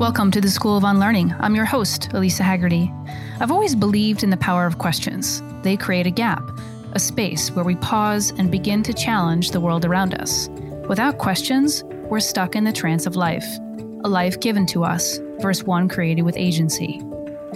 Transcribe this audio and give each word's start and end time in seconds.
Welcome 0.00 0.30
to 0.30 0.40
the 0.40 0.48
School 0.48 0.78
of 0.78 0.84
Unlearning. 0.84 1.34
I'm 1.40 1.54
your 1.54 1.66
host, 1.66 2.08
Elisa 2.14 2.42
Haggarty. 2.42 2.90
I've 3.38 3.50
always 3.50 3.74
believed 3.74 4.22
in 4.24 4.30
the 4.30 4.36
power 4.38 4.64
of 4.64 4.78
questions. 4.78 5.42
They 5.60 5.76
create 5.76 6.06
a 6.06 6.10
gap, 6.10 6.42
a 6.92 6.98
space 6.98 7.50
where 7.50 7.66
we 7.66 7.76
pause 7.76 8.30
and 8.38 8.50
begin 8.50 8.82
to 8.84 8.94
challenge 8.94 9.50
the 9.50 9.60
world 9.60 9.84
around 9.84 10.14
us. 10.14 10.48
Without 10.88 11.18
questions, 11.18 11.84
we're 12.08 12.18
stuck 12.18 12.56
in 12.56 12.64
the 12.64 12.72
trance 12.72 13.04
of 13.04 13.14
life, 13.14 13.44
a 14.02 14.08
life 14.08 14.40
given 14.40 14.64
to 14.68 14.84
us 14.84 15.18
versus 15.42 15.64
one 15.64 15.86
created 15.86 16.22
with 16.22 16.38
agency. 16.38 17.02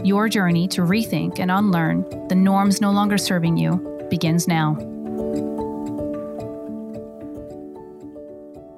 Your 0.05 0.29
journey 0.29 0.69
to 0.69 0.83
rethink 0.83 1.39
and 1.39 1.51
unlearn 1.51 2.03
the 2.29 2.35
norms 2.35 2.79
no 2.79 2.91
longer 2.91 3.17
serving 3.17 3.57
you 3.57 4.07
begins 4.11 4.47
now. 4.47 4.77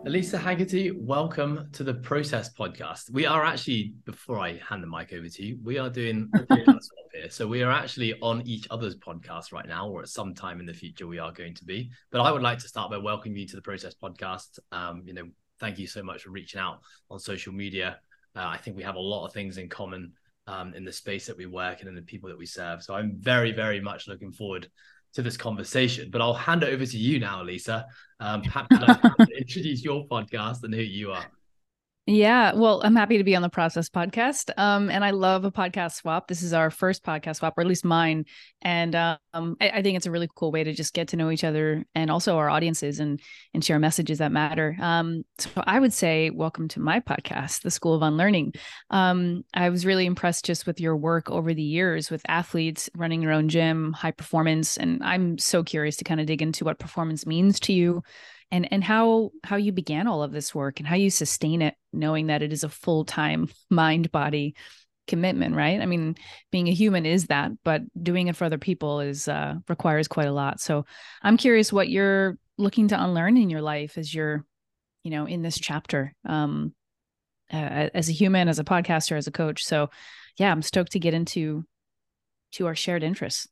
Elisa 0.07 0.39
Haggarty, 0.39 0.93
welcome 0.93 1.69
to 1.73 1.83
the 1.83 1.95
Process 1.95 2.55
Podcast. 2.55 3.11
We 3.11 3.27
are 3.27 3.45
actually, 3.45 3.95
before 4.05 4.39
I 4.39 4.57
hand 4.59 4.81
the 4.81 4.87
mic 4.87 5.13
over 5.13 5.29
to 5.29 5.45
you, 5.45 5.59
we 5.65 5.79
are 5.79 5.91
doing 5.91 6.31
here. 7.13 7.29
So 7.29 7.49
we 7.49 7.65
are 7.65 7.73
actually 7.73 8.15
on 8.23 8.47
each 8.47 8.69
other's 8.71 8.95
podcast 8.95 9.51
right 9.51 9.67
now, 9.67 9.89
or 9.89 10.03
at 10.03 10.09
some 10.09 10.33
time 10.33 10.61
in 10.61 10.67
the 10.67 10.73
future 10.73 11.09
we 11.09 11.19
are 11.19 11.33
going 11.33 11.55
to 11.55 11.65
be. 11.65 11.91
But 12.13 12.21
I 12.21 12.31
would 12.31 12.41
like 12.41 12.61
to 12.61 12.69
start 12.69 12.89
by 12.89 12.99
welcoming 12.99 13.37
you 13.37 13.49
to 13.49 13.57
the 13.57 13.63
Process 13.63 13.97
Podcast. 14.01 14.61
Um, 14.71 15.03
you 15.05 15.13
know, 15.13 15.25
thank 15.59 15.77
you 15.77 15.89
so 15.89 16.05
much 16.05 16.23
for 16.23 16.31
reaching 16.31 16.61
out 16.61 16.83
on 17.11 17.19
social 17.19 17.53
media. 17.53 17.99
Uh, 18.37 18.47
I 18.47 18.59
think 18.59 18.77
we 18.77 18.85
have 18.85 18.95
a 18.95 19.01
lot 19.01 19.27
of 19.27 19.33
things 19.33 19.59
in 19.59 19.69
common 19.69 20.13
um, 20.47 20.73
in 20.75 20.85
the 20.85 20.93
space 20.93 21.27
that 21.27 21.37
we 21.37 21.47
work 21.47 21.81
and 21.81 21.89
in 21.89 21.97
the 21.97 22.03
people 22.03 22.29
that 22.29 22.39
we 22.39 22.47
serve. 22.47 22.81
So 22.85 22.95
I'm 22.95 23.17
very, 23.19 23.51
very 23.51 23.81
much 23.81 24.07
looking 24.07 24.31
forward 24.31 24.71
to 25.15 25.23
this 25.23 25.37
conversation. 25.37 26.11
But 26.13 26.21
I'll 26.21 26.33
hand 26.33 26.63
it 26.63 26.73
over 26.73 26.87
to 26.87 26.97
you 26.97 27.19
now, 27.19 27.43
Lisa. 27.43 27.87
Um, 28.21 28.43
perhaps 28.43 28.77
introduce 29.37 29.85
your 29.85 30.07
podcast 30.07 30.63
and 30.63 30.75
who 30.75 30.81
you 30.81 31.13
are. 31.13 31.27
Yeah, 32.09 32.55
well, 32.55 32.83
I'm 32.85 32.95
happy 32.95 33.19
to 33.19 33.25
be 33.25 33.35
on 33.35 33.43
the 33.43 33.49
Process 33.49 33.89
podcast. 33.89 34.57
Um, 34.57 34.91
and 34.91 35.05
I 35.05 35.11
love 35.11 35.45
a 35.45 35.51
podcast 35.51 35.95
swap. 35.95 36.29
This 36.29 36.41
is 36.41 36.53
our 36.53 36.71
first 36.71 37.03
podcast 37.03 37.37
swap, 37.37 37.59
or 37.59 37.63
at 37.63 37.67
least 37.67 37.85
mine. 37.85 38.27
And 38.63 38.95
um, 38.95 39.57
I, 39.61 39.71
I, 39.71 39.83
think 39.83 39.97
it's 39.97 40.07
a 40.07 40.13
really 40.13 40.29
cool 40.37 40.53
way 40.53 40.63
to 40.63 40.73
just 40.73 40.95
get 40.95 41.09
to 41.09 41.17
know 41.17 41.33
each 41.33 41.43
other 41.43 41.85
and 41.97 42.09
also 42.09 42.37
our 42.37 42.49
audiences 42.49 43.01
and 43.01 43.21
and 43.55 43.65
share 43.65 43.81
messages 43.81 44.19
that 44.19 44.31
matter. 44.31 44.77
Um, 44.81 45.25
so 45.39 45.51
I 45.57 45.81
would 45.81 45.93
say, 45.93 46.31
welcome 46.31 46.69
to 46.69 46.81
my 46.81 47.01
podcast, 47.01 47.63
The 47.63 47.73
School 47.73 47.95
of 47.95 48.03
Unlearning. 48.03 48.55
Um, 48.89 49.45
I 49.53 49.71
was 49.71 49.85
really 49.85 50.07
impressed 50.07 50.45
just 50.45 50.65
with 50.65 50.81
your 50.81 50.97
work 50.97 51.29
over 51.29 51.53
the 51.53 51.63
years 51.63 52.09
with 52.09 52.23
athletes 52.29 52.89
running 52.95 53.21
your 53.21 53.33
own 53.33 53.49
gym, 53.49 53.93
high 53.93 54.13
performance, 54.13 54.77
and 54.77 55.03
I'm 55.03 55.39
so 55.39 55.65
curious 55.65 55.97
to 55.97 56.05
kind 56.05 56.21
of 56.21 56.27
dig 56.27 56.41
into 56.41 56.65
what 56.65 56.79
performance 56.79 57.27
means 57.27 57.59
to 57.61 57.73
you 57.73 58.05
and 58.51 58.73
and 58.73 58.83
how 58.85 59.31
how 59.45 59.57
you 59.57 59.73
began 59.73 60.07
all 60.07 60.23
of 60.23 60.33
this 60.33 60.55
work 60.55 60.79
and 60.79 60.87
how 60.87 60.97
you 60.97 61.11
sustain 61.11 61.63
it 61.63 61.75
knowing 61.93 62.29
that 62.29 62.43
it 62.43 62.53
is 62.53 62.65
a 62.65 62.69
full-time 62.69 63.49
mind 63.71 64.11
body 64.13 64.55
commitment 65.07 65.55
right? 65.55 65.81
I 65.81 65.87
mean 65.87 66.17
being 66.51 66.69
a 66.69 66.75
human 66.75 67.07
is 67.07 67.27
that 67.27 67.53
but 67.63 67.83
doing 68.01 68.27
it 68.27 68.37
for 68.37 68.45
other 68.45 68.59
people 68.59 69.01
is 69.01 69.29
uh 69.29 69.55
requires 69.69 70.09
quite 70.09 70.29
a 70.29 70.33
lot. 70.33 70.61
So 70.61 70.85
i'm 71.23 71.37
curious 71.37 71.73
what 71.73 71.89
you're 71.89 72.39
looking 72.59 72.89
to 72.89 73.03
unlearn 73.03 73.37
in 73.37 73.51
your 73.51 73.63
life 73.63 73.99
as 73.99 74.13
you're 74.13 74.45
you 75.05 75.11
know 75.11 75.27
in 75.27 75.43
this 75.43 75.59
chapter 75.59 76.13
um 76.25 76.75
uh, 77.53 77.89
as 77.95 78.09
a 78.09 78.13
human 78.13 78.49
as 78.49 78.59
a 78.59 78.65
podcaster 78.65 79.17
as 79.17 79.29
a 79.29 79.33
coach. 79.33 79.65
So 79.65 79.91
yeah 80.39 80.51
i'm 80.51 80.63
stoked 80.63 80.93
to 80.93 80.99
get 80.99 81.15
into 81.15 81.65
to 82.53 82.67
our 82.67 82.75
shared 82.75 83.03
interests 83.03 83.47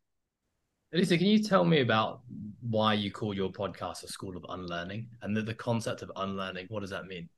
Elisa, 0.94 1.18
can 1.18 1.26
you 1.26 1.42
tell 1.42 1.64
me 1.64 1.80
about 1.80 2.20
why 2.60 2.94
you 2.94 3.10
call 3.10 3.34
your 3.34 3.50
podcast 3.50 4.04
a 4.04 4.08
school 4.08 4.36
of 4.36 4.46
unlearning 4.48 5.08
and 5.22 5.36
the, 5.36 5.42
the 5.42 5.52
concept 5.52 6.02
of 6.02 6.12
unlearning? 6.14 6.66
What 6.68 6.80
does 6.80 6.90
that 6.90 7.06
mean? 7.06 7.28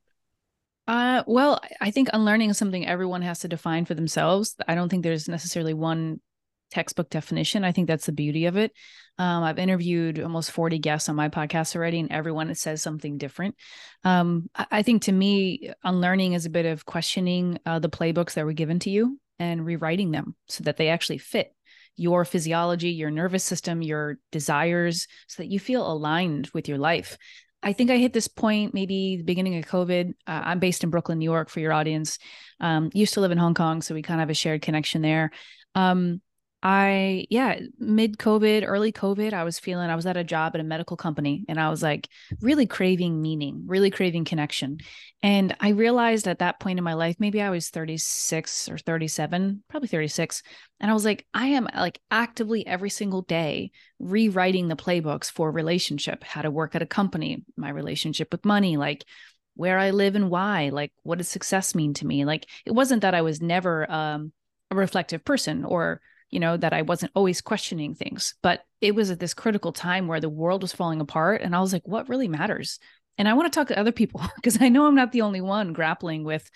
Uh, 0.87 1.23
well, 1.25 1.59
I 1.81 1.89
think 1.89 2.09
unlearning 2.13 2.51
is 2.51 2.57
something 2.57 2.87
everyone 2.87 3.23
has 3.23 3.39
to 3.39 3.47
define 3.47 3.85
for 3.85 3.95
themselves. 3.95 4.55
I 4.67 4.75
don't 4.75 4.89
think 4.89 5.01
there's 5.01 5.27
necessarily 5.27 5.73
one 5.73 6.21
textbook 6.69 7.09
definition. 7.09 7.63
I 7.63 7.71
think 7.71 7.87
that's 7.87 8.05
the 8.05 8.11
beauty 8.11 8.45
of 8.45 8.57
it. 8.57 8.73
Um, 9.17 9.43
I've 9.43 9.57
interviewed 9.57 10.19
almost 10.19 10.51
40 10.51 10.77
guests 10.77 11.09
on 11.09 11.15
my 11.15 11.29
podcast 11.29 11.75
already, 11.75 11.99
and 11.99 12.11
everyone 12.11 12.53
says 12.53 12.83
something 12.83 13.17
different. 13.17 13.55
Um, 14.03 14.51
I, 14.53 14.67
I, 14.69 14.83
think 14.83 15.03
to 15.03 15.11
me, 15.11 15.71
unlearning 15.83 16.33
is 16.33 16.45
a 16.45 16.51
bit 16.51 16.67
of 16.67 16.85
questioning 16.85 17.57
uh, 17.65 17.79
the 17.79 17.89
playbooks 17.89 18.35
that 18.35 18.45
were 18.45 18.53
given 18.53 18.77
to 18.79 18.91
you 18.91 19.19
and 19.39 19.65
rewriting 19.65 20.11
them 20.11 20.35
so 20.47 20.63
that 20.65 20.77
they 20.77 20.89
actually 20.89 21.17
fit 21.17 21.55
your 21.97 22.23
physiology, 22.23 22.91
your 22.91 23.11
nervous 23.11 23.43
system, 23.43 23.81
your 23.81 24.19
desires, 24.31 25.07
so 25.27 25.43
that 25.43 25.49
you 25.49 25.59
feel 25.59 25.85
aligned 25.91 26.49
with 26.53 26.69
your 26.69 26.77
life. 26.77 27.17
I 27.63 27.73
think 27.73 27.89
I 27.89 27.97
hit 27.97 28.13
this 28.13 28.27
point 28.27 28.73
maybe 28.73 29.17
the 29.17 29.23
beginning 29.23 29.57
of 29.57 29.65
COVID. 29.65 30.11
Uh, 30.27 30.41
I'm 30.45 30.59
based 30.59 30.83
in 30.83 30.91
Brooklyn, 30.91 31.17
New 31.17 31.25
York, 31.25 31.49
for 31.49 31.59
your 31.59 31.73
audience. 31.73 32.19
Um, 32.59 32.91
used 32.93 33.15
to 33.15 33.21
live 33.21 33.31
in 33.31 33.37
Hong 33.37 33.55
Kong, 33.55 33.81
so 33.81 33.95
we 33.95 34.03
kind 34.03 34.19
of 34.19 34.21
have 34.21 34.29
a 34.29 34.35
shared 34.35 34.61
connection 34.61 35.01
there. 35.01 35.31
Um, 35.75 36.21
I, 36.63 37.27
yeah, 37.29 37.59
mid 37.77 38.17
COVID, 38.17 38.63
early 38.65 38.91
COVID, 38.91 39.31
I 39.31 39.43
was 39.43 39.59
feeling 39.59 39.89
I 39.89 39.95
was 39.95 40.07
at 40.07 40.17
a 40.17 40.23
job 40.23 40.53
at 40.55 40.61
a 40.61 40.63
medical 40.63 40.97
company 40.97 41.45
and 41.47 41.59
I 41.59 41.69
was 41.69 41.83
like 41.83 42.09
really 42.41 42.65
craving 42.65 43.21
meaning, 43.21 43.63
really 43.67 43.91
craving 43.91 44.25
connection. 44.25 44.79
And 45.21 45.55
I 45.59 45.69
realized 45.69 46.27
at 46.27 46.39
that 46.39 46.59
point 46.59 46.79
in 46.79 46.83
my 46.83 46.95
life, 46.95 47.17
maybe 47.19 47.41
I 47.41 47.51
was 47.51 47.69
36 47.69 48.69
or 48.69 48.77
37, 48.79 49.63
probably 49.67 49.87
36. 49.87 50.41
And 50.79 50.89
I 50.89 50.95
was 50.95 51.05
like, 51.05 51.27
I 51.31 51.47
am 51.47 51.67
like 51.75 51.99
actively 52.09 52.65
every 52.65 52.89
single 52.89 53.21
day 53.21 53.71
rewriting 53.99 54.67
the 54.67 54.75
playbooks 54.75 55.31
for 55.31 55.51
relationship, 55.51 56.23
how 56.23 56.41
to 56.41 56.49
work 56.49 56.73
at 56.73 56.81
a 56.81 56.87
company, 56.87 57.43
my 57.55 57.69
relationship 57.69 58.29
with 58.31 58.45
money, 58.45 58.77
like 58.77 59.05
where 59.53 59.77
I 59.77 59.91
live 59.91 60.15
and 60.15 60.31
why, 60.31 60.69
like 60.69 60.91
what 61.03 61.19
does 61.19 61.27
success 61.27 61.75
mean 61.75 61.93
to 61.95 62.07
me? 62.07 62.25
Like 62.25 62.47
it 62.65 62.71
wasn't 62.71 63.03
that 63.03 63.15
I 63.15 63.21
was 63.21 63.41
never 63.41 63.89
um, 63.91 64.31
a 64.71 64.75
reflective 64.75 65.23
person 65.23 65.63
or 65.63 66.01
you 66.29 66.39
know, 66.39 66.57
that 66.57 66.73
I 66.73 66.81
wasn't 66.81 67.11
always 67.15 67.41
questioning 67.41 67.95
things. 67.95 68.35
But 68.41 68.61
it 68.81 68.95
was 68.95 69.11
at 69.11 69.19
this 69.19 69.33
critical 69.33 69.71
time 69.71 70.07
where 70.07 70.19
the 70.19 70.29
world 70.29 70.61
was 70.61 70.73
falling 70.73 71.01
apart. 71.01 71.41
And 71.41 71.55
I 71.55 71.61
was 71.61 71.73
like, 71.73 71.87
what 71.87 72.09
really 72.09 72.27
matters? 72.27 72.79
And 73.17 73.27
I 73.27 73.33
want 73.33 73.51
to 73.51 73.57
talk 73.57 73.69
to 73.69 73.79
other 73.79 73.91
people 73.91 74.21
because 74.35 74.61
I 74.61 74.69
know 74.69 74.85
I'm 74.85 74.95
not 74.95 75.11
the 75.11 75.21
only 75.21 75.41
one 75.41 75.73
grappling 75.73 76.23
with 76.23 76.49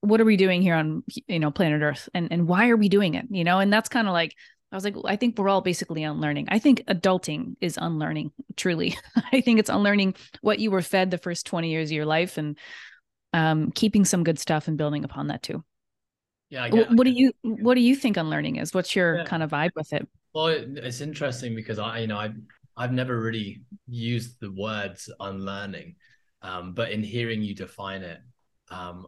what 0.00 0.20
are 0.20 0.24
we 0.24 0.36
doing 0.36 0.62
here 0.62 0.74
on, 0.74 1.02
you 1.26 1.40
know, 1.40 1.50
planet 1.50 1.82
Earth 1.82 2.08
and, 2.14 2.28
and 2.30 2.46
why 2.46 2.68
are 2.68 2.76
we 2.76 2.88
doing 2.88 3.14
it? 3.14 3.26
You 3.30 3.44
know, 3.44 3.58
and 3.58 3.72
that's 3.72 3.88
kind 3.88 4.06
of 4.06 4.12
like, 4.12 4.34
I 4.70 4.76
was 4.76 4.84
like, 4.84 4.96
I 5.06 5.16
think 5.16 5.38
we're 5.38 5.48
all 5.48 5.62
basically 5.62 6.02
unlearning. 6.02 6.48
I 6.50 6.58
think 6.58 6.84
adulting 6.86 7.56
is 7.60 7.78
unlearning, 7.80 8.32
truly. 8.56 8.98
I 9.32 9.40
think 9.40 9.58
it's 9.58 9.70
unlearning 9.70 10.14
what 10.42 10.58
you 10.58 10.70
were 10.70 10.82
fed 10.82 11.10
the 11.10 11.18
first 11.18 11.46
20 11.46 11.70
years 11.70 11.88
of 11.88 11.94
your 11.94 12.04
life 12.04 12.36
and 12.36 12.58
um, 13.32 13.72
keeping 13.72 14.04
some 14.04 14.24
good 14.24 14.38
stuff 14.38 14.68
and 14.68 14.76
building 14.76 15.04
upon 15.04 15.28
that 15.28 15.42
too. 15.42 15.64
Yeah. 16.50 16.68
What 16.70 17.04
do 17.04 17.10
you 17.10 17.32
What 17.42 17.74
do 17.74 17.80
you 17.80 17.94
think 17.94 18.16
unlearning 18.16 18.56
is? 18.56 18.72
What's 18.72 18.96
your 18.96 19.18
yeah. 19.18 19.24
kind 19.24 19.42
of 19.42 19.50
vibe 19.50 19.70
with 19.76 19.92
it? 19.92 20.08
Well, 20.34 20.48
it's 20.48 21.00
interesting 21.00 21.54
because 21.54 21.78
I, 21.78 22.00
you 22.00 22.06
know, 22.06 22.18
I've 22.18 22.36
I've 22.76 22.92
never 22.92 23.20
really 23.20 23.62
used 23.86 24.40
the 24.40 24.52
words 24.52 25.10
unlearning, 25.20 25.96
um, 26.42 26.74
but 26.74 26.90
in 26.90 27.02
hearing 27.02 27.42
you 27.42 27.54
define 27.54 28.02
it, 28.02 28.20
um, 28.70 29.06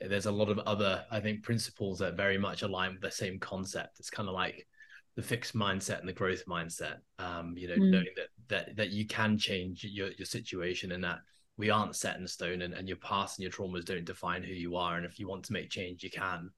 there's 0.00 0.26
a 0.26 0.32
lot 0.32 0.48
of 0.48 0.58
other, 0.60 1.04
I 1.10 1.20
think, 1.20 1.42
principles 1.42 1.98
that 1.98 2.16
very 2.16 2.38
much 2.38 2.62
align 2.62 2.92
with 2.92 3.02
the 3.02 3.10
same 3.10 3.38
concept. 3.38 4.00
It's 4.00 4.10
kind 4.10 4.28
of 4.28 4.34
like 4.34 4.66
the 5.14 5.22
fixed 5.22 5.54
mindset 5.54 6.00
and 6.00 6.08
the 6.08 6.12
growth 6.12 6.44
mindset. 6.46 6.96
Um, 7.18 7.54
you 7.56 7.68
know, 7.68 7.76
mm. 7.76 7.90
knowing 7.90 8.14
that 8.16 8.28
that 8.48 8.76
that 8.76 8.90
you 8.90 9.06
can 9.06 9.38
change 9.38 9.84
your 9.84 10.10
your 10.12 10.26
situation 10.26 10.92
and 10.92 11.04
that 11.04 11.18
we 11.56 11.70
aren't 11.70 11.96
set 11.96 12.16
in 12.16 12.26
stone 12.26 12.62
and, 12.62 12.74
and 12.74 12.88
your 12.88 12.98
past 12.98 13.38
and 13.38 13.42
your 13.42 13.52
traumas 13.52 13.84
don't 13.84 14.04
define 14.04 14.42
who 14.42 14.52
you 14.52 14.76
are 14.76 14.96
and 14.96 15.06
if 15.06 15.18
you 15.18 15.28
want 15.28 15.44
to 15.44 15.52
make 15.52 15.70
change 15.70 16.02
you 16.02 16.10
can. 16.10 16.50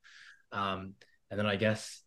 Um, 0.53 0.95
and 1.31 1.39
then 1.39 1.47
i 1.47 1.57
guess 1.57 2.03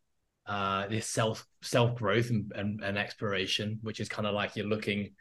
uh, 0.48 0.88
this 0.88 1.08
self 1.08 1.46
self 1.62 1.96
growth 1.96 2.30
and, 2.30 2.52
and, 2.56 2.84
and 2.84 2.98
exploration 2.98 3.80
which 3.84 4.00
is 4.00 4.10
kind 4.10 4.28
of 4.28 4.34
like 4.34 4.56
you're 4.56 4.66
looking 4.66 5.12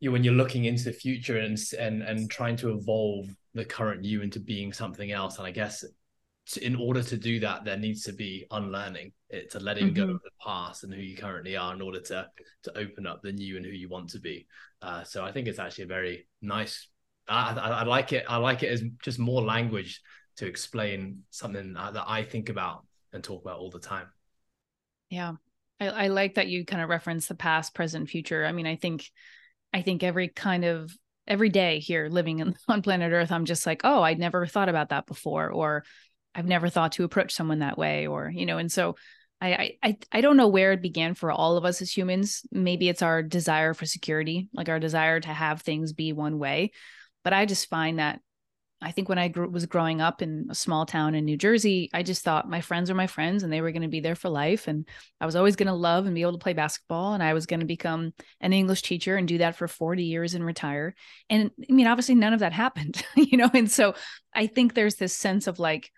you 0.00 0.12
when 0.12 0.24
you're 0.24 0.34
looking 0.34 0.64
into 0.64 0.84
the 0.84 0.92
future 0.92 1.38
and 1.38 1.58
and 1.78 2.02
and 2.02 2.30
trying 2.30 2.56
to 2.56 2.72
evolve 2.72 3.26
the 3.54 3.64
current 3.64 4.04
you 4.04 4.20
into 4.20 4.38
being 4.38 4.72
something 4.72 5.10
else. 5.10 5.38
And 5.38 5.46
i 5.46 5.50
guess 5.50 5.84
in 6.54 6.76
order 6.76 7.02
to 7.02 7.16
do 7.16 7.40
that, 7.40 7.64
there 7.64 7.76
needs 7.76 8.04
to 8.04 8.12
be 8.12 8.46
unlearning. 8.50 9.12
It's 9.28 9.56
a 9.56 9.60
letting 9.60 9.88
mm-hmm. 9.88 10.06
go 10.06 10.14
of 10.14 10.22
the 10.22 10.30
past 10.44 10.84
and 10.84 10.94
who 10.94 11.00
you 11.00 11.16
currently 11.16 11.56
are 11.56 11.74
in 11.74 11.82
order 11.82 12.00
to 12.00 12.28
to 12.62 12.78
open 12.78 13.06
up 13.06 13.22
the 13.22 13.32
new 13.32 13.56
and 13.56 13.66
who 13.66 13.72
you 13.72 13.88
want 13.88 14.10
to 14.10 14.20
be. 14.20 14.46
Uh, 14.80 15.02
so 15.02 15.24
I 15.24 15.32
think 15.32 15.48
it's 15.48 15.58
actually 15.58 15.84
a 15.84 15.88
very 15.88 16.28
nice. 16.40 16.88
I, 17.28 17.52
I, 17.54 17.68
I, 17.80 17.82
like 17.82 18.12
it. 18.12 18.24
I 18.28 18.36
like 18.36 18.62
it 18.62 18.70
as 18.70 18.84
just 19.02 19.18
more 19.18 19.42
language 19.42 20.00
to 20.36 20.46
explain 20.46 21.24
something 21.30 21.72
that 21.72 22.04
I 22.06 22.22
think 22.22 22.48
about 22.48 22.86
and 23.12 23.24
talk 23.24 23.42
about 23.42 23.58
all 23.58 23.70
the 23.70 23.80
time. 23.80 24.06
Yeah, 25.10 25.32
I, 25.80 25.88
I 25.88 26.06
like 26.08 26.34
that 26.34 26.46
you 26.46 26.64
kind 26.64 26.82
of 26.82 26.88
reference 26.88 27.26
the 27.26 27.34
past, 27.34 27.74
present, 27.74 28.08
future. 28.08 28.44
I 28.46 28.52
mean, 28.52 28.66
I 28.66 28.76
think, 28.76 29.10
I 29.72 29.82
think 29.82 30.04
every 30.04 30.28
kind 30.28 30.64
of 30.64 30.92
every 31.26 31.48
day 31.48 31.80
here 31.80 32.08
living 32.08 32.38
in, 32.38 32.54
on 32.68 32.82
planet 32.82 33.12
Earth, 33.12 33.32
I'm 33.32 33.44
just 33.44 33.66
like, 33.66 33.80
oh, 33.82 34.02
I'd 34.02 34.18
never 34.18 34.46
thought 34.46 34.68
about 34.68 34.90
that 34.90 35.06
before, 35.06 35.50
or 35.50 35.84
I've 36.36 36.46
never 36.46 36.68
thought 36.68 36.92
to 36.92 37.04
approach 37.04 37.32
someone 37.32 37.60
that 37.60 37.78
way 37.78 38.06
or 38.06 38.30
you 38.32 38.46
know 38.46 38.58
and 38.58 38.70
so 38.70 38.96
I, 39.40 39.76
I 39.82 39.98
I 40.12 40.20
don't 40.22 40.36
know 40.36 40.48
where 40.48 40.72
it 40.72 40.80
began 40.80 41.14
for 41.14 41.30
all 41.30 41.56
of 41.58 41.64
us 41.66 41.82
as 41.82 41.94
humans. 41.94 42.42
Maybe 42.50 42.88
it's 42.88 43.02
our 43.02 43.22
desire 43.22 43.74
for 43.74 43.84
security, 43.84 44.48
like 44.54 44.70
our 44.70 44.80
desire 44.80 45.20
to 45.20 45.28
have 45.28 45.60
things 45.60 45.92
be 45.92 46.12
one 46.14 46.38
way. 46.38 46.72
But 47.22 47.34
I 47.34 47.44
just 47.44 47.68
find 47.68 47.98
that 47.98 48.20
I 48.82 48.92
think 48.92 49.08
when 49.08 49.18
I 49.18 49.28
grew, 49.28 49.48
was 49.48 49.64
growing 49.64 50.02
up 50.02 50.20
in 50.20 50.48
a 50.50 50.54
small 50.54 50.84
town 50.84 51.14
in 51.14 51.24
New 51.24 51.38
Jersey, 51.38 51.88
I 51.94 52.02
just 52.02 52.22
thought 52.22 52.48
my 52.48 52.60
friends 52.60 52.90
were 52.90 52.96
my 52.96 53.06
friends 53.06 53.42
and 53.42 53.50
they 53.50 53.62
were 53.62 53.72
going 53.72 53.82
to 53.82 53.88
be 53.88 54.00
there 54.00 54.14
for 54.14 54.28
life. 54.28 54.68
And 54.68 54.86
I 55.18 55.24
was 55.24 55.34
always 55.34 55.56
going 55.56 55.68
to 55.68 55.72
love 55.72 56.04
and 56.04 56.14
be 56.14 56.20
able 56.20 56.32
to 56.32 56.38
play 56.38 56.52
basketball. 56.52 57.14
And 57.14 57.22
I 57.22 57.32
was 57.32 57.46
going 57.46 57.60
to 57.60 57.66
become 57.66 58.12
an 58.40 58.52
English 58.52 58.82
teacher 58.82 59.16
and 59.16 59.26
do 59.26 59.38
that 59.38 59.56
for 59.56 59.66
40 59.66 60.04
years 60.04 60.34
and 60.34 60.44
retire. 60.44 60.94
And 61.30 61.50
I 61.68 61.72
mean, 61.72 61.86
obviously, 61.86 62.16
none 62.16 62.34
of 62.34 62.40
that 62.40 62.52
happened, 62.52 63.02
you 63.16 63.38
know? 63.38 63.50
And 63.54 63.70
so 63.70 63.94
I 64.34 64.46
think 64.46 64.74
there's 64.74 64.96
this 64.96 65.14
sense 65.14 65.46
of 65.46 65.58
like 65.58 65.90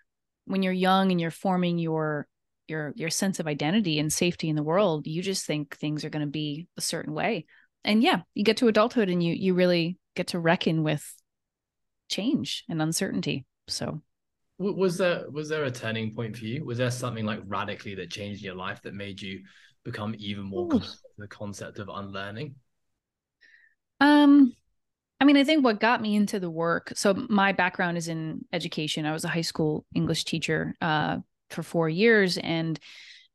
when 0.49 0.63
you're 0.63 0.73
young 0.73 1.11
and 1.11 1.21
you're 1.21 1.29
forming 1.29 1.77
your, 1.77 2.27
your, 2.67 2.91
your 2.95 3.11
sense 3.11 3.39
of 3.39 3.45
identity 3.45 3.99
and 3.99 4.11
safety 4.11 4.49
in 4.49 4.55
the 4.55 4.63
world, 4.63 5.05
you 5.05 5.21
just 5.21 5.45
think 5.45 5.77
things 5.77 6.03
are 6.03 6.09
going 6.09 6.25
to 6.25 6.31
be 6.31 6.67
a 6.75 6.81
certain 6.81 7.13
way. 7.13 7.45
And 7.83 8.01
yeah, 8.01 8.21
you 8.33 8.43
get 8.43 8.57
to 8.57 8.67
adulthood 8.67 9.09
and 9.09 9.21
you, 9.21 9.33
you 9.33 9.53
really 9.53 9.97
get 10.15 10.27
to 10.27 10.39
reckon 10.39 10.81
with 10.81 11.07
change 12.09 12.63
and 12.67 12.81
uncertainty. 12.81 13.45
So 13.67 14.01
was 14.57 14.97
there 14.97 15.29
was 15.29 15.49
there 15.49 15.65
a 15.65 15.71
turning 15.71 16.15
point 16.15 16.35
for 16.35 16.45
you? 16.45 16.65
Was 16.65 16.79
there 16.79 16.89
something 16.89 17.25
like 17.25 17.41
radically 17.45 17.93
that 17.95 18.09
changed 18.09 18.41
your 18.41 18.55
life 18.55 18.81
that 18.81 18.95
made 18.95 19.21
you 19.21 19.43
become 19.85 20.15
even 20.17 20.45
more 20.45 20.81
the 21.17 21.27
concept 21.27 21.77
of 21.77 21.89
unlearning? 21.93 22.55
Um 24.01 24.53
I 25.19 25.25
mean, 25.25 25.37
I 25.37 25.43
think 25.43 25.63
what 25.63 25.79
got 25.79 26.01
me 26.01 26.15
into 26.15 26.39
the 26.39 26.49
work. 26.49 26.93
So 26.95 27.13
my 27.29 27.51
background 27.51 27.97
is 27.97 28.07
in 28.07 28.45
education. 28.53 29.05
I 29.05 29.11
was 29.11 29.25
a 29.25 29.29
high 29.29 29.41
school 29.41 29.85
English 29.93 30.23
teacher 30.23 30.75
uh, 30.81 31.17
for 31.49 31.61
four 31.61 31.89
years, 31.89 32.37
and 32.37 32.79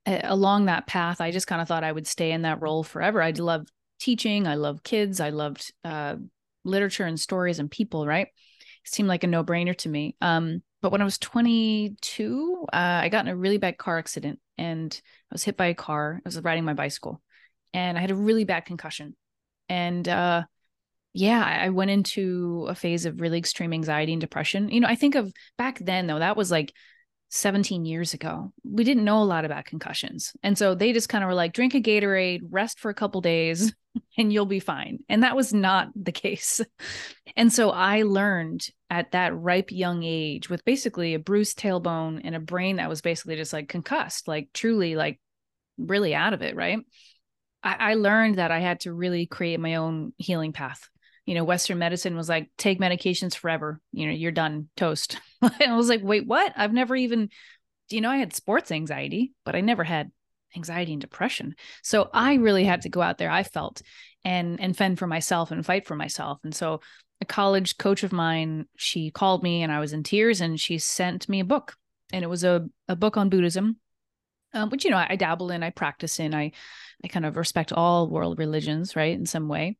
uh, 0.06 0.20
along 0.24 0.66
that 0.66 0.86
path, 0.86 1.20
I 1.20 1.30
just 1.30 1.46
kind 1.46 1.60
of 1.60 1.68
thought 1.68 1.84
I 1.84 1.92
would 1.92 2.06
stay 2.06 2.32
in 2.32 2.42
that 2.42 2.62
role 2.62 2.82
forever. 2.82 3.20
I 3.20 3.30
loved 3.30 3.70
teaching. 4.00 4.46
I 4.46 4.54
loved 4.54 4.82
kids. 4.82 5.20
I 5.20 5.30
loved 5.30 5.72
uh, 5.84 6.16
literature 6.64 7.04
and 7.04 7.20
stories 7.20 7.58
and 7.58 7.70
people. 7.70 8.06
Right 8.06 8.28
seemed 8.84 9.08
like 9.08 9.24
a 9.24 9.26
no 9.26 9.42
brainer 9.42 9.76
to 9.78 9.88
me. 9.88 10.16
Um, 10.20 10.62
but 10.82 10.92
when 10.92 11.00
I 11.00 11.04
was 11.04 11.18
22, 11.18 12.66
uh, 12.72 12.76
I 12.76 13.08
got 13.08 13.26
in 13.26 13.32
a 13.32 13.36
really 13.36 13.58
bad 13.58 13.78
car 13.78 13.98
accident 13.98 14.38
and 14.58 15.00
I 15.30 15.34
was 15.34 15.42
hit 15.42 15.56
by 15.56 15.66
a 15.66 15.74
car. 15.74 16.20
I 16.24 16.28
was 16.28 16.40
riding 16.40 16.64
my 16.64 16.74
bicycle 16.74 17.22
and 17.72 17.96
I 17.96 18.00
had 18.00 18.10
a 18.10 18.16
really 18.16 18.44
bad 18.44 18.66
concussion. 18.66 19.16
And 19.68 20.06
uh, 20.06 20.44
yeah, 21.14 21.42
I 21.42 21.70
went 21.70 21.92
into 21.92 22.66
a 22.68 22.74
phase 22.74 23.06
of 23.06 23.20
really 23.20 23.38
extreme 23.38 23.72
anxiety 23.72 24.12
and 24.12 24.20
depression. 24.20 24.68
You 24.68 24.80
know, 24.80 24.88
I 24.88 24.96
think 24.96 25.14
of 25.14 25.32
back 25.56 25.78
then, 25.78 26.08
though, 26.08 26.18
that 26.18 26.36
was 26.36 26.50
like 26.50 26.72
17 27.30 27.84
years 27.84 28.14
ago. 28.14 28.52
We 28.64 28.82
didn't 28.82 29.04
know 29.04 29.22
a 29.22 29.24
lot 29.24 29.44
about 29.44 29.64
concussions. 29.64 30.32
And 30.42 30.58
so 30.58 30.74
they 30.74 30.92
just 30.92 31.08
kind 31.08 31.22
of 31.22 31.28
were 31.28 31.34
like, 31.34 31.52
drink 31.52 31.74
a 31.74 31.80
Gatorade, 31.80 32.40
rest 32.50 32.80
for 32.80 32.90
a 32.90 32.94
couple 32.94 33.20
days, 33.20 33.72
and 34.18 34.32
you'll 34.32 34.44
be 34.44 34.58
fine. 34.58 34.98
And 35.08 35.22
that 35.22 35.36
was 35.36 35.54
not 35.54 35.88
the 35.94 36.12
case. 36.12 36.60
And 37.36 37.52
so 37.52 37.70
I 37.70 38.02
learned 38.02 38.66
at 38.90 39.12
that 39.12 39.36
ripe 39.36 39.70
young 39.70 40.02
age 40.02 40.50
with 40.50 40.64
basically 40.64 41.14
a 41.14 41.20
bruised 41.20 41.58
tailbone 41.58 42.20
and 42.24 42.34
a 42.34 42.40
brain 42.40 42.76
that 42.76 42.88
was 42.88 43.02
basically 43.02 43.36
just 43.36 43.52
like 43.52 43.68
concussed, 43.68 44.26
like 44.26 44.48
truly 44.52 44.96
like 44.96 45.20
really 45.78 46.14
out 46.14 46.32
of 46.32 46.42
it, 46.42 46.56
right? 46.56 46.80
I, 47.66 47.94
learned 47.94 48.36
that 48.36 48.50
I 48.50 48.60
had 48.60 48.80
to 48.80 48.92
really 48.92 49.24
create 49.24 49.58
my 49.58 49.76
own 49.76 50.12
healing 50.18 50.52
path. 50.52 50.88
You 51.26 51.34
know, 51.34 51.44
Western 51.44 51.78
medicine 51.78 52.16
was 52.16 52.28
like, 52.28 52.50
take 52.58 52.80
medications 52.80 53.34
forever. 53.34 53.80
You 53.92 54.06
know, 54.06 54.12
you're 54.12 54.32
done, 54.32 54.68
toast. 54.76 55.18
and 55.42 55.72
I 55.72 55.76
was 55.76 55.88
like, 55.88 56.02
wait, 56.02 56.26
what? 56.26 56.52
I've 56.56 56.72
never 56.72 56.94
even, 56.94 57.30
you 57.90 58.00
know, 58.00 58.10
I 58.10 58.16
had 58.16 58.34
sports 58.34 58.70
anxiety, 58.70 59.32
but 59.44 59.56
I 59.56 59.60
never 59.60 59.84
had 59.84 60.10
anxiety 60.56 60.92
and 60.92 61.00
depression. 61.00 61.54
So 61.82 62.10
I 62.12 62.34
really 62.34 62.64
had 62.64 62.82
to 62.82 62.88
go 62.88 63.02
out 63.02 63.18
there, 63.18 63.30
I 63.30 63.42
felt, 63.42 63.82
and 64.24 64.60
and 64.60 64.76
fend 64.76 64.98
for 64.98 65.06
myself 65.06 65.50
and 65.50 65.64
fight 65.64 65.86
for 65.86 65.96
myself. 65.96 66.38
And 66.44 66.54
so 66.54 66.80
a 67.20 67.24
college 67.24 67.78
coach 67.78 68.02
of 68.02 68.12
mine, 68.12 68.66
she 68.76 69.10
called 69.10 69.42
me 69.42 69.62
and 69.62 69.72
I 69.72 69.80
was 69.80 69.92
in 69.92 70.02
tears 70.02 70.40
and 70.40 70.60
she 70.60 70.78
sent 70.78 71.28
me 71.28 71.40
a 71.40 71.44
book. 71.44 71.74
And 72.12 72.22
it 72.22 72.28
was 72.28 72.44
a, 72.44 72.68
a 72.88 72.96
book 72.96 73.16
on 73.16 73.28
Buddhism, 73.28 73.78
um, 74.52 74.70
which, 74.70 74.84
you 74.84 74.90
know, 74.90 74.96
I, 74.96 75.08
I 75.10 75.16
dabble 75.16 75.50
in, 75.50 75.62
I 75.62 75.70
practice 75.70 76.20
in, 76.20 76.34
I, 76.34 76.52
I 77.02 77.08
kind 77.08 77.26
of 77.26 77.36
respect 77.36 77.72
all 77.72 78.08
world 78.08 78.38
religions, 78.38 78.94
right, 78.94 79.14
in 79.14 79.26
some 79.26 79.48
way. 79.48 79.78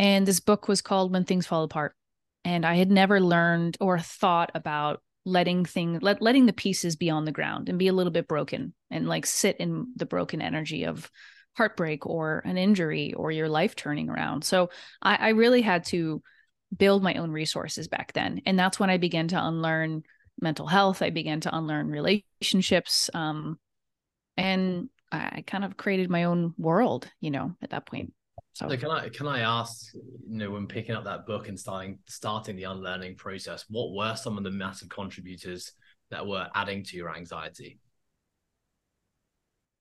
And 0.00 0.26
this 0.26 0.40
book 0.40 0.66
was 0.66 0.80
called 0.80 1.12
When 1.12 1.26
Things 1.26 1.46
Fall 1.46 1.62
Apart. 1.62 1.94
And 2.42 2.64
I 2.64 2.76
had 2.76 2.90
never 2.90 3.20
learned 3.20 3.76
or 3.80 3.98
thought 3.98 4.50
about 4.54 5.02
letting 5.26 5.66
things 5.66 6.00
let 6.00 6.22
letting 6.22 6.46
the 6.46 6.54
pieces 6.54 6.96
be 6.96 7.10
on 7.10 7.26
the 7.26 7.32
ground 7.32 7.68
and 7.68 7.78
be 7.78 7.88
a 7.88 7.92
little 7.92 8.10
bit 8.10 8.26
broken 8.26 8.72
and 8.90 9.06
like 9.06 9.26
sit 9.26 9.58
in 9.58 9.92
the 9.94 10.06
broken 10.06 10.40
energy 10.40 10.84
of 10.84 11.10
heartbreak 11.54 12.06
or 12.06 12.40
an 12.46 12.56
injury 12.56 13.12
or 13.12 13.30
your 13.30 13.50
life 13.50 13.76
turning 13.76 14.08
around. 14.08 14.42
So 14.42 14.70
i, 15.02 15.16
I 15.16 15.28
really 15.30 15.60
had 15.60 15.84
to 15.86 16.22
build 16.74 17.02
my 17.02 17.16
own 17.16 17.30
resources 17.30 17.86
back 17.86 18.14
then. 18.14 18.40
And 18.46 18.58
that's 18.58 18.80
when 18.80 18.88
i 18.88 18.96
began 18.96 19.28
to 19.28 19.46
unlearn 19.46 20.02
mental 20.40 20.66
health. 20.66 21.02
I 21.02 21.10
began 21.10 21.40
to 21.40 21.54
unlearn 21.54 21.88
relationships 21.88 23.10
um, 23.12 23.58
and 24.38 24.88
I 25.12 25.44
kind 25.46 25.66
of 25.66 25.76
created 25.76 26.08
my 26.08 26.24
own 26.24 26.54
world 26.56 27.06
you 27.20 27.30
know 27.30 27.54
at 27.60 27.70
that 27.70 27.84
point 27.84 28.14
so, 28.60 28.68
so 28.68 28.76
can 28.76 28.90
I 28.90 29.08
can 29.08 29.26
I 29.26 29.40
ask, 29.40 29.94
you 29.94 30.36
know, 30.36 30.50
when 30.50 30.66
picking 30.66 30.94
up 30.94 31.04
that 31.04 31.26
book 31.26 31.48
and 31.48 31.58
starting 31.58 31.98
starting 32.06 32.56
the 32.56 32.64
unlearning 32.64 33.16
process, 33.16 33.64
what 33.70 33.94
were 33.94 34.14
some 34.16 34.36
of 34.36 34.44
the 34.44 34.50
massive 34.50 34.90
contributors 34.90 35.72
that 36.10 36.26
were 36.26 36.46
adding 36.54 36.84
to 36.84 36.96
your 36.96 37.16
anxiety? 37.16 37.78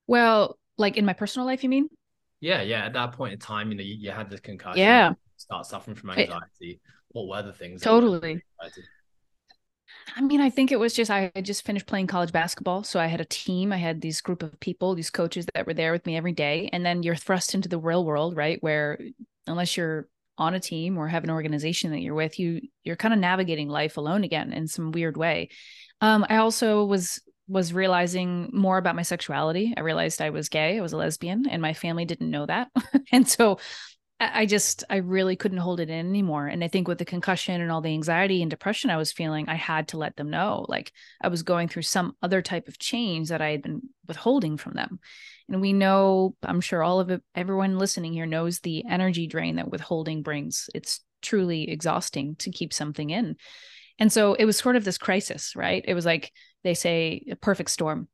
Well, 0.08 0.58
like 0.78 0.96
in 0.96 1.06
my 1.06 1.12
personal 1.12 1.46
life, 1.46 1.62
you 1.62 1.70
mean? 1.70 1.90
Yeah, 2.40 2.62
yeah. 2.62 2.86
At 2.86 2.94
that 2.94 3.12
point 3.12 3.34
in 3.34 3.40
time, 3.40 3.70
you 3.70 3.78
know, 3.78 3.84
you, 3.84 3.96
you 3.96 4.12
had 4.12 4.30
this 4.30 4.40
concussion. 4.40 4.80
Yeah. 4.80 5.14
Start 5.36 5.66
suffering 5.66 5.96
from 5.96 6.12
anxiety. 6.12 6.40
It, 6.62 6.80
what 7.10 7.28
were 7.28 7.44
the 7.44 7.54
things? 7.54 7.82
Totally. 7.82 8.42
I 10.16 10.22
mean, 10.22 10.42
I 10.42 10.50
think 10.50 10.72
it 10.72 10.80
was 10.80 10.94
just 10.94 11.12
I 11.12 11.32
had 11.36 11.46
just 11.46 11.66
finished 11.66 11.86
playing 11.86 12.08
college 12.08 12.32
basketball, 12.32 12.84
so 12.84 13.00
I 13.00 13.08
had 13.08 13.22
a 13.22 13.26
team. 13.26 13.72
I 13.72 13.78
had 13.78 14.02
these 14.02 14.22
group 14.22 14.44
of 14.44 14.60
people, 14.60 14.96
these 14.96 15.10
coaches 15.10 15.46
that 15.54 15.68
were 15.68 15.74
there 15.74 15.92
with 15.92 16.06
me 16.06 16.18
every 16.18 16.32
day, 16.32 16.70
and 16.74 16.86
then 16.86 17.04
you're 17.04 17.16
thrust 17.16 17.54
into 17.54 17.70
the 17.70 17.80
real 17.80 18.06
world, 18.06 18.36
right? 18.36 18.58
Where 18.62 19.00
unless 19.48 19.78
you're 19.78 20.08
on 20.38 20.54
a 20.54 20.60
team 20.60 20.98
or 20.98 21.08
have 21.08 21.24
an 21.24 21.30
organization 21.30 21.92
that 21.92 22.00
you're 22.00 22.16
with, 22.16 22.40
you 22.40 22.62
you're 22.84 22.96
kind 22.96 23.14
of 23.14 23.20
navigating 23.20 23.70
life 23.70 23.98
alone 23.98 24.24
again 24.24 24.54
in 24.54 24.68
some 24.68 24.92
weird 24.92 25.18
way. 25.18 25.50
Um, 26.02 26.26
I 26.30 26.38
also 26.38 26.86
was 26.86 27.22
was 27.48 27.74
realizing 27.74 28.50
more 28.54 28.78
about 28.78 28.96
my 28.96 29.02
sexuality. 29.02 29.74
I 29.76 29.82
realized 29.82 30.22
I 30.22 30.30
was 30.30 30.50
gay, 30.50 30.78
I 30.78 30.82
was 30.82 30.94
a 30.94 30.98
lesbian, 30.98 31.46
and 31.50 31.62
my 31.62 31.74
family 31.74 32.06
didn't 32.06 32.30
know 32.30 32.46
that. 32.46 32.70
and 33.12 33.28
so 33.28 33.60
I 34.22 34.46
just, 34.46 34.84
I 34.90 34.98
really 34.98 35.38
couldn't 35.38 35.60
hold 35.60 35.80
it 35.80 35.90
in 35.90 36.10
anymore. 36.10 36.48
And 36.48 36.62
I 36.62 36.68
think 36.68 36.90
with 36.90 36.98
the 36.98 37.06
concussion 37.06 37.62
and 37.62 37.72
all 37.72 37.80
the 37.80 37.94
anxiety 37.94 38.42
and 38.42 38.52
depression 38.52 38.90
I 38.90 38.98
was 38.98 39.14
feeling, 39.14 39.48
I 39.48 39.56
had 39.56 39.88
to 39.90 39.98
let 39.98 40.18
them 40.18 40.30
know. 40.30 40.66
Like 40.68 40.92
I 41.22 41.30
was 41.30 41.42
going 41.42 41.70
through 41.70 41.84
some 41.84 42.18
other 42.22 42.42
type 42.42 42.68
of 42.68 42.78
change 42.78 43.30
that 43.30 43.42
I 43.42 43.52
had 43.52 43.62
been 43.62 43.82
withholding 44.08 44.58
from 44.58 44.74
them. 44.74 45.00
And 45.48 45.62
we 45.62 45.72
know, 45.72 46.36
I'm 46.44 46.60
sure 46.60 46.84
all 46.84 47.00
of 47.00 47.10
it, 47.10 47.24
everyone 47.34 47.80
listening 47.80 48.12
here 48.12 48.26
knows 48.26 48.60
the 48.60 48.84
energy 48.86 49.26
drain 49.26 49.56
that 49.56 49.72
withholding 49.72 50.22
brings. 50.22 50.70
It's 50.76 51.00
truly 51.22 51.70
exhausting 51.70 52.36
to 52.38 52.52
keep 52.52 52.74
something 52.74 53.10
in. 53.10 53.38
And 54.00 54.12
so 54.12 54.34
it 54.34 54.46
was 54.46 54.58
sort 54.58 54.76
of 54.76 54.84
this 54.84 54.98
crisis, 54.98 55.56
right? 55.56 55.84
It 55.88 55.94
was 55.94 56.06
like 56.06 56.34
they 56.64 56.74
say 56.74 57.26
a 57.32 57.38
perfect 57.38 57.70
storm. 57.70 58.10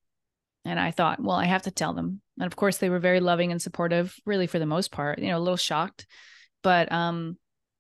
And 0.66 0.80
I 0.80 0.92
thought, 0.92 1.22
well, 1.22 1.36
I 1.36 1.46
have 1.46 1.62
to 1.64 1.72
tell 1.72 1.94
them. 1.94 2.22
And 2.40 2.48
of 2.48 2.56
course, 2.56 2.78
they 2.78 2.90
were 2.90 3.00
very 3.00 3.20
loving 3.20 3.52
and 3.52 3.62
supportive, 3.62 4.16
really 4.26 4.48
for 4.48 4.60
the 4.60 4.66
most 4.66 4.92
part. 4.92 5.20
You 5.20 5.30
know, 5.30 5.38
a 5.38 5.40
little 5.40 5.58
shocked, 5.58 6.08
but 6.64 6.92
um, 6.92 7.38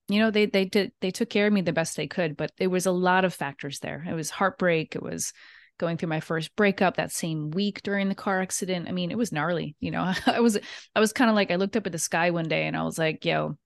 you 0.07 0.19
know, 0.19 0.29
they 0.29 0.45
they 0.45 0.65
did 0.65 0.91
they 1.01 1.11
took 1.11 1.29
care 1.29 1.47
of 1.47 1.53
me 1.53 1.61
the 1.61 1.73
best 1.73 1.97
they 1.97 2.07
could. 2.07 2.37
But 2.37 2.51
there 2.57 2.69
was 2.69 2.85
a 2.85 2.91
lot 2.91 3.25
of 3.25 3.33
factors 3.33 3.79
there. 3.79 4.05
It 4.07 4.13
was 4.13 4.29
heartbreak. 4.29 4.95
It 4.95 5.01
was 5.01 5.33
going 5.77 5.97
through 5.97 6.09
my 6.09 6.19
first 6.19 6.55
breakup 6.55 6.97
that 6.97 7.11
same 7.11 7.51
week 7.51 7.81
during 7.81 8.07
the 8.07 8.15
car 8.15 8.41
accident. 8.41 8.87
I 8.87 8.91
mean, 8.91 9.11
it 9.11 9.17
was 9.17 9.31
gnarly. 9.31 9.75
You 9.79 9.91
know, 9.91 10.13
I 10.27 10.39
was 10.39 10.57
I 10.95 10.99
was 10.99 11.11
kind 11.11 11.29
of 11.29 11.35
like 11.35 11.51
I 11.51 11.55
looked 11.55 11.75
up 11.75 11.87
at 11.87 11.91
the 11.91 11.99
sky 11.99 12.29
one 12.29 12.47
day 12.47 12.67
and 12.67 12.77
I 12.77 12.83
was 12.83 12.97
like, 12.97 13.25
yo. 13.25 13.57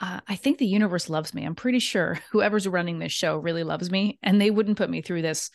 Uh, 0.00 0.20
I 0.26 0.36
think 0.36 0.56
the 0.56 0.66
universe 0.66 1.10
loves 1.10 1.34
me. 1.34 1.44
I'm 1.44 1.54
pretty 1.54 1.78
sure 1.78 2.18
whoever's 2.32 2.66
running 2.66 2.98
this 2.98 3.12
show 3.12 3.36
really 3.36 3.62
loves 3.62 3.90
me, 3.90 4.18
and 4.22 4.40
they 4.40 4.50
wouldn't 4.50 4.78
put 4.78 4.88
me 4.88 5.02
through 5.02 5.20
this 5.20 5.50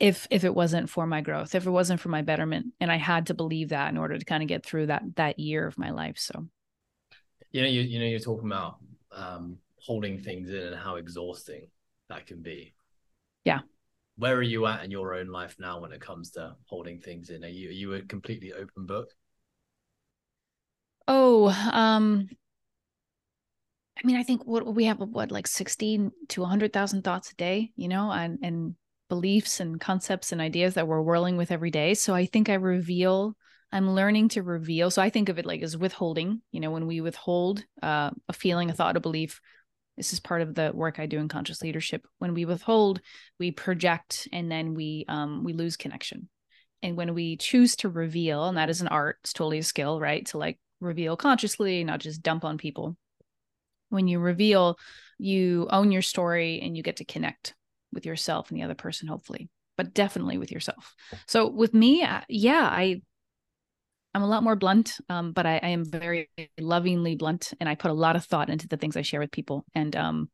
if 0.00 0.26
if 0.30 0.44
it 0.44 0.54
wasn't 0.54 0.88
for 0.90 1.06
my 1.06 1.20
growth 1.20 1.54
if 1.54 1.66
it 1.66 1.70
wasn't 1.70 2.00
for 2.00 2.08
my 2.08 2.22
betterment 2.22 2.66
and 2.80 2.90
i 2.90 2.96
had 2.96 3.26
to 3.26 3.34
believe 3.34 3.68
that 3.68 3.90
in 3.90 3.98
order 3.98 4.18
to 4.18 4.24
kind 4.24 4.42
of 4.42 4.48
get 4.48 4.64
through 4.64 4.86
that 4.86 5.02
that 5.16 5.38
year 5.38 5.66
of 5.66 5.78
my 5.78 5.90
life 5.90 6.18
so. 6.18 6.46
You 7.52 7.62
know 7.62 7.68
you, 7.68 7.82
you 7.82 7.98
know 7.98 8.06
you're 8.06 8.20
talking 8.20 8.46
about 8.46 8.76
um 9.12 9.58
holding 9.78 10.20
things 10.20 10.50
in 10.50 10.62
and 10.68 10.76
how 10.76 10.96
exhausting 10.96 11.66
that 12.08 12.26
can 12.26 12.42
be. 12.42 12.74
Yeah. 13.44 13.60
Where 14.16 14.36
are 14.36 14.42
you 14.42 14.66
at 14.66 14.84
in 14.84 14.90
your 14.90 15.14
own 15.14 15.28
life 15.28 15.56
now 15.58 15.80
when 15.80 15.92
it 15.92 16.00
comes 16.00 16.30
to 16.32 16.54
holding 16.66 17.00
things 17.00 17.30
in? 17.30 17.44
Are 17.44 17.48
you 17.48 17.68
are 17.68 17.72
you 17.72 17.94
a 17.94 18.02
completely 18.02 18.52
open 18.52 18.86
book? 18.86 19.08
Oh 21.08 21.48
um 21.72 22.28
I 24.02 24.06
mean, 24.06 24.16
I 24.16 24.22
think 24.22 24.46
what 24.46 24.74
we 24.74 24.84
have 24.84 24.98
what 24.98 25.30
like 25.30 25.46
sixteen 25.46 26.12
to 26.28 26.40
100,000 26.40 27.02
thoughts 27.02 27.32
a 27.32 27.34
day, 27.34 27.72
you 27.76 27.88
know, 27.88 28.10
and 28.10 28.38
and 28.42 28.74
beliefs 29.10 29.60
and 29.60 29.78
concepts 29.78 30.32
and 30.32 30.40
ideas 30.40 30.72
that 30.74 30.88
we're 30.88 31.02
whirling 31.02 31.36
with 31.36 31.52
every 31.52 31.70
day. 31.70 31.92
So 31.92 32.14
I 32.14 32.24
think 32.24 32.48
I 32.48 32.54
reveal, 32.54 33.36
I'm 33.70 33.90
learning 33.90 34.30
to 34.30 34.42
reveal. 34.42 34.90
So 34.90 35.02
I 35.02 35.10
think 35.10 35.28
of 35.28 35.38
it 35.38 35.44
like 35.44 35.60
as 35.62 35.76
withholding, 35.76 36.40
you 36.50 36.60
know, 36.60 36.70
when 36.70 36.86
we 36.86 37.02
withhold 37.02 37.62
uh, 37.82 38.10
a 38.28 38.32
feeling, 38.32 38.70
a 38.70 38.72
thought, 38.72 38.96
a 38.96 39.00
belief, 39.00 39.40
This 39.96 40.14
is 40.14 40.20
part 40.20 40.40
of 40.40 40.54
the 40.54 40.72
work 40.72 40.98
I 40.98 41.04
do 41.06 41.18
in 41.18 41.28
conscious 41.28 41.60
leadership. 41.60 42.06
When 42.18 42.32
we 42.32 42.46
withhold, 42.46 43.02
we 43.38 43.50
project 43.50 44.28
and 44.32 44.50
then 44.50 44.72
we 44.74 45.04
um 45.08 45.44
we 45.44 45.52
lose 45.52 45.76
connection. 45.76 46.28
And 46.82 46.96
when 46.96 47.12
we 47.12 47.36
choose 47.36 47.76
to 47.76 47.90
reveal, 47.90 48.48
and 48.48 48.56
that 48.56 48.70
is 48.70 48.80
an 48.80 48.88
art, 48.88 49.18
it's 49.22 49.34
totally 49.34 49.58
a 49.58 49.62
skill, 49.62 50.00
right? 50.00 50.24
To 50.28 50.38
like 50.38 50.58
reveal 50.80 51.16
consciously, 51.16 51.84
not 51.84 52.00
just 52.00 52.22
dump 52.22 52.44
on 52.44 52.56
people. 52.56 52.96
When 53.90 54.08
you 54.08 54.20
reveal, 54.20 54.78
you 55.18 55.68
own 55.68 55.92
your 55.92 56.02
story 56.02 56.60
and 56.62 56.76
you 56.76 56.82
get 56.82 56.96
to 56.96 57.04
connect 57.04 57.54
with 57.92 58.06
yourself 58.06 58.50
and 58.50 58.58
the 58.58 58.64
other 58.64 58.74
person, 58.74 59.08
hopefully, 59.08 59.48
but 59.76 59.94
definitely 59.94 60.38
with 60.38 60.52
yourself. 60.52 60.94
So 61.26 61.48
with 61.48 61.74
me, 61.74 62.02
uh, 62.02 62.20
yeah, 62.28 62.68
I 62.70 63.02
I'm 64.12 64.22
a 64.22 64.28
lot 64.28 64.42
more 64.42 64.56
blunt, 64.56 64.98
um, 65.08 65.32
but 65.32 65.46
I, 65.46 65.60
I, 65.62 65.68
am 65.68 65.84
very 65.84 66.28
lovingly 66.58 67.14
blunt, 67.14 67.52
and 67.60 67.68
I 67.68 67.76
put 67.76 67.92
a 67.92 67.94
lot 67.94 68.16
of 68.16 68.24
thought 68.24 68.50
into 68.50 68.66
the 68.66 68.76
things 68.76 68.96
I 68.96 69.02
share 69.02 69.20
with 69.20 69.30
people. 69.30 69.64
And 69.72 69.94
um, 69.94 70.30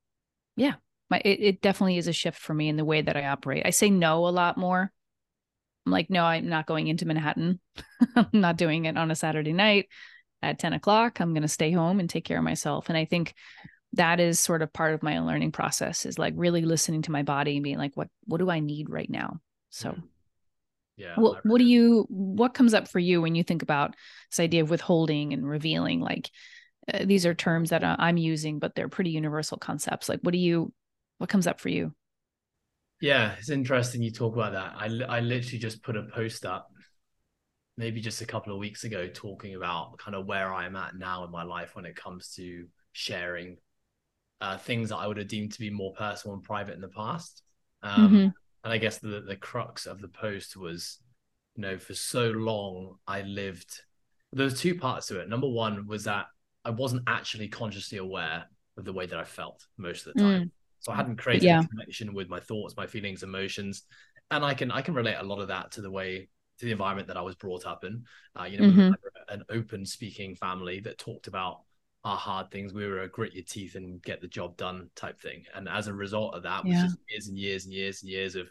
yeah, 0.57 0.75
my 1.11 1.21
it, 1.25 1.41
it 1.41 1.61
definitely 1.61 1.99
is 1.99 2.09
a 2.09 2.13
shift 2.13 2.39
for 2.39 2.55
me 2.55 2.69
in 2.69 2.77
the 2.77 2.87
way 2.87 3.03
that 3.03 3.17
I 3.17 3.27
operate. 3.27 3.67
I 3.67 3.71
say 3.71 3.91
no 3.91 4.27
a 4.27 4.31
lot 4.31 4.57
more. 4.57 4.91
I'm 5.85 5.93
like, 5.93 6.11
no, 6.11 6.25
I'm 6.25 6.49
not 6.49 6.67
going 6.67 6.89
into 6.89 7.07
Manhattan. 7.07 7.61
I'm 8.17 8.29
not 8.33 8.57
doing 8.57 8.87
it 8.87 8.97
on 8.97 9.11
a 9.11 9.15
Saturday 9.15 9.53
night 9.53 9.89
at 10.43 10.59
10 10.59 10.73
o'clock. 10.73 11.21
I'm 11.21 11.33
going 11.33 11.43
to 11.43 11.49
stay 11.49 11.71
home 11.71 12.01
and 12.01 12.11
take 12.11 12.25
care 12.25 12.39
of 12.39 12.45
myself. 12.45 12.89
And 12.89 12.99
I 12.99 13.05
think 13.05 13.35
that 13.93 14.21
is 14.21 14.39
sort 14.39 14.63
of 14.63 14.73
part 14.73 14.95
of 14.95 15.03
my 15.03 15.19
learning 15.21 15.53
process 15.53 16.07
is 16.07 16.19
like 16.19 16.35
really 16.37 16.63
listening 16.63 17.03
to 17.03 17.13
my 17.13 17.23
body 17.23 17.57
and 17.57 17.65
being 17.65 17.79
like, 17.79 17.97
what 17.97 18.09
what 18.25 18.39
do 18.39 18.51
I 18.51 18.61
need 18.61 18.91
right 18.91 19.11
now? 19.11 19.41
So. 19.71 19.91
Mm-hmm. 19.91 20.01
Yeah 20.99 21.15
what 21.17 21.45
what 21.45 21.59
do 21.59 21.65
you 21.65 22.07
what 22.09 22.55
comes 22.55 22.73
up 22.73 22.89
for 22.89 22.99
you 22.99 23.21
when 23.21 23.35
you 23.35 23.43
think 23.43 23.61
about 23.61 23.95
this 24.31 24.41
idea 24.41 24.63
of 24.63 24.71
withholding 24.71 25.35
and 25.35 25.47
revealing? 25.47 26.01
Like 26.01 26.31
uh, 26.91 27.05
these 27.05 27.27
are 27.27 27.35
terms 27.35 27.69
that 27.69 27.85
uh, 27.85 27.97
i'm 27.99 28.17
using 28.17 28.59
but 28.59 28.75
they're 28.75 28.89
pretty 28.89 29.11
universal 29.11 29.59
concepts. 29.59 30.09
Like 30.09 30.21
what 30.23 30.33
do 30.33 30.39
you 30.39 30.73
what 31.19 31.29
comes 31.29 31.47
up 31.47 31.61
for 31.61 31.69
you? 31.69 31.93
Yeah 33.03 33.35
it's 33.39 33.51
interesting 33.51 34.01
you 34.01 34.11
talk 34.11 34.35
about 34.35 34.53
that. 34.53 34.73
I, 34.79 35.17
I 35.17 35.21
literally 35.21 35.59
just 35.59 35.83
put 35.83 35.99
a 35.99 36.05
post 36.05 36.47
up 36.47 36.71
maybe 37.77 38.01
just 38.01 38.23
a 38.23 38.27
couple 38.27 38.53
of 38.53 38.59
weeks 38.59 38.85
ago 38.85 39.07
talking 39.13 39.55
about 39.55 39.99
kind 39.99 40.15
of 40.15 40.27
where 40.27 40.53
i'm 40.53 40.77
at 40.77 40.97
now 40.97 41.25
in 41.25 41.31
my 41.31 41.43
life 41.43 41.77
when 41.77 41.85
it 41.85 41.95
comes 41.95 42.31
to 42.35 42.67
sharing 42.93 43.57
uh, 44.41 44.57
things 44.59 44.89
that 44.91 44.97
i 44.97 45.07
would 45.07 45.17
have 45.17 45.29
deemed 45.29 45.53
to 45.53 45.61
be 45.61 45.71
more 45.71 45.93
personal 45.93 46.35
and 46.35 46.43
private 46.43 46.75
in 46.75 46.81
the 46.81 46.89
past 46.89 47.43
um, 47.83 48.09
mm-hmm 48.09 48.29
and 48.67 48.73
I 48.73 48.79
guess 48.79 48.99
the 48.99 49.21
the 49.21 49.37
crux 49.37 49.87
of 49.87 50.01
the 50.01 50.09
post 50.09 50.57
was, 50.57 50.99
you 51.55 51.63
know, 51.63 51.79
for 51.79 51.95
so 51.95 52.31
long 52.31 52.97
I 53.07 53.23
lived. 53.23 53.81
There 54.33 54.45
was 54.45 54.61
two 54.61 54.75
parts 54.75 55.07
to 55.07 55.21
it. 55.21 55.29
Number 55.29 55.49
one 55.49 55.87
was 55.87 56.03
that 56.05 56.27
I 56.65 56.71
wasn't 56.71 57.05
actually 57.07 57.47
consciously 57.47 57.99
aware 57.99 58.45
of 58.77 58.85
the 58.85 58.93
way 58.93 59.07
that 59.07 59.19
I 59.21 59.23
felt 59.23 59.65
most 59.79 60.05
of 60.05 60.15
the 60.15 60.21
time. 60.21 60.43
Mm. 60.43 60.51
So 60.81 60.91
I 60.91 60.97
hadn't 60.97 61.17
created 61.17 61.45
yeah. 61.45 61.61
a 61.61 61.69
connection 61.69 62.13
with 62.13 62.29
my 62.29 62.41
thoughts, 62.41 62.77
my 62.77 62.89
feelings, 62.89 63.23
emotions, 63.23 63.85
and 64.33 64.45
I 64.45 64.53
can 64.53 64.73
I 64.73 64.83
can 64.83 64.95
relate 64.95 65.15
a 65.15 65.23
lot 65.23 65.39
of 65.39 65.47
that 65.47 65.71
to 65.73 65.81
the 65.81 65.91
way 65.91 66.29
to 66.59 66.65
the 66.65 66.73
environment 66.73 67.07
that 67.07 67.17
I 67.17 67.23
was 67.23 67.37
brought 67.37 67.67
up 67.67 67.85
in. 67.85 68.03
Uh, 68.39 68.45
you 68.47 68.59
know, 68.59 68.69
mm-hmm. 68.69 68.93
an 69.33 69.45
open 69.49 69.87
speaking 69.87 70.35
family 70.35 70.81
that 70.81 70.99
talked 70.99 71.29
about 71.29 71.61
our 72.07 72.17
hard 72.17 72.53
things. 72.53 72.73
We 72.73 72.87
were 72.87 73.03
a 73.03 73.09
grit 73.09 73.35
your 73.35 73.45
teeth 73.45 73.75
and 73.75 74.01
get 74.01 74.21
the 74.21 74.29
job 74.29 74.57
done 74.57 74.89
type 74.95 75.21
thing. 75.21 75.43
And 75.55 75.69
as 75.69 75.89
a 75.89 75.93
result 75.93 76.35
of 76.37 76.45
that, 76.45 76.65
yeah. 76.65 76.85
was 76.85 76.93
just 76.93 76.99
years 77.09 77.27
and 77.27 77.37
years 77.37 77.65
and 77.65 77.75
years 77.75 78.03
and 78.03 78.11
years 78.11 78.37
of 78.37 78.47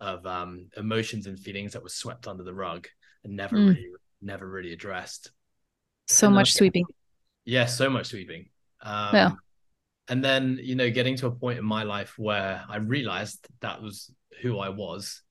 of 0.00 0.24
um, 0.24 0.68
emotions 0.76 1.26
and 1.26 1.38
feelings 1.38 1.72
that 1.72 1.82
were 1.82 1.88
swept 1.88 2.26
under 2.26 2.44
the 2.44 2.54
rug 2.54 2.88
and 3.24 3.36
never 3.36 3.56
mm. 3.56 3.68
really 3.68 3.88
never 4.20 4.48
really 4.48 4.72
addressed. 4.72 5.32
So 6.06 6.28
and 6.28 6.36
much 6.36 6.54
sweeping. 6.54 6.84
Yeah, 7.44 7.66
so 7.66 7.90
much 7.90 8.06
sweeping. 8.06 8.46
Um, 8.80 9.14
yeah. 9.14 9.30
And 10.08 10.24
then 10.24 10.60
you 10.62 10.76
know, 10.76 10.90
getting 10.90 11.16
to 11.16 11.26
a 11.26 11.32
point 11.32 11.58
in 11.58 11.64
my 11.64 11.82
life 11.82 12.14
where 12.16 12.64
I 12.68 12.76
realized 12.76 13.48
that 13.62 13.82
was 13.82 14.12
who 14.42 14.60
I 14.60 14.68
was, 14.68 15.22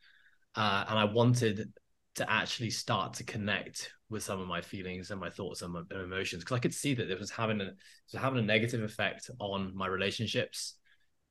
uh, 0.55 0.85
and 0.89 0.99
I 0.99 1.05
wanted 1.05 1.71
to 2.15 2.29
actually 2.29 2.71
start 2.71 3.13
to 3.15 3.23
connect 3.23 3.93
with 4.11 4.21
some 4.21 4.41
of 4.41 4.47
my 4.47 4.61
feelings 4.61 5.09
and 5.09 5.19
my 5.19 5.29
thoughts 5.29 5.61
and 5.61 5.73
my 5.73 5.81
emotions 5.91 6.43
because 6.43 6.57
I 6.57 6.59
could 6.59 6.73
see 6.73 6.93
that 6.93 7.09
it 7.09 7.17
was 7.17 7.31
having 7.31 7.61
a 7.61 7.63
it 7.63 7.75
was 8.11 8.21
having 8.21 8.39
a 8.39 8.43
negative 8.43 8.83
effect 8.83 9.31
on 9.39 9.75
my 9.75 9.87
relationships. 9.87 10.75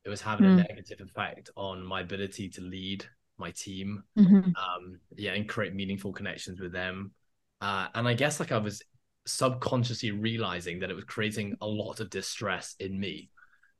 It 0.04 0.08
was 0.08 0.22
having 0.22 0.46
mm. 0.46 0.54
a 0.54 0.62
negative 0.62 1.00
effect 1.02 1.50
on 1.56 1.84
my 1.84 2.00
ability 2.00 2.49
to 2.49 2.62
lead 2.62 3.04
my 3.37 3.50
team. 3.50 4.02
Mm-hmm. 4.18 4.37
Um, 4.37 4.99
yeah, 5.14 5.34
and 5.34 5.46
create 5.46 5.75
meaningful 5.75 6.12
connections 6.12 6.58
with 6.58 6.72
them. 6.72 7.12
Uh, 7.60 7.88
and 7.94 8.08
I 8.08 8.14
guess 8.14 8.40
like 8.40 8.50
I 8.50 8.58
was 8.58 8.82
subconsciously 9.26 10.12
realizing 10.12 10.80
that 10.80 10.90
it 10.90 10.94
was 10.94 11.04
creating 11.04 11.56
a 11.60 11.66
lot 11.66 12.00
of 12.00 12.08
distress 12.08 12.75
in 12.80 12.99
me. 12.99 13.28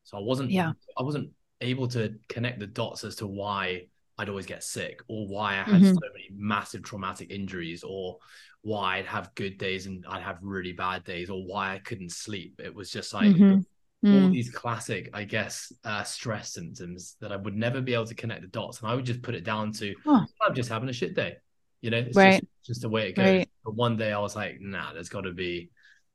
So 0.05 0.19
I 0.19 0.21
wasn't 0.21 0.51
yeah. 0.51 0.73
I 0.99 1.03
wasn't 1.03 1.31
able 1.63 1.89
to 1.89 2.15
connect 2.29 2.61
the 2.61 2.67
dots 2.67 3.03
as 3.05 3.17
to 3.17 3.27
why 3.27 3.87
I'd 4.19 4.29
always 4.29 4.45
get 4.45 4.63
sick 4.63 5.01
or 5.09 5.27
why 5.27 5.53
I 5.53 5.63
had 5.63 5.81
mm-hmm. 5.81 5.95
so 5.95 6.01
many 6.13 6.29
massive 6.35 6.83
traumatic 6.83 7.31
injuries 7.31 7.83
or 7.83 8.19
why 8.63 8.99
I'd 8.99 9.07
have 9.07 9.35
good 9.35 9.59
days 9.59 9.87
and 9.87 10.05
I'd 10.09 10.23
have 10.23 10.39
really 10.43 10.73
bad 10.73 11.05
days 11.05 11.31
or 11.31 11.43
why 11.47 11.75
I 11.75 11.79
couldn't 11.79 12.13
sleep. 12.13 12.61
It 12.63 12.75
was 12.75 12.91
just 12.91 13.15
like 13.15 13.29
mm-hmm. 13.29 13.61
all 14.07 14.29
mm. 14.29 14.33
these 14.33 14.51
classic, 14.51 15.11
I 15.15 15.25
guess, 15.25 15.73
uh, 15.85 16.03
stress 16.03 16.53
symptoms 16.53 17.17
that 17.21 17.33
I 17.33 17.37
would 17.37 17.57
never 17.57 17.81
be 17.81 17.95
able 17.95 18.07
to 18.07 18.15
connect 18.15 18.43
the 18.43 18.49
dots. 18.49 18.81
And 18.81 18.91
I 18.91 18.95
would 18.95 19.07
just 19.07 19.23
put 19.23 19.35
it 19.35 19.45
down 19.45 19.73
to 19.75 19.95
oh. 20.07 20.25
I'm 20.43 20.55
just 20.55 20.69
having 20.69 20.89
a 20.89 20.93
shit 20.93 21.15
day. 21.15 21.37
You 21.81 21.91
know, 21.91 21.99
it's 21.99 22.17
right. 22.17 22.41
just, 22.41 22.67
just 22.67 22.81
the 22.83 22.91
way 22.91 23.09
it 23.09 23.17
goes. 23.17 23.27
Right. 23.27 23.51
But 23.65 23.75
one 23.75 23.97
day 23.97 24.13
I 24.13 24.19
was 24.19 24.37
like, 24.37 24.59
nah, 24.61 24.93
there's 24.93 25.09
gotta 25.09 25.33
be 25.33 25.71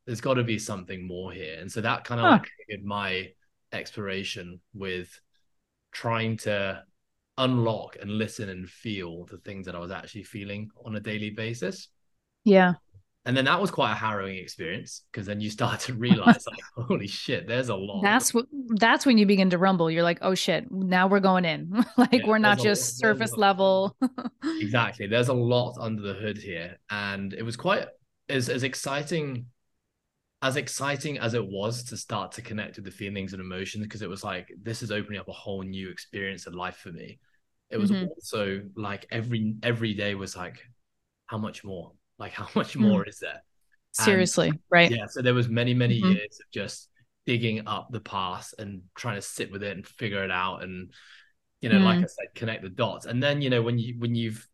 there's 0.05 0.21
gotta 0.21 0.43
be 0.43 0.59
something 0.59 1.07
more 1.07 1.31
here. 1.31 1.57
And 1.59 1.71
so 1.71 1.81
that 1.81 2.03
kind 2.03 2.21
of 2.21 2.25
like 2.25 2.49
triggered 2.67 2.85
my 2.85 3.29
exploration 3.71 4.59
with 4.73 5.19
trying 5.91 6.37
to 6.37 6.83
unlock 7.37 7.97
and 7.99 8.11
listen 8.11 8.49
and 8.49 8.69
feel 8.69 9.25
the 9.25 9.37
things 9.39 9.65
that 9.65 9.75
I 9.75 9.79
was 9.79 9.91
actually 9.91 10.23
feeling 10.23 10.69
on 10.85 10.95
a 10.95 10.99
daily 10.99 11.31
basis. 11.31 11.89
Yeah. 12.45 12.73
And 13.27 13.35
then 13.35 13.45
that 13.45 13.59
was 13.59 13.71
quite 13.71 13.91
a 13.91 13.95
harrowing 13.95 14.37
experience 14.37 15.01
because 15.11 15.25
then 15.25 15.41
you 15.41 15.49
start 15.49 15.79
to 15.81 15.93
realize 15.95 16.45
like, 16.45 16.59
holy 16.87 17.07
shit, 17.07 17.47
there's 17.47 17.69
a 17.69 17.75
lot. 17.75 18.03
That's 18.03 18.35
what 18.35 18.45
that's 18.75 19.03
when 19.05 19.17
you 19.17 19.25
begin 19.25 19.49
to 19.49 19.57
rumble. 19.57 19.89
You're 19.89 20.03
like, 20.03 20.19
oh 20.21 20.35
shit, 20.35 20.71
now 20.71 21.07
we're 21.07 21.19
going 21.19 21.43
in. 21.43 21.71
like 21.97 22.13
yeah, 22.13 22.27
we're 22.27 22.37
not 22.37 22.59
just 22.59 23.03
lot, 23.03 23.07
surface 23.07 23.35
level. 23.35 23.97
exactly. 24.43 25.07
There's 25.07 25.29
a 25.29 25.33
lot 25.33 25.75
under 25.79 26.03
the 26.03 26.13
hood 26.13 26.37
here. 26.37 26.77
And 26.91 27.33
it 27.33 27.41
was 27.41 27.57
quite 27.57 27.87
as 28.29 28.47
as 28.47 28.61
exciting 28.61 29.47
as 30.41 30.57
exciting 30.57 31.17
as 31.17 31.33
it 31.33 31.43
was 31.43 31.83
to 31.85 31.97
start 31.97 32.33
to 32.33 32.41
connect 32.43 32.75
with 32.75 32.85
the 32.85 32.91
feelings 32.91 33.33
and 33.33 33.41
emotions 33.41 33.83
because 33.83 34.03
it 34.03 34.09
was 34.09 34.23
like 34.23 34.47
this 34.61 34.83
is 34.83 34.91
opening 34.91 35.19
up 35.19 35.27
a 35.27 35.33
whole 35.33 35.63
new 35.63 35.89
experience 35.89 36.45
of 36.45 36.53
life 36.53 36.75
for 36.75 36.91
me 36.91 37.19
it 37.69 37.77
was 37.77 37.89
mm-hmm. 37.89 38.05
also 38.07 38.61
like 38.75 39.07
every 39.11 39.55
every 39.63 39.93
day 39.93 40.13
was 40.13 40.35
like 40.35 40.59
how 41.25 41.37
much 41.37 41.63
more 41.63 41.93
like 42.17 42.34
how 42.34 42.48
much 42.55 42.75
more 42.75 43.03
mm. 43.03 43.10
is 43.10 43.19
there 43.19 43.41
seriously 43.91 44.50
and, 44.50 44.60
right 44.69 44.91
yeah 44.91 45.05
so 45.07 45.22
there 45.22 45.34
was 45.34 45.48
many 45.48 45.74
many 45.74 46.01
mm-hmm. 46.01 46.12
years 46.12 46.39
of 46.41 46.51
just 46.51 46.89
digging 47.25 47.65
up 47.67 47.88
the 47.91 48.00
past 48.00 48.53
and 48.60 48.81
trying 48.95 49.15
to 49.15 49.22
sit 49.22 49.51
with 49.51 49.63
it 49.63 49.75
and 49.75 49.88
figure 49.88 50.24
it 50.24 50.31
out 50.31 50.63
and 50.63 50.91
you 51.62 51.69
know 51.69 51.79
mm. 51.79 51.86
like 51.86 51.98
i 51.98 52.01
said 52.01 52.27
connect 52.36 52.62
the 52.62 52.69
dots 52.69 53.05
and 53.05 53.24
then 53.24 53.41
you 53.41 53.50
know 53.50 53.62
when 53.62 53.79
you 53.79 53.95
when 53.98 54.13
you've 54.13 54.48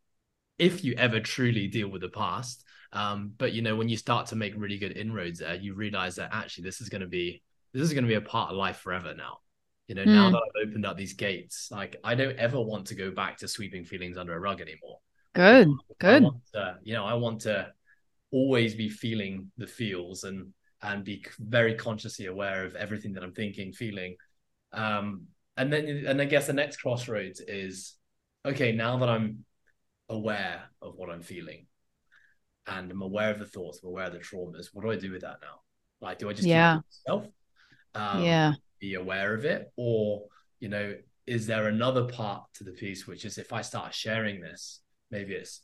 if 0.59 0.83
you 0.83 0.93
ever 0.93 1.19
truly 1.19 1.67
deal 1.67 1.89
with 1.89 2.01
the 2.01 2.09
past 2.09 2.63
um, 2.93 3.33
but 3.37 3.53
you 3.53 3.61
know, 3.61 3.75
when 3.75 3.89
you 3.89 3.97
start 3.97 4.27
to 4.27 4.35
make 4.35 4.53
really 4.55 4.77
good 4.77 4.97
inroads 4.97 5.39
there, 5.39 5.55
you 5.55 5.73
realize 5.73 6.15
that 6.15 6.29
actually 6.33 6.65
this 6.65 6.81
is 6.81 6.89
going 6.89 7.01
to 7.01 7.07
be 7.07 7.41
this 7.73 7.83
is 7.83 7.93
going 7.93 8.03
to 8.03 8.09
be 8.09 8.15
a 8.15 8.21
part 8.21 8.51
of 8.51 8.57
life 8.57 8.77
forever 8.77 9.13
now. 9.15 9.37
You 9.87 9.95
know, 9.95 10.03
mm. 10.03 10.07
now 10.07 10.27
hmm. 10.27 10.33
that 10.33 10.41
I've 10.41 10.67
opened 10.67 10.85
up 10.85 10.97
these 10.97 11.13
gates, 11.13 11.69
like 11.71 11.97
I 12.03 12.15
don't 12.15 12.37
ever 12.37 12.59
want 12.59 12.87
to 12.87 12.95
go 12.95 13.11
back 13.11 13.37
to 13.37 13.47
sweeping 13.47 13.85
feelings 13.85 14.17
under 14.17 14.33
a 14.33 14.39
rug 14.39 14.61
anymore. 14.61 14.99
Good, 15.33 15.69
good. 15.99 16.25
To, 16.53 16.77
you 16.83 16.93
know, 16.93 17.05
I 17.05 17.13
want 17.13 17.41
to 17.41 17.71
always 18.31 18.75
be 18.75 18.89
feeling 18.89 19.51
the 19.57 19.67
feels 19.67 20.23
and 20.23 20.53
and 20.81 21.03
be 21.03 21.23
very 21.39 21.75
consciously 21.75 22.25
aware 22.25 22.65
of 22.65 22.75
everything 22.75 23.13
that 23.13 23.23
I'm 23.23 23.33
thinking, 23.33 23.71
feeling. 23.71 24.15
Um, 24.73 25.27
and 25.57 25.71
then, 25.71 26.05
and 26.07 26.19
I 26.19 26.25
guess 26.25 26.47
the 26.47 26.53
next 26.53 26.77
crossroads 26.77 27.39
is, 27.39 27.95
okay, 28.45 28.71
now 28.71 28.97
that 28.97 29.09
I'm 29.09 29.45
aware 30.09 30.63
of 30.81 30.95
what 30.95 31.09
I'm 31.09 31.21
feeling, 31.21 31.67
and 32.65 32.91
I'm 32.91 33.01
aware 33.01 33.29
of 33.29 33.39
the 33.39 33.45
thoughts, 33.45 33.79
I'm 33.83 33.89
aware 33.89 34.05
of 34.05 34.13
the 34.13 34.19
traumas. 34.19 34.69
What 34.73 34.83
do 34.83 34.91
I 34.91 34.95
do 34.95 35.11
with 35.11 35.21
that 35.21 35.37
now? 35.41 35.61
Like, 36.01 36.17
do 36.17 36.29
I 36.29 36.33
just 36.33 36.47
yeah. 36.47 36.79
myself? 37.07 37.27
Um, 37.93 38.23
yeah. 38.23 38.53
Be 38.79 38.95
aware 38.95 39.35
of 39.35 39.45
it, 39.45 39.71
or 39.75 40.23
you 40.59 40.69
know, 40.69 40.95
is 41.27 41.45
there 41.45 41.67
another 41.67 42.05
part 42.05 42.43
to 42.55 42.63
the 42.63 42.71
piece 42.71 43.05
which 43.05 43.25
is 43.25 43.37
if 43.37 43.53
I 43.53 43.61
start 43.61 43.93
sharing 43.93 44.41
this, 44.41 44.80
maybe 45.11 45.33
it's 45.33 45.61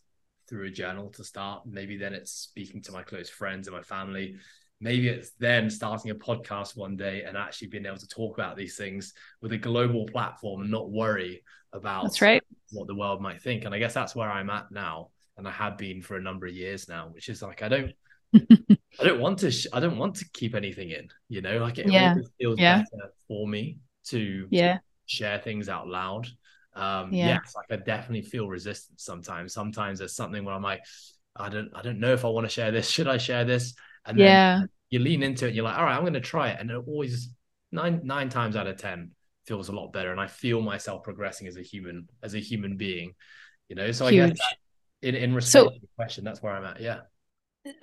through 0.48 0.66
a 0.68 0.70
journal 0.70 1.10
to 1.12 1.24
start, 1.24 1.64
maybe 1.66 1.98
then 1.98 2.14
it's 2.14 2.32
speaking 2.32 2.82
to 2.84 2.92
my 2.92 3.04
close 3.04 3.30
friends 3.30 3.68
and 3.68 3.76
my 3.76 3.84
family. 3.84 4.36
Maybe 4.80 5.08
it's 5.10 5.32
then 5.40 5.70
starting 5.70 6.12
a 6.12 6.16
podcast 6.16 6.78
one 6.78 6.96
day 6.96 7.24
and 7.24 7.36
actually 7.36 7.70
being 7.70 7.86
able 7.86 7.98
to 7.98 8.08
talk 8.08 8.38
about 8.38 8.56
these 8.56 8.78
things 8.78 9.14
with 9.42 9.52
a 9.52 9.58
global 9.58 10.06
platform 10.06 10.62
and 10.62 10.72
not 10.72 10.90
worry 10.92 11.44
about 11.74 12.04
that's 12.04 12.22
right. 12.22 12.44
what 12.72 12.88
the 12.88 12.96
world 12.96 13.22
might 13.22 13.42
think. 13.42 13.66
And 13.66 13.74
I 13.74 13.80
guess 13.80 13.94
that's 13.94 14.16
where 14.16 14.30
I'm 14.30 14.50
at 14.52 14.72
now 14.72 15.10
and 15.38 15.48
I 15.48 15.52
have 15.52 15.78
been 15.78 16.02
for 16.02 16.16
a 16.18 16.22
number 16.22 16.46
of 16.46 16.54
years 16.54 16.88
now, 16.88 17.10
which 17.12 17.28
is 17.30 17.42
like 17.42 17.62
I 17.64 17.70
don't 17.70 17.92
I 19.00 19.04
don't 19.04 19.22
want 19.22 19.40
to. 19.40 19.52
Sh- 19.52 19.68
I 19.72 19.80
don't 19.80 19.98
want 19.98 20.16
to 20.16 20.26
keep 20.34 20.54
anything 20.54 20.90
in. 20.92 21.08
You 21.30 21.42
know, 21.42 21.60
like 21.60 21.78
it 21.78 21.88
Yeah. 21.88 22.16
feels 22.40 22.60
Yeah. 22.60 22.84
better 22.92 23.14
for 23.28 23.48
me 23.48 23.80
to 24.08 24.48
yeah 24.52 24.80
share 25.06 25.40
things 25.40 25.70
out 25.70 25.88
loud. 25.88 26.28
Um, 26.78 27.14
Yeah. 27.14 27.40
yes, 27.44 27.54
like 27.56 27.66
I 27.72 27.84
definitely 27.84 28.22
feel 28.22 28.48
resistance 28.48 29.04
sometimes. 29.04 29.54
Sometimes 29.54 30.00
there's 30.00 30.16
something 30.16 30.44
where 30.46 30.54
I'm 30.56 30.62
like, 30.64 30.82
I 31.36 31.50
don't, 31.50 31.70
I 31.76 31.82
don't 31.82 32.00
know 32.00 32.14
if 32.14 32.24
I 32.26 32.30
want 32.30 32.46
to 32.46 32.50
share 32.50 32.72
this. 32.72 32.90
Should 32.96 33.08
I 33.08 33.18
share 33.18 33.46
this? 33.46 33.74
And 34.06 34.18
then 34.20 34.26
yeah 34.26 34.62
you 34.90 35.00
lean 35.00 35.22
into 35.22 35.44
it. 35.46 35.50
And 35.50 35.56
you're 35.58 35.66
like, 35.66 35.78
all 35.78 35.84
right, 35.84 35.96
I'm 35.96 36.04
going 36.04 36.14
to 36.14 36.22
try 36.22 36.50
it, 36.52 36.58
and 36.62 36.72
it 36.72 36.78
always 36.88 37.30
nine 37.74 38.02
nine 38.06 38.30
times 38.30 38.56
out 38.56 38.68
of 38.68 38.78
ten 38.78 39.12
feels 39.46 39.68
a 39.70 39.74
lot 39.74 39.92
better, 39.92 40.12
and 40.12 40.20
I 40.20 40.28
feel 40.28 40.62
myself 40.62 41.04
progressing 41.04 41.46
as 41.48 41.58
a 41.58 41.62
human, 41.62 42.08
as 42.24 42.36
a 42.36 42.40
human 42.40 42.78
being. 42.78 43.14
You 43.68 43.76
know, 43.76 43.92
so 43.92 44.06
I 44.08 44.12
guess 44.12 44.30
that, 44.38 44.56
in 45.02 45.16
in 45.16 45.34
respect 45.36 45.66
So- 45.66 45.70
to 45.72 45.80
the 45.82 45.88
question, 45.98 46.24
that's 46.24 46.42
where 46.42 46.54
I'm 46.54 46.64
at. 46.64 46.80
Yeah. 46.80 47.02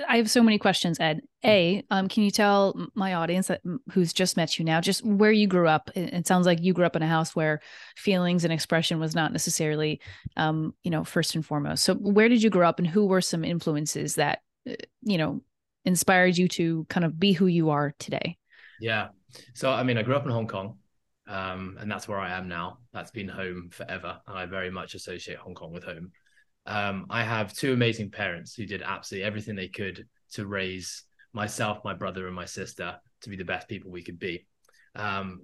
I 0.08 0.16
have 0.16 0.30
so 0.30 0.42
many 0.42 0.58
questions, 0.58 0.98
Ed. 1.00 1.20
A, 1.44 1.84
um, 1.90 2.08
can 2.08 2.22
you 2.22 2.30
tell 2.30 2.88
my 2.94 3.14
audience 3.14 3.48
that 3.48 3.60
who's 3.92 4.12
just 4.12 4.36
met 4.36 4.58
you 4.58 4.64
now, 4.64 4.80
just 4.80 5.04
where 5.04 5.32
you 5.32 5.46
grew 5.46 5.68
up? 5.68 5.90
It, 5.94 6.12
it 6.12 6.26
sounds 6.26 6.46
like 6.46 6.62
you 6.62 6.72
grew 6.72 6.84
up 6.84 6.96
in 6.96 7.02
a 7.02 7.08
house 7.08 7.34
where 7.36 7.60
feelings 7.96 8.44
and 8.44 8.52
expression 8.52 9.00
was 9.00 9.14
not 9.14 9.32
necessarily, 9.32 10.00
um, 10.36 10.74
you 10.82 10.90
know, 10.90 11.04
first 11.04 11.34
and 11.34 11.44
foremost. 11.44 11.84
So, 11.84 11.94
where 11.94 12.28
did 12.28 12.42
you 12.42 12.50
grow 12.50 12.68
up, 12.68 12.78
and 12.78 12.88
who 12.88 13.06
were 13.06 13.20
some 13.20 13.44
influences 13.44 14.14
that, 14.16 14.40
uh, 14.68 14.74
you 15.02 15.18
know, 15.18 15.42
inspired 15.84 16.36
you 16.36 16.48
to 16.48 16.86
kind 16.88 17.04
of 17.04 17.18
be 17.18 17.32
who 17.32 17.46
you 17.46 17.70
are 17.70 17.94
today? 17.98 18.38
Yeah. 18.80 19.08
So 19.54 19.70
I 19.70 19.82
mean, 19.82 19.98
I 19.98 20.02
grew 20.02 20.16
up 20.16 20.24
in 20.24 20.30
Hong 20.30 20.46
Kong, 20.46 20.78
um, 21.26 21.76
and 21.80 21.90
that's 21.90 22.08
where 22.08 22.18
I 22.18 22.36
am 22.36 22.48
now. 22.48 22.78
That's 22.92 23.10
been 23.10 23.28
home 23.28 23.70
forever, 23.72 24.20
and 24.26 24.38
I 24.38 24.46
very 24.46 24.70
much 24.70 24.94
associate 24.94 25.38
Hong 25.38 25.54
Kong 25.54 25.72
with 25.72 25.84
home. 25.84 26.12
Um, 26.66 27.06
I 27.10 27.22
have 27.22 27.52
two 27.52 27.72
amazing 27.72 28.10
parents 28.10 28.54
who 28.54 28.66
did 28.66 28.82
absolutely 28.82 29.26
everything 29.26 29.54
they 29.54 29.68
could 29.68 30.06
to 30.32 30.46
raise 30.46 31.04
myself, 31.32 31.84
my 31.84 31.94
brother, 31.94 32.26
and 32.26 32.34
my 32.34 32.46
sister 32.46 32.96
to 33.22 33.28
be 33.28 33.36
the 33.36 33.44
best 33.44 33.68
people 33.68 33.90
we 33.90 34.02
could 34.02 34.18
be. 34.18 34.46
Um, 34.94 35.42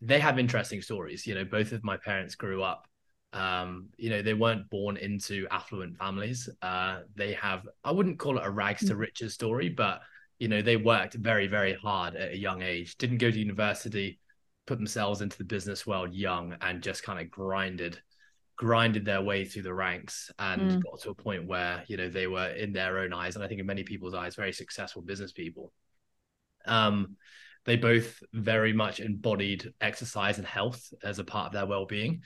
they 0.00 0.20
have 0.20 0.38
interesting 0.38 0.82
stories. 0.82 1.26
You 1.26 1.34
know, 1.34 1.44
both 1.44 1.72
of 1.72 1.84
my 1.84 1.96
parents 1.96 2.34
grew 2.34 2.62
up. 2.62 2.86
Um, 3.32 3.88
you 3.96 4.10
know, 4.10 4.22
they 4.22 4.34
weren't 4.34 4.70
born 4.70 4.96
into 4.96 5.46
affluent 5.50 5.98
families. 5.98 6.48
Uh, 6.62 7.00
they 7.14 7.34
have, 7.34 7.66
I 7.84 7.92
wouldn't 7.92 8.18
call 8.18 8.38
it 8.38 8.46
a 8.46 8.50
rags 8.50 8.86
to 8.86 8.96
riches 8.96 9.34
story, 9.34 9.68
but 9.68 10.00
you 10.38 10.48
know, 10.48 10.62
they 10.62 10.76
worked 10.76 11.14
very, 11.14 11.46
very 11.46 11.74
hard 11.74 12.14
at 12.14 12.32
a 12.32 12.36
young 12.36 12.62
age, 12.62 12.96
didn't 12.96 13.18
go 13.18 13.30
to 13.30 13.38
university, 13.38 14.18
put 14.66 14.78
themselves 14.78 15.22
into 15.22 15.38
the 15.38 15.44
business 15.44 15.86
world 15.86 16.12
young 16.12 16.56
and 16.60 16.82
just 16.82 17.02
kind 17.02 17.20
of 17.20 17.30
grinded, 17.30 18.00
grinded 18.56 19.04
their 19.04 19.22
way 19.22 19.44
through 19.44 19.62
the 19.62 19.74
ranks 19.74 20.30
and 20.38 20.60
Mm. 20.60 20.82
got 20.82 21.00
to 21.00 21.10
a 21.10 21.14
point 21.14 21.46
where, 21.46 21.84
you 21.88 21.96
know, 21.96 22.08
they 22.08 22.26
were 22.26 22.48
in 22.48 22.72
their 22.72 22.98
own 22.98 23.12
eyes, 23.12 23.34
and 23.36 23.44
I 23.44 23.48
think 23.48 23.60
in 23.60 23.66
many 23.66 23.84
people's 23.84 24.14
eyes, 24.14 24.34
very 24.34 24.52
successful 24.52 25.02
business 25.02 25.32
people. 25.32 25.72
Um, 26.66 27.16
they 27.64 27.76
both 27.76 28.22
very 28.32 28.72
much 28.72 29.00
embodied 29.00 29.72
exercise 29.80 30.38
and 30.38 30.46
health 30.46 30.92
as 31.02 31.18
a 31.18 31.24
part 31.24 31.48
of 31.48 31.52
their 31.52 31.66
well-being. 31.66 32.22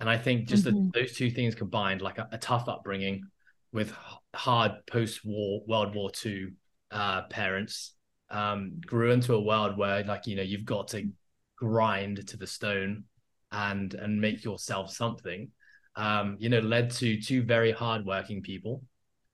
And 0.00 0.08
I 0.08 0.18
think 0.18 0.48
just 0.48 0.64
Mhm. 0.64 0.90
that 0.92 0.92
those 0.94 1.12
two 1.16 1.30
things 1.30 1.54
combined, 1.54 2.00
like 2.00 2.18
a, 2.18 2.28
a 2.32 2.38
tough 2.38 2.68
upbringing 2.68 3.24
with 3.72 3.92
hard 4.34 4.72
post-war 4.86 5.62
World 5.66 5.94
War 5.94 6.10
II 6.24 6.48
uh, 6.90 7.22
parents, 7.22 7.94
um, 8.30 8.80
grew 8.84 9.10
into 9.10 9.34
a 9.34 9.40
world 9.40 9.76
where, 9.76 10.02
like, 10.04 10.26
you 10.26 10.36
know, 10.36 10.42
you've 10.42 10.64
got 10.64 10.88
to 10.88 11.08
grind 11.56 12.26
to 12.28 12.36
the 12.36 12.46
stone 12.46 13.04
and 13.52 13.94
and 13.94 14.20
make 14.20 14.44
yourself 14.44 14.90
something. 14.90 15.50
Um, 15.96 16.36
you 16.40 16.48
know, 16.48 16.60
led 16.60 16.90
to 16.92 17.20
two 17.20 17.42
very 17.42 17.70
hardworking 17.72 18.42
people 18.42 18.82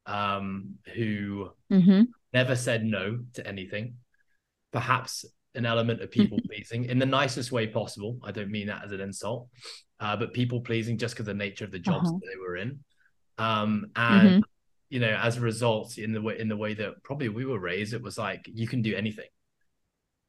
um, 0.07 0.75
who 0.95 1.51
Mm-hmm. 1.71 2.13
never 2.33 2.57
said 2.57 2.85
no 2.85 3.21
to 3.35 3.47
anything. 3.47 3.95
Perhaps 4.73 5.25
an 5.55 5.67
element 5.67 6.01
of 6.03 6.11
people 6.11 6.41
pleasing 6.47 6.85
in 6.85 6.99
the 6.99 7.07
nicest 7.07 7.51
way 7.53 7.67
possible. 7.67 8.19
I 8.25 8.33
don't 8.33 8.51
mean 8.51 8.69
that 8.69 8.85
as 8.85 8.93
an 8.93 9.01
insult, 9.01 9.49
uh, 10.01 10.17
but 10.17 10.33
people 10.33 10.61
pleasing 10.61 10.99
just 10.99 11.15
because 11.15 11.27
the 11.27 11.35
nature 11.35 11.65
of 11.65 11.73
the 11.73 11.79
jobs 11.79 12.11
Uh-huh. 12.11 12.21
that 12.21 12.27
they 12.27 12.39
were 12.39 12.57
in. 12.57 12.81
Um, 13.39 13.87
and 13.97 14.35
Mhm. 14.35 14.43
you 14.91 15.01
know, 15.01 15.19
as 15.23 15.37
a 15.39 15.41
result, 15.41 15.99
in 15.99 16.13
the 16.13 16.23
way 16.23 16.39
in 16.39 16.49
the 16.49 16.57
way 16.57 16.75
that 16.75 17.03
probably 17.05 17.29
we 17.29 17.47
were 17.47 17.61
raised, 17.61 17.95
it 17.95 18.03
was 18.03 18.19
like 18.19 18.43
you 18.53 18.69
can 18.69 18.83
do 18.83 18.95
anything, 18.97 19.29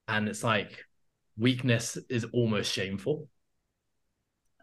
and 0.08 0.27
it's 0.27 0.43
like 0.43 0.86
weakness 1.38 1.97
is 2.10 2.25
almost 2.34 2.71
shameful. 2.71 3.27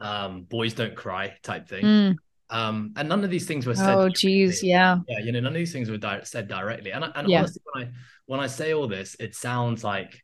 Um, 0.00 0.42
boys 0.42 0.74
don't 0.74 0.94
cry 0.94 1.36
type 1.42 1.68
thing. 1.68 1.84
Mm. 1.84 2.16
Um, 2.50 2.92
and 2.96 3.08
none 3.08 3.24
of 3.24 3.30
these 3.30 3.46
things 3.46 3.66
were 3.66 3.74
said. 3.74 3.94
Oh, 3.94 4.00
directly 4.08 4.14
geez, 4.14 4.62
yeah. 4.62 4.98
yeah 5.06 5.18
you 5.18 5.32
know 5.32 5.40
none 5.40 5.52
of 5.52 5.58
these 5.58 5.72
things 5.72 5.90
were 5.90 5.98
di- 5.98 6.22
said 6.24 6.48
directly 6.48 6.92
and, 6.92 7.04
I- 7.04 7.12
and 7.14 7.28
Yeah. 7.28 7.40
honestly 7.40 7.62
when 7.72 7.84
i 7.84 7.90
when 8.24 8.40
i 8.40 8.46
say 8.46 8.72
all 8.72 8.88
this 8.88 9.16
it 9.20 9.34
sounds 9.34 9.84
like 9.84 10.22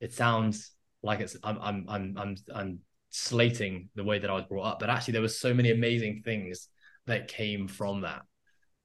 it 0.00 0.14
sounds 0.14 0.72
like 1.02 1.20
it's 1.20 1.36
i'm 1.44 1.58
i'm 1.60 1.84
i'm 1.90 2.14
i'm, 2.16 2.36
I'm 2.54 2.78
slating 3.10 3.90
the 3.94 4.02
way 4.04 4.18
that 4.18 4.30
i 4.30 4.32
was 4.32 4.44
brought 4.46 4.64
up 4.64 4.78
but 4.80 4.88
actually 4.88 5.12
there 5.12 5.20
were 5.20 5.28
so 5.28 5.52
many 5.52 5.70
amazing 5.72 6.22
things 6.24 6.68
that 7.06 7.28
came 7.28 7.68
from 7.68 8.00
that 8.00 8.22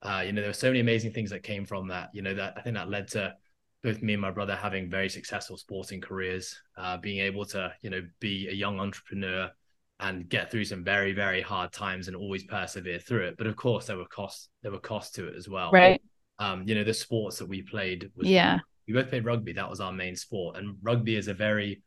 uh 0.02 0.24
you 0.26 0.34
know 0.34 0.42
there 0.42 0.50
were 0.50 0.54
so 0.54 0.68
many 0.68 0.82
amazing 0.82 1.12
things 1.14 1.30
that 1.30 1.44
came 1.44 1.66
from 1.66 1.88
that 1.88 2.10
you 2.14 2.22
know 2.22 2.34
that 2.34 2.54
i 2.58 2.62
think 2.62 2.76
that 2.76 2.90
led 2.90 3.08
to 3.10 3.34
both 3.82 4.02
me 4.02 4.12
and 4.14 4.22
my 4.22 4.32
brother 4.32 4.58
having 4.58 4.90
very 4.90 5.08
successful 5.08 5.56
sporting 5.56 6.02
careers 6.02 6.60
uh 6.78 6.98
being 6.98 7.20
able 7.20 7.46
to 7.46 7.72
you 7.82 7.90
know 7.90 8.02
be 8.20 8.50
a 8.50 8.54
young 8.54 8.78
entrepreneur 8.82 9.50
and 10.00 10.30
get 10.30 10.52
through 10.52 10.66
some 10.66 10.84
very 10.84 11.14
very 11.14 11.42
hard 11.42 11.72
times 11.72 12.08
and 12.08 12.16
always 12.16 12.44
persevere 12.44 13.00
through 13.00 13.26
it. 13.28 13.36
But 13.38 13.48
of 13.48 13.56
course 13.56 13.86
there 13.88 13.98
were 13.98 14.06
costs 14.06 14.50
there 14.62 14.72
were 14.72 14.80
costs 14.80 15.14
to 15.16 15.28
it 15.28 15.36
as 15.36 15.50
well. 15.50 15.72
Right. 15.72 16.02
um 16.40 16.64
you 16.68 16.76
know 16.76 16.84
the 16.84 16.94
sports 16.94 17.40
that 17.40 17.48
we 17.50 17.62
played 17.64 18.12
was 18.16 18.28
Yeah. 18.28 18.60
we 18.88 18.94
both 18.94 19.10
played 19.10 19.26
rugby. 19.26 19.54
That 19.54 19.70
was 19.70 19.80
our 19.80 19.92
main 19.94 20.16
sport. 20.16 20.58
And 20.58 20.78
rugby 20.82 21.16
is 21.16 21.28
a 21.28 21.34
very 21.34 21.82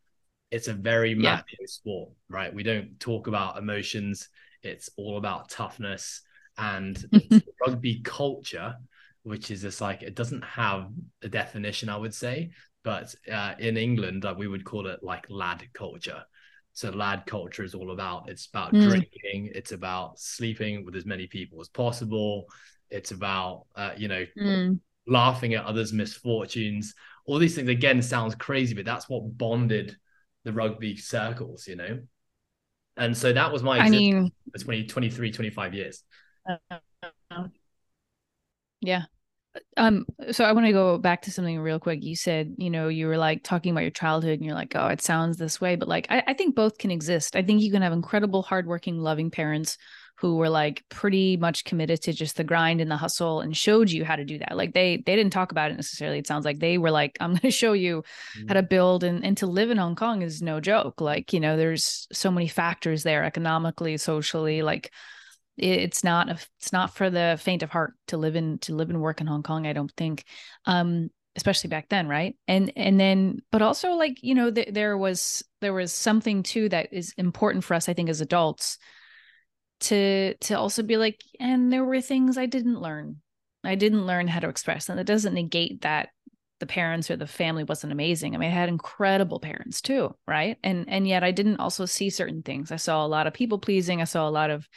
it's 0.50 0.68
a 0.68 0.72
very 0.74 1.10
Yeah. 1.12 1.36
macho 1.36 1.66
sport 1.66 2.10
right? 2.28 2.52
We 2.52 2.62
don't 2.64 2.98
talk 2.98 3.26
about 3.28 3.58
emotions. 3.58 4.28
It's 4.62 4.90
all 4.96 5.16
about 5.16 5.48
toughness. 5.48 6.22
And 6.58 6.98
rugby 7.66 8.00
culture 8.02 8.74
which 9.22 9.50
is 9.50 9.60
just 9.60 9.82
like 9.82 10.02
it 10.02 10.14
doesn't 10.16 10.42
have 10.42 10.88
a 11.22 11.28
definition 11.28 11.88
i 11.90 11.96
would 11.96 12.14
say. 12.14 12.50
But 12.82 13.14
uh, 13.30 13.54
in 13.58 13.76
england 13.76 14.24
uh, 14.24 14.34
we 14.36 14.48
would 14.48 14.64
call 14.64 14.86
it 14.88 15.00
like 15.02 15.26
lad 15.28 15.62
culture 15.74 16.24
so 16.72 16.90
lad 16.90 17.24
culture 17.26 17.64
is 17.64 17.74
all 17.74 17.90
about 17.90 18.28
it's 18.28 18.46
about 18.46 18.72
Mm. 18.72 18.88
drinking 18.88 19.50
it's 19.54 19.72
about 19.72 20.18
sleeping 20.18 20.84
with 20.84 20.96
as 20.96 21.04
many 21.04 21.26
people 21.26 21.60
as 21.60 21.68
possible 21.68 22.46
it's 22.90 23.10
about 23.10 23.66
uh, 23.76 23.92
you 23.96 24.08
know 24.08 24.24
Mm. 24.36 24.80
laughing 25.06 25.54
at 25.54 25.64
others 25.64 25.92
misfortunes 25.92 26.94
all 27.26 27.38
these 27.38 27.54
things 27.54 27.68
again 27.68 28.00
sounds 28.02 28.34
crazy 28.34 28.74
but 28.74 28.84
that's 28.84 29.08
what 29.08 29.36
bonded 29.36 29.96
the 30.44 30.52
rugby 30.52 30.96
circles 30.96 31.66
you 31.66 31.76
know 31.76 31.98
and 32.96 33.16
so 33.16 33.32
that 33.32 33.52
was 33.52 33.62
my 33.62 33.80
I 33.80 33.88
mean, 33.90 34.30
for 34.52 34.58
20 34.58 34.86
23 34.86 35.32
25 35.32 35.74
years 35.74 36.02
yeah. 38.80 39.04
Um, 39.76 40.06
so 40.30 40.44
I 40.44 40.52
want 40.52 40.66
to 40.66 40.72
go 40.72 40.98
back 40.98 41.22
to 41.22 41.32
something 41.32 41.58
real 41.58 41.80
quick. 41.80 42.04
You 42.04 42.14
said, 42.14 42.54
you 42.58 42.70
know, 42.70 42.88
you 42.88 43.06
were 43.06 43.18
like 43.18 43.42
talking 43.42 43.72
about 43.72 43.82
your 43.82 43.90
childhood 43.90 44.38
and 44.38 44.44
you're 44.44 44.54
like, 44.54 44.74
oh, 44.76 44.86
it 44.88 45.02
sounds 45.02 45.38
this 45.38 45.60
way. 45.60 45.76
But 45.76 45.88
like 45.88 46.06
I, 46.08 46.22
I 46.28 46.34
think 46.34 46.54
both 46.54 46.78
can 46.78 46.90
exist. 46.90 47.34
I 47.34 47.42
think 47.42 47.60
you 47.62 47.72
can 47.72 47.82
have 47.82 47.92
incredible, 47.92 48.42
hardworking, 48.42 48.98
loving 48.98 49.30
parents 49.30 49.76
who 50.20 50.36
were 50.36 50.50
like 50.50 50.84
pretty 50.90 51.38
much 51.38 51.64
committed 51.64 52.02
to 52.02 52.12
just 52.12 52.36
the 52.36 52.44
grind 52.44 52.80
and 52.80 52.90
the 52.90 52.96
hustle 52.96 53.40
and 53.40 53.56
showed 53.56 53.90
you 53.90 54.04
how 54.04 54.16
to 54.16 54.24
do 54.24 54.38
that. 54.38 54.54
Like 54.54 54.74
they 54.74 54.98
they 54.98 55.16
didn't 55.16 55.32
talk 55.32 55.50
about 55.50 55.70
it 55.70 55.76
necessarily. 55.76 56.18
It 56.18 56.26
sounds 56.26 56.44
like 56.44 56.58
they 56.58 56.76
were 56.76 56.90
like, 56.90 57.16
I'm 57.20 57.34
gonna 57.34 57.50
show 57.50 57.72
you 57.72 58.04
how 58.46 58.54
to 58.54 58.62
build 58.62 59.02
and, 59.02 59.24
and 59.24 59.36
to 59.38 59.46
live 59.46 59.70
in 59.70 59.78
Hong 59.78 59.96
Kong 59.96 60.22
is 60.22 60.42
no 60.42 60.60
joke. 60.60 61.00
Like, 61.00 61.32
you 61.32 61.40
know, 61.40 61.56
there's 61.56 62.06
so 62.12 62.30
many 62.30 62.48
factors 62.48 63.02
there 63.02 63.24
economically, 63.24 63.96
socially, 63.96 64.62
like 64.62 64.92
it's 65.56 66.04
not 66.04 66.28
a, 66.28 66.38
it's 66.58 66.72
not 66.72 66.94
for 66.94 67.10
the 67.10 67.38
faint 67.40 67.62
of 67.62 67.70
heart 67.70 67.94
to 68.08 68.16
live 68.16 68.36
in 68.36 68.58
to 68.60 68.74
live 68.74 68.90
and 68.90 69.00
work 69.00 69.20
in 69.20 69.26
Hong 69.26 69.42
Kong, 69.42 69.66
I 69.66 69.72
don't 69.72 69.92
think. 69.96 70.24
Um 70.66 71.10
especially 71.36 71.68
back 71.68 71.88
then, 71.88 72.08
right? 72.08 72.34
And 72.48 72.72
and 72.76 72.98
then 72.98 73.40
but 73.52 73.62
also 73.62 73.92
like, 73.92 74.22
you 74.22 74.34
know, 74.34 74.50
th- 74.50 74.72
there 74.72 74.98
was 74.98 75.44
there 75.60 75.72
was 75.72 75.92
something 75.92 76.42
too 76.42 76.68
that 76.70 76.92
is 76.92 77.14
important 77.16 77.64
for 77.64 77.74
us 77.74 77.88
I 77.88 77.94
think 77.94 78.08
as 78.08 78.20
adults 78.20 78.78
to 79.80 80.34
to 80.34 80.54
also 80.54 80.82
be 80.82 80.96
like 80.96 81.20
and 81.38 81.72
there 81.72 81.84
were 81.84 82.00
things 82.00 82.36
I 82.36 82.46
didn't 82.46 82.80
learn. 82.80 83.16
I 83.62 83.74
didn't 83.74 84.06
learn 84.06 84.26
how 84.28 84.40
to 84.40 84.48
express 84.48 84.88
and 84.88 84.98
that 84.98 85.04
doesn't 85.04 85.34
negate 85.34 85.82
that 85.82 86.08
the 86.60 86.66
parents 86.66 87.10
or 87.10 87.16
the 87.16 87.26
family 87.26 87.64
wasn't 87.64 87.92
amazing. 87.92 88.34
I 88.34 88.38
mean, 88.38 88.50
I 88.50 88.54
had 88.54 88.68
incredible 88.68 89.40
parents 89.40 89.80
too, 89.80 90.14
right? 90.26 90.58
And 90.62 90.84
and 90.88 91.08
yet 91.08 91.24
I 91.24 91.32
didn't 91.32 91.58
also 91.58 91.86
see 91.86 92.10
certain 92.10 92.42
things. 92.42 92.70
I 92.70 92.76
saw 92.76 93.04
a 93.04 93.08
lot 93.08 93.26
of 93.26 93.32
people 93.32 93.58
pleasing. 93.58 94.00
I 94.00 94.04
saw 94.04 94.28
a 94.28 94.30
lot 94.30 94.50
of, 94.50 94.68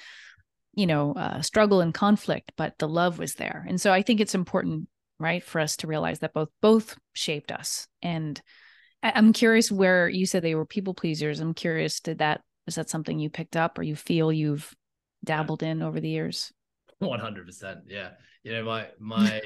you 0.74 0.88
know, 0.88 1.14
uh, 1.14 1.42
struggle 1.42 1.82
and 1.82 1.94
conflict, 1.94 2.52
but 2.58 2.78
the 2.80 2.88
love 2.88 3.20
was 3.20 3.36
there. 3.36 3.66
And 3.68 3.80
so 3.80 3.92
I 3.92 4.02
think 4.02 4.20
it's 4.20 4.36
important, 4.36 4.88
right, 5.20 5.44
for 5.44 5.62
us 5.62 5.78
to 5.78 5.88
realize 5.88 6.20
that 6.20 6.34
both 6.34 6.50
both 6.62 6.98
shaped 7.14 7.52
us. 7.52 7.88
And 8.02 8.42
I'm 9.04 9.34
curious 9.34 9.72
where 9.72 10.08
you 10.08 10.26
said 10.26 10.44
they 10.44 10.56
were 10.56 10.66
people 10.66 10.94
pleasers. 10.94 11.40
I'm 11.40 11.54
curious, 11.54 12.00
did 12.00 12.20
that 12.20 12.42
is 12.68 12.76
that 12.76 12.90
something 12.90 13.20
you 13.20 13.30
picked 13.30 13.58
up 13.58 13.78
or 13.78 13.84
you 13.84 13.96
feel 13.96 14.32
you've 14.32 14.74
dabbled 15.24 15.64
in 15.64 15.82
over 15.82 16.00
the 16.00 16.10
years? 16.10 16.52
100%. 17.02 17.82
Yeah. 17.88 18.12
You 18.44 18.54
know, 18.54 18.64
my 18.64 18.88
my 19.00 19.42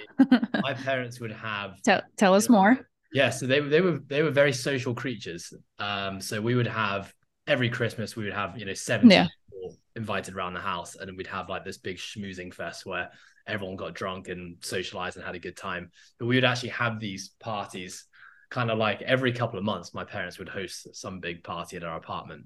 my 0.53 0.73
parents 0.73 1.19
would 1.19 1.31
have 1.31 1.81
tell, 1.81 2.01
tell 2.17 2.35
us 2.35 2.49
know, 2.49 2.55
more. 2.55 2.89
Yeah, 3.11 3.29
so 3.31 3.47
they 3.47 3.59
they 3.59 3.81
were 3.81 3.99
they 4.07 4.21
were 4.21 4.31
very 4.31 4.53
social 4.53 4.93
creatures. 4.93 5.53
Um 5.79 6.21
so 6.21 6.41
we 6.41 6.55
would 6.55 6.67
have 6.67 7.13
every 7.47 7.69
Christmas 7.69 8.15
we 8.15 8.25
would 8.25 8.33
have, 8.33 8.57
you 8.57 8.65
know, 8.65 8.73
70 8.73 9.13
yeah. 9.13 9.27
people 9.49 9.77
invited 9.95 10.35
around 10.35 10.53
the 10.53 10.59
house 10.59 10.95
and 10.95 11.15
we'd 11.17 11.27
have 11.27 11.49
like 11.49 11.63
this 11.63 11.77
big 11.77 11.97
schmoozing 11.97 12.53
fest 12.53 12.85
where 12.85 13.09
everyone 13.47 13.77
got 13.77 13.95
drunk 13.95 14.27
and 14.27 14.57
socialized 14.61 15.17
and 15.17 15.25
had 15.25 15.35
a 15.35 15.39
good 15.39 15.57
time. 15.57 15.89
But 16.19 16.25
we 16.25 16.35
would 16.35 16.45
actually 16.45 16.69
have 16.69 16.99
these 16.99 17.29
parties 17.39 18.05
kind 18.49 18.69
of 18.69 18.77
like 18.77 19.01
every 19.01 19.31
couple 19.31 19.57
of 19.57 19.65
months 19.65 19.93
my 19.93 20.03
parents 20.03 20.39
would 20.39 20.49
host 20.49 20.95
some 20.95 21.19
big 21.19 21.43
party 21.43 21.77
at 21.77 21.83
our 21.83 21.97
apartment. 21.97 22.45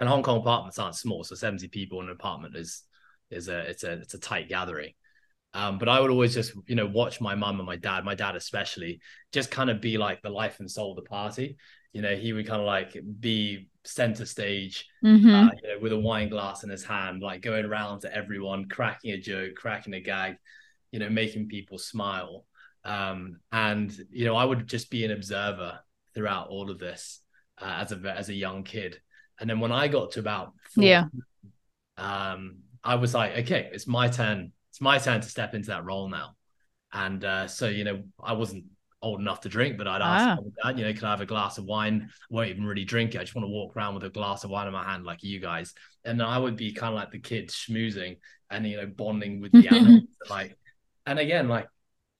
And 0.00 0.08
Hong 0.08 0.22
Kong 0.22 0.38
apartments 0.38 0.78
aren't 0.78 0.96
small, 0.96 1.22
so 1.22 1.34
70 1.34 1.68
people 1.68 2.00
in 2.00 2.06
an 2.06 2.12
apartment 2.12 2.56
is 2.56 2.82
is 3.30 3.48
a 3.48 3.60
it's 3.60 3.84
a 3.84 3.92
it's 3.92 4.14
a 4.14 4.18
tight 4.18 4.48
gathering. 4.48 4.92
Um, 5.52 5.78
but 5.78 5.88
I 5.88 6.00
would 6.00 6.10
always 6.10 6.34
just, 6.34 6.52
you 6.66 6.74
know, 6.74 6.86
watch 6.86 7.20
my 7.20 7.36
mum 7.36 7.60
and 7.60 7.66
my 7.66 7.76
dad, 7.76 8.04
my 8.04 8.16
dad 8.16 8.34
especially, 8.34 9.00
just 9.32 9.52
kind 9.52 9.70
of 9.70 9.80
be 9.80 9.98
like 9.98 10.20
the 10.20 10.30
life 10.30 10.58
and 10.58 10.68
soul 10.68 10.90
of 10.90 10.96
the 10.96 11.08
party. 11.08 11.56
You 11.92 12.02
know, 12.02 12.16
he 12.16 12.32
would 12.32 12.48
kind 12.48 12.60
of 12.60 12.66
like 12.66 12.96
be 13.20 13.68
center 13.84 14.24
stage, 14.24 14.86
mm-hmm. 15.04 15.28
uh, 15.28 15.50
you 15.62 15.68
know, 15.68 15.78
with 15.80 15.92
a 15.92 15.98
wine 15.98 16.28
glass 16.28 16.64
in 16.64 16.70
his 16.70 16.84
hand, 16.84 17.22
like 17.22 17.42
going 17.42 17.64
around 17.64 18.00
to 18.00 18.14
everyone, 18.14 18.68
cracking 18.68 19.12
a 19.12 19.18
joke, 19.18 19.54
cracking 19.54 19.94
a 19.94 20.00
gag, 20.00 20.36
you 20.90 20.98
know, 20.98 21.08
making 21.08 21.48
people 21.48 21.78
smile. 21.78 22.44
Um, 22.84 23.40
and 23.52 23.96
you 24.10 24.24
know, 24.24 24.36
I 24.36 24.44
would 24.44 24.66
just 24.66 24.90
be 24.90 25.04
an 25.04 25.10
observer 25.10 25.78
throughout 26.14 26.48
all 26.48 26.70
of 26.70 26.78
this 26.78 27.20
uh, 27.60 27.78
as 27.80 27.92
a 27.92 28.14
as 28.16 28.28
a 28.28 28.34
young 28.34 28.64
kid. 28.64 29.00
And 29.40 29.48
then 29.50 29.60
when 29.60 29.72
I 29.72 29.88
got 29.88 30.12
to 30.12 30.20
about 30.20 30.52
40, 30.74 30.88
yeah, 30.88 31.04
um, 31.96 32.58
I 32.82 32.96
was 32.96 33.14
like, 33.14 33.38
okay, 33.38 33.70
it's 33.72 33.86
my 33.86 34.08
turn. 34.08 34.52
It's 34.70 34.80
my 34.80 34.98
turn 34.98 35.20
to 35.20 35.28
step 35.28 35.54
into 35.54 35.68
that 35.68 35.84
role 35.84 36.08
now. 36.08 36.36
And 36.92 37.24
uh, 37.24 37.48
so, 37.48 37.68
you 37.68 37.84
know, 37.84 38.02
I 38.22 38.34
wasn't 38.34 38.64
old 39.04 39.20
enough 39.20 39.40
to 39.42 39.48
drink, 39.48 39.78
but 39.78 39.86
I'd 39.86 40.02
ask, 40.02 40.40
ah. 40.40 40.68
dad, 40.70 40.78
you 40.78 40.84
know, 40.84 40.92
can 40.92 41.04
I 41.04 41.10
have 41.10 41.20
a 41.20 41.26
glass 41.26 41.58
of 41.58 41.64
wine? 41.64 42.08
I 42.10 42.34
won't 42.34 42.50
even 42.50 42.64
really 42.64 42.84
drink 42.84 43.14
it. 43.14 43.18
I 43.20 43.24
just 43.24 43.34
want 43.34 43.44
to 43.44 43.50
walk 43.50 43.76
around 43.76 43.94
with 43.94 44.04
a 44.04 44.10
glass 44.10 44.44
of 44.44 44.50
wine 44.50 44.66
in 44.66 44.72
my 44.72 44.84
hand, 44.84 45.04
like 45.04 45.22
you 45.22 45.40
guys. 45.40 45.74
And 46.04 46.22
I 46.22 46.38
would 46.38 46.56
be 46.56 46.72
kind 46.72 46.92
of 46.92 46.96
like 46.98 47.10
the 47.10 47.18
kids 47.18 47.54
schmoozing 47.54 48.18
and, 48.50 48.66
you 48.66 48.76
know, 48.76 48.86
bonding 48.86 49.40
with 49.40 49.52
the 49.52 49.68
animals. 49.74 50.04
like, 50.28 50.56
and 51.06 51.18
again, 51.18 51.48
like 51.48 51.68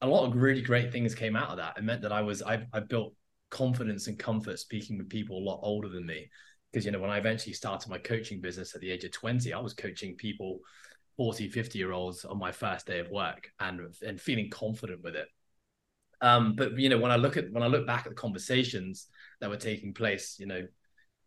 a 0.01 0.07
lot 0.07 0.27
of 0.27 0.37
really 0.37 0.63
great 0.63 0.93
things 0.93 1.15
came 1.15 1.37
out 1.37 1.51
of 1.51 1.57
that. 1.57 1.79
It 1.79 1.85
meant 1.85 2.03
that 2.03 2.13
I 2.13 2.23
was, 2.23 2.43
I, 2.43 2.67
I 2.73 2.81
built 2.81 3.15
confidence 3.55 4.09
and 4.09 4.19
comfort 4.19 4.59
speaking 4.59 4.99
with 4.99 5.09
people 5.09 5.39
a 5.39 5.45
lot 5.49 5.61
older 5.63 5.89
than 5.89 6.05
me 6.05 6.29
because 6.73 6.85
you 6.85 6.91
know 6.91 6.99
when 6.99 7.11
i 7.11 7.19
eventually 7.19 7.53
started 7.53 7.89
my 7.89 7.99
coaching 7.99 8.41
business 8.41 8.75
at 8.75 8.81
the 8.81 8.91
age 8.91 9.05
of 9.05 9.13
20 9.13 9.53
i 9.53 9.61
was 9.61 9.73
coaching 9.73 10.17
people 10.17 10.59
40 11.17 11.49
50 11.49 11.79
year 11.79 11.93
olds 11.93 12.25
on 12.25 12.37
my 12.37 12.51
first 12.51 12.85
day 12.85 12.99
of 12.99 13.11
work 13.11 13.49
and 13.61 13.81
and 14.05 14.21
feeling 14.21 14.51
confident 14.51 15.05
with 15.05 15.15
it 15.15 15.29
um 16.25 16.55
but 16.57 16.77
you 16.79 16.89
know 16.89 16.99
when 16.99 17.11
i 17.11 17.17
look 17.17 17.37
at 17.37 17.51
when 17.53 17.63
i 17.63 17.67
look 17.67 17.87
back 17.87 18.07
at 18.07 18.11
the 18.11 18.15
conversations 18.15 19.07
that 19.41 19.51
were 19.51 19.57
taking 19.57 19.93
place 19.93 20.37
you 20.39 20.47
know 20.47 20.63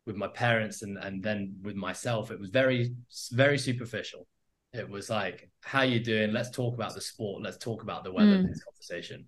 with 0.06 0.16
my 0.16 0.28
parents 0.28 0.82
and 0.82 0.98
and 0.98 1.24
then 1.24 1.56
with 1.62 1.76
myself 1.76 2.32
it 2.32 2.40
was 2.40 2.50
very 2.50 2.94
very 3.32 3.58
superficial 3.58 4.28
it 4.74 4.90
was 4.90 5.10
like 5.10 5.50
how 5.62 5.84
you 5.84 6.00
doing 6.00 6.34
let's 6.34 6.50
talk 6.50 6.74
about 6.74 6.94
the 6.94 7.02
sport 7.02 7.42
let's 7.42 7.58
talk 7.58 7.84
about 7.84 8.04
the 8.04 8.12
weather 8.12 8.32
mm. 8.32 8.40
in 8.40 8.48
this 8.48 8.64
conversation 8.64 9.28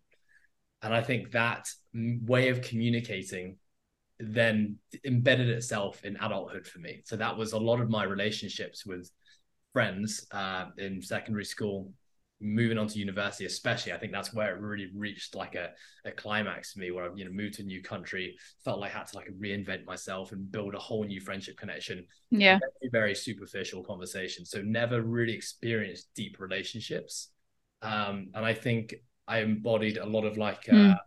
and 0.81 0.93
i 0.93 1.01
think 1.01 1.31
that 1.31 1.67
way 1.93 2.49
of 2.49 2.61
communicating 2.61 3.57
then 4.19 4.77
embedded 5.05 5.49
itself 5.49 6.03
in 6.03 6.17
adulthood 6.17 6.67
for 6.67 6.79
me. 6.79 7.01
So 7.05 7.15
that 7.15 7.37
was 7.37 7.53
a 7.53 7.57
lot 7.57 7.79
of 7.79 7.89
my 7.89 8.03
relationships 8.03 8.85
with 8.85 9.09
friends 9.71 10.27
uh, 10.31 10.65
in 10.77 11.01
secondary 11.01 11.45
school, 11.45 11.93
moving 12.41 12.77
on 12.77 12.87
to 12.87 12.99
university, 12.99 13.45
especially. 13.45 13.93
I 13.93 13.97
think 13.97 14.11
that's 14.11 14.33
where 14.33 14.55
it 14.55 14.61
really 14.61 14.89
reached 14.95 15.35
like 15.35 15.55
a, 15.55 15.71
a 16.05 16.11
climax 16.11 16.73
for 16.73 16.79
me, 16.79 16.91
where 16.91 17.05
I 17.05 17.15
you 17.15 17.25
know 17.25 17.31
moved 17.31 17.55
to 17.55 17.63
a 17.63 17.65
new 17.65 17.81
country, 17.81 18.37
felt 18.63 18.79
like 18.79 18.95
I 18.95 18.99
had 18.99 19.07
to 19.07 19.17
like 19.17 19.29
reinvent 19.39 19.85
myself 19.85 20.31
and 20.31 20.51
build 20.51 20.75
a 20.75 20.79
whole 20.79 21.03
new 21.03 21.21
friendship 21.21 21.57
connection. 21.57 22.05
Yeah, 22.31 22.59
very, 22.81 22.91
very 22.91 23.15
superficial 23.15 23.83
conversation. 23.83 24.45
So 24.45 24.61
never 24.61 25.01
really 25.01 25.33
experienced 25.33 26.09
deep 26.15 26.39
relationships. 26.39 27.29
Um, 27.81 28.29
and 28.33 28.45
I 28.45 28.53
think 28.53 28.95
I 29.27 29.39
embodied 29.39 29.97
a 29.97 30.05
lot 30.05 30.25
of 30.25 30.37
like. 30.37 30.67
Uh, 30.69 30.73
mm 30.73 30.97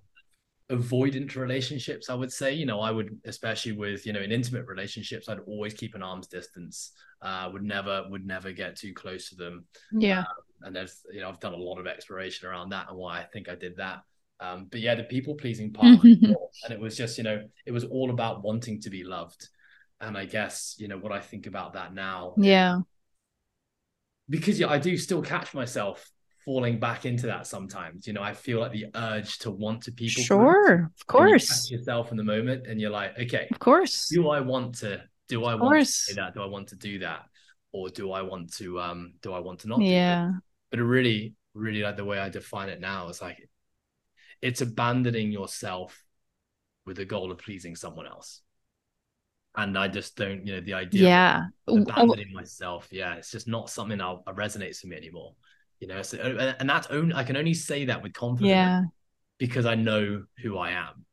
avoidant 0.71 1.37
relationships 1.37 2.09
i 2.09 2.14
would 2.14 2.33
say 2.33 2.53
you 2.55 2.64
know 2.64 2.81
i 2.81 2.90
would 2.90 3.18
especially 3.27 3.73
with 3.73 4.07
you 4.07 4.12
know 4.12 4.21
in 4.21 4.33
intimate 4.33 4.66
relationships 4.66 5.29
i'd 5.29 5.40
always 5.40 5.75
keep 5.75 5.95
an 5.95 6.03
arm's 6.03 6.29
distance 6.29 6.92
uh 7.21 7.51
would 7.53 7.62
never 7.62 8.05
would 8.09 8.25
never 8.25 8.53
get 8.53 8.75
too 8.77 8.95
close 8.95 9.29
to 9.29 9.35
them 9.35 9.66
yeah 9.92 10.21
um, 10.21 10.27
and 10.64 10.75
there's 10.75 11.03
you 11.12 11.20
know 11.20 11.29
i've 11.29 11.40
done 11.40 11.55
a 11.55 11.57
lot 11.57 11.79
of 11.79 11.87
exploration 11.87 12.48
around 12.48 12.70
that 12.70 12.88
and 12.88 12.96
why 12.96 13.20
i 13.20 13.25
think 13.25 13.48
i 13.48 13.55
did 13.55 13.77
that 13.77 14.03
um 14.40 14.66
but 14.70 14.81
yeah 14.81 14.94
the 14.94 15.05
people 15.05 15.35
pleasing 15.35 15.72
part 15.72 16.03
and 16.05 16.37
it 16.70 16.81
was 16.81 16.96
just 16.96 17.18
you 17.18 17.25
know 17.25 17.42
it 17.66 17.72
was 17.72 17.85
all 17.85 18.11
about 18.11 18.42
wanting 18.42 18.81
to 18.81 18.90
be 18.90 19.05
loved 19.05 19.48
and 20.01 20.16
i 20.16 20.25
guess 20.25 20.75
you 20.79 20.88
know 20.88 20.98
what 20.98 21.12
i 21.12 21.20
think 21.20 21.46
about 21.46 21.75
that 21.75 21.94
now 21.94 22.35
yeah 22.37 22.79
because 24.29 24.59
yeah 24.59 24.68
i 24.68 24.79
do 24.79 24.96
still 24.96 25.22
catch 25.22 25.55
myself 25.55 26.11
falling 26.44 26.79
back 26.79 27.07
into 27.07 27.27
that 27.27 27.46
sometimes. 27.46 28.07
You 28.07 28.12
know, 28.12 28.22
I 28.22 28.35
feel 28.35 28.61
like 28.61 28.72
the 28.72 28.87
urge 28.94 29.38
to 29.38 29.51
want 29.51 29.83
to 29.85 29.92
people. 29.92 30.22
Sure, 30.22 30.90
of 30.98 31.07
course. 31.07 31.70
You 31.70 31.79
yourself 31.79 32.11
in 32.11 32.16
the 32.16 32.25
moment, 32.25 32.66
and 32.66 32.81
you're 32.81 32.90
like, 32.90 33.18
okay, 33.18 33.48
of 33.51 33.59
course. 33.59 34.09
Do 34.09 34.29
I 34.29 34.40
want 34.40 34.77
to? 34.77 35.03
Do 35.29 35.44
I 35.44 35.55
of 35.55 35.61
want 35.61 35.75
course. 35.75 36.07
to 36.07 36.12
say 36.12 36.14
that? 36.14 36.35
Do 36.35 36.42
I 36.42 36.46
want 36.46 36.68
to 36.68 36.77
do 36.77 36.98
that? 37.01 37.27
Or 37.72 37.88
do 37.88 38.12
I 38.12 38.22
want 38.22 38.53
to? 38.55 38.81
Um, 38.81 39.14
do 39.22 39.33
I 39.33 39.38
want 39.38 39.61
to 39.61 39.68
not? 39.68 39.81
Yeah. 39.81 40.33
But 40.72 40.80
it 40.80 40.85
really, 40.85 41.35
really 41.54 41.82
like 41.82 41.96
the 41.96 42.04
way 42.04 42.18
I 42.18 42.28
define 42.28 42.68
it 42.68 42.80
now 42.80 43.08
is 43.08 43.22
like, 43.22 43.48
it's 44.40 44.61
abandoning 44.61 45.30
yourself 45.30 46.02
with 46.85 46.96
the 46.96 47.04
goal 47.04 47.30
of 47.30 47.38
pleasing 47.38 47.76
someone 47.76 48.08
else. 48.08 48.40
And 49.54 49.78
I 49.78 49.87
just 49.87 50.16
don't, 50.16 50.44
you 50.44 50.54
know, 50.54 50.61
the 50.61 50.74
idea 50.74 51.02
yeah. 51.02 51.42
abandoning 51.68 52.32
oh. 52.32 52.35
myself. 52.35 52.88
Yeah, 52.90 53.14
it's 53.14 53.30
just 53.30 53.46
not 53.46 53.70
something 53.70 53.98
that 53.98 54.24
resonates 54.35 54.82
with 54.82 54.90
me 54.90 54.96
anymore 54.96 55.35
you 55.82 55.88
know 55.88 56.00
so, 56.00 56.16
and 56.61 56.70
that's 56.70 56.87
only 56.87 57.12
i 57.16 57.24
can 57.24 57.37
only 57.37 57.52
say 57.52 57.87
that 57.87 58.00
with 58.00 58.12
confidence 58.12 58.48
yeah 58.48 58.82
because 59.38 59.66
i 59.66 59.74
know 59.74 60.22
who 60.40 60.56
i 60.56 60.70
am 60.70 61.04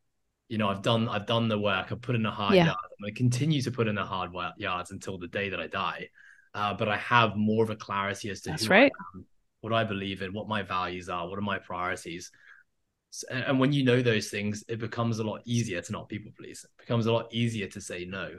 you 0.48 0.60
know 0.60 0.70
i've 0.70 0.84
done 0.84 1.10
i've 1.10 1.26
done 1.26 1.48
the 1.48 1.58
work 1.58 1.92
i've 1.92 2.02
put 2.04 2.14
in 2.14 2.24
a 2.28 2.32
hard 2.32 2.54
yeah. 2.54 2.66
yard 2.66 2.78
i'm 2.84 3.04
going 3.04 3.12
to 3.12 3.18
continue 3.18 3.64
to 3.64 3.72
put 3.72 3.88
in 3.88 3.96
the 3.96 4.04
hard 4.04 4.30
yards 4.58 4.92
until 4.92 5.18
the 5.18 5.28
day 5.28 5.50
that 5.50 5.60
i 5.60 5.66
die 5.66 6.08
uh, 6.54 6.72
but 6.76 6.88
i 6.88 6.98
have 6.98 7.36
more 7.36 7.64
of 7.64 7.72
a 7.72 7.76
clarity 7.76 8.30
as 8.30 8.42
to 8.42 8.52
that's 8.52 8.68
right 8.68 8.92
am, 9.16 9.26
what 9.62 9.74
i 9.74 9.84
believe 9.84 10.22
in 10.22 10.34
what 10.34 10.48
my 10.48 10.62
values 10.62 11.10
are 11.10 11.28
what 11.28 11.38
are 11.38 11.44
my 11.44 11.60
priorities 11.60 12.32
and 13.32 13.60
when 13.60 13.74
you 13.74 13.84
know 13.84 14.02
those 14.02 14.30
things 14.30 14.64
it 14.68 14.80
becomes 14.80 15.20
a 15.20 15.24
lot 15.24 15.42
easier 15.46 15.82
to 15.82 15.92
not 15.92 16.08
people 16.08 16.32
please 16.38 16.64
it 16.64 16.82
becomes 16.82 17.08
a 17.08 17.12
lot 17.12 17.28
easier 17.34 17.68
to 17.68 17.82
say 17.82 18.06
no 18.06 18.32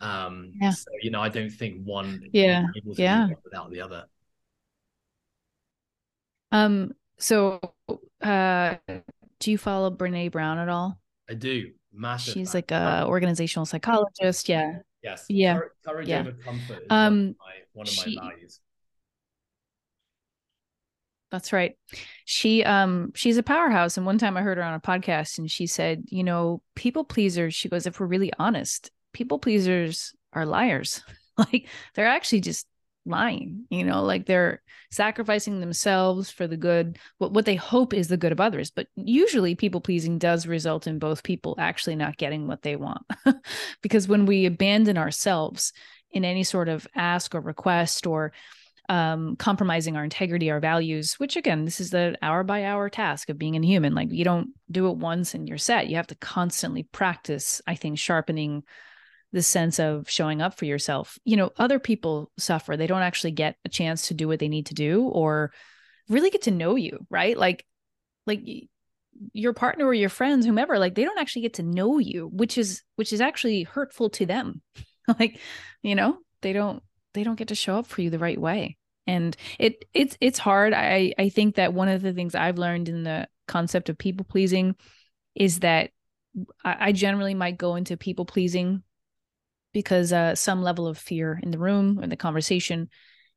um 0.00 0.52
yeah. 0.60 0.70
so 0.70 0.90
you 1.00 1.10
know 1.10 1.20
i 1.20 1.28
don't 1.28 1.50
think 1.50 1.82
one 1.84 2.22
yeah 2.32 2.66
yeah 2.84 3.28
without 3.44 3.70
the 3.70 3.80
other 3.80 4.04
um, 6.54 6.92
so 7.16 7.60
uh 8.20 8.74
do 9.42 9.50
you 9.50 9.58
follow 9.58 9.90
Brene 9.90 10.30
Brown 10.30 10.58
at 10.58 10.68
all? 10.68 10.98
I 11.28 11.34
do. 11.34 11.72
Massive. 11.92 12.34
She's 12.34 12.54
like 12.54 12.70
a 12.70 13.04
organizational 13.06 13.66
psychologist. 13.66 14.48
Yeah. 14.48 14.78
Yes. 15.02 15.26
Yeah. 15.28 15.58
Courage 15.84 16.08
yeah. 16.08 16.20
over 16.20 16.32
comfort 16.32 16.84
um, 16.88 17.34
my, 17.40 17.52
one 17.72 17.88
of 17.88 17.92
she, 17.92 18.16
my 18.16 18.30
values. 18.30 18.60
That's 21.32 21.52
right. 21.52 21.76
She 22.26 22.62
um 22.62 23.10
she's 23.14 23.38
a 23.38 23.42
powerhouse. 23.42 23.96
And 23.96 24.06
one 24.06 24.18
time 24.18 24.36
I 24.36 24.42
heard 24.42 24.58
her 24.58 24.62
on 24.62 24.74
a 24.74 24.80
podcast 24.80 25.38
and 25.38 25.50
she 25.50 25.66
said, 25.66 26.04
you 26.08 26.22
know, 26.22 26.62
people 26.76 27.04
pleasers, 27.04 27.54
she 27.54 27.68
goes, 27.68 27.86
if 27.86 27.98
we're 27.98 28.06
really 28.06 28.32
honest, 28.38 28.90
people 29.12 29.38
pleasers 29.38 30.14
are 30.32 30.46
liars. 30.46 31.02
like 31.38 31.66
they're 31.94 32.06
actually 32.06 32.40
just 32.42 32.66
lying 33.04 33.64
you 33.68 33.82
know 33.82 34.04
like 34.04 34.26
they're 34.26 34.62
sacrificing 34.92 35.58
themselves 35.58 36.30
for 36.30 36.46
the 36.46 36.56
good 36.56 36.98
what, 37.18 37.32
what 37.32 37.44
they 37.46 37.56
hope 37.56 37.92
is 37.92 38.06
the 38.06 38.16
good 38.16 38.30
of 38.30 38.40
others 38.40 38.70
but 38.70 38.86
usually 38.94 39.56
people 39.56 39.80
pleasing 39.80 40.18
does 40.18 40.46
result 40.46 40.86
in 40.86 41.00
both 41.00 41.24
people 41.24 41.56
actually 41.58 41.96
not 41.96 42.16
getting 42.16 42.46
what 42.46 42.62
they 42.62 42.76
want 42.76 43.02
because 43.82 44.06
when 44.06 44.24
we 44.24 44.46
abandon 44.46 44.96
ourselves 44.96 45.72
in 46.12 46.24
any 46.24 46.44
sort 46.44 46.68
of 46.68 46.86
ask 46.94 47.34
or 47.34 47.40
request 47.40 48.06
or 48.06 48.32
um, 48.88 49.36
compromising 49.36 49.96
our 49.96 50.04
integrity, 50.04 50.50
our 50.50 50.60
values, 50.60 51.14
which 51.14 51.36
again, 51.36 51.64
this 51.64 51.80
is 51.80 51.90
the 51.90 52.16
hour 52.22 52.42
by 52.42 52.64
hour 52.64 52.88
task 52.88 53.30
of 53.30 53.38
being 53.38 53.56
a 53.56 53.66
human. 53.66 53.94
Like 53.94 54.12
you 54.12 54.24
don't 54.24 54.50
do 54.70 54.88
it 54.88 54.96
once 54.96 55.34
and 55.34 55.48
you're 55.48 55.58
set. 55.58 55.88
You 55.88 55.96
have 55.96 56.08
to 56.08 56.14
constantly 56.16 56.82
practice, 56.82 57.60
I 57.66 57.74
think, 57.74 57.98
sharpening 57.98 58.64
the 59.32 59.42
sense 59.42 59.78
of 59.78 60.10
showing 60.10 60.42
up 60.42 60.54
for 60.54 60.66
yourself. 60.66 61.18
You 61.24 61.36
know, 61.36 61.50
other 61.56 61.78
people 61.78 62.30
suffer. 62.38 62.76
They 62.76 62.86
don't 62.86 63.02
actually 63.02 63.30
get 63.30 63.56
a 63.64 63.68
chance 63.68 64.08
to 64.08 64.14
do 64.14 64.28
what 64.28 64.40
they 64.40 64.48
need 64.48 64.66
to 64.66 64.74
do 64.74 65.04
or 65.04 65.52
really 66.08 66.30
get 66.30 66.42
to 66.42 66.50
know 66.50 66.76
you, 66.76 67.06
right? 67.08 67.36
Like 67.36 67.64
like 68.26 68.42
your 69.32 69.52
partner 69.52 69.86
or 69.86 69.94
your 69.94 70.08
friends 70.08 70.46
whomever 70.46 70.78
like 70.78 70.94
they 70.94 71.04
don't 71.04 71.18
actually 71.18 71.42
get 71.42 71.54
to 71.54 71.62
know 71.62 71.98
you 71.98 72.30
which 72.32 72.56
is 72.56 72.82
which 72.96 73.12
is 73.12 73.20
actually 73.20 73.62
hurtful 73.62 74.10
to 74.10 74.24
them 74.24 74.62
like 75.18 75.38
you 75.82 75.94
know 75.94 76.16
they 76.40 76.52
don't 76.52 76.82
they 77.14 77.24
don't 77.24 77.38
get 77.38 77.48
to 77.48 77.54
show 77.54 77.76
up 77.76 77.86
for 77.86 78.02
you 78.02 78.10
the 78.10 78.18
right 78.18 78.40
way 78.40 78.76
and 79.06 79.36
it 79.58 79.84
it's 79.92 80.16
it's 80.20 80.38
hard 80.38 80.72
i 80.72 81.12
i 81.18 81.28
think 81.28 81.56
that 81.56 81.74
one 81.74 81.88
of 81.88 82.02
the 82.02 82.12
things 82.12 82.34
i've 82.34 82.58
learned 82.58 82.88
in 82.88 83.02
the 83.02 83.26
concept 83.48 83.88
of 83.88 83.98
people 83.98 84.24
pleasing 84.24 84.74
is 85.34 85.60
that 85.60 85.90
I, 86.64 86.76
I 86.88 86.92
generally 86.92 87.34
might 87.34 87.58
go 87.58 87.74
into 87.74 87.96
people 87.96 88.24
pleasing 88.24 88.82
because 89.72 90.12
uh 90.12 90.34
some 90.34 90.62
level 90.62 90.86
of 90.86 90.98
fear 90.98 91.40
in 91.42 91.50
the 91.50 91.58
room 91.58 91.98
or 92.00 92.06
the 92.06 92.16
conversation 92.16 92.88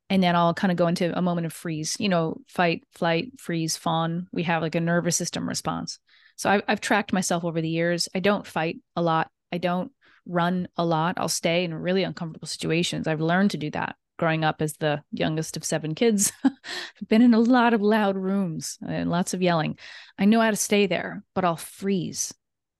and 0.09 0.21
then 0.21 0.35
I'll 0.35 0.53
kind 0.53 0.71
of 0.71 0.77
go 0.77 0.88
into 0.88 1.17
a 1.17 1.21
moment 1.21 1.45
of 1.45 1.53
freeze, 1.53 1.97
you 1.99 2.09
know, 2.09 2.38
fight, 2.47 2.83
flight, 2.93 3.39
freeze, 3.39 3.75
fawn. 3.75 4.27
We 4.31 4.43
have 4.43 4.61
like 4.61 4.75
a 4.75 4.79
nervous 4.79 5.15
system 5.15 5.47
response. 5.47 5.99
So 6.35 6.49
I've, 6.49 6.61
I've 6.67 6.81
tracked 6.81 7.13
myself 7.13 7.43
over 7.43 7.61
the 7.61 7.69
years. 7.69 8.07
I 8.13 8.19
don't 8.19 8.45
fight 8.45 8.77
a 8.95 9.01
lot. 9.01 9.29
I 9.51 9.57
don't 9.57 9.91
run 10.25 10.67
a 10.77 10.85
lot. 10.85 11.15
I'll 11.17 11.29
stay 11.29 11.63
in 11.63 11.73
really 11.73 12.03
uncomfortable 12.03 12.47
situations. 12.47 13.07
I've 13.07 13.21
learned 13.21 13.51
to 13.51 13.57
do 13.57 13.69
that 13.71 13.95
growing 14.17 14.43
up 14.43 14.61
as 14.61 14.73
the 14.77 15.03
youngest 15.11 15.57
of 15.57 15.65
seven 15.65 15.95
kids. 15.95 16.31
I've 16.43 17.07
been 17.07 17.21
in 17.21 17.33
a 17.33 17.39
lot 17.39 17.73
of 17.73 17.81
loud 17.81 18.15
rooms 18.15 18.77
and 18.88 19.09
lots 19.09 19.33
of 19.33 19.41
yelling. 19.41 19.77
I 20.17 20.25
know 20.25 20.41
how 20.41 20.51
to 20.51 20.55
stay 20.55 20.88
there, 20.88 21.23
but 21.33 21.45
I'll 21.45 21.57
freeze 21.57 22.33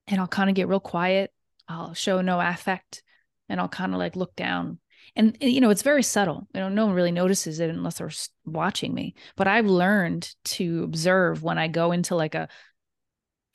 and 0.08 0.20
I'll 0.20 0.28
kind 0.28 0.50
of 0.50 0.56
get 0.56 0.68
real 0.68 0.80
quiet. 0.80 1.32
I'll 1.68 1.94
show 1.94 2.22
no 2.22 2.40
affect 2.40 3.04
and 3.50 3.60
I'll 3.60 3.68
kind 3.68 3.94
of 3.94 4.00
like 4.00 4.16
look 4.16 4.36
down. 4.36 4.80
And 5.16 5.38
eh, 5.42 5.48
you 5.48 5.62
know, 5.62 5.70
it's 5.70 5.82
very 5.82 6.04
subtle. 6.04 6.48
You 6.54 6.62
know, 6.62 6.70
no 6.70 6.86
one 6.88 6.96
really 6.96 7.12
notices 7.12 7.60
it 7.60 7.70
unless 7.70 7.98
they're 7.98 8.12
watching 8.46 8.94
me. 8.94 9.16
But 9.36 9.48
I've 9.48 9.68
learned 9.68 10.34
to 10.46 10.84
observe 10.84 11.44
when 11.44 11.58
I 11.58 11.68
go 11.68 11.92
into 11.92 12.16
like 12.16 12.36
a 12.36 12.48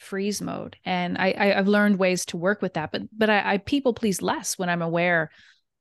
freeze 0.00 0.40
mode. 0.40 0.76
And 0.84 1.18
I, 1.18 1.34
I 1.38 1.46
have 1.54 1.68
learned 1.68 1.98
ways 1.98 2.24
to 2.26 2.36
work 2.36 2.62
with 2.62 2.74
that 2.74 2.90
but 2.90 3.02
but 3.16 3.30
I, 3.30 3.54
I 3.54 3.58
people 3.58 3.92
please 3.92 4.22
less 4.22 4.58
when 4.58 4.68
i'm 4.68 4.82
aware 4.82 5.30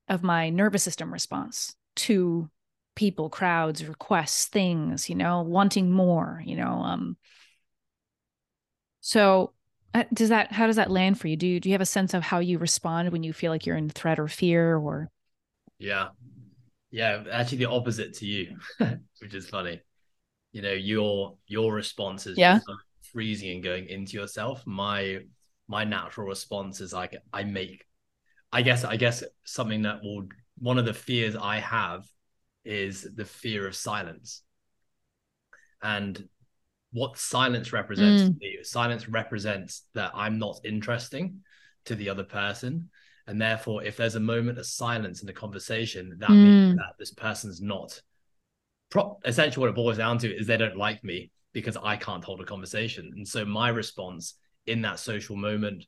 of 0.09 0.23
my 0.23 0.49
nervous 0.49 0.83
system 0.83 1.11
response 1.11 1.75
to 1.95 2.49
people 2.95 3.29
crowds 3.29 3.85
requests 3.85 4.45
things 4.47 5.09
you 5.09 5.15
know 5.15 5.41
wanting 5.41 5.91
more 5.91 6.43
you 6.45 6.55
know 6.55 6.81
um. 6.83 7.17
So 9.01 9.53
uh, 9.93 10.03
does 10.13 10.29
that 10.29 10.51
how 10.51 10.67
does 10.67 10.75
that 10.75 10.91
land 10.91 11.19
for 11.19 11.27
you? 11.29 11.37
Do 11.37 11.47
you, 11.47 11.59
do 11.59 11.69
you 11.69 11.73
have 11.73 11.81
a 11.81 11.85
sense 11.85 12.13
of 12.13 12.21
how 12.21 12.39
you 12.39 12.59
respond 12.59 13.11
when 13.11 13.23
you 13.23 13.31
feel 13.33 13.51
like 13.51 13.65
you're 13.65 13.77
in 13.77 13.89
threat 13.89 14.19
or 14.19 14.27
fear 14.27 14.77
or? 14.77 15.09
Yeah. 15.79 16.09
Yeah 16.91 17.23
actually 17.31 17.59
the 17.59 17.69
opposite 17.69 18.15
to 18.15 18.25
you 18.25 18.57
which 19.19 19.33
is 19.33 19.47
funny. 19.47 19.81
You 20.51 20.61
know 20.61 20.73
your 20.73 21.37
your 21.47 21.73
response 21.73 22.27
is 22.27 22.37
yeah 22.37 22.59
freezing 23.11 23.51
and 23.51 23.63
going 23.63 23.87
into 23.87 24.17
yourself, 24.17 24.65
my 24.65 25.19
my 25.67 25.83
natural 25.83 26.27
response 26.27 26.81
is 26.81 26.93
like 26.93 27.15
I 27.31 27.43
make 27.43 27.85
I 28.51 28.61
guess 28.61 28.83
I 28.83 28.97
guess 28.97 29.23
something 29.43 29.83
that 29.83 30.01
will 30.03 30.27
one 30.57 30.77
of 30.77 30.85
the 30.85 30.93
fears 30.93 31.35
I 31.35 31.59
have 31.59 32.05
is 32.65 33.07
the 33.15 33.25
fear 33.25 33.67
of 33.67 33.75
silence. 33.75 34.43
And 35.81 36.27
what 36.91 37.17
silence 37.17 37.71
represents 37.71 38.23
mm. 38.23 38.27
to 38.27 38.39
me, 38.39 38.57
silence 38.63 39.07
represents 39.07 39.83
that 39.93 40.11
I'm 40.13 40.39
not 40.39 40.59
interesting 40.63 41.39
to 41.85 41.95
the 41.95 42.09
other 42.09 42.23
person. 42.23 42.89
And 43.27 43.39
therefore, 43.39 43.83
if 43.83 43.95
there's 43.95 44.15
a 44.15 44.19
moment 44.19 44.57
of 44.57 44.65
silence 44.65 45.21
in 45.21 45.27
the 45.27 45.33
conversation, 45.33 46.17
that 46.19 46.29
mm. 46.29 46.43
means 46.43 46.75
that 46.77 46.95
this 46.97 47.11
person's 47.11 47.61
not 47.61 48.01
pro- 48.89 49.19
essentially 49.23 49.61
what 49.61 49.69
it 49.69 49.75
boils 49.75 49.97
down 49.97 50.17
to 50.19 50.35
is 50.35 50.47
they 50.47 50.57
don't 50.57 50.77
like 50.77 51.03
me 51.03 51.31
because 51.53 51.77
I 51.81 51.95
can't 51.95 52.23
hold 52.23 52.41
a 52.41 52.45
conversation. 52.45 53.11
And 53.15 53.27
so 53.27 53.45
my 53.45 53.69
response 53.69 54.35
in 54.67 54.81
that 54.83 54.99
social 54.99 55.35
moment 55.35 55.85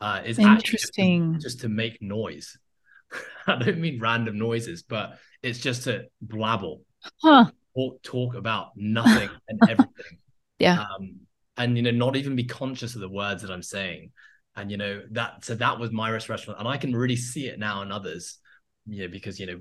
uh, 0.00 0.22
is 0.24 0.38
interesting 0.38 1.34
just, 1.34 1.44
just 1.44 1.60
to 1.60 1.68
make 1.68 2.00
noise. 2.00 2.58
I 3.46 3.56
don't 3.56 3.78
mean 3.78 4.00
random 4.00 4.38
noises, 4.38 4.82
but 4.82 5.18
it's 5.42 5.58
just 5.58 5.84
to 5.84 6.06
blabble, 6.24 6.80
huh. 7.22 7.46
talk, 7.76 8.02
talk 8.02 8.34
about 8.34 8.70
nothing 8.74 9.28
and 9.48 9.60
everything. 9.68 10.18
Yeah. 10.58 10.80
Um, 10.80 11.20
and 11.56 11.76
you 11.76 11.82
know, 11.82 11.90
not 11.90 12.16
even 12.16 12.34
be 12.34 12.44
conscious 12.44 12.94
of 12.94 13.00
the 13.00 13.08
words 13.08 13.42
that 13.42 13.50
I'm 13.50 13.62
saying. 13.62 14.10
And 14.54 14.70
you 14.70 14.76
know 14.76 15.02
that 15.12 15.44
so 15.44 15.54
that 15.54 15.78
was 15.78 15.92
my 15.92 16.10
restaurant, 16.10 16.58
and 16.58 16.68
I 16.68 16.76
can 16.76 16.94
really 16.94 17.16
see 17.16 17.46
it 17.46 17.58
now 17.58 17.80
in 17.82 17.90
others. 17.90 18.38
You 18.86 19.02
know, 19.02 19.08
because 19.08 19.40
you 19.40 19.46
know, 19.46 19.60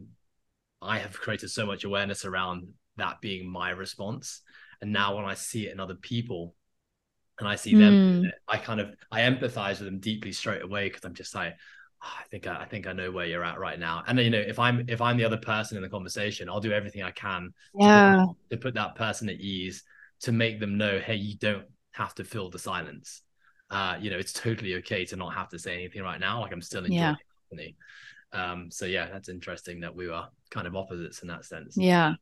I 0.81 0.99
have 0.99 1.13
created 1.13 1.49
so 1.49 1.65
much 1.65 1.85
awareness 1.85 2.25
around 2.25 2.67
that 2.97 3.21
being 3.21 3.49
my 3.49 3.69
response 3.69 4.41
and 4.81 4.91
now 4.91 5.15
when 5.15 5.25
I 5.25 5.35
see 5.35 5.67
it 5.67 5.71
in 5.71 5.79
other 5.79 5.95
people 5.95 6.55
and 7.39 7.47
I 7.47 7.55
see 7.55 7.75
them, 7.75 8.23
mm. 8.23 8.31
I 8.47 8.57
kind 8.57 8.79
of 8.79 8.93
I 9.11 9.21
empathize 9.21 9.79
with 9.79 9.85
them 9.85 9.99
deeply 9.99 10.31
straight 10.31 10.61
away 10.61 10.87
because 10.87 11.05
I'm 11.05 11.13
just 11.13 11.33
like, 11.33 11.55
oh, 12.03 12.13
I 12.19 12.23
think 12.29 12.47
I, 12.47 12.61
I, 12.61 12.65
think 12.65 12.87
I 12.87 12.93
know 12.93 13.11
where 13.11 13.25
you're 13.25 13.43
at 13.43 13.59
right 13.59 13.79
now. 13.79 14.03
And 14.07 14.19
you 14.19 14.29
know, 14.29 14.39
if 14.39 14.59
I'm 14.59 14.85
if 14.87 15.01
I'm 15.01 15.17
the 15.17 15.25
other 15.25 15.37
person 15.37 15.77
in 15.77 15.83
the 15.83 15.89
conversation, 15.89 16.49
I'll 16.49 16.59
do 16.59 16.71
everything 16.71 17.03
I 17.03 17.11
can 17.11 17.53
yeah. 17.75 18.15
to, 18.15 18.25
put, 18.27 18.49
to 18.49 18.57
put 18.57 18.73
that 18.75 18.95
person 18.95 19.29
at 19.29 19.39
ease 19.39 19.83
to 20.21 20.31
make 20.31 20.59
them 20.59 20.77
know, 20.77 20.99
hey, 20.99 21.15
you 21.15 21.37
don't 21.37 21.65
have 21.91 22.13
to 22.15 22.23
fill 22.23 22.49
the 22.49 22.59
silence. 22.59 23.21
Uh, 23.69 23.97
you 23.99 24.11
know, 24.11 24.17
it's 24.17 24.33
totally 24.33 24.75
okay 24.75 25.05
to 25.05 25.15
not 25.15 25.33
have 25.33 25.49
to 25.49 25.59
say 25.59 25.73
anything 25.73 26.01
right 26.03 26.19
now. 26.19 26.41
Like 26.41 26.51
I'm 26.51 26.61
still 26.61 26.83
enjoying 26.83 26.99
yeah. 26.99 27.15
the 27.49 27.55
company. 27.55 27.75
Um, 28.33 28.71
so 28.71 28.85
yeah, 28.85 29.07
that's 29.11 29.29
interesting 29.29 29.81
that 29.81 29.95
we 29.95 30.07
were 30.07 30.25
kind 30.49 30.67
of 30.67 30.75
opposites 30.75 31.21
in 31.21 31.27
that 31.29 31.45
sense. 31.45 31.77
Yeah. 31.77 32.13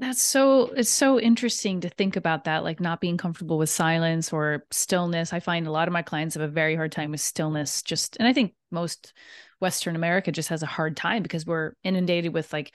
That's 0.00 0.22
so 0.22 0.66
it's 0.76 0.88
so 0.88 1.18
interesting 1.18 1.80
to 1.80 1.88
think 1.88 2.14
about 2.14 2.44
that, 2.44 2.62
like 2.62 2.78
not 2.78 3.00
being 3.00 3.16
comfortable 3.16 3.58
with 3.58 3.68
silence 3.68 4.32
or 4.32 4.64
stillness. 4.70 5.32
I 5.32 5.40
find 5.40 5.66
a 5.66 5.72
lot 5.72 5.88
of 5.88 5.92
my 5.92 6.02
clients 6.02 6.36
have 6.36 6.42
a 6.42 6.48
very 6.48 6.76
hard 6.76 6.92
time 6.92 7.10
with 7.10 7.20
stillness. 7.20 7.82
Just 7.82 8.16
and 8.20 8.28
I 8.28 8.32
think 8.32 8.54
most 8.70 9.12
Western 9.58 9.96
America 9.96 10.30
just 10.30 10.50
has 10.50 10.62
a 10.62 10.66
hard 10.66 10.96
time 10.96 11.24
because 11.24 11.44
we're 11.44 11.72
inundated 11.82 12.32
with 12.32 12.52
like, 12.52 12.72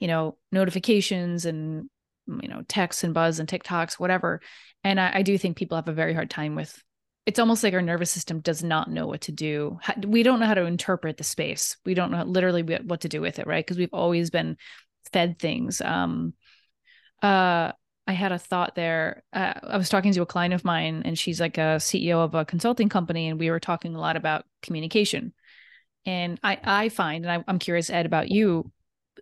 you 0.00 0.06
know, 0.06 0.36
notifications 0.52 1.46
and 1.46 1.88
you 2.26 2.48
know, 2.48 2.62
texts 2.68 3.04
and 3.04 3.14
buzz 3.14 3.38
and 3.38 3.48
TikToks, 3.48 3.94
whatever. 3.94 4.42
And 4.84 5.00
I, 5.00 5.12
I 5.14 5.22
do 5.22 5.38
think 5.38 5.56
people 5.56 5.76
have 5.76 5.88
a 5.88 5.94
very 5.94 6.12
hard 6.12 6.28
time 6.28 6.56
with 6.56 6.82
it's 7.24 7.38
almost 7.38 7.64
like 7.64 7.72
our 7.72 7.82
nervous 7.82 8.10
system 8.10 8.40
does 8.40 8.62
not 8.62 8.90
know 8.90 9.06
what 9.06 9.22
to 9.22 9.32
do. 9.32 9.78
We 10.06 10.22
don't 10.22 10.40
know 10.40 10.46
how 10.46 10.54
to 10.54 10.66
interpret 10.66 11.16
the 11.16 11.24
space. 11.24 11.78
We 11.86 11.94
don't 11.94 12.12
know 12.12 12.22
literally 12.22 12.62
what 12.62 13.00
to 13.00 13.08
do 13.08 13.22
with 13.22 13.38
it, 13.38 13.46
right? 13.46 13.64
Because 13.64 13.78
we've 13.78 13.94
always 13.94 14.28
been 14.28 14.58
fed 15.12 15.38
things. 15.38 15.80
Um, 15.80 16.34
uh 17.22 17.72
I 18.06 18.12
had 18.12 18.30
a 18.30 18.38
thought 18.38 18.76
there. 18.76 19.24
Uh, 19.32 19.54
I 19.64 19.76
was 19.76 19.88
talking 19.88 20.12
to 20.12 20.22
a 20.22 20.26
client 20.26 20.54
of 20.54 20.64
mine, 20.64 21.02
and 21.04 21.18
she's 21.18 21.40
like 21.40 21.58
a 21.58 21.78
CEO 21.80 22.18
of 22.18 22.34
a 22.34 22.44
consulting 22.44 22.88
company, 22.88 23.28
and 23.28 23.40
we 23.40 23.50
were 23.50 23.58
talking 23.58 23.96
a 23.96 24.00
lot 24.00 24.16
about 24.16 24.44
communication. 24.62 25.32
And 26.04 26.38
I, 26.42 26.58
I 26.62 26.88
find, 26.88 27.24
and 27.24 27.32
I, 27.32 27.44
I'm 27.48 27.58
curious, 27.58 27.90
Ed, 27.90 28.06
about 28.06 28.30
you. 28.30 28.70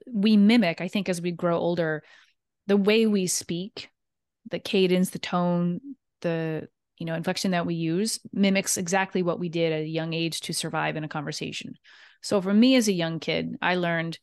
We 0.06 0.36
mimic, 0.36 0.82
I 0.82 0.88
think, 0.88 1.08
as 1.08 1.22
we 1.22 1.30
grow 1.30 1.56
older, 1.56 2.02
the 2.66 2.76
way 2.76 3.06
we 3.06 3.26
speak, 3.26 3.88
the 4.50 4.58
cadence, 4.58 5.10
the 5.10 5.18
tone, 5.18 5.80
the 6.20 6.68
you 6.98 7.06
know 7.06 7.14
inflection 7.14 7.52
that 7.52 7.66
we 7.66 7.74
use 7.74 8.20
mimics 8.32 8.76
exactly 8.76 9.22
what 9.22 9.40
we 9.40 9.48
did 9.48 9.72
at 9.72 9.80
a 9.80 9.86
young 9.86 10.12
age 10.12 10.40
to 10.40 10.52
survive 10.52 10.96
in 10.96 11.04
a 11.04 11.08
conversation. 11.08 11.74
So 12.22 12.40
for 12.40 12.52
me 12.52 12.76
as 12.76 12.88
a 12.88 12.92
young 12.92 13.18
kid, 13.18 13.56
I 13.62 13.76
learned 13.76 14.18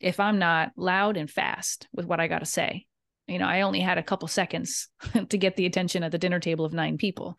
if 0.00 0.18
I'm 0.18 0.38
not 0.38 0.72
loud 0.76 1.16
and 1.16 1.30
fast 1.30 1.88
with 1.92 2.06
what 2.06 2.20
I 2.20 2.28
got 2.28 2.40
to 2.40 2.46
say, 2.46 2.86
you 3.30 3.38
know 3.38 3.46
i 3.46 3.62
only 3.62 3.80
had 3.80 3.98
a 3.98 4.02
couple 4.02 4.28
seconds 4.28 4.88
to 5.28 5.38
get 5.38 5.56
the 5.56 5.66
attention 5.66 6.02
at 6.02 6.12
the 6.12 6.18
dinner 6.18 6.40
table 6.40 6.64
of 6.64 6.72
nine 6.72 6.98
people. 6.98 7.38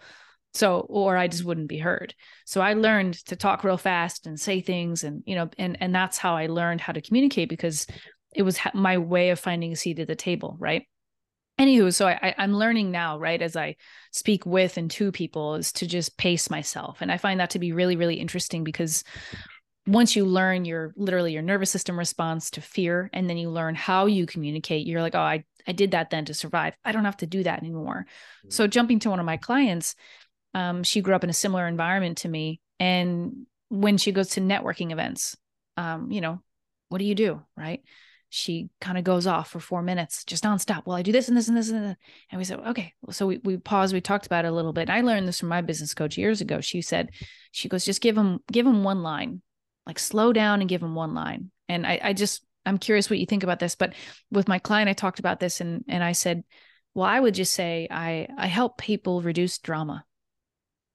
So 0.53 0.85
or 0.89 1.15
i 1.17 1.27
just 1.27 1.45
wouldn't 1.45 1.69
be 1.69 1.77
heard. 1.77 2.13
So 2.45 2.61
i 2.61 2.73
learned 2.73 3.13
to 3.27 3.35
talk 3.35 3.63
real 3.63 3.77
fast 3.77 4.27
and 4.27 4.39
say 4.39 4.61
things 4.61 5.03
and 5.03 5.23
you 5.25 5.35
know 5.35 5.49
and 5.57 5.77
and 5.79 5.93
that's 5.93 6.17
how 6.17 6.35
i 6.35 6.47
learned 6.47 6.81
how 6.81 6.93
to 6.93 7.01
communicate 7.01 7.49
because 7.49 7.87
it 8.33 8.43
was 8.43 8.59
my 8.73 8.97
way 8.97 9.29
of 9.29 9.39
finding 9.39 9.71
a 9.71 9.75
seat 9.75 9.99
at 9.99 10.07
the 10.07 10.15
table 10.15 10.57
right? 10.59 10.83
Anywho 11.59 11.93
so 11.93 12.07
I, 12.07 12.33
i'm 12.37 12.55
learning 12.55 12.91
now 12.91 13.19
right 13.19 13.41
as 13.41 13.55
i 13.55 13.75
speak 14.11 14.45
with 14.45 14.77
and 14.77 14.89
to 14.91 15.11
people 15.11 15.55
is 15.55 15.71
to 15.73 15.85
just 15.85 16.17
pace 16.17 16.49
myself. 16.49 16.97
And 17.01 17.11
i 17.11 17.17
find 17.17 17.39
that 17.39 17.51
to 17.51 17.59
be 17.59 17.71
really 17.71 17.95
really 17.95 18.15
interesting 18.15 18.63
because 18.63 19.03
once 19.91 20.15
you 20.15 20.25
learn 20.25 20.65
your 20.65 20.93
literally 20.95 21.33
your 21.33 21.41
nervous 21.41 21.69
system 21.69 21.97
response 21.97 22.49
to 22.51 22.61
fear 22.61 23.09
and 23.13 23.29
then 23.29 23.37
you 23.37 23.49
learn 23.49 23.75
how 23.75 24.05
you 24.05 24.25
communicate 24.25 24.87
you're 24.87 25.01
like 25.01 25.15
oh 25.15 25.19
i 25.19 25.43
I 25.67 25.71
did 25.71 25.91
that 25.91 26.09
then 26.09 26.25
to 26.25 26.33
survive. 26.33 26.73
I 26.83 26.91
don't 26.91 27.05
have 27.05 27.17
to 27.17 27.27
do 27.27 27.43
that 27.43 27.59
anymore. 27.59 28.05
Mm-hmm. 28.39 28.49
So 28.49 28.67
jumping 28.67 28.99
to 28.99 29.09
one 29.09 29.19
of 29.19 29.25
my 29.25 29.37
clients, 29.37 29.95
um, 30.53 30.83
she 30.83 31.01
grew 31.01 31.15
up 31.15 31.23
in 31.23 31.29
a 31.29 31.33
similar 31.33 31.67
environment 31.67 32.19
to 32.19 32.29
me. 32.29 32.59
And 32.79 33.45
when 33.69 33.97
she 33.97 34.11
goes 34.11 34.29
to 34.29 34.41
networking 34.41 34.91
events, 34.91 35.35
um, 35.77 36.11
you 36.11 36.21
know, 36.21 36.41
what 36.89 36.97
do 36.97 37.05
you 37.05 37.15
do? 37.15 37.41
Right. 37.55 37.81
She 38.29 38.69
kind 38.79 38.97
of 38.97 39.03
goes 39.03 39.27
off 39.27 39.49
for 39.49 39.59
four 39.59 39.81
minutes, 39.81 40.23
just 40.23 40.43
nonstop. 40.45 40.85
Well, 40.85 40.95
I 40.95 41.01
do 41.01 41.11
this 41.11 41.27
and 41.27 41.35
this 41.35 41.49
and 41.49 41.57
this 41.57 41.69
and 41.69 41.83
this. 41.83 41.97
And 42.29 42.39
we 42.39 42.45
said, 42.45 42.59
okay. 42.59 42.93
So 43.09 43.27
we, 43.27 43.39
we 43.43 43.57
paused, 43.57 43.93
we 43.93 43.99
talked 43.99 44.25
about 44.25 44.45
it 44.45 44.49
a 44.49 44.53
little 44.53 44.71
bit. 44.71 44.83
And 44.83 44.91
I 44.91 45.01
learned 45.01 45.27
this 45.27 45.41
from 45.41 45.49
my 45.49 45.61
business 45.61 45.93
coach 45.93 46.17
years 46.17 46.39
ago. 46.39 46.61
She 46.61 46.81
said, 46.81 47.09
she 47.51 47.67
goes, 47.67 47.83
just 47.83 48.01
give 48.01 48.15
them, 48.15 48.39
give 48.49 48.65
them 48.65 48.83
one 48.83 49.03
line, 49.03 49.41
like 49.85 49.99
slow 49.99 50.33
down 50.33 50.61
and 50.61 50.69
give 50.69 50.81
them 50.81 50.95
one 50.95 51.13
line. 51.13 51.51
And 51.69 51.85
I, 51.85 51.99
I 52.03 52.13
just 52.13 52.43
I'm 52.65 52.77
curious 52.77 53.09
what 53.09 53.19
you 53.19 53.25
think 53.25 53.43
about 53.43 53.59
this, 53.59 53.75
but 53.75 53.93
with 54.31 54.47
my 54.47 54.59
client, 54.59 54.89
I 54.89 54.93
talked 54.93 55.19
about 55.19 55.39
this 55.39 55.61
and 55.61 55.83
and 55.87 56.03
I 56.03 56.11
said, 56.11 56.43
well, 56.93 57.05
I 57.07 57.19
would 57.19 57.33
just 57.33 57.53
say 57.53 57.87
I 57.89 58.27
I 58.37 58.47
help 58.47 58.77
people 58.77 59.21
reduce 59.21 59.57
drama, 59.57 60.05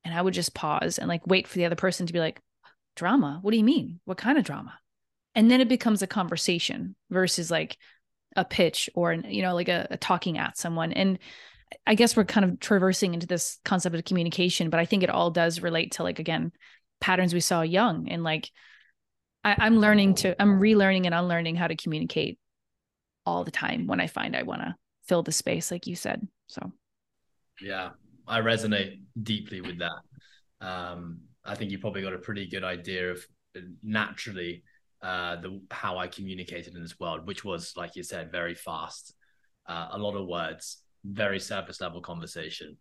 and 0.05 0.15
I 0.15 0.23
would 0.23 0.35
just 0.35 0.55
pause 0.55 0.99
and 0.99 1.09
like 1.09 1.27
wait 1.27 1.49
for 1.49 1.59
the 1.59 1.65
other 1.65 1.77
person 1.77 2.07
to 2.07 2.13
be 2.13 2.21
like, 2.21 2.41
drama? 2.95 3.39
What 3.43 3.51
do 3.51 3.57
you 3.57 3.65
mean? 3.65 4.01
What 4.05 4.19
kind 4.19 4.39
of 4.39 4.45
drama? 4.45 4.75
and 5.37 5.51
then 5.51 5.61
it 5.61 5.69
becomes 5.69 6.03
a 6.03 6.07
conversation 6.09 6.97
versus 7.11 7.51
like 7.51 7.77
a 8.35 8.45
pitch 8.45 8.91
or 8.95 9.13
an, 9.13 9.27
you 9.29 9.43
know 9.43 9.55
like 9.55 9.69
a, 9.69 9.87
a 9.91 9.97
talking 9.97 10.39
at 10.39 10.59
someone 10.59 10.93
and 10.93 11.19
i 11.87 11.95
guess 11.95 12.17
we're 12.17 12.25
kind 12.25 12.45
of 12.45 12.59
traversing 12.59 13.15
into 13.15 13.27
this 13.27 13.59
concept 13.65 13.95
of 13.95 14.05
communication 14.05 14.71
but 14.71 14.81
i 14.81 14.85
think 14.85 15.05
it 15.05 15.11
all 15.11 15.31
does 15.31 15.61
relate 15.61 15.93
to 15.93 16.03
like 16.03 16.19
again 16.19 16.51
patterns 17.01 17.33
we 17.33 17.41
saw 17.41 17.63
young 17.63 18.09
and 18.09 18.25
like 18.25 18.51
I, 19.47 19.57
i'm 19.59 19.79
learning 19.79 20.17
to 20.17 20.41
i'm 20.43 20.61
relearning 20.61 21.07
and 21.07 21.15
unlearning 21.15 21.57
how 21.57 21.69
to 21.69 21.77
communicate 21.77 22.39
all 23.25 23.45
the 23.45 23.51
time 23.51 23.87
when 23.87 24.01
i 24.01 24.07
find 24.07 24.37
i 24.37 24.43
want 24.43 24.61
to 24.63 24.75
fill 25.05 25.23
the 25.23 25.33
space 25.33 25.71
like 25.71 25.87
you 25.87 25.97
said 25.97 26.27
so 26.49 26.73
yeah 27.61 27.91
i 28.27 28.41
resonate 28.41 29.01
deeply 29.23 29.61
with 29.61 29.79
that 29.79 30.01
um 30.61 31.21
i 31.45 31.55
think 31.55 31.71
you 31.71 31.79
probably 31.79 32.03
got 32.03 32.13
a 32.13 32.19
pretty 32.19 32.47
good 32.47 32.65
idea 32.65 33.11
of 33.11 33.25
naturally 33.83 34.63
uh, 35.03 35.37
the 35.37 35.61
how 35.71 35.99
I 35.99 36.09
communicated 36.09 36.75
in 36.75 36.83
this 36.83 36.99
world, 36.99 37.27
which 37.27 37.45
was, 37.45 37.75
like 37.77 37.97
you 37.97 38.03
said, 38.03 38.33
very 38.33 38.55
fast, 38.55 39.15
uh, 39.67 39.89
a 39.93 39.99
lot 39.99 40.17
of 40.17 40.27
words, 40.27 40.83
very 41.05 41.39
surface 41.39 41.81
level 41.81 42.01
conversation. 42.01 42.77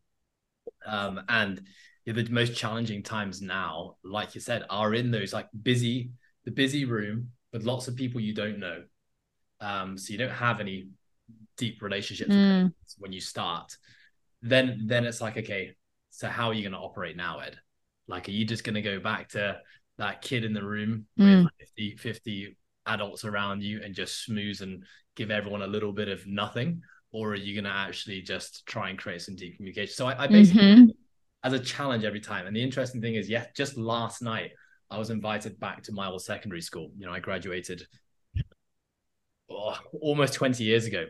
Um, 0.86 1.22
and 1.30 1.62
the 2.06 2.28
most 2.30 2.56
challenging 2.56 3.04
times 3.04 3.42
now, 3.42 3.98
like 4.04 4.34
you 4.34 4.42
said, 4.42 4.64
are 4.70 4.94
in 4.94 5.12
those 5.12 5.34
like 5.34 5.48
busy, 5.62 6.12
the 6.46 6.52
busy 6.52 6.86
room 6.86 7.32
with 7.52 7.64
lots 7.64 7.88
of 7.88 7.96
people 7.96 8.22
you 8.22 8.34
don't 8.34 8.60
know. 8.60 8.84
Um, 9.60 9.98
so 9.98 10.12
you 10.12 10.18
don't 10.18 10.30
have 10.30 10.60
any 10.60 10.90
deep 11.58 11.82
relationships 11.82 12.32
mm. 12.32 12.72
when 12.98 13.12
you 13.12 13.22
start. 13.22 13.76
Then, 14.42 14.84
then 14.86 15.06
it's 15.06 15.22
like, 15.22 15.38
okay, 15.38 15.76
so 16.12 16.28
how 16.28 16.48
are 16.48 16.54
you 16.54 16.62
going 16.62 16.74
to 16.74 16.80
operate 16.80 17.18
now, 17.18 17.40
Ed? 17.40 17.58
Like, 18.08 18.28
are 18.28 18.32
you 18.32 18.46
just 18.46 18.64
going 18.64 18.76
to 18.76 18.82
go 18.82 19.00
back 19.00 19.30
to 19.30 19.60
that 19.98 20.22
kid 20.22 20.44
in 20.44 20.54
the 20.54 20.64
room 20.64 21.06
mm. 21.20 21.44
with 21.44 21.54
50, 21.60 21.96
50 21.98 22.58
adults 22.86 23.26
around 23.26 23.64
you 23.64 23.82
and 23.84 23.96
just 23.96 24.24
smooth 24.24 24.62
and 24.62 24.84
give 25.16 25.32
everyone 25.32 25.62
a 25.62 25.68
little 25.68 25.92
bit 25.92 26.10
of 26.10 26.26
nothing? 26.28 26.82
Or 27.12 27.30
are 27.30 27.36
you 27.36 27.54
going 27.54 27.72
to 27.72 27.78
actually 27.78 28.22
just 28.22 28.66
try 28.66 28.90
and 28.90 29.00
create 29.00 29.22
some 29.22 29.36
deep 29.36 29.56
communication? 29.56 29.94
So 29.96 30.08
I, 30.08 30.24
I 30.24 30.28
basically, 30.28 30.62
mm-hmm. 30.62 30.90
as 31.44 31.54
a 31.54 31.60
challenge 31.60 32.04
every 32.04 32.20
time. 32.20 32.46
And 32.46 32.56
the 32.56 32.62
interesting 32.62 33.02
thing 33.02 33.16
is, 33.16 33.30
yeah, 33.30 33.46
just 33.56 33.78
last 33.78 34.22
night, 34.22 34.52
I 34.90 34.98
was 34.98 35.10
invited 35.10 35.60
back 35.60 35.84
to 35.84 35.92
my 35.92 36.08
old 36.08 36.22
secondary 36.22 36.62
school. 36.62 36.92
You 36.98 37.06
know, 37.06 37.14
I 37.14 37.20
graduated 37.20 37.86
oh, 39.50 39.78
almost 40.02 40.34
20 40.34 40.64
years 40.64 40.86
ago. 40.86 41.06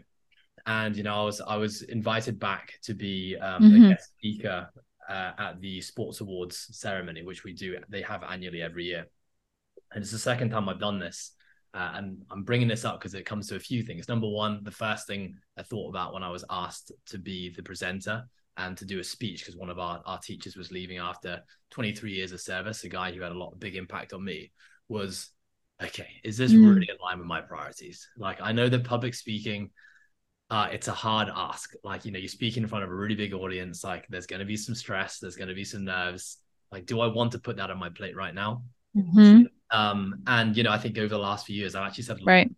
And, 0.66 0.96
you 0.96 1.04
know, 1.04 1.22
I 1.22 1.24
was 1.24 1.42
I 1.42 1.58
was 1.58 1.84
invited 1.84 2.40
back 2.40 2.74
to 2.84 2.94
be 2.94 3.38
um, 3.38 3.64
mm-hmm. 3.64 3.86
a 3.86 3.90
guest 3.90 4.10
speaker 4.18 4.70
uh, 5.08 5.32
at 5.38 5.62
the 5.62 5.82
Sports 5.82 6.22
Awards 6.22 6.68
ceremony, 6.72 7.24
which 7.24 7.44
we 7.44 7.54
do, 7.54 7.78
they 7.90 8.02
have 8.02 8.24
annually 8.24 8.62
every 8.62 8.86
year. 8.86 9.06
And 9.92 10.02
it's 10.02 10.12
the 10.12 10.18
second 10.18 10.50
time 10.50 10.68
I've 10.68 10.80
done 10.80 11.00
this. 11.00 11.34
Uh, 11.74 11.92
and 11.96 12.22
I'm 12.32 12.44
bringing 12.44 12.70
this 12.70 12.86
up 12.86 13.00
because 13.00 13.14
it 13.14 13.26
comes 13.26 13.48
to 13.50 13.58
a 13.58 13.60
few 13.60 13.84
things. 13.84 14.08
Number 14.08 14.30
one, 14.30 14.62
the 14.64 14.72
first 14.72 15.08
thing 15.08 15.36
I 15.58 15.62
thought 15.64 15.90
about 15.90 16.14
when 16.14 16.24
I 16.24 16.30
was 16.30 16.46
asked 16.50 16.92
to 17.08 17.18
be 17.18 17.54
the 17.54 17.64
presenter 17.64 18.24
and 18.58 18.78
to 18.78 18.86
do 18.86 19.00
a 19.00 19.04
speech, 19.04 19.42
because 19.42 19.58
one 19.58 19.70
of 19.70 19.80
our, 19.80 20.02
our 20.06 20.20
teachers 20.20 20.56
was 20.56 20.72
leaving 20.72 20.98
after 20.98 21.42
23 21.72 22.14
years 22.14 22.32
of 22.32 22.42
service, 22.42 22.84
a 22.84 22.90
guy 22.90 23.12
who 23.12 23.22
had 23.22 23.32
a 23.32 23.38
lot 23.38 23.52
of 23.52 23.60
big 23.60 23.76
impact 23.76 24.14
on 24.14 24.24
me, 24.24 24.52
was 24.88 25.30
okay, 25.84 26.08
is 26.24 26.38
this 26.38 26.54
mm. 26.54 26.70
really 26.70 26.88
in 26.90 26.98
line 27.04 27.20
with 27.20 27.28
my 27.28 27.42
priorities? 27.42 28.08
Like, 28.18 28.40
I 28.42 28.52
know 28.52 28.70
that 28.70 28.84
public 28.86 29.14
speaking 29.14 29.72
uh, 30.50 30.68
it's 30.72 30.88
a 30.88 30.94
hard 30.94 31.30
ask. 31.36 31.74
Like, 31.84 32.06
you 32.06 32.12
know, 32.12 32.20
you 32.20 32.28
speak 32.28 32.58
in 32.58 32.68
front 32.68 32.84
of 32.84 32.92
a 32.92 32.96
really 32.96 33.16
big 33.16 33.34
audience, 33.34 33.84
like 33.84 34.06
there's 34.10 34.28
going 34.28 34.40
to 34.40 34.46
be 34.46 34.58
some 34.58 34.76
stress, 34.76 35.20
there's 35.20 35.36
going 35.36 35.48
to 35.48 35.56
be 35.56 35.64
some 35.64 35.86
nerves. 35.86 36.38
Like, 36.72 36.86
do 36.86 37.00
I 37.02 37.08
want 37.08 37.32
to 37.32 37.40
put 37.40 37.58
that 37.58 37.72
on 37.72 37.80
my 37.80 37.90
plate 37.90 38.16
right 38.16 38.34
now? 38.34 38.64
Mm-hmm. 38.96 39.44
Um, 39.72 40.22
and, 40.28 40.56
you 40.56 40.64
know, 40.64 40.72
I 40.72 40.78
think 40.78 40.98
over 40.98 41.08
the 41.08 41.18
last 41.18 41.48
few 41.48 41.56
years, 41.56 41.74
I've 41.74 41.88
actually 41.88 42.04
said, 42.04 42.18
right. 42.26 42.50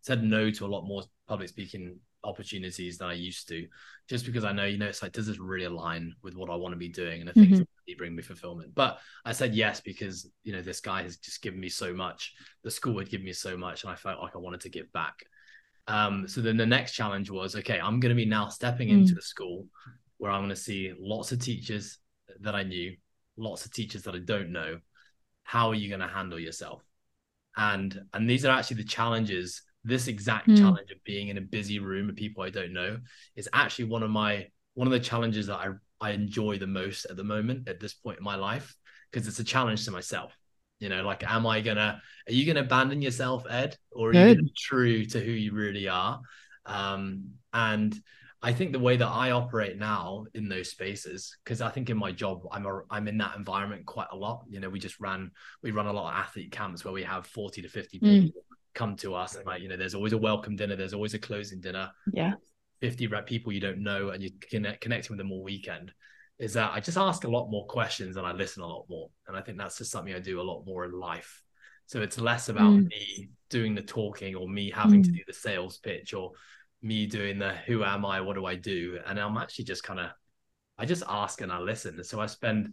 said 0.00 0.22
no 0.22 0.50
to 0.50 0.64
a 0.64 0.68
lot 0.68 0.86
more 0.86 1.02
public 1.28 1.48
speaking 1.48 1.98
opportunities 2.26 2.98
than 2.98 3.08
I 3.08 3.14
used 3.14 3.48
to, 3.48 3.66
just 4.08 4.26
because 4.26 4.44
I 4.44 4.52
know, 4.52 4.64
you 4.64 4.78
know, 4.78 4.86
it's 4.86 5.02
like, 5.02 5.12
does 5.12 5.26
this 5.26 5.38
really 5.38 5.64
align 5.64 6.14
with 6.22 6.34
what 6.34 6.50
I 6.50 6.56
want 6.56 6.72
to 6.72 6.78
be 6.78 6.88
doing? 6.88 7.20
And 7.20 7.30
I 7.30 7.32
think 7.32 7.48
mm-hmm. 7.48 7.62
it's 7.86 7.98
bring 7.98 8.16
me 8.16 8.22
fulfillment. 8.22 8.74
But 8.74 8.98
I 9.24 9.32
said 9.32 9.54
yes 9.54 9.80
because, 9.80 10.30
you 10.44 10.52
know, 10.52 10.62
this 10.62 10.80
guy 10.80 11.02
has 11.02 11.16
just 11.16 11.42
given 11.42 11.60
me 11.60 11.68
so 11.68 11.94
much. 11.94 12.34
The 12.64 12.70
school 12.70 12.98
had 12.98 13.10
given 13.10 13.24
me 13.24 13.32
so 13.32 13.56
much, 13.56 13.84
and 13.84 13.92
I 13.92 13.96
felt 13.96 14.20
like 14.20 14.34
I 14.34 14.38
wanted 14.38 14.60
to 14.62 14.68
give 14.68 14.92
back. 14.92 15.24
Um, 15.88 16.26
so 16.26 16.40
then 16.40 16.56
the 16.56 16.66
next 16.66 16.92
challenge 16.92 17.30
was 17.30 17.54
okay, 17.54 17.78
I'm 17.78 18.00
going 18.00 18.10
to 18.10 18.16
be 18.16 18.26
now 18.26 18.48
stepping 18.48 18.88
into 18.88 19.14
the 19.14 19.22
school 19.22 19.66
where 20.18 20.32
I'm 20.32 20.40
going 20.40 20.50
to 20.50 20.56
see 20.56 20.92
lots 20.98 21.30
of 21.30 21.40
teachers 21.40 21.98
that 22.40 22.54
I 22.54 22.64
knew, 22.64 22.96
lots 23.36 23.64
of 23.64 23.72
teachers 23.72 24.02
that 24.02 24.14
I 24.14 24.18
don't 24.18 24.50
know. 24.50 24.80
How 25.44 25.68
are 25.68 25.74
you 25.74 25.88
going 25.88 26.00
to 26.00 26.08
handle 26.08 26.40
yourself? 26.40 26.82
And 27.56 27.98
and 28.12 28.28
these 28.28 28.44
are 28.44 28.56
actually 28.56 28.78
the 28.78 28.88
challenges. 28.88 29.62
This 29.86 30.08
exact 30.08 30.48
mm. 30.48 30.58
challenge 30.58 30.90
of 30.90 31.02
being 31.04 31.28
in 31.28 31.38
a 31.38 31.40
busy 31.40 31.78
room 31.78 32.08
of 32.08 32.16
people 32.16 32.42
I 32.42 32.50
don't 32.50 32.72
know 32.72 32.98
is 33.36 33.48
actually 33.52 33.86
one 33.86 34.02
of 34.02 34.10
my 34.10 34.48
one 34.74 34.86
of 34.86 34.92
the 34.92 35.00
challenges 35.00 35.46
that 35.46 35.56
I 35.56 35.68
I 36.00 36.10
enjoy 36.10 36.58
the 36.58 36.66
most 36.66 37.06
at 37.06 37.16
the 37.16 37.24
moment 37.24 37.68
at 37.68 37.80
this 37.80 37.94
point 37.94 38.18
in 38.18 38.24
my 38.24 38.34
life 38.34 38.76
because 39.10 39.28
it's 39.28 39.38
a 39.38 39.44
challenge 39.44 39.84
to 39.84 39.90
myself. 39.90 40.36
You 40.80 40.90
know, 40.90 41.02
like, 41.02 41.24
am 41.24 41.46
I 41.46 41.60
gonna? 41.60 42.02
Are 42.28 42.32
you 42.32 42.44
gonna 42.46 42.66
abandon 42.66 43.00
yourself, 43.00 43.44
Ed, 43.48 43.76
or 43.92 44.10
are 44.10 44.12
Good. 44.12 44.28
you 44.28 44.34
gonna 44.34 44.42
be 44.42 44.52
true 44.56 45.04
to 45.06 45.20
who 45.20 45.30
you 45.30 45.52
really 45.52 45.88
are? 45.88 46.20
Um, 46.66 47.30
and 47.54 47.98
I 48.42 48.52
think 48.52 48.72
the 48.72 48.78
way 48.78 48.98
that 48.98 49.06
I 49.06 49.30
operate 49.30 49.78
now 49.78 50.26
in 50.34 50.48
those 50.48 50.70
spaces, 50.70 51.34
because 51.42 51.62
I 51.62 51.70
think 51.70 51.88
in 51.88 51.96
my 51.96 52.12
job, 52.12 52.42
I'm 52.52 52.66
a, 52.66 52.82
I'm 52.90 53.08
in 53.08 53.16
that 53.18 53.36
environment 53.36 53.86
quite 53.86 54.08
a 54.12 54.16
lot. 54.16 54.44
You 54.50 54.60
know, 54.60 54.68
we 54.68 54.78
just 54.78 55.00
ran 55.00 55.30
we 55.62 55.70
run 55.70 55.86
a 55.86 55.92
lot 55.92 56.12
of 56.12 56.18
athlete 56.18 56.52
camps 56.52 56.84
where 56.84 56.92
we 56.92 57.04
have 57.04 57.26
40 57.26 57.62
to 57.62 57.68
50 57.68 57.98
mm. 57.98 58.22
people 58.24 58.42
come 58.76 58.94
to 58.96 59.14
us, 59.14 59.34
and 59.34 59.44
like 59.44 59.62
you 59.62 59.68
know, 59.68 59.76
there's 59.76 59.94
always 59.94 60.12
a 60.12 60.18
welcome 60.18 60.54
dinner, 60.54 60.76
there's 60.76 60.94
always 60.94 61.14
a 61.14 61.18
closing 61.18 61.60
dinner. 61.60 61.90
Yeah, 62.12 62.34
50 62.80 63.08
people 63.26 63.52
you 63.52 63.60
don't 63.60 63.82
know, 63.82 64.10
and 64.10 64.22
you 64.22 64.30
connect 64.48 64.80
connecting 64.80 65.16
with 65.16 65.18
them 65.18 65.32
all 65.32 65.42
weekend 65.42 65.92
is 66.38 66.52
that 66.52 66.72
I 66.74 66.80
just 66.80 66.98
ask 66.98 67.24
a 67.24 67.28
lot 67.28 67.50
more 67.50 67.66
questions 67.66 68.16
and 68.16 68.26
I 68.26 68.32
listen 68.32 68.62
a 68.62 68.66
lot 68.66 68.84
more. 68.88 69.08
And 69.26 69.36
I 69.36 69.40
think 69.40 69.58
that's 69.58 69.78
just 69.78 69.90
something 69.90 70.14
I 70.14 70.18
do 70.18 70.40
a 70.40 70.42
lot 70.42 70.64
more 70.66 70.84
in 70.84 70.92
life. 70.92 71.42
So 71.86 72.02
it's 72.02 72.20
less 72.20 72.48
about 72.48 72.72
mm. 72.72 72.88
me 72.88 73.30
doing 73.48 73.74
the 73.74 73.82
talking 73.82 74.34
or 74.34 74.48
me 74.48 74.70
having 74.70 75.02
mm. 75.02 75.06
to 75.06 75.12
do 75.12 75.22
the 75.26 75.32
sales 75.32 75.78
pitch 75.78 76.12
or 76.12 76.32
me 76.82 77.06
doing 77.06 77.38
the 77.38 77.54
who 77.66 77.84
am 77.84 78.04
I, 78.04 78.20
what 78.20 78.34
do 78.34 78.44
I 78.44 78.54
do? 78.54 78.98
And 79.06 79.18
I'm 79.18 79.38
actually 79.38 79.64
just 79.64 79.82
kind 79.82 80.00
of, 80.00 80.10
I 80.78 80.84
just 80.84 81.04
ask 81.08 81.40
and 81.40 81.50
I 81.50 81.58
listen. 81.58 82.02
So 82.04 82.20
I 82.20 82.26
spend 82.26 82.72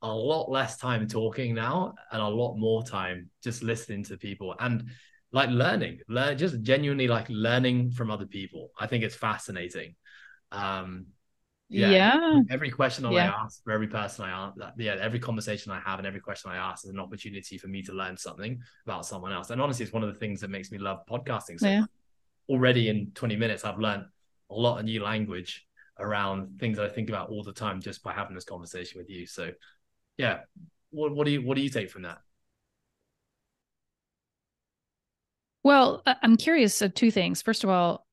a 0.00 0.12
lot 0.12 0.50
less 0.50 0.78
time 0.78 1.06
talking 1.06 1.54
now 1.54 1.94
and 2.12 2.22
a 2.22 2.28
lot 2.28 2.56
more 2.56 2.82
time 2.82 3.28
just 3.42 3.62
listening 3.62 4.04
to 4.04 4.16
people 4.16 4.54
and 4.60 4.88
like 5.36 5.50
learning, 5.50 6.00
learn 6.08 6.38
just 6.38 6.62
genuinely 6.62 7.08
like 7.08 7.26
learning 7.28 7.90
from 7.90 8.10
other 8.10 8.24
people. 8.24 8.70
I 8.80 8.86
think 8.86 9.04
it's 9.04 9.14
fascinating. 9.14 9.94
Um, 10.50 11.08
yeah, 11.68 11.90
yeah. 11.90 12.40
every 12.48 12.70
question 12.70 13.04
that 13.04 13.12
yeah. 13.12 13.30
I 13.30 13.44
ask 13.44 13.62
for 13.62 13.72
every 13.72 13.88
person 13.88 14.24
I 14.24 14.30
ask 14.30 14.56
yeah 14.78 14.96
every 15.00 15.18
conversation 15.18 15.72
I 15.72 15.80
have 15.80 15.98
and 15.98 16.06
every 16.06 16.20
question 16.20 16.48
I 16.52 16.56
ask 16.56 16.84
is 16.84 16.90
an 16.90 17.00
opportunity 17.00 17.58
for 17.58 17.66
me 17.66 17.82
to 17.82 17.92
learn 17.92 18.16
something 18.16 18.60
about 18.86 19.04
someone 19.04 19.32
else 19.32 19.50
and 19.50 19.60
honestly 19.60 19.82
it's 19.84 19.92
one 19.92 20.04
of 20.04 20.08
the 20.08 20.18
things 20.20 20.40
that 20.42 20.48
makes 20.48 20.70
me 20.70 20.78
love 20.78 21.00
podcasting 21.10 21.58
so 21.58 21.66
yeah. 21.66 21.84
already 22.48 22.88
in 22.88 23.10
20 23.16 23.34
minutes 23.34 23.64
I've 23.64 23.80
learned 23.80 24.04
a 24.48 24.54
lot 24.54 24.78
of 24.78 24.84
new 24.84 25.02
language 25.02 25.66
around 25.98 26.60
things 26.60 26.76
that 26.76 26.86
I 26.86 26.88
think 26.88 27.08
about 27.08 27.30
all 27.30 27.42
the 27.42 27.52
time 27.52 27.80
just 27.80 28.00
by 28.00 28.12
having 28.12 28.36
this 28.36 28.44
conversation 28.44 29.00
with 29.00 29.10
you 29.10 29.26
so 29.26 29.50
yeah 30.18 30.42
what, 30.90 31.16
what 31.16 31.24
do 31.24 31.32
you 31.32 31.42
what 31.42 31.56
do 31.56 31.62
you 31.62 31.70
take 31.70 31.90
from 31.90 32.02
that 32.02 32.18
well 35.66 36.02
I'm 36.06 36.36
curious 36.36 36.80
of 36.80 36.94
two 36.94 37.10
things 37.10 37.42
first 37.42 37.64
of 37.64 37.70
all 37.70 38.06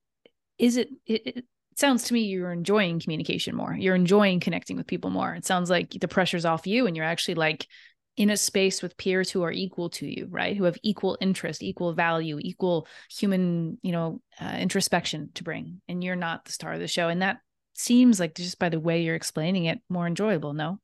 is 0.58 0.76
it, 0.76 0.88
it 1.06 1.22
it 1.26 1.44
sounds 1.76 2.04
to 2.04 2.14
me 2.14 2.20
you're 2.20 2.52
enjoying 2.52 3.00
communication 3.00 3.56
more. 3.56 3.74
You're 3.74 3.94
enjoying 3.94 4.40
connecting 4.40 4.76
with 4.76 4.86
people 4.86 5.10
more. 5.10 5.34
It 5.34 5.44
sounds 5.44 5.70
like 5.70 5.90
the 5.90 6.08
pressure's 6.08 6.44
off 6.44 6.66
you 6.66 6.86
and 6.86 6.96
you're 6.96 7.04
actually 7.04 7.34
like 7.34 7.66
in 8.16 8.30
a 8.30 8.36
space 8.36 8.80
with 8.80 8.96
peers 8.96 9.30
who 9.30 9.42
are 9.42 9.50
equal 9.50 9.90
to 9.90 10.06
you, 10.06 10.28
right? 10.30 10.56
Who 10.56 10.64
have 10.64 10.78
equal 10.84 11.18
interest, 11.20 11.64
equal 11.64 11.92
value, 11.92 12.38
equal 12.40 12.86
human, 13.10 13.78
you 13.82 13.90
know, 13.90 14.20
uh, 14.40 14.56
introspection 14.56 15.30
to 15.34 15.42
bring. 15.42 15.80
And 15.88 16.04
you're 16.04 16.14
not 16.14 16.44
the 16.44 16.52
star 16.52 16.74
of 16.74 16.80
the 16.80 16.86
show. 16.86 17.08
And 17.08 17.22
that 17.22 17.38
seems 17.72 18.20
like 18.20 18.36
just 18.36 18.60
by 18.60 18.68
the 18.68 18.78
way 18.78 19.02
you're 19.02 19.16
explaining 19.16 19.64
it, 19.64 19.80
more 19.88 20.06
enjoyable, 20.06 20.52
no? 20.52 20.78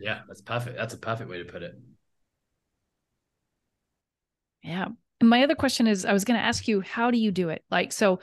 Yeah, 0.00 0.20
that's 0.28 0.42
perfect. 0.42 0.76
That's 0.76 0.94
a 0.94 0.98
perfect 0.98 1.28
way 1.28 1.38
to 1.38 1.44
put 1.44 1.64
it. 1.64 1.74
Yeah. 4.62 4.88
My 5.22 5.42
other 5.42 5.54
question 5.54 5.86
is 5.86 6.04
I 6.04 6.12
was 6.12 6.24
going 6.24 6.38
to 6.38 6.44
ask 6.44 6.66
you, 6.66 6.80
how 6.80 7.10
do 7.10 7.18
you 7.18 7.30
do 7.30 7.50
it? 7.50 7.64
Like, 7.70 7.92
so 7.92 8.20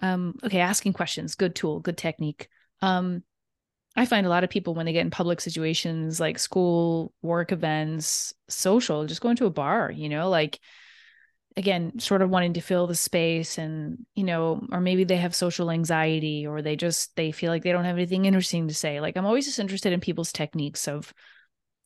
um 0.00 0.34
okay 0.44 0.60
asking 0.60 0.92
questions 0.92 1.34
good 1.34 1.54
tool 1.54 1.80
good 1.80 1.96
technique 1.96 2.48
um 2.82 3.22
i 3.96 4.04
find 4.04 4.26
a 4.26 4.30
lot 4.30 4.44
of 4.44 4.50
people 4.50 4.74
when 4.74 4.86
they 4.86 4.92
get 4.92 5.04
in 5.04 5.10
public 5.10 5.40
situations 5.40 6.20
like 6.20 6.38
school 6.38 7.12
work 7.22 7.52
events 7.52 8.34
social 8.48 9.06
just 9.06 9.20
going 9.20 9.36
to 9.36 9.46
a 9.46 9.50
bar 9.50 9.90
you 9.90 10.08
know 10.08 10.28
like 10.28 10.60
again 11.56 11.98
sort 11.98 12.20
of 12.20 12.28
wanting 12.28 12.52
to 12.52 12.60
fill 12.60 12.86
the 12.86 12.94
space 12.94 13.56
and 13.56 14.04
you 14.14 14.24
know 14.24 14.60
or 14.70 14.80
maybe 14.80 15.04
they 15.04 15.16
have 15.16 15.34
social 15.34 15.70
anxiety 15.70 16.46
or 16.46 16.60
they 16.60 16.76
just 16.76 17.16
they 17.16 17.32
feel 17.32 17.50
like 17.50 17.62
they 17.62 17.72
don't 17.72 17.84
have 17.84 17.96
anything 17.96 18.26
interesting 18.26 18.68
to 18.68 18.74
say 18.74 19.00
like 19.00 19.16
i'm 19.16 19.26
always 19.26 19.46
just 19.46 19.58
interested 19.58 19.92
in 19.92 20.00
people's 20.00 20.32
techniques 20.32 20.86
of 20.86 21.14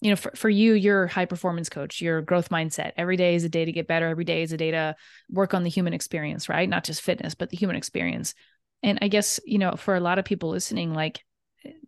you 0.01 0.11
know, 0.11 0.17
for, 0.17 0.33
for 0.35 0.49
you, 0.49 0.73
you're 0.73 1.07
high 1.07 1.27
performance 1.27 1.69
coach, 1.69 2.01
your 2.01 2.23
growth 2.23 2.49
mindset. 2.49 2.93
Every 2.97 3.17
day 3.17 3.35
is 3.35 3.45
a 3.45 3.49
day 3.49 3.65
to 3.65 3.73
get 3.73 3.87
better. 3.87 4.09
Every 4.09 4.25
day 4.25 4.43
is 4.43 4.53
a 4.53 4.57
day 4.57 4.71
to 4.71 4.97
work 5.29 5.53
on 5.53 5.63
the 5.63 5.71
human 5.71 5.93
experience, 5.93 6.49
right? 6.49 6.69
Not 6.69 6.85
just 6.85 7.03
fitness, 7.03 7.35
but 7.35 7.51
the 7.51 7.57
human 7.57 7.77
experience. 7.77 8.35
And 8.83 8.99
I 9.03 9.09
guess, 9.09 9.41
you 9.45 9.59
know, 9.59 9.73
for 9.73 9.95
a 9.95 10.01
lot 10.01 10.19
of 10.19 10.25
people 10.25 10.49
listening, 10.49 10.95
like 10.95 11.23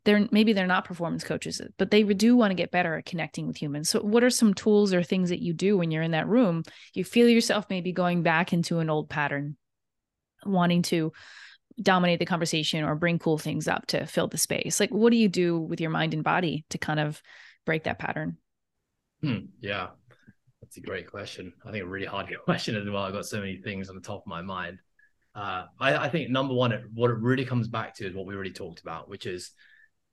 they're 0.04 0.28
maybe 0.30 0.52
they're 0.52 0.66
not 0.66 0.84
performance 0.84 1.24
coaches, 1.24 1.62
but 1.78 1.90
they 1.90 2.02
do 2.02 2.36
want 2.36 2.50
to 2.50 2.54
get 2.54 2.70
better 2.70 2.96
at 2.96 3.06
connecting 3.06 3.46
with 3.46 3.56
humans. 3.56 3.88
So 3.88 4.00
what 4.00 4.22
are 4.24 4.30
some 4.30 4.52
tools 4.52 4.92
or 4.92 5.02
things 5.02 5.30
that 5.30 5.40
you 5.40 5.54
do 5.54 5.78
when 5.78 5.90
you're 5.90 6.02
in 6.02 6.10
that 6.10 6.28
room? 6.28 6.64
You 6.92 7.04
feel 7.04 7.28
yourself 7.28 7.66
maybe 7.70 7.92
going 7.92 8.22
back 8.22 8.52
into 8.52 8.80
an 8.80 8.90
old 8.90 9.08
pattern, 9.08 9.56
wanting 10.44 10.82
to 10.82 11.12
dominate 11.80 12.18
the 12.18 12.26
conversation 12.26 12.84
or 12.84 12.94
bring 12.94 13.18
cool 13.18 13.38
things 13.38 13.66
up 13.66 13.86
to 13.86 14.04
fill 14.06 14.28
the 14.28 14.36
space. 14.36 14.78
Like 14.78 14.90
what 14.90 15.10
do 15.10 15.16
you 15.16 15.30
do 15.30 15.58
with 15.58 15.80
your 15.80 15.90
mind 15.90 16.12
and 16.12 16.22
body 16.22 16.66
to 16.68 16.76
kind 16.76 17.00
of 17.00 17.22
break 17.64 17.84
that 17.84 17.98
pattern? 17.98 18.36
Hmm, 19.22 19.46
yeah. 19.60 19.88
That's 20.60 20.76
a 20.76 20.80
great 20.80 21.10
question. 21.10 21.52
I 21.66 21.70
think 21.70 21.84
a 21.84 21.88
really 21.88 22.06
hard 22.06 22.32
question 22.44 22.76
as 22.76 22.88
well. 22.88 23.02
I've 23.02 23.12
got 23.12 23.26
so 23.26 23.40
many 23.40 23.56
things 23.56 23.88
on 23.88 23.94
the 23.94 24.00
top 24.00 24.22
of 24.22 24.26
my 24.26 24.42
mind. 24.42 24.78
Uh, 25.34 25.64
I, 25.80 25.96
I, 25.96 26.08
think 26.08 26.30
number 26.30 26.52
one, 26.52 26.72
what 26.94 27.10
it 27.10 27.18
really 27.18 27.44
comes 27.44 27.66
back 27.66 27.94
to 27.96 28.06
is 28.06 28.14
what 28.14 28.26
we 28.26 28.34
already 28.34 28.52
talked 28.52 28.80
about, 28.82 29.08
which 29.08 29.24
is 29.24 29.52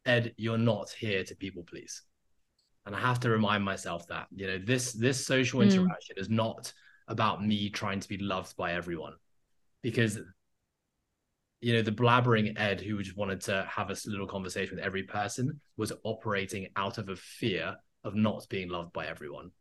Ed, 0.06 0.34
you're 0.38 0.58
not 0.58 0.89
here 0.91 1.24
to 1.26 1.36
people 1.36 1.64
please. 1.64 2.04
And 2.86 2.95
I 2.95 3.00
have 3.00 3.20
to 3.22 3.30
remind 3.30 3.64
myself 3.64 4.08
that, 4.08 4.28
you 4.34 4.47
know, 4.47 4.58
this 4.58 4.93
this 4.93 5.26
social 5.26 5.62
hmm. 5.62 5.70
interaction 5.70 6.16
mm. 6.18 6.22
is 6.22 6.30
not 6.30 6.72
about 7.08 7.45
me 7.45 7.70
trying 7.70 8.00
to 8.00 8.08
be 8.08 8.18
loved 8.18 8.56
by 8.56 8.74
everyone. 8.74 9.14
Because 9.82 10.20
you 11.62 11.74
know, 11.74 11.82
the 11.82 11.91
blabbering 11.91 12.57
Ed 12.57 12.80
who 12.80 13.01
just 13.01 13.18
wanted 13.18 13.41
to 13.41 13.68
have 13.70 13.89
a 13.89 13.95
little 14.05 14.28
conversation 14.28 14.76
with 14.76 14.86
every 14.86 15.03
person 15.03 15.60
was 15.78 15.91
operating 16.03 16.68
out 16.76 16.97
of 16.97 17.10
a 17.10 17.16
fear 17.16 17.76
of 18.03 18.16
not 18.16 18.47
being 18.49 18.70
loved 18.70 18.93
by 18.93 19.07
everyone. 19.07 19.51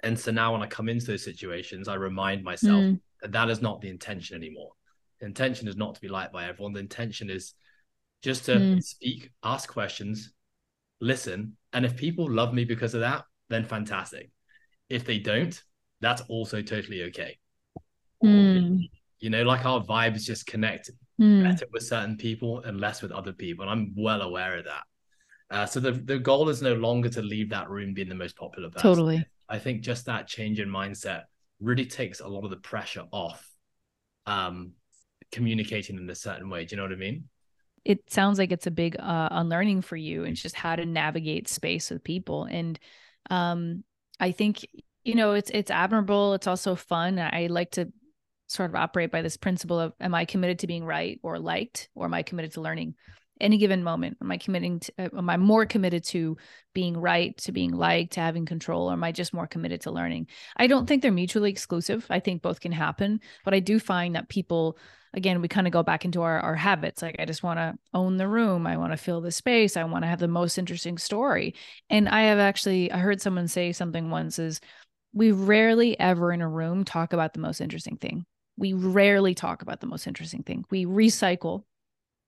And 0.00 0.18
so 0.18 0.32
now 0.32 0.52
when 0.52 0.62
I 0.62 0.66
come 0.66 0.88
into 0.88 1.06
those 1.06 1.24
situations, 1.24 1.86
I 1.86 1.94
remind 1.94 2.42
myself 2.42 2.80
mm. 2.80 3.00
that 3.20 3.32
that 3.32 3.50
is 3.50 3.62
not 3.62 3.80
the 3.80 3.88
intention 3.88 4.36
anymore. 4.36 4.72
The 5.20 5.26
intention 5.26 5.68
is 5.68 5.76
not 5.76 5.94
to 5.94 6.00
be 6.00 6.08
liked 6.08 6.32
by 6.32 6.48
everyone. 6.48 6.72
The 6.72 6.80
intention 6.80 7.30
is 7.30 7.54
just 8.20 8.46
to 8.46 8.56
mm. 8.56 8.82
speak, 8.82 9.30
ask 9.44 9.72
questions, 9.72 10.32
listen. 11.00 11.56
And 11.72 11.84
if 11.84 11.96
people 11.96 12.28
love 12.28 12.52
me 12.52 12.64
because 12.64 12.94
of 12.94 13.00
that, 13.00 13.24
then 13.48 13.64
fantastic. 13.64 14.30
If 14.88 15.04
they 15.04 15.18
don't, 15.18 15.60
that's 16.00 16.22
also 16.22 16.62
totally 16.62 17.04
okay. 17.04 17.38
Mm. 18.24 18.88
You 19.20 19.30
know, 19.30 19.44
like 19.44 19.64
our 19.64 19.80
vibes 19.84 20.24
just 20.24 20.46
connect 20.46 20.90
mm. 21.22 21.42
better 21.42 21.66
with 21.72 21.84
certain 21.84 22.16
people 22.16 22.60
and 22.60 22.80
less 22.80 23.02
with 23.02 23.12
other 23.12 23.32
people. 23.32 23.62
And 23.62 23.70
I'm 23.70 23.94
well 23.96 24.22
aware 24.22 24.58
of 24.58 24.64
that. 24.64 24.82
Uh, 25.50 25.66
so 25.66 25.80
the, 25.80 25.92
the 25.92 26.18
goal 26.18 26.48
is 26.48 26.62
no 26.62 26.74
longer 26.74 27.08
to 27.10 27.22
leave 27.22 27.50
that 27.50 27.68
room 27.68 27.92
being 27.94 28.08
the 28.08 28.14
most 28.14 28.36
popular 28.36 28.70
person. 28.70 28.88
Totally. 28.88 29.26
I 29.48 29.58
think 29.58 29.82
just 29.82 30.06
that 30.06 30.26
change 30.26 30.60
in 30.60 30.68
mindset 30.68 31.24
really 31.60 31.86
takes 31.86 32.20
a 32.20 32.26
lot 32.26 32.44
of 32.44 32.50
the 32.50 32.56
pressure 32.56 33.04
off 33.12 33.46
um, 34.26 34.72
communicating 35.30 35.96
in 35.96 36.08
a 36.08 36.14
certain 36.14 36.48
way. 36.48 36.64
Do 36.64 36.74
you 36.74 36.76
know 36.78 36.84
what 36.84 36.92
I 36.92 36.96
mean? 36.96 37.28
It 37.84 38.10
sounds 38.10 38.38
like 38.38 38.52
it's 38.52 38.66
a 38.66 38.70
big 38.70 38.96
uh, 38.98 39.28
unlearning 39.30 39.82
for 39.82 39.96
you 39.96 40.24
and 40.24 40.36
just 40.36 40.54
how 40.54 40.76
to 40.76 40.86
navigate 40.86 41.48
space 41.48 41.90
with 41.90 42.02
people. 42.02 42.44
And 42.44 42.78
um, 43.28 43.84
I 44.20 44.30
think 44.30 44.66
you 45.04 45.16
know 45.16 45.32
it's 45.32 45.50
it's 45.50 45.70
admirable. 45.70 46.34
It's 46.34 46.46
also 46.46 46.76
fun. 46.76 47.18
I 47.18 47.48
like 47.50 47.72
to 47.72 47.92
sort 48.52 48.70
of 48.70 48.76
operate 48.76 49.10
by 49.10 49.22
this 49.22 49.36
principle 49.36 49.80
of 49.80 49.92
am 50.00 50.14
I 50.14 50.24
committed 50.24 50.60
to 50.60 50.66
being 50.66 50.84
right 50.84 51.18
or 51.22 51.38
liked, 51.38 51.88
or 51.94 52.04
am 52.04 52.14
I 52.14 52.22
committed 52.22 52.52
to 52.52 52.60
learning? 52.60 52.94
Any 53.40 53.58
given 53.58 53.82
moment, 53.82 54.18
am 54.22 54.30
I 54.30 54.36
committing 54.36 54.80
to, 54.80 54.92
uh, 54.98 55.08
am 55.16 55.28
I 55.28 55.36
more 55.36 55.66
committed 55.66 56.04
to 56.04 56.36
being 56.74 56.96
right, 56.96 57.36
to 57.38 57.50
being 57.50 57.72
liked, 57.72 58.12
to 58.12 58.20
having 58.20 58.46
control, 58.46 58.90
or 58.90 58.92
am 58.92 59.02
I 59.02 59.10
just 59.10 59.34
more 59.34 59.48
committed 59.48 59.80
to 59.82 59.90
learning? 59.90 60.28
I 60.56 60.68
don't 60.68 60.86
think 60.86 61.02
they're 61.02 61.10
mutually 61.10 61.50
exclusive. 61.50 62.06
I 62.08 62.20
think 62.20 62.42
both 62.42 62.60
can 62.60 62.72
happen, 62.72 63.20
but 63.44 63.54
I 63.54 63.60
do 63.60 63.80
find 63.80 64.14
that 64.14 64.28
people, 64.28 64.78
again, 65.12 65.40
we 65.40 65.48
kind 65.48 65.66
of 65.66 65.72
go 65.72 65.82
back 65.82 66.04
into 66.04 66.22
our, 66.22 66.38
our 66.38 66.54
habits. 66.54 67.02
Like, 67.02 67.16
I 67.18 67.24
just 67.24 67.42
want 67.42 67.58
to 67.58 67.74
own 67.92 68.16
the 68.16 68.28
room. 68.28 68.66
I 68.66 68.76
want 68.76 68.92
to 68.92 68.96
fill 68.96 69.20
the 69.20 69.32
space. 69.32 69.76
I 69.76 69.84
want 69.84 70.04
to 70.04 70.08
have 70.08 70.20
the 70.20 70.28
most 70.28 70.56
interesting 70.56 70.96
story. 70.98 71.54
And 71.90 72.08
I 72.08 72.22
have 72.24 72.38
actually, 72.38 72.92
I 72.92 72.98
heard 72.98 73.20
someone 73.20 73.48
say 73.48 73.72
something 73.72 74.10
once 74.10 74.38
is, 74.38 74.60
we 75.14 75.30
rarely 75.30 75.98
ever 75.98 76.32
in 76.32 76.40
a 76.40 76.48
room 76.48 76.84
talk 76.84 77.12
about 77.12 77.34
the 77.34 77.40
most 77.40 77.60
interesting 77.60 77.96
thing 77.96 78.24
we 78.56 78.72
rarely 78.72 79.34
talk 79.34 79.62
about 79.62 79.80
the 79.80 79.86
most 79.86 80.06
interesting 80.06 80.42
thing. 80.42 80.64
We 80.70 80.86
recycle 80.86 81.64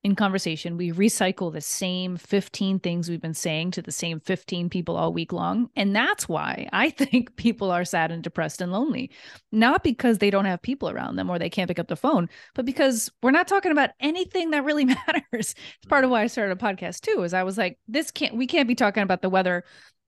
in 0.04 0.14
conversation, 0.14 0.76
we 0.76 0.92
recycle 0.92 1.50
the 1.50 1.62
same 1.62 2.18
15 2.18 2.78
things 2.78 3.08
we've 3.08 3.22
been 3.22 3.32
saying 3.32 3.70
to 3.70 3.80
the 3.80 3.90
same 3.90 4.20
15 4.20 4.68
people 4.68 4.98
all 4.98 5.14
week 5.14 5.32
long. 5.32 5.70
And 5.76 5.96
that's 5.96 6.28
why 6.28 6.68
I 6.74 6.90
think 6.90 7.34
people 7.36 7.70
are 7.70 7.86
sad 7.86 8.12
and 8.12 8.22
depressed 8.22 8.60
and 8.60 8.70
lonely. 8.70 9.10
Not 9.50 9.82
because 9.82 10.18
they 10.18 10.28
don't 10.28 10.44
have 10.44 10.60
people 10.60 10.90
around 10.90 11.16
them 11.16 11.30
or 11.30 11.38
they 11.38 11.48
can't 11.48 11.68
pick 11.68 11.78
up 11.78 11.88
the 11.88 11.96
phone, 11.96 12.28
but 12.54 12.66
because 12.66 13.10
we're 13.22 13.30
not 13.30 13.48
talking 13.48 13.72
about 13.72 13.90
anything 13.98 14.50
that 14.50 14.64
really 14.64 14.84
matters. 15.06 15.24
It's 15.32 15.86
part 15.88 16.04
of 16.04 16.10
why 16.10 16.20
I 16.20 16.26
started 16.26 16.52
a 16.52 16.62
podcast 16.62 17.00
too, 17.00 17.22
is 17.22 17.32
I 17.32 17.42
was 17.42 17.56
like, 17.56 17.78
this 17.88 18.10
can't, 18.10 18.36
we 18.36 18.46
can't 18.46 18.68
be 18.68 18.74
talking 18.74 19.02
about 19.02 19.22
the 19.22 19.30
weather 19.30 19.64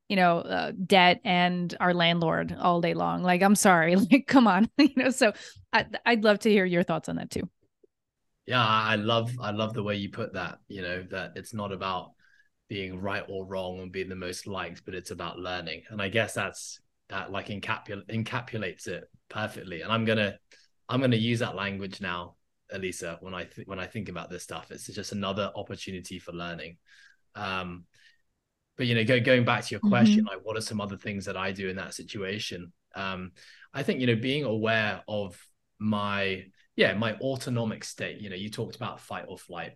you 0.08 0.16
know 0.16 0.38
uh, 0.38 0.72
debt 0.86 1.20
and 1.24 1.76
our 1.80 1.92
landlord 1.94 2.56
all 2.58 2.80
day 2.80 2.94
long. 2.94 3.22
Like 3.22 3.42
i'm 3.42 3.54
sorry 3.54 3.96
like 4.10 4.26
come 4.26 4.46
on 4.46 4.68
you 4.78 4.92
know 4.96 5.10
so 5.10 5.32
I, 5.72 5.86
i'd 6.06 6.24
love 6.24 6.40
to 6.40 6.50
hear 6.50 6.64
your 6.64 6.82
thoughts 6.82 7.08
on 7.08 7.16
that 7.16 7.30
too. 7.30 7.48
Yeah 8.46 8.64
i 8.64 8.96
love 8.96 9.32
i 9.40 9.50
love 9.50 9.74
the 9.74 9.82
way 9.82 9.96
you 9.96 10.10
put 10.10 10.34
that 10.34 10.58
you 10.68 10.82
know 10.82 11.04
that 11.10 11.32
it's 11.36 11.52
not 11.54 11.72
about 11.72 12.12
being 12.68 13.00
right 13.00 13.24
or 13.28 13.44
wrong 13.46 13.80
and 13.80 13.92
being 13.92 14.08
the 14.08 14.16
most 14.16 14.46
liked 14.46 14.84
but 14.84 14.94
it's 14.94 15.10
about 15.10 15.38
learning. 15.38 15.82
And 15.90 16.00
i 16.00 16.08
guess 16.08 16.34
that's 16.34 16.80
that 17.08 17.30
like 17.30 17.48
encapul- 17.48 18.08
encapsulates 18.10 18.88
it 18.88 19.04
perfectly. 19.28 19.82
And 19.82 19.92
i'm 19.92 20.04
gonna 20.04 20.36
i'm 20.88 21.00
gonna 21.00 21.16
use 21.16 21.40
that 21.40 21.56
language 21.56 22.00
now 22.00 22.36
elisa 22.72 23.16
when 23.20 23.34
i 23.34 23.44
th- 23.44 23.66
when 23.66 23.78
i 23.78 23.86
think 23.86 24.08
about 24.08 24.30
this 24.30 24.42
stuff. 24.42 24.70
It's 24.70 24.86
just 24.86 25.12
another 25.12 25.50
opportunity 25.54 26.18
for 26.18 26.32
learning. 26.32 26.78
Um 27.34 27.84
but 28.76 28.86
you 28.86 28.94
know 28.94 29.04
go, 29.04 29.20
going 29.20 29.44
back 29.44 29.64
to 29.64 29.70
your 29.70 29.80
question 29.80 30.18
mm-hmm. 30.18 30.28
like 30.28 30.44
what 30.44 30.56
are 30.56 30.62
some 30.62 30.80
other 30.80 30.96
things 30.96 31.24
that 31.24 31.36
i 31.36 31.52
do 31.52 31.68
in 31.68 31.76
that 31.76 31.94
situation 31.94 32.72
um 32.94 33.32
i 33.74 33.82
think 33.82 34.00
you 34.00 34.06
know 34.06 34.16
being 34.16 34.44
aware 34.44 35.02
of 35.08 35.38
my 35.78 36.44
yeah 36.76 36.94
my 36.94 37.14
autonomic 37.14 37.84
state 37.84 38.20
you 38.20 38.30
know 38.30 38.36
you 38.36 38.50
talked 38.50 38.76
about 38.76 39.00
fight 39.00 39.24
or 39.28 39.38
flight 39.38 39.72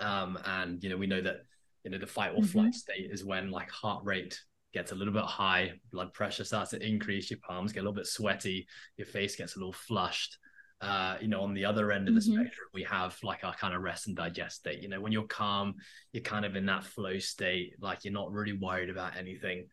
um 0.00 0.38
and 0.44 0.82
you 0.82 0.90
know 0.90 0.96
we 0.96 1.06
know 1.06 1.20
that 1.20 1.38
you 1.84 1.90
know 1.90 1.98
the 1.98 2.06
fight 2.06 2.32
or 2.32 2.38
mm-hmm. 2.38 2.46
flight 2.46 2.74
state 2.74 3.10
is 3.10 3.24
when 3.24 3.50
like 3.50 3.70
heart 3.70 4.04
rate 4.04 4.40
gets 4.72 4.90
a 4.90 4.94
little 4.94 5.12
bit 5.12 5.22
high 5.22 5.72
blood 5.92 6.12
pressure 6.12 6.44
starts 6.44 6.70
to 6.70 6.84
increase 6.84 7.30
your 7.30 7.38
palms 7.46 7.72
get 7.72 7.80
a 7.80 7.82
little 7.82 7.94
bit 7.94 8.06
sweaty 8.06 8.66
your 8.96 9.06
face 9.06 9.36
gets 9.36 9.54
a 9.54 9.58
little 9.58 9.72
flushed 9.72 10.38
uh, 10.84 11.16
you 11.18 11.28
know, 11.28 11.40
on 11.40 11.54
the 11.54 11.64
other 11.64 11.90
end 11.92 12.08
of 12.08 12.14
the 12.14 12.20
mm-hmm. 12.20 12.42
spectrum, 12.42 12.68
we 12.74 12.82
have 12.82 13.16
like 13.22 13.42
our 13.42 13.54
kind 13.54 13.74
of 13.74 13.80
rest 13.80 14.06
and 14.06 14.14
digest 14.14 14.56
state. 14.56 14.82
You 14.82 14.88
know, 14.90 15.00
when 15.00 15.12
you're 15.12 15.26
calm, 15.26 15.76
you're 16.12 16.22
kind 16.22 16.44
of 16.44 16.56
in 16.56 16.66
that 16.66 16.84
flow 16.84 17.18
state, 17.18 17.72
like 17.80 18.04
you're 18.04 18.12
not 18.12 18.30
really 18.30 18.52
worried 18.52 18.90
about 18.90 19.16
anything. 19.16 19.68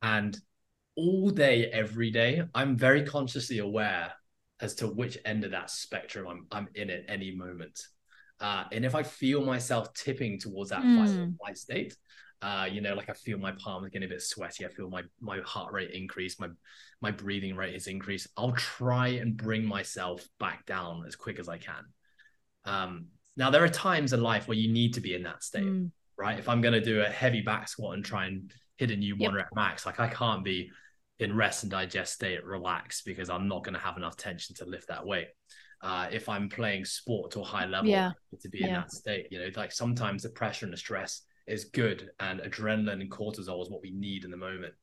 And 0.00 0.38
all 0.96 1.30
day, 1.30 1.66
every 1.66 2.12
day, 2.12 2.42
I'm 2.54 2.76
very 2.76 3.02
consciously 3.02 3.58
aware 3.58 4.12
as 4.60 4.76
to 4.76 4.86
which 4.86 5.18
end 5.24 5.42
of 5.42 5.50
that 5.50 5.70
spectrum 5.70 6.28
I'm 6.28 6.46
I'm 6.52 6.68
in 6.76 6.88
at 6.88 7.04
any 7.08 7.34
moment. 7.34 7.80
Uh, 8.38 8.64
and 8.70 8.84
if 8.84 8.94
I 8.94 9.02
feel 9.02 9.44
myself 9.44 9.92
tipping 9.92 10.38
towards 10.38 10.70
that 10.70 10.82
mm. 10.82 10.98
fight 10.98 11.18
or 11.18 11.32
flight 11.40 11.58
state, 11.58 11.96
uh, 12.42 12.68
you 12.70 12.80
know, 12.80 12.94
like 12.94 13.08
I 13.08 13.14
feel 13.14 13.38
my 13.38 13.52
palms 13.52 13.88
getting 13.90 14.06
a 14.06 14.08
bit 14.08 14.22
sweaty. 14.22 14.66
I 14.66 14.68
feel 14.68 14.90
my 14.90 15.02
my 15.20 15.40
heart 15.40 15.72
rate 15.72 15.92
increase. 15.92 16.38
My 16.38 16.48
my 17.00 17.10
breathing 17.10 17.56
rate 17.56 17.74
is 17.74 17.86
increased. 17.86 18.28
I'll 18.36 18.52
try 18.52 19.08
and 19.08 19.36
bring 19.36 19.64
myself 19.64 20.26
back 20.38 20.66
down 20.66 21.04
as 21.06 21.16
quick 21.16 21.38
as 21.38 21.48
I 21.48 21.58
can. 21.58 21.84
Um, 22.64 23.06
now 23.36 23.50
there 23.50 23.64
are 23.64 23.68
times 23.68 24.12
in 24.12 24.22
life 24.22 24.46
where 24.46 24.56
you 24.56 24.72
need 24.72 24.94
to 24.94 25.00
be 25.00 25.14
in 25.14 25.22
that 25.24 25.42
state, 25.42 25.64
mm. 25.64 25.90
right? 26.16 26.38
If 26.38 26.48
I'm 26.48 26.60
going 26.60 26.74
to 26.74 26.80
do 26.80 27.02
a 27.02 27.08
heavy 27.08 27.40
back 27.40 27.68
squat 27.68 27.94
and 27.94 28.04
try 28.04 28.26
and 28.26 28.52
hit 28.76 28.90
a 28.90 28.96
new 28.96 29.16
yep. 29.16 29.30
one 29.30 29.34
rep 29.34 29.48
max, 29.54 29.86
like 29.86 30.00
I 30.00 30.08
can't 30.08 30.44
be 30.44 30.70
in 31.18 31.34
rest 31.34 31.62
and 31.62 31.70
digest 31.70 32.14
state, 32.14 32.44
relax 32.44 33.02
because 33.02 33.30
I'm 33.30 33.48
not 33.48 33.64
going 33.64 33.74
to 33.74 33.80
have 33.80 33.96
enough 33.96 34.16
tension 34.16 34.54
to 34.56 34.66
lift 34.66 34.88
that 34.88 35.06
weight. 35.06 35.28
Uh, 35.80 36.08
if 36.10 36.28
I'm 36.28 36.48
playing 36.48 36.84
sport 36.84 37.32
to 37.32 37.40
a 37.40 37.44
high 37.44 37.66
level, 37.66 37.90
yeah. 37.90 38.12
to 38.40 38.48
be 38.48 38.58
yeah. 38.60 38.66
in 38.66 38.72
that 38.74 38.92
state, 38.92 39.28
you 39.30 39.38
know, 39.38 39.48
like 39.56 39.72
sometimes 39.72 40.22
the 40.22 40.30
pressure 40.30 40.66
and 40.66 40.72
the 40.72 40.78
stress 40.78 41.22
is 41.46 41.66
good 41.66 42.10
and 42.20 42.40
adrenaline 42.40 43.00
and 43.00 43.10
cortisol 43.10 43.62
is 43.62 43.70
what 43.70 43.82
we 43.82 43.90
need 43.90 44.24
in 44.24 44.30
the 44.30 44.36
moment. 44.36 44.74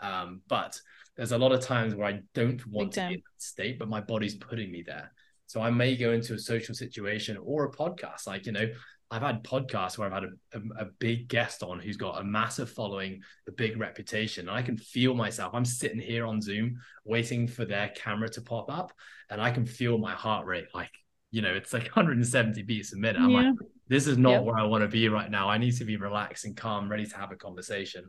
Um, 0.00 0.42
but 0.48 0.80
there's 1.16 1.32
a 1.32 1.38
lot 1.38 1.52
of 1.52 1.60
times 1.60 1.94
where 1.94 2.06
i 2.06 2.20
don't 2.34 2.66
want 2.66 2.92
to 2.92 3.00
be 3.00 3.14
in 3.14 3.20
that 3.20 3.42
state 3.42 3.78
but 3.78 3.88
my 3.88 4.00
body's 4.00 4.34
putting 4.36 4.70
me 4.70 4.82
there. 4.86 5.12
So 5.46 5.60
i 5.60 5.70
may 5.70 5.96
go 5.96 6.12
into 6.12 6.34
a 6.34 6.38
social 6.38 6.74
situation 6.74 7.36
or 7.42 7.64
a 7.64 7.72
podcast. 7.72 8.26
Like 8.26 8.46
you 8.46 8.52
know 8.52 8.68
i've 9.12 9.22
had 9.22 9.42
podcasts 9.42 9.98
where 9.98 10.06
i've 10.06 10.22
had 10.22 10.30
a, 10.30 10.58
a, 10.58 10.84
a 10.84 10.88
big 11.00 11.26
guest 11.26 11.64
on 11.64 11.80
who's 11.80 11.96
got 11.96 12.20
a 12.20 12.24
massive 12.24 12.70
following 12.70 13.20
a 13.48 13.50
big 13.50 13.76
reputation 13.76 14.48
and 14.48 14.56
i 14.56 14.62
can 14.62 14.76
feel 14.76 15.14
myself. 15.14 15.52
I'm 15.54 15.64
sitting 15.64 15.98
here 15.98 16.24
on 16.26 16.40
zoom 16.40 16.80
waiting 17.04 17.48
for 17.48 17.64
their 17.64 17.88
camera 17.88 18.28
to 18.30 18.40
pop 18.40 18.70
up 18.70 18.92
and 19.28 19.40
i 19.40 19.50
can 19.50 19.66
feel 19.66 19.98
my 19.98 20.12
heart 20.12 20.46
rate. 20.46 20.68
Like 20.74 20.92
you 21.30 21.42
know 21.42 21.52
it's 21.52 21.72
like 21.72 21.84
170 21.94 22.62
beats 22.62 22.92
a 22.92 22.96
minute. 22.96 23.20
I'm 23.20 23.30
yeah. 23.30 23.50
like 23.50 23.69
this 23.90 24.06
is 24.06 24.16
not 24.16 24.30
yep. 24.30 24.44
where 24.44 24.56
I 24.56 24.62
want 24.62 24.82
to 24.82 24.88
be 24.88 25.08
right 25.08 25.28
now. 25.28 25.50
I 25.50 25.58
need 25.58 25.76
to 25.78 25.84
be 25.84 25.96
relaxed 25.96 26.44
and 26.44 26.56
calm, 26.56 26.88
ready 26.88 27.04
to 27.04 27.16
have 27.16 27.32
a 27.32 27.36
conversation. 27.36 28.08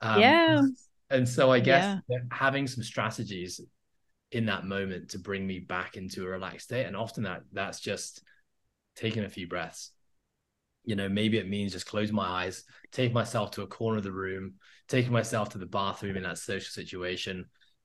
Um, 0.00 0.20
yeah. 0.20 0.62
And 1.10 1.28
so 1.28 1.52
I 1.52 1.60
guess 1.60 2.00
yeah. 2.08 2.18
having 2.32 2.66
some 2.66 2.82
strategies 2.82 3.60
in 4.32 4.46
that 4.46 4.66
moment 4.66 5.10
to 5.10 5.20
bring 5.20 5.46
me 5.46 5.60
back 5.60 5.96
into 5.96 6.24
a 6.26 6.28
relaxed 6.28 6.64
state, 6.66 6.86
and 6.86 6.96
often 6.96 7.22
that 7.22 7.42
that's 7.52 7.78
just 7.78 8.24
taking 8.96 9.22
a 9.22 9.28
few 9.28 9.46
breaths. 9.46 9.92
You 10.84 10.96
know, 10.96 11.08
maybe 11.08 11.38
it 11.38 11.48
means 11.48 11.70
just 11.70 11.86
closing 11.86 12.16
my 12.16 12.26
eyes, 12.26 12.64
take 12.90 13.12
myself 13.12 13.52
to 13.52 13.62
a 13.62 13.68
corner 13.68 13.98
of 13.98 14.02
the 14.02 14.10
room, 14.10 14.54
taking 14.88 15.12
myself 15.12 15.50
to 15.50 15.58
the 15.58 15.66
bathroom 15.66 16.16
in 16.16 16.24
that 16.24 16.38
social 16.38 16.72
situation, 16.72 17.44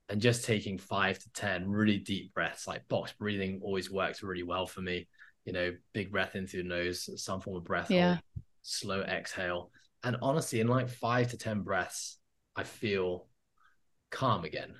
and 0.10 0.20
just 0.20 0.44
taking 0.44 0.80
five 0.80 1.20
to 1.20 1.32
10 1.34 1.70
really 1.70 2.00
deep 2.00 2.34
breaths. 2.34 2.66
Like 2.66 2.88
box 2.88 3.14
breathing 3.14 3.60
always 3.62 3.92
works 3.92 4.24
really 4.24 4.42
well 4.42 4.66
for 4.66 4.82
me. 4.82 5.08
You 5.48 5.54
know, 5.54 5.74
big 5.94 6.12
breath 6.12 6.36
in 6.36 6.46
through 6.46 6.64
the 6.64 6.70
nose, 6.70 7.10
some 7.24 7.42
form 7.42 7.58
of 7.58 7.64
breath, 7.64 7.90
yeah. 7.90 8.10
hold, 8.10 8.20
slow 8.62 9.02
exhale. 9.02 9.72
And 10.04 10.18
honestly, 10.22 10.60
in 10.60 10.68
like 10.68 10.90
five 10.90 11.30
to 11.32 11.38
10 11.38 11.62
breaths, 11.62 12.18
I 12.56 12.64
feel 12.64 13.28
calm 14.12 14.44
again. 14.44 14.76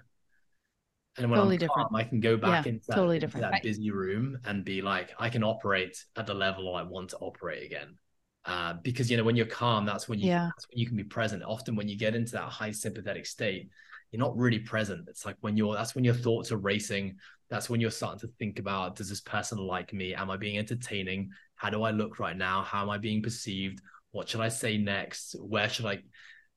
And 1.18 1.32
when 1.32 1.40
totally 1.40 1.56
I'm 1.56 1.60
different. 1.60 1.90
calm, 1.90 1.96
I 1.96 2.04
can 2.04 2.20
go 2.20 2.38
back 2.38 2.66
yeah, 2.66 2.74
into, 2.74 2.86
that, 2.88 2.96
totally 2.96 3.16
into 3.16 3.40
that 3.40 3.64
busy 3.64 3.90
room 3.90 4.38
and 4.46 4.64
be 4.64 4.82
like, 4.82 5.12
I 5.18 5.30
can 5.30 5.44
operate 5.44 6.04
at 6.16 6.28
the 6.28 6.34
level 6.34 6.76
I 6.76 6.84
want 6.84 7.10
to 7.12 7.18
operate 7.18 7.66
again. 7.66 7.98
Uh, 8.46 8.76
because 8.82 9.12
you 9.12 9.18
know 9.18 9.26
when 9.26 9.36
you're 9.36 9.46
calm, 9.46 9.86
that's 9.86 10.08
when 10.08 10.20
you 10.20 10.30
yeah. 10.30 10.50
that's 10.56 10.70
when 10.70 10.80
you 10.80 10.88
can 10.88 10.96
be 10.96 11.04
present. 11.04 11.44
Often 11.44 11.76
when 11.76 11.90
you 11.90 11.98
get 11.98 12.16
into 12.16 12.32
that 12.34 12.44
high 12.44 12.72
sympathetic 12.72 13.26
state, 13.26 13.70
you're 14.12 14.22
not 14.22 14.38
really 14.38 14.60
present. 14.60 15.10
It's 15.10 15.26
like 15.26 15.36
when 15.42 15.58
you're 15.58 15.76
that's 15.76 15.96
when 15.96 16.06
your 16.06 16.14
thoughts 16.14 16.52
are 16.54 16.58
racing. 16.58 17.18
That's 17.50 17.70
when 17.70 17.80
you're 17.80 17.92
starting 17.92 18.20
to 18.20 18.28
think 18.40 18.60
about 18.60 18.96
does 18.96 19.10
this 19.10 19.22
person 19.22 19.58
like 19.58 19.94
me? 19.94 20.14
Am 20.14 20.30
I 20.30 20.38
being 20.38 20.58
entertaining? 20.58 21.30
How 21.56 21.70
do 21.70 21.84
I 21.84 21.92
look 21.92 22.20
right 22.20 22.36
now? 22.36 22.62
How 22.62 22.82
am 22.82 22.90
I 22.90 22.98
being 22.98 23.22
perceived? 23.22 23.82
What 24.12 24.28
should 24.30 24.42
I 24.42 24.50
say 24.50 24.78
next? 24.78 25.36
Where 25.40 25.70
should 25.70 25.86
I? 25.86 26.00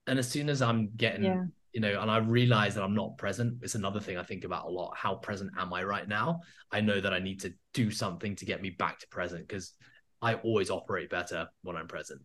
And 0.06 0.18
as 0.18 0.28
soon 0.28 0.48
as 0.48 0.62
I'm 0.62 0.90
getting 0.96 1.24
yeah 1.24 1.44
you 1.72 1.80
know, 1.80 2.00
and 2.00 2.10
I 2.10 2.18
realize 2.18 2.74
that 2.74 2.82
I'm 2.82 2.94
not 2.94 3.16
present. 3.16 3.58
It's 3.62 3.74
another 3.74 4.00
thing 4.00 4.16
I 4.16 4.22
think 4.22 4.44
about 4.44 4.66
a 4.66 4.70
lot. 4.70 4.96
How 4.96 5.14
present 5.14 5.52
am 5.56 5.72
I 5.72 5.84
right 5.84 6.08
now? 6.08 6.40
I 6.72 6.80
know 6.80 7.00
that 7.00 7.12
I 7.12 7.20
need 7.20 7.40
to 7.40 7.52
do 7.74 7.90
something 7.90 8.34
to 8.36 8.44
get 8.44 8.60
me 8.60 8.70
back 8.70 8.98
to 9.00 9.08
present 9.08 9.46
because 9.46 9.72
I 10.20 10.34
always 10.34 10.70
operate 10.70 11.10
better 11.10 11.48
when 11.62 11.76
I'm 11.76 11.86
present. 11.86 12.20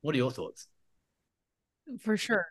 What 0.00 0.14
are 0.14 0.18
your 0.18 0.30
thoughts? 0.30 0.66
For 2.00 2.16
sure. 2.16 2.46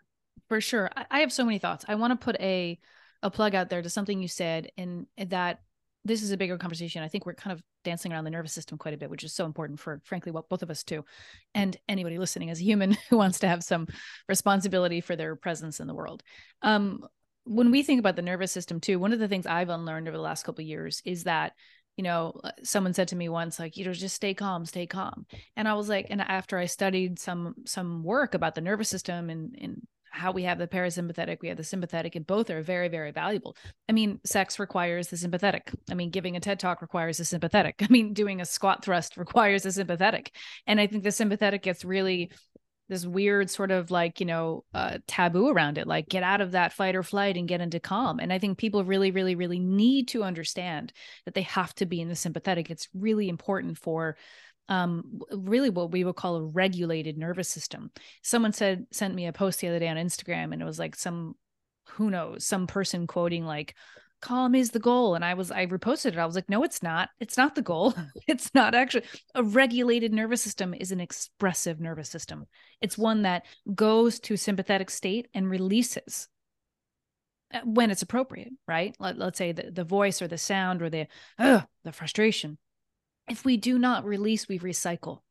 For 0.48 0.62
sure. 0.62 0.90
I 1.10 1.22
have 1.22 1.34
so 1.34 1.46
many 1.46 1.58
thoughts. 1.58 1.86
I 1.88 1.96
want 1.96 2.12
to 2.12 2.24
put 2.24 2.40
a 2.40 2.80
a 3.24 3.32
plug 3.32 3.56
out 3.56 3.70
there 3.70 3.82
to 3.82 3.90
something 3.90 4.22
you 4.22 4.28
said 4.28 4.72
and 4.78 5.06
that 5.18 5.60
this 6.04 6.24
is 6.24 6.32
a 6.32 6.38
bigger 6.38 6.58
conversation. 6.58 7.04
I 7.04 7.08
think 7.08 7.26
we're 7.26 7.36
kind 7.36 7.52
of 7.54 7.62
dancing 7.84 8.12
around 8.12 8.24
the 8.24 8.32
nervous 8.32 8.54
system 8.54 8.78
quite 8.78 8.94
a 8.94 8.98
bit, 8.98 9.10
which 9.10 9.24
is 9.24 9.34
so 9.34 9.46
important 9.46 9.80
for, 9.80 10.02
frankly, 10.04 10.32
what 10.32 10.50
both 10.50 10.64
of 10.64 10.72
us 10.72 10.84
too, 10.84 11.06
and 11.54 11.78
anybody 11.88 12.18
listening 12.18 12.50
as 12.50 12.60
a 12.60 12.64
human 12.64 12.98
who 13.10 13.18
wants 13.18 13.40
to 13.40 13.48
have 13.48 13.64
some 13.64 13.88
responsibility 14.28 15.02
for 15.02 15.16
their 15.16 15.36
presence 15.36 15.80
in 15.80 15.88
the 15.88 15.94
world. 15.94 16.24
Um, 16.62 17.06
when 17.44 17.72
we 17.72 17.84
think 17.84 18.00
about 18.00 18.16
the 18.16 18.22
nervous 18.22 18.52
system 18.52 18.80
too, 18.80 19.00
one 19.00 19.14
of 19.14 19.20
the 19.20 19.28
things 19.28 19.46
I've 19.46 19.70
unlearned 19.70 20.08
over 20.08 20.18
the 20.18 20.24
last 20.24 20.44
couple 20.44 20.62
of 20.62 20.68
years 20.68 21.02
is 21.06 21.24
that 21.24 21.54
you 21.98 22.04
know 22.04 22.40
uh, 22.44 22.52
someone 22.64 22.94
said 22.94 23.10
to 23.10 23.16
me 23.16 23.28
once 23.28 23.60
like 23.60 23.76
you 23.76 23.84
know 23.84 23.92
just 23.92 24.16
stay 24.16 24.34
calm 24.34 24.66
stay 24.66 24.88
calm 24.88 25.26
and 25.58 25.68
i 25.68 25.74
was 25.74 25.90
like 25.90 26.08
and 26.10 26.22
after 26.22 26.58
i 26.58 26.66
studied 26.66 27.20
some 27.20 27.54
some 27.66 28.02
work 28.02 28.34
about 28.34 28.56
the 28.56 28.62
nervous 28.62 28.88
system 28.88 29.30
and 29.30 29.58
and 29.60 29.86
how 30.12 30.32
we 30.32 30.44
have 30.44 30.60
the 30.60 30.68
parasympathetic, 30.68 31.40
we 31.42 31.48
have 31.48 31.58
the 31.58 31.64
sympathetic, 31.64 32.16
and 32.16 32.28
both 32.28 32.50
are 32.50 32.62
very, 32.62 32.90
very 32.90 33.12
valuable. 33.12 33.56
I 33.90 33.94
mean, 33.94 34.20
sex 34.26 34.60
requires 34.60 35.08
the 35.08 35.18
sympathetic. 35.18 35.72
I 35.90 35.94
mean, 35.94 36.10
giving 36.10 36.36
a 36.36 36.40
TED 36.40 36.60
talk 36.60 36.82
requires 36.82 37.18
the 37.18 37.26
sympathetic. 37.26 37.76
I 37.82 37.88
mean, 37.90 38.14
doing 38.14 38.42
a 38.42 38.46
squat 38.46 38.84
thrust 38.84 39.18
requires 39.18 39.64
the 39.64 39.72
sympathetic. 39.72 40.36
And 40.68 40.80
I 40.80 40.88
think 40.88 41.04
the 41.04 41.12
sympathetic 41.12 41.64
gets 41.64 41.84
really 41.86 42.32
this 42.90 43.06
weird 43.06 43.50
sort 43.50 43.72
of 43.72 43.90
like, 43.90 44.20
you 44.20 44.26
know, 44.26 44.66
uh, 44.74 44.98
taboo 45.08 45.48
around 45.48 45.78
it, 45.78 45.88
like 45.88 46.10
get 46.10 46.24
out 46.24 46.42
of 46.42 46.52
that 46.52 46.74
fight 46.74 46.94
or 46.94 47.04
flight 47.04 47.38
and 47.38 47.48
get 47.48 47.62
into 47.62 47.80
calm. 47.80 48.20
And 48.20 48.34
I 48.34 48.38
think 48.38 48.58
people 48.58 48.84
really, 48.84 49.12
really, 49.12 49.34
really 49.34 49.60
need 49.60 50.10
to 50.10 50.24
understand 50.24 50.92
that 51.24 51.34
they 51.34 51.44
have 51.44 51.74
to 51.76 51.86
be 51.86 52.02
in 52.02 52.10
the 52.10 52.18
sympathetic. 52.18 52.70
It's 52.70 52.90
really 52.94 53.30
important 53.30 53.78
for 53.78 54.18
um, 54.70 55.20
really 55.32 55.70
what 55.70 55.92
we 55.92 56.04
would 56.04 56.16
call 56.16 56.36
a 56.36 56.44
regulated 56.44 57.18
nervous 57.18 57.50
system. 57.50 57.92
Someone 58.22 58.54
said 58.54 58.86
sent 58.92 59.14
me 59.14 59.28
a 59.28 59.34
post 59.34 59.60
the 59.60 59.68
other 59.68 59.80
day 59.80 59.88
on 59.88 59.98
Instagram, 59.98 60.54
and 60.54 60.62
it 60.62 60.66
was 60.66 60.80
like 60.80 60.96
some 60.96 61.36
who 61.90 62.10
knows 62.10 62.46
some 62.46 62.68
person 62.68 63.08
quoting 63.08 63.46
like 63.46 63.76
calm 64.22 64.54
is 64.54 64.70
the 64.70 64.80
goal 64.80 65.16
and 65.16 65.26
i 65.26 65.34
was 65.34 65.52
i 65.52 65.66
reposted 65.66 66.14
it. 66.14 66.18
I 66.18 66.26
was 66.26 66.36
like 66.36 66.50
no 66.50 66.64
it's 66.64 66.84
not. 66.84 67.10
It's 67.20 67.38
not 67.38 67.56
the 67.56 67.62
goal. 67.62 67.94
It's 68.28 68.54
not 68.54 68.76
actually 68.76 69.06
a 69.36 69.44
regulated 69.44 70.14
nervous 70.14 70.42
system 70.42 70.74
is 70.74 70.92
an 70.92 71.02
expressive 71.02 71.80
nervous 71.80 72.10
system. 72.10 72.46
It's 72.82 72.98
one 72.98 73.24
that 73.24 73.46
goes 73.74 74.20
to 74.22 74.38
sympathetic 74.38 74.90
state 74.90 75.28
and 75.34 75.50
releases 75.50 76.28
uh, 77.54 77.62
when 77.66 77.92
it's 77.92 78.04
appropriate 78.04 78.54
right? 78.68 78.96
Let, 79.00 79.20
us 79.20 79.38
say 79.38 79.52
the, 79.52 79.72
the 79.72 79.84
voice 79.84 80.22
or 80.22 80.28
the 80.28 80.38
sound 80.38 80.82
or 80.82 80.90
the 80.90 81.08
uh, 81.38 81.62
the 81.84 81.92
frustration 81.92 82.58
if 83.32 83.46
we 83.46 83.58
do 83.58 83.80
not 83.80 84.06
release 84.06 84.48
we 84.48 84.60
recycle. 84.60 85.22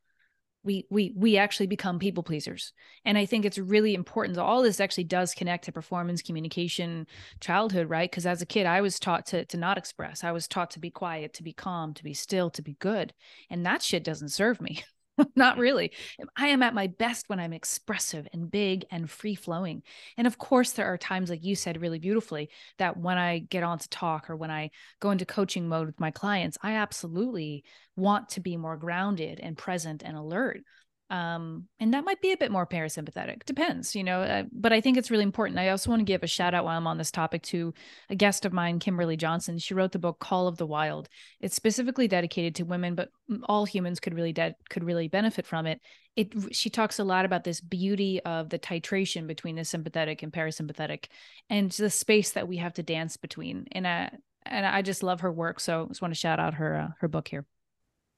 We 0.63 0.87
we 0.91 1.13
we 1.17 1.37
actually 1.37 1.69
become 1.69 1.99
people 1.99 2.23
pleasers. 2.23 2.73
And 3.05 3.17
i 3.17 3.25
think 3.27 3.45
it's 3.45 3.59
really 3.59 3.95
important 3.95 4.39
all 4.39 4.63
this 4.63 4.81
actually 4.81 5.05
does 5.05 5.35
connect 5.35 5.65
to 5.65 5.73
performance 5.73 6.23
communication 6.23 7.07
childhood 7.41 7.89
right? 7.89 8.11
Because 8.11 8.27
as 8.27 8.43
a 8.43 8.47
kid 8.47 8.67
i 8.67 8.81
was 8.81 8.99
taught 8.99 9.27
to 9.27 9.45
to 9.47 9.57
not 9.57 9.79
express. 9.79 10.25
I 10.25 10.33
was 10.33 10.49
taught 10.49 10.71
to 10.73 10.81
be 10.81 10.91
quiet 10.91 11.35
to 11.35 11.43
be 11.43 11.53
calm 11.53 11.95
to 11.95 12.05
be 12.05 12.15
still 12.15 12.51
to 12.51 12.63
be 12.63 12.75
good. 12.75 13.15
And 13.49 13.65
that 13.65 13.83
shit 13.83 14.05
doesn't 14.05 14.31
serve 14.31 14.61
me 14.61 14.83
Not 15.37 15.59
really. 15.59 15.93
I 16.37 16.49
am 16.49 16.63
at 16.63 16.75
my 16.75 16.87
best 16.87 17.29
when 17.29 17.41
I'm 17.41 17.53
expressive 17.53 18.27
and 18.33 18.51
big 18.51 18.85
and 18.91 19.11
free 19.11 19.35
flowing. 19.35 19.83
And 20.17 20.27
of 20.27 20.39
course, 20.39 20.73
there 20.73 20.87
are 20.87 20.99
times, 20.99 21.31
like 21.31 21.45
you 21.45 21.55
said 21.57 21.81
really 21.81 21.99
beautifully, 21.99 22.51
that 22.79 22.97
when 22.97 23.19
I 23.19 23.39
get 23.39 23.63
on 23.63 23.79
to 23.79 23.89
talk 23.89 24.31
or 24.31 24.37
when 24.37 24.51
I 24.51 24.71
go 25.01 25.11
into 25.11 25.25
coaching 25.27 25.69
mode 25.69 25.87
with 25.87 26.01
my 26.01 26.11
clients, 26.11 26.59
I 26.63 26.73
absolutely 26.75 27.65
want 27.97 28.31
to 28.31 28.41
be 28.41 28.57
more 28.57 28.77
grounded 28.77 29.41
and 29.41 29.57
present 29.57 30.03
and 30.05 30.17
alert 30.17 30.63
um, 31.11 31.67
and 31.81 31.93
that 31.93 32.05
might 32.05 32.21
be 32.23 32.33
a 32.33 32.37
bit 32.37 32.53
more 32.53 32.67
parasympathetic. 32.67 33.45
Depends 33.45 33.95
you 33.95 34.05
know 34.05 34.23
uh, 34.23 34.45
but 34.53 34.73
i 34.73 34.81
think 34.81 34.97
it's 34.97 35.11
really 35.11 35.25
important. 35.25 35.59
I 35.59 35.69
also 35.69 35.91
want 35.91 36.01
to 36.01 36.05
give 36.05 36.23
a 36.23 36.27
shout 36.27 36.55
out 36.55 36.65
while 36.65 36.77
i'm 36.77 36.87
on 36.87 36.99
this 36.99 37.11
topic 37.11 37.43
to 37.43 37.75
a 38.09 38.15
guest 38.15 38.45
of 38.45 38.53
mine 38.53 38.79
kimberly 38.79 39.17
johnson. 39.17 39.59
She 39.59 39.75
wrote 39.75 39.93
the 39.93 39.99
book 39.99 40.19
call 40.21 40.49
of 40.49 40.57
the 40.57 40.67
wild. 40.67 41.09
It's 41.41 41.57
specifically 41.57 42.09
dedicated 42.09 42.55
to 42.57 42.65
women 42.65 42.95
but 42.95 43.11
all 43.45 43.65
humans 43.65 44.01
could 44.01 44.15
really 44.15 44.33
de- 44.33 44.55
could 44.69 44.85
really 44.85 45.09
benefit 45.09 45.47
from 45.47 45.67
it. 45.67 45.81
It 46.17 46.33
she 46.53 46.71
talks 46.71 46.99
a 46.99 47.05
lot 47.05 47.25
about 47.25 47.45
this 47.45 47.61
beauty 47.61 48.21
of 48.25 48.49
the 48.49 48.59
titration 48.59 49.27
between 49.27 49.57
the 49.57 49.65
sympathetic 49.65 50.23
and 50.23 50.33
parasympathetic 50.33 51.07
and 51.49 51.71
the 51.71 51.91
space 51.91 52.33
that 52.33 52.49
we 52.49 52.57
have 52.59 52.75
to 52.75 52.83
dance 52.83 53.17
between. 53.17 53.67
And 53.73 53.87
I, 53.87 54.11
and 54.45 54.67
I 54.67 54.83
just 54.83 55.03
love 55.03 55.21
her 55.21 55.33
work 55.33 55.61
so 55.61 55.85
I 55.85 55.89
just 55.89 56.03
want 56.03 56.15
to 56.15 56.19
shout 56.21 56.41
out 56.41 56.55
her 56.55 56.77
uh, 56.77 56.89
her 57.01 57.09
book 57.09 57.29
here. 57.29 57.45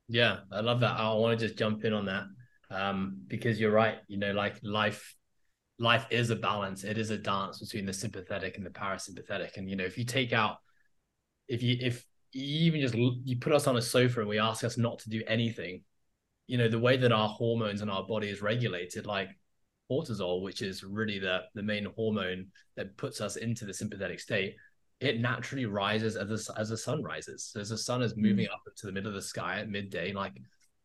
Yeah 0.09 0.41
i 0.51 0.61
love 0.61 0.81
that. 0.81 0.99
I 0.99 1.13
want 1.15 1.39
to 1.39 1.47
just 1.47 1.59
jump 1.59 1.85
in 1.85 1.93
on 1.93 2.07
that 2.07 2.25
um, 2.73 3.19
because 3.27 3.61
you're 3.61 3.73
right. 3.73 3.99
You 4.09 4.19
know, 4.19 4.33
like 4.33 4.57
life, 4.63 5.15
life 5.79 6.07
is 6.11 6.31
a 6.31 6.37
balance. 6.37 6.85
It 6.85 6.99
is 6.99 7.11
a 7.11 7.19
dance 7.19 7.59
between 7.59 7.87
the 7.87 7.93
sympathetic 7.93 8.57
and 8.57 8.67
the 8.67 8.71
parasympathetic. 8.71 9.57
And 9.57 9.69
you 9.69 9.77
know, 9.77 9.85
if 9.85 9.99
you 9.99 10.05
take 10.05 10.33
out, 10.33 10.57
if 11.49 11.63
you 11.63 11.77
if 11.81 12.05
you 12.33 12.67
even 12.67 12.81
just 12.81 12.95
you 12.95 13.37
put 13.39 13.53
us 13.53 13.67
on 13.67 13.77
a 13.77 13.83
sofa 13.83 14.21
and 14.21 14.29
we 14.29 14.39
ask 14.39 14.65
us 14.65 14.79
not 14.79 15.01
to 15.01 15.11
do 15.11 15.23
anything, 15.27 15.83
you 16.47 16.59
know, 16.59 16.69
the 16.69 16.79
way 16.79 16.97
that 16.97 17.13
our 17.13 17.29
hormones 17.29 17.83
and 17.83 17.91
our 17.91 18.07
body 18.07 18.29
is 18.29 18.43
regulated, 18.43 19.07
like 19.07 19.29
cortisol, 19.91 20.43
which 20.43 20.63
is 20.63 20.83
really 20.83 21.19
the 21.19 21.41
the 21.55 21.63
main 21.63 21.87
hormone 21.97 22.47
that 22.77 22.97
puts 22.97 23.21
us 23.21 23.37
into 23.37 23.65
the 23.65 23.75
sympathetic 23.75 24.21
state, 24.21 24.57
it 25.01 25.21
naturally 25.21 25.67
rises 25.67 26.17
as 26.17 26.29
the, 26.29 26.55
as 26.59 26.69
the 26.69 26.77
sun 26.77 27.03
rises. 27.03 27.51
So 27.53 27.61
as 27.61 27.69
the 27.69 27.79
sun 27.79 28.03
is 28.03 28.17
moving 28.17 28.47
mm. 28.47 28.53
up 28.53 28.63
into 28.67 28.87
the 28.87 28.93
middle 28.93 29.09
of 29.09 29.15
the 29.15 29.23
sky 29.23 29.59
at 29.59 29.69
midday, 29.69 30.13
like 30.13 30.35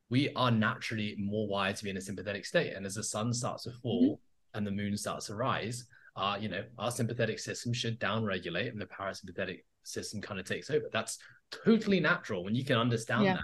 we 0.10 0.32
are 0.36 0.52
naturally 0.52 1.16
more 1.20 1.48
wired 1.48 1.76
to 1.78 1.84
be 1.84 1.90
in 1.90 1.98
a 1.98 2.02
sympathetic 2.02 2.46
state. 2.46 2.74
And 2.74 2.86
as 2.86 2.96
the 2.96 3.04
sun 3.04 3.34
starts 3.34 3.64
to 3.64 3.72
fall 3.72 4.04
mm-hmm. 4.04 4.58
and 4.58 4.66
the 4.66 4.72
moon 4.72 4.96
starts 4.98 5.28
to 5.28 5.36
rise, 5.36 5.86
uh, 6.16 6.38
you 6.40 6.50
know, 6.50 6.64
our 6.78 6.92
sympathetic 6.92 7.40
system 7.40 7.74
should 7.74 8.00
downregulate 8.00 8.70
and 8.70 8.82
the 8.82 8.86
parasympathetic 8.86 9.64
system 9.84 10.22
kind 10.22 10.40
of 10.40 10.46
takes 10.46 10.70
over. 10.70 10.86
That's 10.92 11.20
totally 11.52 12.00
natural. 12.00 12.44
When 12.44 12.56
you 12.56 12.66
can 12.66 12.78
understand 12.78 13.26
yeah. 13.26 13.38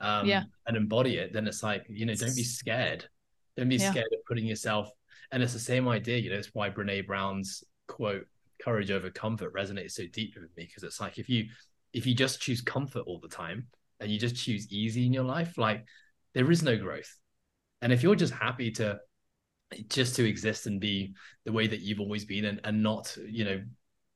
that 0.00 0.06
um, 0.06 0.26
yeah. 0.26 0.44
and 0.66 0.76
embody 0.76 1.16
it, 1.16 1.32
then 1.32 1.46
it's 1.46 1.62
like, 1.62 1.86
you 1.88 2.06
know, 2.06 2.14
don't 2.14 2.36
be 2.36 2.44
scared. 2.44 3.08
Don't 3.56 3.68
be 3.68 3.76
yeah. 3.76 3.90
scared 3.90 4.08
of 4.12 4.24
putting 4.26 4.46
yourself. 4.46 4.90
And 5.30 5.42
it's 5.42 5.52
the 5.52 5.58
same 5.58 5.88
idea, 5.88 6.16
you 6.16 6.30
know, 6.30 6.36
it's 6.36 6.54
why 6.54 6.70
Brene 6.70 7.06
Brown's 7.06 7.62
quote, 7.86 8.26
courage 8.62 8.90
over 8.90 9.10
comfort 9.10 9.54
resonates 9.54 9.92
so 9.92 10.04
deeply 10.12 10.42
with 10.42 10.56
me 10.56 10.64
because 10.64 10.82
it's 10.82 11.00
like 11.00 11.18
if 11.18 11.28
you 11.28 11.46
if 11.92 12.06
you 12.06 12.14
just 12.14 12.40
choose 12.40 12.60
comfort 12.60 13.04
all 13.06 13.20
the 13.20 13.28
time 13.28 13.66
and 14.00 14.10
you 14.10 14.18
just 14.18 14.36
choose 14.36 14.70
easy 14.72 15.06
in 15.06 15.12
your 15.12 15.24
life, 15.24 15.58
like 15.58 15.84
there 16.34 16.50
is 16.50 16.62
no 16.62 16.76
growth. 16.76 17.14
And 17.82 17.92
if 17.92 18.02
you're 18.02 18.14
just 18.14 18.32
happy 18.32 18.70
to 18.72 18.98
just 19.88 20.16
to 20.16 20.26
exist 20.26 20.66
and 20.66 20.80
be 20.80 21.14
the 21.44 21.52
way 21.52 21.66
that 21.66 21.80
you've 21.80 22.00
always 22.00 22.24
been 22.24 22.46
and, 22.46 22.60
and 22.64 22.82
not, 22.82 23.16
you 23.28 23.44
know, 23.44 23.62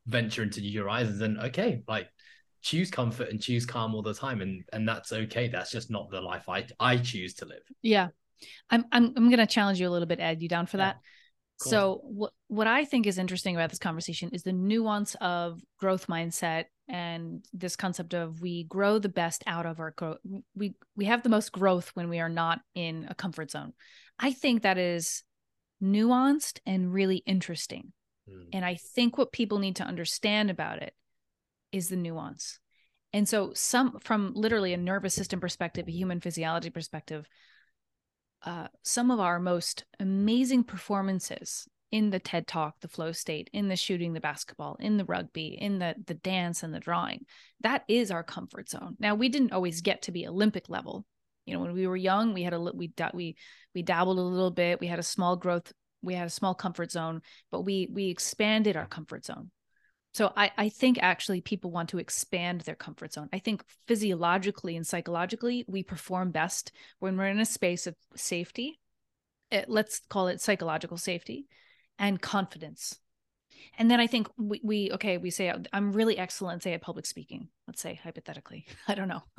venture 0.06 0.42
into 0.42 0.60
new 0.60 0.80
horizons, 0.80 1.18
then 1.18 1.38
okay, 1.38 1.82
like 1.86 2.08
choose 2.62 2.90
comfort 2.90 3.28
and 3.28 3.40
choose 3.40 3.66
calm 3.66 3.94
all 3.94 4.02
the 4.02 4.14
time. 4.14 4.40
And 4.40 4.64
and 4.72 4.88
that's 4.88 5.12
okay. 5.12 5.48
That's 5.48 5.70
just 5.70 5.90
not 5.90 6.10
the 6.10 6.20
life 6.20 6.48
I 6.48 6.66
I 6.80 6.96
choose 6.96 7.34
to 7.34 7.44
live. 7.44 7.62
Yeah. 7.82 8.08
I'm 8.70 8.84
I'm 8.90 9.12
I'm 9.16 9.30
gonna 9.30 9.46
challenge 9.46 9.80
you 9.80 9.88
a 9.88 9.90
little 9.90 10.06
bit, 10.06 10.20
Ed. 10.20 10.42
You 10.42 10.48
down 10.48 10.66
for 10.66 10.78
yeah. 10.78 10.84
that? 10.84 10.96
So 11.58 12.00
what 12.02 12.32
what 12.48 12.66
I 12.66 12.84
think 12.84 13.06
is 13.06 13.18
interesting 13.18 13.54
about 13.54 13.70
this 13.70 13.78
conversation 13.78 14.30
is 14.32 14.42
the 14.42 14.52
nuance 14.52 15.14
of 15.20 15.60
growth 15.78 16.08
mindset 16.08 16.64
and 16.92 17.42
this 17.54 17.74
concept 17.74 18.12
of 18.12 18.42
we 18.42 18.64
grow 18.64 18.98
the 18.98 19.08
best 19.08 19.42
out 19.46 19.64
of 19.64 19.80
our 19.80 19.92
growth. 19.92 20.18
We 20.54 20.74
we 20.94 21.06
have 21.06 21.22
the 21.22 21.30
most 21.30 21.50
growth 21.50 21.90
when 21.94 22.10
we 22.10 22.20
are 22.20 22.28
not 22.28 22.60
in 22.74 23.06
a 23.08 23.14
comfort 23.14 23.50
zone. 23.50 23.72
I 24.18 24.32
think 24.32 24.62
that 24.62 24.76
is 24.76 25.24
nuanced 25.82 26.60
and 26.66 26.92
really 26.92 27.16
interesting. 27.26 27.94
Mm. 28.28 28.48
And 28.52 28.64
I 28.64 28.74
think 28.74 29.16
what 29.16 29.32
people 29.32 29.58
need 29.58 29.76
to 29.76 29.84
understand 29.84 30.50
about 30.50 30.82
it 30.82 30.94
is 31.72 31.88
the 31.88 31.96
nuance. 31.96 32.60
And 33.14 33.26
so 33.26 33.52
some 33.54 33.98
from 34.00 34.34
literally 34.34 34.74
a 34.74 34.78
nervous 34.78 35.14
system 35.14 35.40
perspective, 35.40 35.88
a 35.88 35.92
human 35.92 36.20
physiology 36.20 36.68
perspective, 36.68 37.26
uh, 38.44 38.68
some 38.82 39.10
of 39.10 39.18
our 39.18 39.40
most 39.40 39.84
amazing 39.98 40.64
performances 40.64 41.66
in 41.92 42.08
the 42.08 42.18
TED 42.18 42.46
talk, 42.46 42.80
the 42.80 42.88
flow 42.88 43.12
state, 43.12 43.50
in 43.52 43.68
the 43.68 43.76
shooting 43.76 44.14
the 44.14 44.20
basketball, 44.20 44.76
in 44.80 44.96
the 44.96 45.04
rugby, 45.04 45.58
in 45.60 45.78
the 45.78 45.94
the 46.06 46.14
dance 46.14 46.62
and 46.62 46.74
the 46.74 46.80
drawing. 46.80 47.26
That 47.60 47.84
is 47.86 48.10
our 48.10 48.24
comfort 48.24 48.70
zone. 48.70 48.96
Now 48.98 49.14
we 49.14 49.28
didn't 49.28 49.52
always 49.52 49.82
get 49.82 50.02
to 50.02 50.12
be 50.12 50.26
Olympic 50.26 50.68
level. 50.68 51.04
You 51.44 51.54
know, 51.54 51.60
when 51.60 51.74
we 51.74 51.86
were 51.86 51.96
young, 51.96 52.32
we 52.32 52.42
had 52.42 52.54
a 52.54 52.60
we 52.60 52.92
we 53.12 53.36
we 53.74 53.82
dabbled 53.82 54.18
a 54.18 54.22
little 54.22 54.50
bit. 54.50 54.80
We 54.80 54.86
had 54.86 54.98
a 54.98 55.04
small 55.04 55.36
growth, 55.36 55.70
we 56.00 56.14
had 56.14 56.26
a 56.26 56.30
small 56.30 56.54
comfort 56.54 56.90
zone, 56.90 57.20
but 57.50 57.62
we 57.62 57.88
we 57.92 58.08
expanded 58.08 58.76
our 58.76 58.86
comfort 58.86 59.26
zone. 59.26 59.50
So 60.14 60.30
I, 60.36 60.50
I 60.58 60.68
think 60.68 60.98
actually 61.00 61.40
people 61.40 61.70
want 61.70 61.90
to 61.90 61.98
expand 61.98 62.62
their 62.62 62.74
comfort 62.74 63.14
zone. 63.14 63.30
I 63.32 63.38
think 63.38 63.64
physiologically 63.86 64.76
and 64.76 64.86
psychologically, 64.86 65.64
we 65.66 65.82
perform 65.82 66.32
best 66.32 66.70
when 66.98 67.16
we're 67.16 67.28
in 67.28 67.40
a 67.40 67.46
space 67.46 67.86
of 67.86 67.96
safety. 68.14 68.78
It, 69.50 69.56
eh, 69.56 69.64
let's 69.68 70.00
call 70.10 70.28
it 70.28 70.40
psychological 70.40 70.98
safety 70.98 71.46
and 71.98 72.20
confidence. 72.20 72.98
And 73.78 73.90
then 73.90 74.00
I 74.00 74.06
think 74.06 74.28
we, 74.36 74.60
we 74.62 74.90
okay, 74.92 75.18
we 75.18 75.30
say 75.30 75.52
I'm 75.72 75.92
really 75.92 76.18
excellent, 76.18 76.62
say 76.62 76.74
at 76.74 76.82
public 76.82 77.06
speaking, 77.06 77.48
let's 77.66 77.80
say 77.80 77.98
hypothetically, 78.02 78.66
I 78.88 78.94
don't 78.94 79.08
know. 79.08 79.22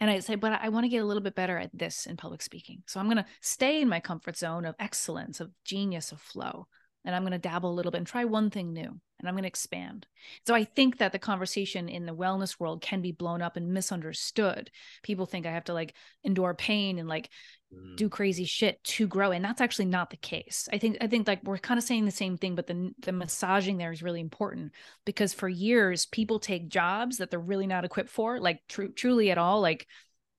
and 0.00 0.10
I 0.10 0.18
say, 0.20 0.34
but 0.34 0.60
I 0.60 0.68
want 0.68 0.84
to 0.84 0.88
get 0.88 1.02
a 1.02 1.06
little 1.06 1.22
bit 1.22 1.34
better 1.34 1.58
at 1.58 1.70
this 1.72 2.06
in 2.06 2.16
public 2.16 2.42
speaking. 2.42 2.82
So 2.86 3.00
I'm 3.00 3.06
going 3.06 3.16
to 3.16 3.26
stay 3.40 3.80
in 3.80 3.88
my 3.88 4.00
comfort 4.00 4.36
zone 4.36 4.64
of 4.64 4.74
excellence, 4.78 5.40
of 5.40 5.50
genius, 5.64 6.12
of 6.12 6.20
flow 6.20 6.66
and 7.04 7.14
I'm 7.14 7.22
going 7.22 7.32
to 7.32 7.38
dabble 7.38 7.70
a 7.70 7.74
little 7.74 7.90
bit 7.90 7.98
and 7.98 8.06
try 8.06 8.24
one 8.24 8.50
thing 8.50 8.72
new 8.72 9.00
and 9.18 9.28
I'm 9.28 9.34
going 9.34 9.42
to 9.42 9.48
expand. 9.48 10.06
So 10.46 10.54
I 10.54 10.64
think 10.64 10.98
that 10.98 11.12
the 11.12 11.18
conversation 11.18 11.88
in 11.88 12.06
the 12.06 12.14
wellness 12.14 12.60
world 12.60 12.80
can 12.80 13.02
be 13.02 13.12
blown 13.12 13.42
up 13.42 13.56
and 13.56 13.72
misunderstood. 13.72 14.70
People 15.02 15.26
think 15.26 15.46
I 15.46 15.52
have 15.52 15.64
to 15.64 15.74
like 15.74 15.94
endure 16.24 16.54
pain 16.54 16.98
and 16.98 17.08
like 17.08 17.30
mm. 17.74 17.96
do 17.96 18.08
crazy 18.08 18.44
shit 18.44 18.82
to 18.84 19.06
grow 19.06 19.32
and 19.32 19.44
that's 19.44 19.60
actually 19.60 19.86
not 19.86 20.10
the 20.10 20.16
case. 20.16 20.68
I 20.72 20.78
think 20.78 20.98
I 21.00 21.06
think 21.06 21.26
like 21.26 21.42
we're 21.42 21.58
kind 21.58 21.78
of 21.78 21.84
saying 21.84 22.04
the 22.04 22.10
same 22.10 22.36
thing 22.36 22.54
but 22.54 22.66
the 22.66 22.92
the 23.00 23.12
massaging 23.12 23.78
there 23.78 23.92
is 23.92 24.02
really 24.02 24.20
important 24.20 24.72
because 25.04 25.34
for 25.34 25.48
years 25.48 26.06
people 26.06 26.38
take 26.38 26.68
jobs 26.68 27.18
that 27.18 27.30
they're 27.30 27.40
really 27.40 27.66
not 27.66 27.84
equipped 27.84 28.10
for 28.10 28.38
like 28.40 28.60
tr- 28.68 28.86
truly 28.94 29.30
at 29.30 29.38
all 29.38 29.60
like 29.60 29.86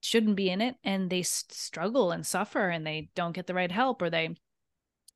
shouldn't 0.01 0.37
be 0.37 0.49
in 0.49 0.61
it 0.61 0.75
and 0.83 1.09
they 1.09 1.19
s- 1.19 1.45
struggle 1.49 2.11
and 2.11 2.25
suffer 2.25 2.69
and 2.69 2.87
they 2.87 3.09
don't 3.15 3.35
get 3.35 3.47
the 3.47 3.53
right 3.53 3.71
help 3.71 4.01
or 4.01 4.09
they 4.09 4.33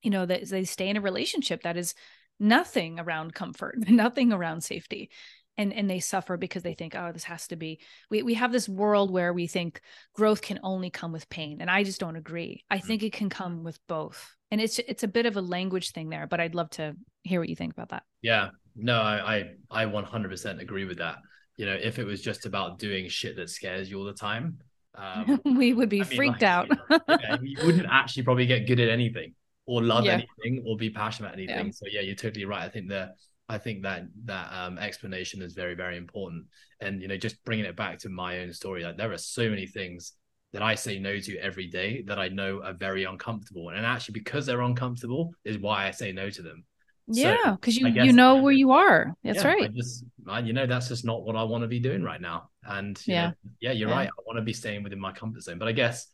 you 0.02 0.12
know 0.12 0.26
that 0.26 0.48
they 0.50 0.66
stay 0.66 0.90
in 0.90 0.98
a 0.98 1.02
relationship 1.02 1.64
that 1.64 1.78
is 1.78 1.96
nothing 2.40 3.00
around 3.00 3.34
comfort 3.34 3.76
nothing 3.90 4.34
around 4.34 4.62
safety. 4.62 5.10
And 5.56 5.72
and 5.72 5.88
they 5.88 6.00
suffer 6.00 6.36
because 6.36 6.64
they 6.64 6.74
think 6.74 6.96
oh 6.96 7.12
this 7.12 7.26
has 7.26 7.48
to 7.50 7.56
be 7.56 7.80
we 8.10 8.24
we 8.24 8.34
have 8.34 8.52
this 8.52 8.68
world 8.68 9.12
where 9.12 9.32
we 9.32 9.46
think 9.46 9.82
growth 10.16 10.42
can 10.42 10.60
only 10.64 10.90
come 10.90 11.12
with 11.12 11.30
pain 11.30 11.62
and 11.62 11.70
i 11.70 11.84
just 11.84 12.00
don't 12.00 12.16
agree. 12.16 12.64
I 12.72 12.80
mm. 12.80 12.84
think 12.84 13.04
it 13.04 13.14
can 13.14 13.30
come 13.30 13.64
with 13.64 13.78
both. 13.88 14.36
And 14.50 14.60
it's 14.60 14.80
it's 14.80 15.04
a 15.04 15.08
bit 15.08 15.28
of 15.28 15.38
a 15.38 15.42
language 15.42 15.92
thing 15.92 16.10
there 16.10 16.26
but 16.26 16.40
i'd 16.40 16.56
love 16.56 16.72
to 16.72 16.96
hear 17.22 17.40
what 17.40 17.50
you 17.50 17.56
think 17.56 17.74
about 17.74 17.90
that. 17.90 18.02
Yeah. 18.24 18.50
No 18.76 19.00
i 19.00 19.46
i, 19.70 19.84
I 19.84 19.86
100% 19.86 20.60
agree 20.60 20.86
with 20.86 20.98
that. 20.98 21.18
You 21.56 21.68
know 21.68 21.78
if 21.80 22.00
it 22.00 22.06
was 22.06 22.20
just 22.20 22.48
about 22.48 22.80
doing 22.80 23.08
shit 23.08 23.36
that 23.36 23.52
scares 23.52 23.92
you 23.92 24.00
all 24.00 24.06
the 24.06 24.14
time 24.14 24.58
um, 24.96 25.40
we 25.58 25.74
would 25.74 25.90
be 25.90 26.02
I 26.02 26.06
mean, 26.06 26.18
freaked 26.18 26.42
like, 26.42 26.44
out. 26.44 26.70
yeah, 27.08 27.38
you 27.44 27.58
wouldn't 27.64 27.88
actually 27.92 28.24
probably 28.24 28.48
get 28.48 28.66
good 28.66 28.80
at 28.80 28.90
anything 28.90 29.36
or 29.66 29.82
love 29.82 30.06
yeah. 30.06 30.14
anything 30.14 30.64
or 30.66 30.76
be 30.78 30.90
passionate 30.90 31.30
about 31.30 31.38
anything. 31.38 31.68
Yeah. 31.68 31.72
So 31.72 31.86
yeah, 31.90 32.02
you're 32.02 32.16
totally 32.16 32.46
right. 32.46 32.64
I 32.64 32.70
think 32.70 32.90
that 32.90 33.16
I 33.50 33.58
think 33.58 33.84
that 33.84 34.04
that 34.26 34.52
um, 34.52 34.78
explanation 34.78 35.42
is 35.42 35.54
very 35.54 35.76
very 35.76 35.98
important. 35.98 36.46
And 36.80 37.02
you 37.02 37.08
know, 37.08 37.18
just 37.18 37.44
bringing 37.46 37.66
it 37.66 37.76
back 37.76 38.00
to 38.00 38.10
my 38.10 38.40
own 38.40 38.54
story, 38.54 38.84
like 38.84 38.98
there 38.98 39.12
are 39.12 39.18
so 39.18 39.50
many 39.50 39.68
things 39.68 40.14
that 40.52 40.62
I 40.62 40.76
say 40.76 41.00
no 41.00 41.20
to 41.20 41.38
every 41.38 41.68
day 41.68 42.04
that 42.08 42.20
I 42.20 42.28
know 42.30 42.62
are 42.64 42.74
very 42.74 43.06
uncomfortable, 43.06 43.70
and 43.70 43.86
actually 43.86 44.14
because 44.14 44.46
they're 44.46 44.62
uncomfortable 44.62 45.34
is 45.44 45.58
why 45.58 45.88
I 45.88 45.92
say 45.92 46.12
no 46.12 46.30
to 46.30 46.42
them. 46.42 46.64
Yeah, 47.08 47.56
because 47.60 47.76
so, 47.80 47.88
you 47.88 48.04
you 48.04 48.14
know 48.14 48.38
where 48.38 48.54
you 48.54 48.72
are. 48.72 49.14
That's 49.24 49.44
yeah, 49.44 49.48
right. 49.48 49.64
I 49.64 49.68
just 49.68 50.06
I, 50.28 50.40
you 50.40 50.54
know 50.54 50.66
that's 50.66 50.88
just 50.88 51.04
not 51.04 51.24
what 51.24 51.36
I 51.36 51.44
want 51.44 51.64
to 51.64 51.68
be 51.68 51.80
doing 51.80 52.02
right 52.02 52.22
now. 52.22 52.50
And 52.64 53.02
yeah, 53.06 53.28
know, 53.28 53.34
yeah, 53.60 53.72
you're 53.72 53.90
yeah. 53.90 53.96
right. 53.96 54.08
I 54.08 54.22
want 54.26 54.38
to 54.38 54.44
be 54.44 54.54
staying 54.54 54.84
within 54.84 55.00
my 55.00 55.12
comfort 55.12 55.44
zone. 55.44 55.60
But 55.60 55.68
I 55.68 55.74
guess 55.74 56.08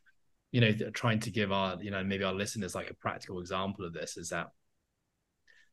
you 0.52 0.62
know 0.62 0.72
trying 0.94 1.20
to 1.20 1.32
give 1.32 1.52
our 1.52 1.78
you 1.82 1.92
know 1.92 2.04
maybe 2.04 2.24
our 2.24 2.34
listeners 2.34 2.76
like 2.76 2.90
a 2.90 2.96
practical 2.96 3.40
example 3.40 3.86
of 3.86 3.94
this 3.94 4.18
is 4.18 4.30
that 4.30 4.48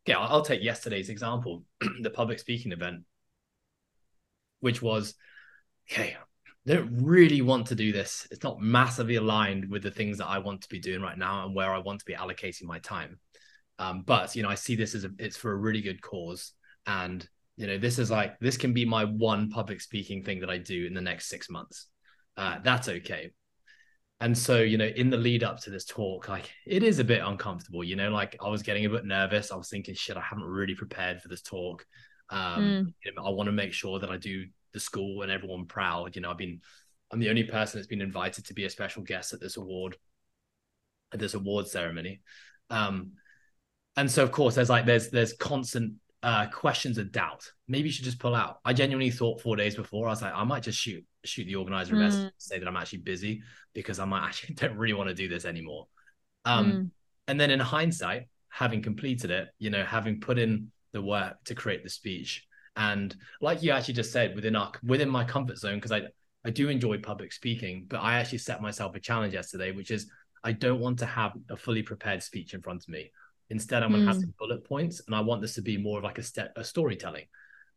yeah 0.06 0.18
i'll, 0.18 0.42
take 0.42 0.62
yesterday's 0.62 1.08
example 1.08 1.64
the 2.02 2.10
public 2.10 2.38
speaking 2.38 2.72
event 2.72 3.02
which 4.60 4.82
was 4.82 5.14
okay 5.90 6.16
I 6.68 6.74
don't 6.74 7.04
really 7.04 7.42
want 7.42 7.68
to 7.68 7.76
do 7.76 7.92
this. 7.92 8.26
It's 8.32 8.42
not 8.42 8.60
massively 8.60 9.14
aligned 9.14 9.70
with 9.70 9.84
the 9.84 9.90
things 9.92 10.18
that 10.18 10.26
I 10.26 10.38
want 10.38 10.62
to 10.62 10.68
be 10.68 10.80
doing 10.80 11.00
right 11.00 11.16
now 11.16 11.46
and 11.46 11.54
where 11.54 11.72
I 11.72 11.78
want 11.78 12.00
to 12.00 12.04
be 12.04 12.14
allocating 12.14 12.64
my 12.64 12.80
time. 12.80 13.20
Um, 13.78 14.02
but 14.04 14.34
you 14.34 14.42
know, 14.42 14.48
I 14.48 14.56
see 14.56 14.74
this 14.74 14.96
as 14.96 15.04
a, 15.04 15.10
it's 15.20 15.36
for 15.36 15.52
a 15.52 15.56
really 15.56 15.80
good 15.80 16.02
cause, 16.02 16.54
and 16.84 17.24
you 17.56 17.68
know, 17.68 17.78
this 17.78 18.00
is 18.00 18.10
like 18.10 18.40
this 18.40 18.56
can 18.56 18.72
be 18.72 18.84
my 18.84 19.04
one 19.04 19.48
public 19.48 19.80
speaking 19.80 20.24
thing 20.24 20.40
that 20.40 20.50
I 20.50 20.58
do 20.58 20.86
in 20.86 20.92
the 20.92 21.00
next 21.00 21.28
six 21.28 21.48
months. 21.48 21.86
Uh, 22.36 22.58
that's 22.64 22.88
okay 22.88 23.30
and 24.20 24.36
so 24.36 24.60
you 24.60 24.78
know 24.78 24.86
in 24.86 25.10
the 25.10 25.16
lead 25.16 25.44
up 25.44 25.60
to 25.60 25.70
this 25.70 25.84
talk 25.84 26.28
like 26.28 26.50
it 26.66 26.82
is 26.82 26.98
a 26.98 27.04
bit 27.04 27.22
uncomfortable 27.24 27.84
you 27.84 27.96
know 27.96 28.10
like 28.10 28.36
i 28.42 28.48
was 28.48 28.62
getting 28.62 28.86
a 28.86 28.90
bit 28.90 29.04
nervous 29.04 29.52
i 29.52 29.56
was 29.56 29.68
thinking 29.68 29.94
shit 29.94 30.16
i 30.16 30.20
haven't 30.20 30.44
really 30.44 30.74
prepared 30.74 31.20
for 31.20 31.28
this 31.28 31.42
talk 31.42 31.86
um 32.30 32.62
mm. 32.62 32.94
you 33.04 33.12
know, 33.14 33.24
i 33.24 33.30
want 33.30 33.46
to 33.46 33.52
make 33.52 33.72
sure 33.72 33.98
that 33.98 34.10
i 34.10 34.16
do 34.16 34.46
the 34.72 34.80
school 34.80 35.22
and 35.22 35.30
everyone 35.30 35.66
proud 35.66 36.16
you 36.16 36.22
know 36.22 36.30
i've 36.30 36.38
been 36.38 36.60
i'm 37.10 37.20
the 37.20 37.28
only 37.28 37.44
person 37.44 37.78
that's 37.78 37.86
been 37.86 38.00
invited 38.00 38.44
to 38.44 38.54
be 38.54 38.64
a 38.64 38.70
special 38.70 39.02
guest 39.02 39.32
at 39.32 39.40
this 39.40 39.56
award 39.56 39.96
at 41.12 41.18
this 41.18 41.34
award 41.34 41.66
ceremony 41.66 42.20
um 42.70 43.12
and 43.96 44.10
so 44.10 44.22
of 44.22 44.32
course 44.32 44.54
there's 44.54 44.70
like 44.70 44.86
there's 44.86 45.10
there's 45.10 45.34
constant 45.34 45.92
uh, 46.22 46.46
questions 46.46 46.98
of 46.98 47.12
doubt. 47.12 47.48
Maybe 47.68 47.88
you 47.88 47.92
should 47.92 48.04
just 48.04 48.18
pull 48.18 48.34
out. 48.34 48.58
I 48.64 48.72
genuinely 48.72 49.12
thought 49.12 49.40
four 49.40 49.54
days 49.54 49.76
before, 49.76 50.08
I 50.08 50.10
was 50.10 50.22
like, 50.22 50.32
I 50.34 50.42
might 50.42 50.64
just 50.64 50.78
shoot 50.78 51.04
shoot 51.26 51.44
the 51.44 51.56
organizer 51.56 51.94
mm. 51.94 52.00
message, 52.00 52.32
say 52.38 52.58
that 52.58 52.66
I'm 52.66 52.76
actually 52.76 53.00
busy 53.00 53.42
because 53.74 53.98
I 54.00 54.04
might 54.04 54.26
actually 54.26 54.54
don't 54.54 54.76
really 54.76 54.94
want 54.94 55.08
to 55.08 55.14
do 55.14 55.28
this 55.28 55.44
anymore. 55.44 55.86
Um, 56.44 56.72
mm. 56.72 56.90
And 57.28 57.40
then 57.40 57.50
in 57.50 57.60
hindsight, 57.60 58.28
having 58.48 58.82
completed 58.82 59.30
it, 59.30 59.48
you 59.58 59.70
know, 59.70 59.84
having 59.84 60.20
put 60.20 60.38
in 60.38 60.70
the 60.92 61.02
work 61.02 61.36
to 61.44 61.54
create 61.54 61.82
the 61.82 61.90
speech, 61.90 62.46
and 62.76 63.14
like 63.40 63.62
you 63.62 63.72
actually 63.72 63.94
just 63.94 64.12
said, 64.12 64.34
within 64.34 64.54
our 64.54 64.72
within 64.84 65.08
my 65.08 65.24
comfort 65.24 65.58
zone, 65.58 65.76
because 65.76 65.92
I 65.92 66.02
I 66.44 66.50
do 66.50 66.68
enjoy 66.68 66.98
public 66.98 67.32
speaking, 67.32 67.86
but 67.88 67.98
I 67.98 68.18
actually 68.18 68.38
set 68.38 68.62
myself 68.62 68.94
a 68.94 69.00
challenge 69.00 69.34
yesterday, 69.34 69.72
which 69.72 69.90
is 69.90 70.08
I 70.44 70.52
don't 70.52 70.78
want 70.78 71.00
to 71.00 71.06
have 71.06 71.32
a 71.50 71.56
fully 71.56 71.82
prepared 71.82 72.22
speech 72.22 72.54
in 72.54 72.62
front 72.62 72.84
of 72.84 72.88
me. 72.88 73.10
Instead, 73.50 73.82
I'm 73.82 73.90
going 73.90 74.02
to 74.02 74.06
have 74.06 74.16
hmm. 74.16 74.22
some 74.22 74.34
bullet 74.38 74.64
points, 74.64 75.02
and 75.06 75.14
I 75.14 75.20
want 75.20 75.40
this 75.40 75.54
to 75.54 75.62
be 75.62 75.76
more 75.76 75.98
of 75.98 76.04
like 76.04 76.18
a 76.18 76.22
step, 76.22 76.52
a 76.56 76.62
storytelling. 76.62 77.24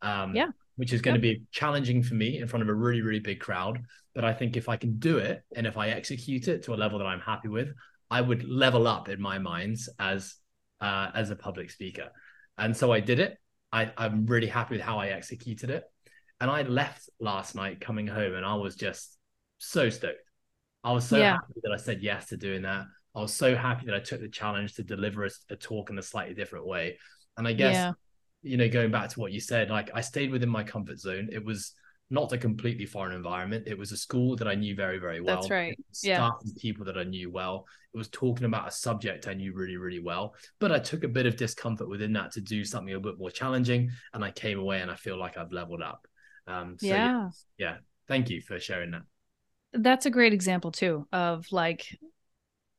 Um, 0.02 0.34
yeah. 0.34 0.48
Which 0.80 0.92
is 0.94 1.02
going 1.02 1.14
to 1.14 1.20
be 1.20 1.42
challenging 1.52 2.02
for 2.02 2.14
me 2.14 2.38
in 2.38 2.48
front 2.48 2.62
of 2.62 2.68
a 2.68 2.74
really, 2.74 3.02
really 3.02 3.20
big 3.20 3.38
crowd. 3.38 3.82
But 4.14 4.24
I 4.24 4.32
think 4.32 4.56
if 4.56 4.68
I 4.68 4.76
can 4.76 4.98
do 4.98 5.18
it 5.18 5.42
and 5.54 5.66
if 5.66 5.76
I 5.76 5.90
execute 5.90 6.48
it 6.48 6.62
to 6.64 6.74
a 6.74 6.76
level 6.76 6.98
that 6.98 7.04
I'm 7.04 7.20
happy 7.20 7.48
with, 7.48 7.68
I 8.10 8.20
would 8.22 8.48
level 8.48 8.88
up 8.88 9.08
in 9.08 9.20
my 9.20 9.38
minds 9.38 9.88
as 9.98 10.36
uh, 10.80 11.10
as 11.14 11.28
a 11.30 11.36
public 11.36 11.70
speaker. 11.70 12.08
And 12.56 12.74
so 12.74 12.92
I 12.92 13.00
did 13.00 13.18
it. 13.18 13.36
I, 13.72 13.92
I'm 13.96 14.26
really 14.26 14.46
happy 14.46 14.76
with 14.76 14.82
how 14.82 14.98
I 14.98 15.08
executed 15.08 15.68
it. 15.70 15.84
And 16.40 16.50
I 16.50 16.62
left 16.62 17.08
last 17.20 17.54
night 17.54 17.80
coming 17.80 18.06
home 18.06 18.34
and 18.34 18.46
I 18.46 18.54
was 18.54 18.74
just 18.74 19.18
so 19.58 19.90
stoked. 19.90 20.22
I 20.82 20.92
was 20.92 21.06
so 21.06 21.18
yeah. 21.18 21.32
happy 21.32 21.60
that 21.62 21.72
I 21.72 21.76
said 21.76 22.02
yes 22.02 22.28
to 22.28 22.36
doing 22.36 22.62
that. 22.62 22.86
I 23.14 23.20
was 23.20 23.34
so 23.34 23.54
happy 23.54 23.86
that 23.86 23.94
I 23.94 24.00
took 24.00 24.20
the 24.20 24.28
challenge 24.28 24.74
to 24.74 24.82
deliver 24.82 25.26
a, 25.26 25.30
a 25.50 25.56
talk 25.56 25.90
in 25.90 25.98
a 25.98 26.02
slightly 26.02 26.34
different 26.34 26.66
way. 26.66 26.96
And 27.36 27.46
I 27.46 27.52
guess, 27.52 27.74
yeah. 27.74 27.92
You 28.42 28.56
know, 28.56 28.68
going 28.68 28.90
back 28.90 29.10
to 29.10 29.20
what 29.20 29.32
you 29.32 29.40
said, 29.40 29.70
like 29.70 29.90
I 29.94 30.00
stayed 30.00 30.30
within 30.30 30.48
my 30.48 30.64
comfort 30.64 30.98
zone. 30.98 31.28
It 31.30 31.44
was 31.44 31.74
not 32.10 32.32
a 32.32 32.38
completely 32.38 32.86
foreign 32.86 33.14
environment. 33.14 33.64
It 33.68 33.78
was 33.78 33.92
a 33.92 33.96
school 33.96 34.34
that 34.36 34.48
I 34.48 34.54
knew 34.54 34.74
very, 34.74 34.98
very 34.98 35.20
well. 35.20 35.36
That's 35.36 35.50
right. 35.50 35.78
Staff 35.92 36.18
yeah. 36.18 36.30
and 36.42 36.56
people 36.56 36.84
that 36.86 36.98
I 36.98 37.04
knew 37.04 37.30
well. 37.30 37.66
It 37.94 37.98
was 37.98 38.08
talking 38.08 38.46
about 38.46 38.66
a 38.66 38.72
subject 38.72 39.28
I 39.28 39.34
knew 39.34 39.52
really, 39.54 39.76
really 39.76 40.00
well. 40.00 40.34
But 40.58 40.72
I 40.72 40.80
took 40.80 41.04
a 41.04 41.08
bit 41.08 41.26
of 41.26 41.36
discomfort 41.36 41.88
within 41.88 42.12
that 42.14 42.32
to 42.32 42.40
do 42.40 42.64
something 42.64 42.94
a 42.94 43.00
bit 43.00 43.18
more 43.18 43.30
challenging. 43.30 43.90
And 44.12 44.24
I 44.24 44.32
came 44.32 44.58
away 44.58 44.80
and 44.80 44.90
I 44.90 44.96
feel 44.96 45.18
like 45.18 45.36
I've 45.36 45.52
leveled 45.52 45.82
up. 45.82 46.06
Um, 46.46 46.76
so 46.80 46.86
yeah. 46.86 47.28
yeah. 47.58 47.76
Thank 48.08 48.28
you 48.28 48.40
for 48.40 48.58
sharing 48.58 48.90
that. 48.90 49.02
That's 49.72 50.06
a 50.06 50.10
great 50.10 50.32
example 50.32 50.72
too 50.72 51.06
of 51.12 51.46
like 51.52 51.86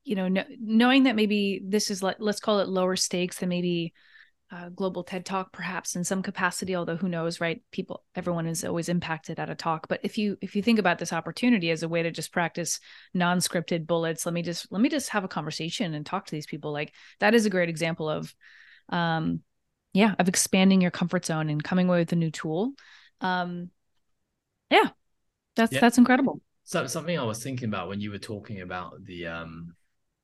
you 0.04 0.16
know, 0.16 0.28
no, 0.28 0.44
knowing 0.60 1.04
that 1.04 1.16
maybe 1.16 1.62
this 1.64 1.92
is 1.92 2.02
let, 2.02 2.20
let's 2.20 2.40
call 2.40 2.60
it 2.60 2.68
lower 2.68 2.96
stakes 2.96 3.38
than 3.38 3.50
maybe 3.50 3.94
uh, 4.52 4.68
global 4.70 5.04
TED 5.04 5.26
talk, 5.26 5.54
perhaps 5.54 5.96
in 5.96 6.04
some 6.04 6.22
capacity. 6.22 6.76
Although 6.76 6.98
who 6.98 7.08
knows, 7.08 7.40
right? 7.40 7.62
People, 7.72 8.04
everyone 8.16 8.48
is 8.48 8.66
always 8.66 8.90
impacted 8.90 9.40
at 9.40 9.50
a 9.50 9.56
talk. 9.56 9.88
But 9.88 10.02
if 10.04 10.18
you 10.18 10.38
if 10.42 10.56
you 10.56 10.62
think 10.62 10.78
about 10.78 11.00
this 11.00 11.14
opportunity 11.14 11.72
as 11.72 11.84
a 11.84 11.90
way 11.90 12.04
to 12.04 12.12
just 12.12 12.34
practice 12.34 12.80
non-scripted 13.14 13.88
bullets, 13.88 14.26
let 14.26 14.34
me 14.34 14.42
just 14.42 14.70
let 14.70 14.82
me 14.82 14.90
just 14.90 15.10
have 15.10 15.24
a 15.24 15.30
conversation 15.30 15.94
and 15.94 16.06
talk 16.06 16.26
to 16.26 16.32
these 16.32 16.46
people. 16.46 16.74
Like 16.74 16.94
that 17.20 17.34
is 17.34 17.46
a 17.46 17.50
great 17.50 17.70
example 17.70 18.10
of, 18.10 18.34
um, 18.90 19.40
yeah, 19.94 20.16
of 20.20 20.28
expanding 20.28 20.82
your 20.82 20.92
comfort 20.92 21.26
zone 21.26 21.50
and 21.50 21.64
coming 21.64 21.88
away 21.88 22.00
with 22.00 22.12
a 22.12 22.18
new 22.18 22.32
tool. 22.32 22.74
Um, 23.22 23.70
yeah, 24.70 24.90
that's 25.56 25.72
yeah. 25.72 25.80
that's 25.80 25.98
incredible. 25.98 26.42
So 26.66 26.86
something 26.88 27.18
I 27.18 27.24
was 27.24 27.42
thinking 27.42 27.70
about 27.70 27.88
when 27.88 28.02
you 28.02 28.12
were 28.12 28.18
talking 28.18 28.62
about 28.62 29.04
the 29.06 29.28
um, 29.28 29.76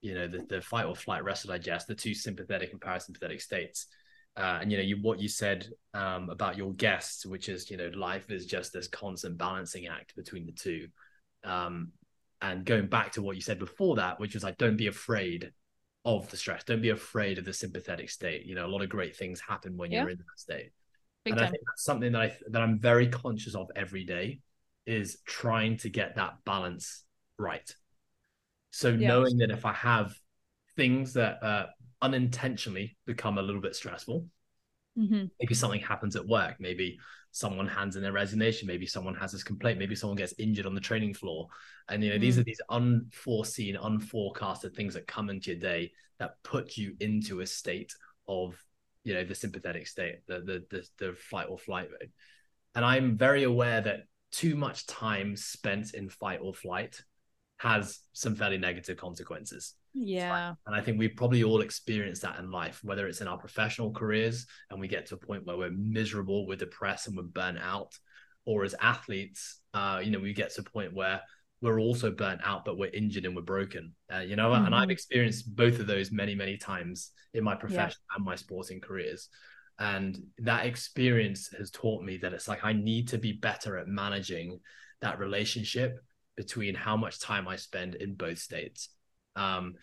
you 0.02 0.16
know, 0.16 0.28
the 0.28 0.46
the 0.50 0.62
fight 0.62 0.86
or 0.86 0.98
flight, 0.98 1.24
rest 1.24 1.46
or 1.46 1.48
digest, 1.48 1.88
the 1.88 1.96
two 1.96 2.14
sympathetic 2.14 2.74
and 2.74 2.82
parasympathetic 2.82 3.42
states 3.42 3.88
uh, 4.38 4.60
and 4.62 4.72
you 4.72 4.78
know 4.78 4.84
you 4.84 4.98
what 5.02 5.20
you 5.20 5.28
said 5.28 5.68
um, 5.94 6.30
about 6.30 6.58
your 6.58 6.74
guests 6.74 7.26
which 7.26 7.50
is 7.50 7.72
you 7.72 7.78
know 7.78 7.90
life 7.96 8.30
is 8.30 8.46
just 8.46 8.72
this 8.72 8.88
constant 8.88 9.38
balancing 9.38 9.88
act 9.88 10.16
between 10.16 10.46
the 10.46 10.52
two 10.52 10.88
um, 11.44 11.92
and 12.42 12.66
going 12.66 12.88
back 12.88 13.12
to 13.12 13.22
what 13.22 13.36
you 13.36 13.42
said 13.42 13.58
before 13.58 13.96
that 13.96 14.20
which 14.20 14.36
was 14.36 14.44
like 14.44 14.58
don't 14.58 14.78
be 14.78 14.88
afraid 14.88 15.52
of 16.06 16.30
the 16.30 16.38
stress 16.38 16.64
don't 16.64 16.82
be 16.82 16.90
afraid 16.90 17.38
of 17.38 17.46
the 17.46 17.54
sympathetic 17.54 18.10
state 18.10 18.46
you 18.46 18.54
know 18.54 18.66
a 18.66 18.70
lot 18.70 18.82
of 18.82 18.90
great 18.90 19.16
things 19.16 19.42
happen 19.42 19.76
when 19.76 19.92
yeah. 19.92 20.02
you're 20.02 20.12
in 20.12 20.18
that 20.18 20.40
state 20.40 20.70
Big 21.26 21.34
and 21.34 21.40
time. 21.40 21.48
i 21.48 21.52
think 21.52 21.64
that's 21.68 21.84
something 21.84 22.12
that 22.12 22.22
i 22.22 22.38
that 22.50 22.62
i'm 22.62 22.80
very 22.80 23.08
conscious 23.08 23.56
of 23.56 23.70
every 23.76 24.06
day 24.06 24.40
is 24.86 25.18
trying 25.26 25.78
to 25.78 25.90
get 25.90 26.16
that 26.16 26.36
balance 26.46 27.04
right 27.40 27.74
so 28.72 28.90
yeah. 28.90 29.08
knowing 29.08 29.38
that 29.38 29.50
if 29.50 29.66
i 29.66 29.74
have 29.74 30.14
things 30.78 31.14
that 31.14 31.44
uh, 31.44 31.66
unintentionally 32.02 32.98
become 33.06 33.38
a 33.38 33.42
little 33.42 33.62
bit 33.62 33.76
stressful. 33.76 34.26
Mm-hmm. 34.98 35.26
Maybe 35.40 35.54
something 35.54 35.82
happens 35.82 36.16
at 36.16 36.28
work. 36.28 36.56
Maybe 36.60 37.00
someone 37.32 37.68
hands 37.68 37.96
in 37.96 38.02
their 38.02 38.12
resignation. 38.12 38.68
Maybe 38.68 38.86
someone 38.86 39.16
has 39.16 39.32
this 39.32 39.44
complaint. 39.44 39.80
Maybe 39.80 39.96
someone 39.96 40.18
gets 40.18 40.34
injured 40.40 40.66
on 40.66 40.74
the 40.74 40.82
training 40.82 41.14
floor. 41.14 41.48
And 41.88 42.04
you 42.04 42.10
know, 42.10 42.18
mm. 42.18 42.22
these 42.22 42.40
are 42.40 42.44
these 42.44 42.62
unforeseen, 42.70 43.78
unforecasted 43.78 44.76
things 44.76 44.96
that 44.96 45.08
come 45.08 45.30
into 45.30 45.52
your 45.52 45.60
day 45.60 45.92
that 46.20 46.42
put 46.44 46.78
you 46.78 46.96
into 47.00 47.42
a 47.42 47.46
state 47.46 47.94
of, 48.28 48.56
you 49.04 49.14
know, 49.14 49.24
the 49.24 49.36
sympathetic 49.36 49.88
state, 49.88 50.26
the 50.28 50.40
the 50.40 50.66
the, 50.70 50.88
the 50.98 51.14
fight 51.14 51.48
or 51.50 51.58
flight 51.58 51.90
mode. 51.92 52.12
And 52.74 52.84
I'm 52.84 53.18
very 53.18 53.44
aware 53.44 53.82
that 53.82 54.02
too 54.32 54.56
much 54.56 54.86
time 54.88 55.36
spent 55.36 55.94
in 55.94 56.10
fight 56.10 56.40
or 56.42 56.54
flight 56.54 57.02
has 57.58 58.00
some 58.14 58.36
fairly 58.36 58.58
negative 58.58 58.98
consequences. 58.98 59.76
Yeah. 60.00 60.54
And 60.66 60.76
I 60.76 60.82
think 60.82 61.00
we 61.00 61.08
probably 61.08 61.44
all 61.44 61.62
experience 61.62 62.20
that 62.20 62.38
in 62.40 62.52
life, 62.52 62.80
whether 62.84 63.08
it's 63.08 63.22
in 63.22 63.28
our 63.28 63.38
professional 63.38 63.92
careers 63.92 64.46
and 64.70 64.80
we 64.80 64.88
get 64.88 65.08
to 65.08 65.16
a 65.16 65.18
point 65.18 65.46
where 65.46 65.58
we're 65.58 65.72
miserable, 65.72 66.46
we're 66.46 66.56
depressed, 66.56 67.08
and 67.08 67.18
we're 67.18 67.24
burnt 67.24 67.58
out, 67.60 67.98
or 68.46 68.64
as 68.64 68.76
athletes, 68.80 69.60
uh, 69.74 70.00
you 70.04 70.12
know, 70.12 70.20
we 70.20 70.34
get 70.34 70.54
to 70.54 70.62
a 70.62 70.64
point 70.64 70.94
where 70.94 71.22
we're 71.62 71.80
also 71.80 72.12
burnt 72.12 72.42
out, 72.44 72.64
but 72.64 72.78
we're 72.78 72.92
injured 72.92 73.26
and 73.26 73.36
we're 73.36 73.42
broken. 73.42 73.94
Uh, 74.14 74.20
you 74.20 74.36
know, 74.36 74.52
mm-hmm. 74.52 74.66
and 74.66 74.76
I've 74.76 74.84
mm-hmm. 74.84 74.92
experienced 74.92 75.56
both 75.56 75.80
of 75.80 75.88
those 75.88 76.12
many, 76.12 76.36
many 76.36 76.58
times 76.58 77.12
in 77.34 77.44
my 77.44 77.56
profession 77.56 78.00
yeah. 78.12 78.16
and 78.18 78.26
my 78.26 78.36
sporting 78.36 78.80
careers. 78.80 79.30
And 79.80 80.20
that 80.40 80.66
experience 80.66 81.50
has 81.58 81.72
taught 81.72 82.04
me 82.04 82.18
that 82.18 82.34
it's 82.34 82.48
like 82.48 82.64
I 82.64 82.74
need 82.74 83.10
to 83.10 83.18
be 83.18 83.34
better 83.34 83.78
at 83.78 83.88
managing 83.88 84.60
that 85.02 85.20
relationship 85.20 86.00
between 86.36 86.76
how 86.76 86.98
much 86.98 87.20
time 87.20 87.48
I 87.48 87.56
spend 87.56 87.96
in 87.96 88.16
both 88.16 88.38
states. 88.38 88.90
Um, 89.38 89.76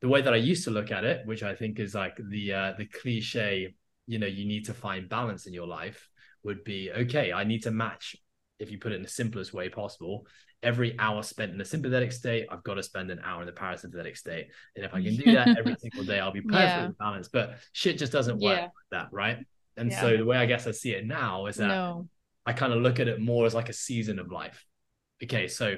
the 0.00 0.08
way 0.08 0.20
that 0.22 0.32
I 0.32 0.36
used 0.36 0.64
to 0.64 0.70
look 0.70 0.90
at 0.90 1.04
it, 1.04 1.26
which 1.26 1.42
I 1.42 1.54
think 1.54 1.78
is 1.78 1.94
like 1.94 2.16
the 2.16 2.52
uh, 2.52 2.72
the 2.76 2.86
cliche, 2.86 3.74
you 4.06 4.18
know, 4.18 4.26
you 4.26 4.46
need 4.46 4.66
to 4.66 4.74
find 4.74 5.08
balance 5.08 5.46
in 5.46 5.52
your 5.52 5.66
life, 5.66 6.08
would 6.42 6.64
be 6.64 6.90
okay. 6.90 7.32
I 7.32 7.44
need 7.44 7.64
to 7.64 7.70
match, 7.70 8.16
if 8.58 8.70
you 8.70 8.78
put 8.78 8.92
it 8.92 8.96
in 8.96 9.02
the 9.02 9.08
simplest 9.08 9.52
way 9.52 9.68
possible, 9.68 10.26
every 10.62 10.98
hour 10.98 11.22
spent 11.22 11.52
in 11.52 11.58
the 11.58 11.64
sympathetic 11.64 12.12
state, 12.12 12.46
I've 12.50 12.64
got 12.64 12.74
to 12.74 12.82
spend 12.82 13.10
an 13.10 13.20
hour 13.24 13.42
in 13.42 13.46
the 13.46 13.52
parasympathetic 13.52 14.16
state. 14.16 14.48
And 14.76 14.84
if 14.84 14.94
I 14.94 15.02
can 15.02 15.16
do 15.16 15.32
that 15.32 15.48
every 15.58 15.76
single 15.78 16.04
day, 16.04 16.18
I'll 16.18 16.32
be 16.32 16.40
perfectly 16.40 16.64
yeah. 16.64 16.88
balanced. 16.98 17.32
But 17.32 17.58
shit 17.72 17.98
just 17.98 18.12
doesn't 18.12 18.40
work 18.40 18.58
yeah. 18.58 18.62
like 18.62 18.90
that, 18.90 19.08
right? 19.12 19.38
And 19.76 19.90
yeah. 19.90 20.00
so 20.00 20.16
the 20.16 20.24
way 20.24 20.36
I 20.36 20.46
guess 20.46 20.66
I 20.66 20.72
see 20.72 20.92
it 20.92 21.06
now 21.06 21.46
is 21.46 21.56
that 21.56 21.68
no. 21.68 22.08
I 22.44 22.52
kind 22.52 22.72
of 22.72 22.82
look 22.82 22.98
at 22.98 23.08
it 23.08 23.20
more 23.20 23.46
as 23.46 23.54
like 23.54 23.68
a 23.68 23.72
season 23.72 24.18
of 24.18 24.30
life 24.30 24.64
okay, 25.22 25.48
so 25.48 25.76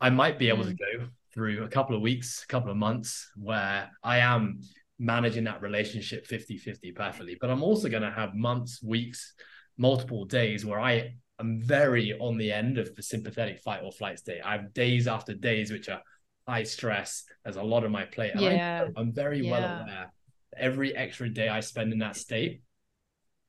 I 0.00 0.10
might 0.10 0.38
be 0.38 0.48
able 0.48 0.64
mm. 0.64 0.68
to 0.68 0.74
go 0.74 1.06
through 1.34 1.64
a 1.64 1.68
couple 1.68 1.96
of 1.96 2.02
weeks, 2.02 2.42
a 2.44 2.46
couple 2.46 2.70
of 2.70 2.76
months 2.76 3.30
where 3.36 3.90
I 4.02 4.18
am 4.18 4.60
managing 4.98 5.44
that 5.44 5.62
relationship 5.62 6.26
50 6.26 6.58
50 6.58 6.92
perfectly. 6.92 7.36
But 7.40 7.50
I'm 7.50 7.62
also 7.62 7.88
going 7.88 8.02
to 8.02 8.10
have 8.10 8.34
months, 8.34 8.82
weeks, 8.82 9.34
multiple 9.76 10.24
days 10.24 10.64
where 10.64 10.80
I 10.80 11.14
am 11.40 11.60
very 11.60 12.12
on 12.18 12.38
the 12.38 12.52
end 12.52 12.78
of 12.78 12.94
the 12.94 13.02
sympathetic 13.02 13.60
fight 13.60 13.82
or 13.82 13.92
flight 13.92 14.18
state. 14.18 14.40
I 14.44 14.52
have 14.52 14.72
days 14.72 15.08
after 15.08 15.34
days 15.34 15.72
which 15.72 15.88
are 15.88 16.02
high 16.46 16.62
stress. 16.62 17.24
There's 17.44 17.56
a 17.56 17.62
lot 17.62 17.84
on 17.84 17.92
my 17.92 18.04
plate. 18.04 18.32
yeah. 18.36 18.86
I, 18.96 19.00
am 19.00 19.12
very 19.12 19.40
yeah. 19.40 19.50
well 19.50 19.82
aware. 19.82 20.12
Every 20.56 20.94
extra 20.94 21.28
day 21.28 21.48
I 21.48 21.60
spend 21.60 21.92
in 21.92 21.98
that 22.00 22.16
state, 22.16 22.62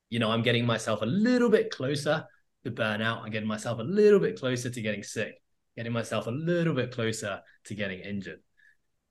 you 0.09 0.19
know, 0.19 0.31
I'm 0.31 0.43
getting 0.43 0.65
myself 0.65 1.01
a 1.01 1.05
little 1.05 1.49
bit 1.49 1.71
closer 1.71 2.25
to 2.63 2.71
burnout. 2.71 3.23
I'm 3.23 3.31
getting 3.31 3.47
myself 3.47 3.79
a 3.79 3.83
little 3.83 4.19
bit 4.19 4.39
closer 4.39 4.69
to 4.69 4.81
getting 4.81 5.03
sick, 5.03 5.41
getting 5.75 5.91
myself 5.91 6.27
a 6.27 6.31
little 6.31 6.73
bit 6.73 6.91
closer 6.91 7.41
to 7.65 7.75
getting 7.75 7.99
injured. 7.99 8.39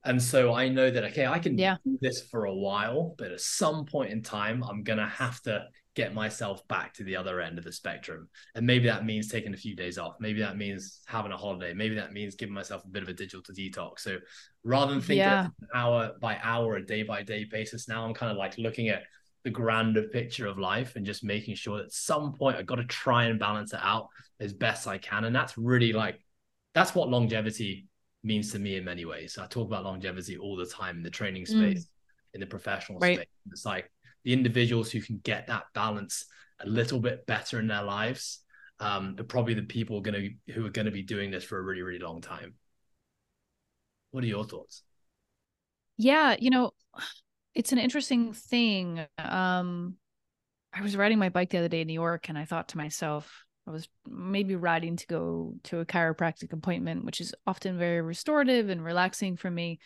And 0.05 0.21
so 0.21 0.53
I 0.53 0.67
know 0.67 0.91
that, 0.91 1.03
okay, 1.05 1.25
I 1.25 1.39
can 1.39 1.57
yeah. 1.57 1.77
do 1.85 1.97
this 2.01 2.21
for 2.29 2.45
a 2.45 2.53
while, 2.53 3.15
but 3.17 3.31
at 3.31 3.39
some 3.39 3.85
point 3.85 4.11
in 4.11 4.21
time, 4.21 4.63
I'm 4.63 4.83
going 4.83 4.99
to 4.99 5.05
have 5.05 5.41
to 5.43 5.65
get 5.95 6.13
myself 6.13 6.67
back 6.67 6.93
to 6.95 7.03
the 7.03 7.15
other 7.15 7.39
end 7.39 7.57
of 7.57 7.63
the 7.63 7.71
spectrum. 7.71 8.27
And 8.55 8.65
maybe 8.65 8.87
that 8.87 9.05
means 9.05 9.29
taking 9.29 9.53
a 9.53 9.57
few 9.57 9.75
days 9.75 9.97
off. 9.97 10.15
Maybe 10.19 10.41
that 10.41 10.57
means 10.57 11.01
having 11.05 11.31
a 11.31 11.37
holiday. 11.37 11.73
Maybe 11.73 11.95
that 11.95 12.11
means 12.11 12.35
giving 12.35 12.53
myself 12.53 12.83
a 12.83 12.87
bit 12.87 13.03
of 13.03 13.09
a 13.09 13.13
digital 13.13 13.41
detox. 13.41 13.99
So 13.99 14.17
rather 14.63 14.91
than 14.91 15.01
thinking 15.01 15.19
yeah. 15.19 15.47
hour 15.73 16.13
by 16.19 16.37
hour, 16.43 16.75
a 16.75 16.85
day 16.85 17.03
by 17.03 17.23
day 17.23 17.45
basis, 17.45 17.87
now 17.87 18.05
I'm 18.05 18.13
kind 18.13 18.31
of 18.31 18.37
like 18.37 18.57
looking 18.57 18.89
at 18.89 19.03
the 19.43 19.51
grander 19.51 20.03
picture 20.03 20.47
of 20.47 20.57
life 20.57 20.95
and 20.95 21.05
just 21.05 21.23
making 21.23 21.55
sure 21.55 21.77
that 21.77 21.85
at 21.85 21.93
some 21.93 22.33
point 22.33 22.57
I've 22.57 22.65
got 22.65 22.75
to 22.75 22.85
try 22.85 23.25
and 23.25 23.39
balance 23.39 23.73
it 23.73 23.79
out 23.81 24.07
as 24.39 24.53
best 24.53 24.87
I 24.87 24.97
can. 24.97 25.25
And 25.25 25.35
that's 25.35 25.57
really 25.57 25.93
like 25.93 26.19
that's 26.73 26.95
what 26.95 27.09
longevity 27.09 27.87
means 28.23 28.51
to 28.51 28.59
me 28.59 28.77
in 28.77 28.85
many 28.85 29.05
ways. 29.05 29.37
I 29.37 29.47
talk 29.47 29.67
about 29.67 29.83
longevity 29.83 30.37
all 30.37 30.55
the 30.55 30.65
time 30.65 30.97
in 30.97 31.03
the 31.03 31.09
training 31.09 31.43
mm. 31.43 31.47
space, 31.47 31.85
mm. 31.85 31.89
in 32.35 32.39
the 32.39 32.47
professional 32.47 32.99
right. 32.99 33.17
space. 33.17 33.27
It's 33.51 33.65
like 33.65 33.91
the 34.23 34.33
individuals 34.33 34.91
who 34.91 35.01
can 35.01 35.19
get 35.23 35.47
that 35.47 35.65
balance 35.73 36.25
a 36.61 36.67
little 36.67 36.99
bit 36.99 37.25
better 37.25 37.59
in 37.59 37.67
their 37.67 37.83
lives 37.83 38.39
um, 38.79 39.15
are 39.19 39.23
probably 39.23 39.53
the 39.53 39.63
people 39.63 40.01
going 40.01 40.37
to 40.45 40.53
who 40.53 40.65
are 40.65 40.69
going 40.69 40.85
to 40.85 40.91
be 40.91 41.03
doing 41.03 41.31
this 41.31 41.43
for 41.43 41.57
a 41.57 41.61
really, 41.61 41.81
really 41.81 41.99
long 41.99 42.21
time. 42.21 42.55
What 44.11 44.23
are 44.23 44.27
your 44.27 44.43
thoughts? 44.43 44.83
Yeah, 45.97 46.35
you 46.39 46.49
know, 46.49 46.71
it's 47.53 47.71
an 47.71 47.77
interesting 47.77 48.33
thing. 48.33 49.05
Um, 49.17 49.95
I 50.73 50.81
was 50.81 50.97
riding 50.97 51.19
my 51.19 51.29
bike 51.29 51.49
the 51.51 51.59
other 51.59 51.67
day 51.67 51.81
in 51.81 51.87
New 51.87 51.93
York, 51.93 52.29
and 52.29 52.37
I 52.37 52.45
thought 52.45 52.69
to 52.69 52.77
myself, 52.77 53.45
I 53.67 53.71
was 53.71 53.87
maybe 54.07 54.55
riding 54.55 54.97
to 54.97 55.07
go 55.07 55.55
to 55.63 55.79
a 55.79 55.85
chiropractic 55.85 56.51
appointment, 56.51 57.05
which 57.05 57.21
is 57.21 57.33
often 57.47 57.77
very 57.77 58.01
restorative 58.01 58.69
and 58.69 58.83
relaxing 58.83 59.37
for 59.37 59.49
me. 59.49 59.79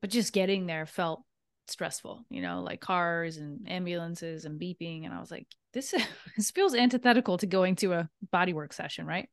But 0.00 0.10
just 0.10 0.32
getting 0.32 0.66
there 0.66 0.86
felt 0.86 1.22
stressful, 1.68 2.24
you 2.30 2.42
know, 2.42 2.62
like 2.62 2.80
cars 2.80 3.36
and 3.36 3.70
ambulances 3.70 4.44
and 4.44 4.60
beeping. 4.60 5.04
And 5.04 5.12
I 5.12 5.20
was 5.20 5.30
like, 5.30 5.46
this, 5.72 5.94
this 6.36 6.50
feels 6.50 6.74
antithetical 6.74 7.38
to 7.38 7.46
going 7.46 7.76
to 7.76 7.92
a 7.92 8.08
bodywork 8.32 8.72
session, 8.72 9.06
right? 9.06 9.28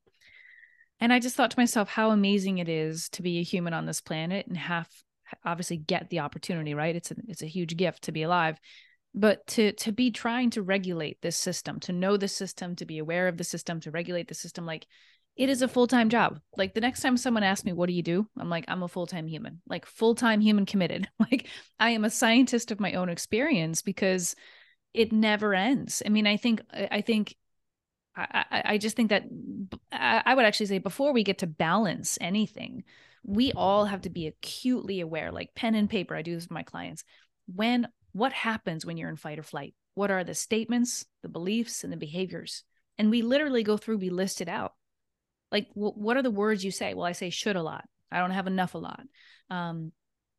And 1.00 1.14
I 1.14 1.20
just 1.20 1.36
thought 1.36 1.52
to 1.52 1.60
myself 1.60 1.90
how 1.90 2.12
amazing 2.12 2.58
it 2.58 2.68
is 2.68 3.08
to 3.10 3.22
be 3.22 3.40
a 3.40 3.44
human 3.44 3.74
on 3.74 3.86
this 3.86 4.02
planet 4.02 4.48
and 4.48 4.58
have 4.58 4.90
obviously 5.46 5.78
get 5.78 6.10
the 6.10 6.20
opportunity 6.20 6.74
right 6.74 6.96
it's 6.96 7.12
a 7.12 7.16
it's 7.28 7.44
a 7.44 7.48
huge 7.48 7.78
gift 7.78 8.02
to 8.02 8.12
be 8.12 8.24
alive 8.24 8.60
but 9.14 9.46
to 9.48 9.72
to 9.74 9.92
be 9.92 10.12
trying 10.12 10.50
to 10.50 10.62
regulate 10.62 11.22
this 11.22 11.36
system 11.36 11.80
to 11.80 11.92
know 11.92 12.18
the 12.18 12.28
system 12.28 12.76
to 12.76 12.86
be 12.86 12.98
aware 12.98 13.28
of 13.28 13.38
the 13.38 13.44
system 13.44 13.80
to 13.80 13.92
regulate 13.92 14.28
the 14.28 14.36
system 14.36 14.66
like 14.66 14.86
it 15.36 15.50
is 15.50 15.62
a 15.62 15.68
full-time 15.68 16.10
job 16.10 16.40
like 16.58 16.74
the 16.74 16.82
next 16.82 17.02
time 17.02 17.18
someone 17.18 17.44
asks 17.44 17.66
me 17.66 17.74
what 17.74 17.88
do 17.88 17.94
you 17.94 18.04
do 18.04 18.28
i'm 18.38 18.50
like 18.50 18.66
i'm 18.68 18.84
a 18.84 18.88
full-time 18.88 19.28
human 19.28 19.62
like 19.68 19.86
full-time 19.86 20.42
human 20.42 20.66
committed 20.66 21.08
like 21.20 21.48
i 21.80 21.90
am 21.92 22.06
a 22.06 22.10
scientist 22.10 22.72
of 22.72 22.80
my 22.80 22.94
own 22.94 23.10
experience 23.10 23.82
because 23.82 24.36
it 24.94 25.12
never 25.12 25.54
ends 25.54 26.04
i 26.06 26.10
mean 26.10 26.28
i 26.28 26.38
think 26.38 26.62
i 26.92 27.02
think 27.02 27.36
I, 28.16 28.64
I 28.66 28.78
just 28.78 28.98
think 28.98 29.12
that 29.12 29.24
I 29.94 30.34
would 30.36 30.44
actually 30.44 30.66
say 30.66 30.80
before 30.80 31.14
we 31.14 31.24
get 31.24 31.38
to 31.38 31.48
balance 31.48 32.18
anything, 32.20 32.84
we 33.24 33.54
all 33.54 33.86
have 33.86 34.02
to 34.02 34.10
be 34.10 34.28
acutely 34.28 35.00
aware, 35.00 35.32
like 35.32 35.56
pen 35.56 35.76
and 35.76 35.90
paper. 35.90 36.16
I 36.16 36.22
do 36.22 36.36
this 36.36 36.44
with 36.44 36.52
my 36.52 36.64
clients. 36.64 37.04
When 37.54 37.88
what 38.12 38.34
happens 38.34 38.86
when 38.86 38.98
you're 38.98 39.10
in 39.10 39.16
fight 39.16 39.40
or 39.40 39.44
flight? 39.44 39.74
What 39.96 40.12
are 40.12 40.24
the 40.24 40.34
statements, 40.34 41.06
the 41.24 41.30
beliefs, 41.30 41.84
and 41.84 41.92
the 41.92 41.98
behaviors? 41.98 42.64
And 42.98 43.10
we 43.10 43.22
literally 43.22 43.64
go 43.64 43.78
through, 43.78 43.98
we 43.98 44.10
list 44.10 44.42
it 44.42 44.50
out. 44.50 44.74
Like, 45.52 45.70
w- 45.70 45.94
what 45.94 46.18
are 46.18 46.24
the 46.24 46.32
words 46.32 46.64
you 46.64 46.72
say? 46.72 46.94
Well, 46.94 47.06
I 47.06 47.14
say 47.14 47.30
should 47.30 47.56
a 47.56 47.64
lot. 47.64 47.86
I 48.12 48.20
don't 48.20 48.32
have 48.32 48.48
enough 48.48 48.76
a 48.76 48.80
lot. 48.80 49.04
Um, 49.50 49.92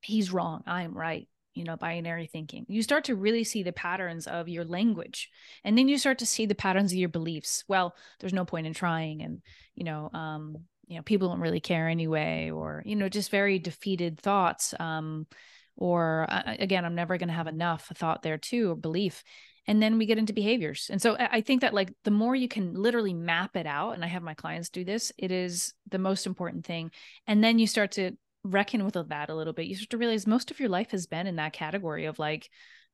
he's 0.02 0.32
wrong, 0.32 0.62
I'm 0.66 0.96
right, 0.96 1.28
you 1.54 1.64
know, 1.64 1.76
binary 1.76 2.26
thinking. 2.26 2.64
You 2.68 2.82
start 2.82 3.04
to 3.04 3.14
really 3.14 3.44
see 3.44 3.62
the 3.62 3.72
patterns 3.72 4.26
of 4.26 4.48
your 4.48 4.64
language. 4.64 5.30
And 5.64 5.76
then 5.76 5.88
you 5.88 5.98
start 5.98 6.18
to 6.18 6.26
see 6.26 6.46
the 6.46 6.54
patterns 6.54 6.92
of 6.92 6.98
your 6.98 7.08
beliefs. 7.08 7.64
Well, 7.68 7.94
there's 8.18 8.32
no 8.32 8.44
point 8.44 8.66
in 8.66 8.74
trying. 8.74 9.22
And, 9.22 9.42
you 9.74 9.84
know, 9.84 10.10
um, 10.12 10.56
you 10.86 10.96
know, 10.96 11.02
people 11.02 11.28
don't 11.28 11.40
really 11.40 11.60
care 11.60 11.88
anyway, 11.88 12.50
or, 12.50 12.82
you 12.84 12.96
know, 12.96 13.08
just 13.08 13.30
very 13.30 13.58
defeated 13.58 14.18
thoughts. 14.18 14.74
Um, 14.80 15.26
or 15.80 16.26
uh, 16.28 16.54
again, 16.60 16.84
I'm 16.84 16.94
never 16.94 17.18
going 17.18 17.28
to 17.28 17.34
have 17.34 17.48
enough 17.48 17.90
thought 17.96 18.22
there 18.22 18.38
too, 18.38 18.70
or 18.70 18.76
belief 18.76 19.24
and 19.66 19.80
then 19.82 19.98
we 19.98 20.06
get 20.06 20.18
into 20.18 20.32
behaviors 20.32 20.88
and 20.90 21.00
so 21.00 21.16
i 21.18 21.40
think 21.40 21.60
that 21.60 21.74
like 21.74 21.92
the 22.04 22.10
more 22.10 22.34
you 22.34 22.48
can 22.48 22.74
literally 22.74 23.14
map 23.14 23.56
it 23.56 23.66
out 23.66 23.92
and 23.92 24.04
i 24.04 24.08
have 24.08 24.22
my 24.22 24.34
clients 24.34 24.68
do 24.68 24.84
this 24.84 25.12
it 25.16 25.30
is 25.30 25.74
the 25.90 25.98
most 25.98 26.26
important 26.26 26.64
thing 26.64 26.90
and 27.26 27.42
then 27.42 27.58
you 27.58 27.66
start 27.66 27.92
to 27.92 28.12
reckon 28.42 28.84
with 28.84 28.96
that 29.08 29.30
a 29.30 29.34
little 29.34 29.52
bit 29.52 29.66
you 29.66 29.74
start 29.76 29.90
to 29.90 29.98
realize 29.98 30.26
most 30.26 30.50
of 30.50 30.58
your 30.58 30.68
life 30.68 30.90
has 30.90 31.06
been 31.06 31.26
in 31.26 31.36
that 31.36 31.52
category 31.52 32.06
of 32.06 32.18
like 32.18 32.48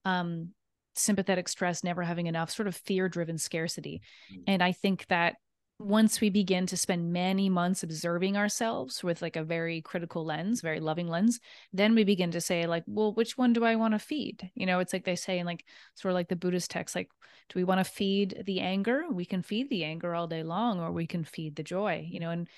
um 0.04 0.50
sympathetic 0.94 1.48
stress 1.48 1.84
never 1.84 2.02
having 2.02 2.26
enough 2.26 2.50
sort 2.50 2.68
of 2.68 2.76
fear 2.76 3.08
driven 3.08 3.38
scarcity 3.38 4.02
mm-hmm. 4.32 4.42
and 4.46 4.62
i 4.62 4.72
think 4.72 5.06
that 5.06 5.36
once 5.78 6.22
we 6.22 6.30
begin 6.30 6.66
to 6.66 6.76
spend 6.76 7.12
many 7.12 7.50
months 7.50 7.82
observing 7.82 8.36
ourselves 8.36 9.04
with 9.04 9.20
like 9.20 9.36
a 9.36 9.44
very 9.44 9.82
critical 9.82 10.24
lens 10.24 10.62
very 10.62 10.80
loving 10.80 11.06
lens 11.06 11.38
then 11.72 11.94
we 11.94 12.02
begin 12.02 12.30
to 12.30 12.40
say 12.40 12.66
like 12.66 12.82
well 12.86 13.12
which 13.12 13.36
one 13.36 13.52
do 13.52 13.64
i 13.64 13.76
want 13.76 13.92
to 13.92 13.98
feed? 13.98 14.50
You 14.54 14.64
know 14.64 14.78
it's 14.78 14.92
like 14.92 15.04
they 15.04 15.16
say 15.16 15.38
in 15.38 15.46
like 15.46 15.64
sort 15.94 16.10
of 16.12 16.14
like 16.14 16.28
the 16.28 16.36
buddhist 16.36 16.70
text 16.70 16.94
like 16.94 17.10
do 17.48 17.58
we 17.58 17.64
want 17.64 17.78
to 17.78 17.84
feed 17.84 18.42
the 18.44 18.58
anger? 18.60 19.04
We 19.08 19.24
can 19.24 19.42
feed 19.42 19.70
the 19.70 19.84
anger 19.84 20.14
all 20.14 20.26
day 20.26 20.42
long 20.42 20.80
or 20.80 20.90
we 20.90 21.06
can 21.06 21.24
feed 21.24 21.56
the 21.56 21.62
joy 21.62 22.06
you 22.10 22.20
know 22.20 22.30
and 22.30 22.48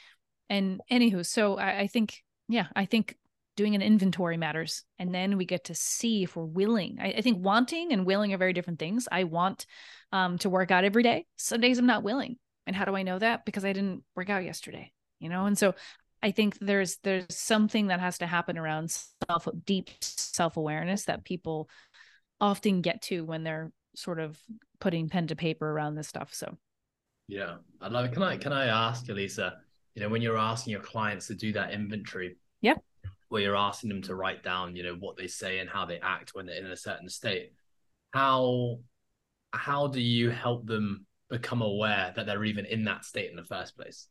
and 0.49 0.81
anywho 0.91 1.27
so 1.27 1.59
i, 1.59 1.81
I 1.81 1.87
think 1.89 2.23
yeah 2.49 2.69
i 2.77 2.85
think 2.85 3.16
doing 3.57 3.75
an 3.75 3.83
inventory 3.83 4.37
matters 4.37 4.85
and 5.01 5.12
then 5.12 5.37
we 5.37 5.45
get 5.45 5.64
to 5.64 5.75
see 5.75 6.23
if 6.23 6.37
we're 6.37 6.45
willing. 6.45 6.99
I, 7.01 7.09
I, 7.09 7.21
think 7.23 7.45
wanting 7.45 7.93
and 7.93 8.07
willing 8.07 8.33
are 8.33 8.39
very 8.39 8.53
different 8.53 8.79
things. 8.79 9.09
I 9.11 9.25
want 9.25 9.66
um, 10.12 10.39
to 10.39 10.49
work 10.49 10.71
out 10.71 10.85
every 10.85 11.03
day. 11.03 11.27
Some 11.35 11.61
days 11.61 11.79
i'm 11.79 11.85
not 11.85 12.05
willing 12.05 12.37
and 12.69 12.77
how 12.77 12.85
do 12.85 12.95
I 12.95 13.03
know 13.03 13.19
that? 13.19 13.45
Because 13.45 13.64
I 13.64 13.73
didn't 13.73 14.05
work 14.14 14.31
out 14.31 14.45
yesterday, 14.45 14.93
you 15.19 15.29
know? 15.29 15.47
And 15.47 15.59
so 15.59 15.75
I 16.23 16.31
think 16.31 16.59
there's 16.61 16.99
there's 17.03 17.27
something 17.31 17.89
that 17.89 18.01
has 18.01 18.19
to 18.19 18.27
happen 18.27 18.59
around 18.59 18.91
self 19.29 19.49
deep 19.64 19.91
self-awareness 20.01 21.07
that 21.07 21.25
people 21.25 21.69
often 22.41 22.83
get 22.83 23.03
to 23.03 23.25
when 23.25 23.43
they're 23.43 23.73
sort 23.97 24.21
of 24.21 24.39
putting 24.81 25.09
pen 25.09 25.27
to 25.29 25.37
paper 25.37 25.69
around 25.69 25.97
this 25.97 26.07
stuff. 26.07 26.33
So 26.35 26.57
yeah. 27.27 27.57
I'd 27.81 27.93
love 27.93 28.07
it. 28.07 28.12
Can 28.12 28.23
I 28.23 28.37
can 28.37 28.53
I 28.53 28.66
ask 28.66 29.09
Elisa, 29.09 29.57
you 29.95 30.03
know, 30.03 30.09
when 30.09 30.23
you're 30.23 30.39
asking 30.39 30.73
your 30.73 30.81
clients 30.81 31.27
to 31.29 31.35
do 31.35 31.53
that 31.53 31.73
inventory, 31.73 32.37
yeah, 32.61 32.75
where 33.29 33.43
you're 33.43 33.57
asking 33.57 33.91
them 33.91 34.03
to 34.03 34.14
write 34.14 34.43
down, 34.43 34.77
you 34.77 34.83
know, 34.83 34.95
what 34.95 35.16
they 35.16 35.27
say 35.27 35.59
and 35.59 35.69
how 35.71 35.85
they 35.85 35.99
act 36.01 36.35
when 36.35 36.47
they're 36.47 36.57
in 36.57 36.66
a 36.66 36.77
certain 36.77 37.09
state, 37.09 37.53
how 38.12 38.81
how 39.53 39.87
do 39.87 40.01
you 40.01 40.31
help 40.31 40.66
them 40.66 41.07
become 41.29 41.62
aware 41.62 42.12
that 42.16 42.26
they're 42.26 42.45
even 42.45 42.64
in 42.64 42.85
that 42.85 43.05
state 43.05 43.31
in 43.31 43.37
the 43.37 43.45
first 43.45 43.76
place? 43.76 44.09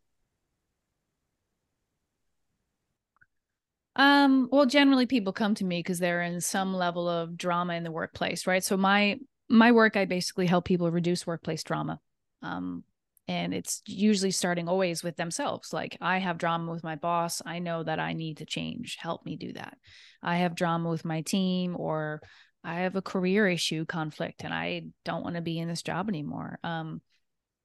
Um, 3.96 4.48
well, 4.52 4.68
generally 4.68 5.08
people 5.08 5.34
come 5.34 5.56
to 5.56 5.66
me 5.66 5.80
because 5.80 5.98
they're 5.98 6.22
in 6.22 6.40
some 6.40 6.74
level 6.74 7.10
of 7.10 7.36
drama 7.36 7.74
in 7.74 7.84
the 7.84 7.92
workplace, 7.92 8.46
right? 8.46 8.64
So 8.64 8.78
my 8.78 9.20
my 9.50 9.72
work, 9.72 9.98
I 9.98 10.06
basically 10.06 10.46
help 10.46 10.66
people 10.66 10.92
reduce 10.92 11.26
workplace 11.26 11.64
drama. 11.64 12.00
Um, 12.42 12.84
and 13.30 13.54
it's 13.54 13.82
usually 13.86 14.32
starting 14.32 14.70
always 14.70 15.04
with 15.04 15.18
themselves. 15.18 15.74
Like 15.74 15.98
I 16.00 16.20
have 16.20 16.38
drama 16.38 16.72
with 16.72 16.84
my 16.84 16.96
boss. 16.96 17.42
I 17.46 17.60
know 17.60 17.84
that 17.84 18.00
I 18.00 18.14
need 18.14 18.38
to 18.38 18.46
change. 18.46 18.98
Help 19.00 19.26
me 19.26 19.36
do 19.36 19.54
that. 19.54 19.78
I 20.22 20.38
have 20.38 20.56
drama 20.56 20.90
with 20.90 21.04
my 21.04 21.22
team 21.22 21.76
or 21.78 22.22
I 22.68 22.82
have 22.82 22.98
a 22.98 23.02
career 23.02 23.48
issue 23.48 23.86
conflict 23.86 24.44
and 24.44 24.54
I 24.54 24.88
don't 25.06 25.24
want 25.24 25.38
to 25.38 25.42
be 25.42 25.58
in 25.58 25.70
this 25.70 25.82
job 25.82 26.10
anymore. 26.10 26.60
Um, 26.66 27.02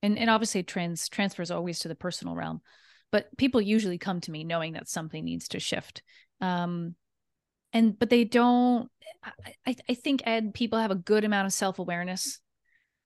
and 0.01 0.17
and 0.17 0.31
obviously 0.31 0.63
trans 0.63 1.09
transfers 1.09 1.51
always 1.51 1.81
to 1.81 1.89
the 1.89 1.97
personal 1.97 2.37
realm, 2.37 2.61
but 3.11 3.37
people 3.37 3.61
usually 3.61 3.99
come 3.99 4.21
to 4.21 4.31
me 4.31 4.45
knowing 4.45 4.75
that 4.75 4.89
something 4.89 5.25
needs 5.25 5.49
to 5.49 5.61
shift. 5.61 6.03
Um, 6.41 6.95
and 7.73 7.99
but 7.99 8.11
they 8.11 8.23
don't. 8.23 8.89
I 9.67 9.77
I 9.89 9.95
think 9.95 10.23
Ed 10.25 10.55
people 10.55 10.79
have 10.79 10.93
a 10.93 10.97
good 10.97 11.25
amount 11.25 11.47
of 11.47 11.53
self 11.53 11.81
awareness 11.81 12.41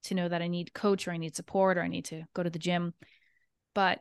to 0.03 0.13
know 0.13 0.29
that 0.29 0.43
I 0.43 0.47
need 0.47 0.75
coach 0.75 1.07
or 1.07 1.11
I 1.11 1.17
need 1.17 1.35
support 1.35 1.79
or 1.79 1.81
I 1.81 1.87
need 1.87 2.05
to 2.05 2.23
go 2.35 2.43
to 2.43 2.49
the 2.49 2.59
gym, 2.59 2.93
but 3.73 3.99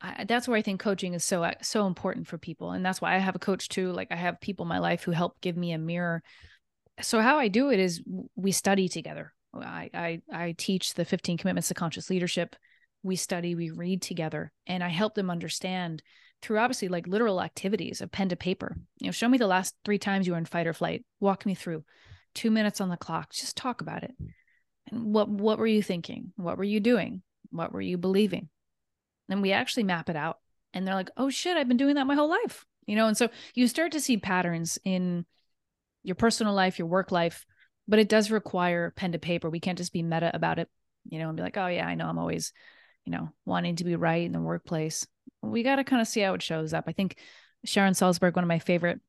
I, 0.00 0.24
that's 0.24 0.48
where 0.48 0.58
I 0.58 0.62
think 0.62 0.80
coaching 0.80 1.14
is 1.14 1.22
so 1.22 1.48
so 1.62 1.86
important 1.86 2.26
for 2.26 2.38
people, 2.38 2.72
and 2.72 2.84
that's 2.84 3.00
why 3.00 3.14
I 3.14 3.18
have 3.18 3.36
a 3.36 3.40
coach 3.40 3.68
too. 3.68 3.92
Like 3.92 4.08
I 4.10 4.16
have 4.16 4.40
people 4.40 4.64
in 4.64 4.68
my 4.68 4.80
life 4.80 5.04
who 5.04 5.12
help 5.12 5.40
give 5.40 5.56
me 5.56 5.72
a 5.72 5.78
mirror 5.78 6.22
so 7.00 7.20
how 7.20 7.38
I 7.38 7.48
do 7.48 7.70
it 7.70 7.80
is 7.80 8.02
we 8.36 8.52
study 8.52 8.88
together. 8.88 9.32
I, 9.54 9.90
I 9.94 10.22
I 10.32 10.54
teach 10.56 10.94
the 10.94 11.04
15 11.04 11.38
commitments 11.38 11.68
to 11.68 11.74
conscious 11.74 12.10
leadership. 12.10 12.56
We 13.02 13.16
study, 13.16 13.54
we 13.54 13.70
read 13.70 14.02
together, 14.02 14.52
and 14.66 14.82
I 14.82 14.88
help 14.88 15.14
them 15.14 15.30
understand 15.30 16.02
through 16.42 16.58
obviously 16.58 16.88
like 16.88 17.06
literal 17.06 17.40
activities 17.40 18.00
of 18.00 18.10
pen 18.10 18.28
to 18.28 18.36
paper. 18.36 18.76
You 19.00 19.06
know, 19.06 19.12
show 19.12 19.28
me 19.28 19.38
the 19.38 19.46
last 19.46 19.74
three 19.84 19.98
times 19.98 20.26
you 20.26 20.32
were 20.32 20.38
in 20.38 20.44
fight 20.44 20.66
or 20.66 20.72
flight. 20.72 21.04
Walk 21.20 21.46
me 21.46 21.54
through. 21.54 21.84
Two 22.34 22.50
minutes 22.50 22.80
on 22.80 22.88
the 22.88 22.96
clock. 22.96 23.30
Just 23.32 23.56
talk 23.56 23.80
about 23.80 24.02
it. 24.02 24.14
And 24.90 25.12
what 25.12 25.28
what 25.28 25.58
were 25.58 25.66
you 25.66 25.82
thinking? 25.82 26.32
What 26.36 26.58
were 26.58 26.64
you 26.64 26.80
doing? 26.80 27.22
What 27.50 27.72
were 27.72 27.80
you 27.80 27.96
believing? 27.96 28.48
And 29.28 29.40
we 29.40 29.52
actually 29.52 29.84
map 29.84 30.10
it 30.10 30.16
out. 30.16 30.38
And 30.72 30.86
they're 30.86 30.94
like, 30.94 31.10
oh 31.16 31.30
shit, 31.30 31.56
I've 31.56 31.68
been 31.68 31.76
doing 31.76 31.94
that 31.94 32.06
my 32.06 32.14
whole 32.14 32.28
life. 32.28 32.64
You 32.86 32.96
know, 32.96 33.06
and 33.06 33.16
so 33.16 33.28
you 33.54 33.66
start 33.66 33.92
to 33.92 34.00
see 34.00 34.16
patterns 34.16 34.78
in 34.84 35.24
your 36.04 36.14
personal 36.14 36.54
life, 36.54 36.78
your 36.78 36.86
work 36.86 37.10
life, 37.10 37.44
but 37.88 37.98
it 37.98 38.08
does 38.08 38.30
require 38.30 38.92
pen 38.94 39.12
to 39.12 39.18
paper. 39.18 39.50
We 39.50 39.60
can't 39.60 39.78
just 39.78 39.92
be 39.92 40.02
meta 40.02 40.30
about 40.32 40.58
it, 40.58 40.68
you 41.08 41.18
know, 41.18 41.28
and 41.28 41.36
be 41.36 41.42
like, 41.42 41.56
oh, 41.56 41.66
yeah, 41.66 41.86
I 41.86 41.96
know 41.96 42.06
I'm 42.06 42.18
always, 42.18 42.52
you 43.04 43.10
know, 43.10 43.30
wanting 43.44 43.76
to 43.76 43.84
be 43.84 43.96
right 43.96 44.24
in 44.24 44.32
the 44.32 44.40
workplace. 44.40 45.06
We 45.42 45.62
got 45.62 45.76
to 45.76 45.84
kind 45.84 46.00
of 46.00 46.08
see 46.08 46.20
how 46.20 46.34
it 46.34 46.42
shows 46.42 46.72
up. 46.72 46.84
I 46.86 46.92
think 46.92 47.16
Sharon 47.64 47.94
Salzberg, 47.94 48.36
one 48.36 48.44
of 48.44 48.48
my 48.48 48.58
favorite 48.58 49.00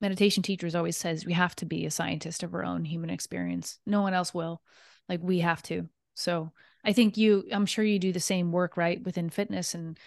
meditation 0.00 0.42
teachers, 0.42 0.74
always 0.74 0.96
says 0.96 1.26
we 1.26 1.32
have 1.32 1.56
to 1.56 1.66
be 1.66 1.86
a 1.86 1.90
scientist 1.90 2.42
of 2.42 2.54
our 2.54 2.64
own 2.64 2.84
human 2.84 3.10
experience. 3.10 3.78
No 3.86 4.02
one 4.02 4.14
else 4.14 4.32
will. 4.32 4.62
Like 5.08 5.20
we 5.22 5.40
have 5.40 5.62
to. 5.64 5.88
So 6.14 6.52
I 6.84 6.92
think 6.92 7.16
you, 7.16 7.44
I'm 7.50 7.66
sure 7.66 7.84
you 7.84 7.98
do 7.98 8.12
the 8.12 8.20
same 8.20 8.52
work, 8.52 8.76
right, 8.76 9.02
within 9.02 9.30
fitness 9.30 9.74
and 9.74 9.98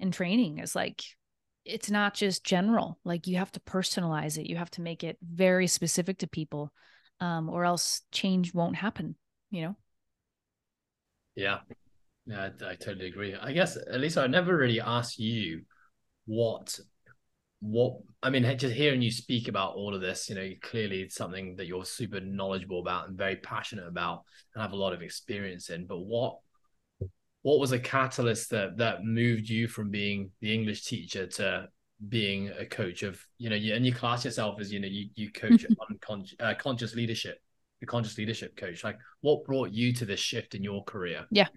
and 0.00 0.12
training. 0.12 0.58
Is 0.58 0.74
like 0.74 1.02
it's 1.64 1.90
not 1.90 2.14
just 2.14 2.44
general 2.44 2.98
like 3.04 3.26
you 3.26 3.36
have 3.36 3.52
to 3.52 3.60
personalize 3.60 4.38
it 4.38 4.48
you 4.48 4.56
have 4.56 4.70
to 4.70 4.80
make 4.80 5.02
it 5.02 5.16
very 5.22 5.66
specific 5.66 6.18
to 6.18 6.26
people 6.26 6.72
um, 7.20 7.48
or 7.48 7.64
else 7.64 8.02
change 8.12 8.52
won't 8.52 8.76
happen 8.76 9.16
you 9.50 9.62
know? 9.62 9.76
Yeah. 11.36 11.60
Yeah 12.26 12.48
I, 12.62 12.70
I 12.70 12.74
totally 12.74 13.06
agree. 13.06 13.34
I 13.34 13.52
guess 13.52 13.76
at 13.76 14.00
least 14.00 14.18
i 14.18 14.26
never 14.26 14.56
really 14.56 14.80
asked 14.80 15.18
you 15.18 15.62
what 16.26 16.78
what 17.60 17.94
i 18.22 18.28
mean 18.28 18.42
just 18.58 18.74
hearing 18.74 19.00
you 19.00 19.10
speak 19.10 19.48
about 19.48 19.74
all 19.74 19.94
of 19.94 20.00
this 20.02 20.28
you 20.28 20.34
know 20.34 20.50
clearly 20.62 21.00
it's 21.00 21.14
something 21.14 21.56
that 21.56 21.66
you're 21.66 21.84
super 21.84 22.20
knowledgeable 22.20 22.80
about 22.80 23.08
and 23.08 23.16
very 23.16 23.36
passionate 23.36 23.86
about 23.86 24.22
and 24.54 24.62
have 24.62 24.72
a 24.72 24.76
lot 24.76 24.92
of 24.92 25.00
experience 25.00 25.70
in 25.70 25.86
but 25.86 25.98
what 25.98 26.36
what 27.44 27.60
was 27.60 27.72
a 27.72 27.78
catalyst 27.78 28.50
that 28.50 28.78
that 28.78 29.04
moved 29.04 29.48
you 29.48 29.68
from 29.68 29.90
being 29.90 30.30
the 30.40 30.52
English 30.52 30.84
teacher 30.84 31.26
to 31.26 31.68
being 32.08 32.50
a 32.58 32.64
coach 32.64 33.02
of 33.02 33.22
you 33.38 33.50
know 33.50 33.56
you, 33.56 33.74
and 33.74 33.84
you 33.86 33.92
class 33.92 34.24
yourself 34.24 34.58
as 34.60 34.72
you 34.72 34.80
know 34.80 34.88
you 34.88 35.10
you 35.14 35.30
coach 35.30 35.64
unconscious 35.90 36.36
uh, 36.40 36.54
conscious 36.58 36.94
leadership 36.94 37.38
the 37.80 37.86
conscious 37.86 38.16
leadership 38.16 38.56
coach. 38.56 38.82
Like 38.82 38.98
what 39.20 39.44
brought 39.44 39.72
you 39.72 39.92
to 39.94 40.06
this 40.06 40.20
shift 40.20 40.54
in 40.54 40.64
your 40.64 40.82
career? 40.84 41.26
Yeah. 41.30 41.48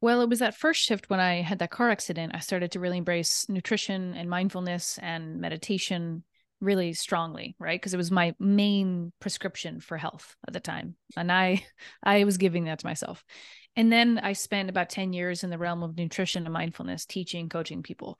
Well 0.00 0.20
it 0.20 0.28
was 0.28 0.38
that 0.38 0.54
first 0.54 0.80
shift 0.80 1.10
when 1.10 1.18
i 1.18 1.42
had 1.42 1.58
that 1.58 1.72
car 1.72 1.90
accident. 1.90 2.32
I 2.32 2.38
started 2.38 2.70
to 2.72 2.80
really 2.80 2.98
embrace 2.98 3.48
nutrition 3.48 4.14
and 4.14 4.30
mindfulness 4.30 5.00
and 5.02 5.40
meditation 5.40 6.22
really 6.60 6.92
strongly 6.92 7.54
right? 7.58 7.80
Because 7.80 7.94
it 7.94 7.98
was 7.98 8.10
my 8.10 8.34
main 8.38 9.12
prescription 9.20 9.80
for 9.80 9.96
health 9.96 10.36
at 10.46 10.52
the 10.52 10.60
time 10.60 10.96
and 11.16 11.30
i 11.30 11.64
i 12.02 12.24
was 12.24 12.38
giving 12.38 12.64
that 12.64 12.80
to 12.80 12.86
myself. 12.86 13.24
And 13.76 13.92
then 13.92 14.18
i 14.22 14.32
spent 14.32 14.70
about 14.70 14.90
10 14.90 15.12
years 15.12 15.44
in 15.44 15.50
the 15.50 15.58
realm 15.58 15.82
of 15.82 15.96
nutrition 15.96 16.44
and 16.44 16.52
mindfulness 16.52 17.06
teaching 17.06 17.48
coaching 17.48 17.82
people. 17.82 18.18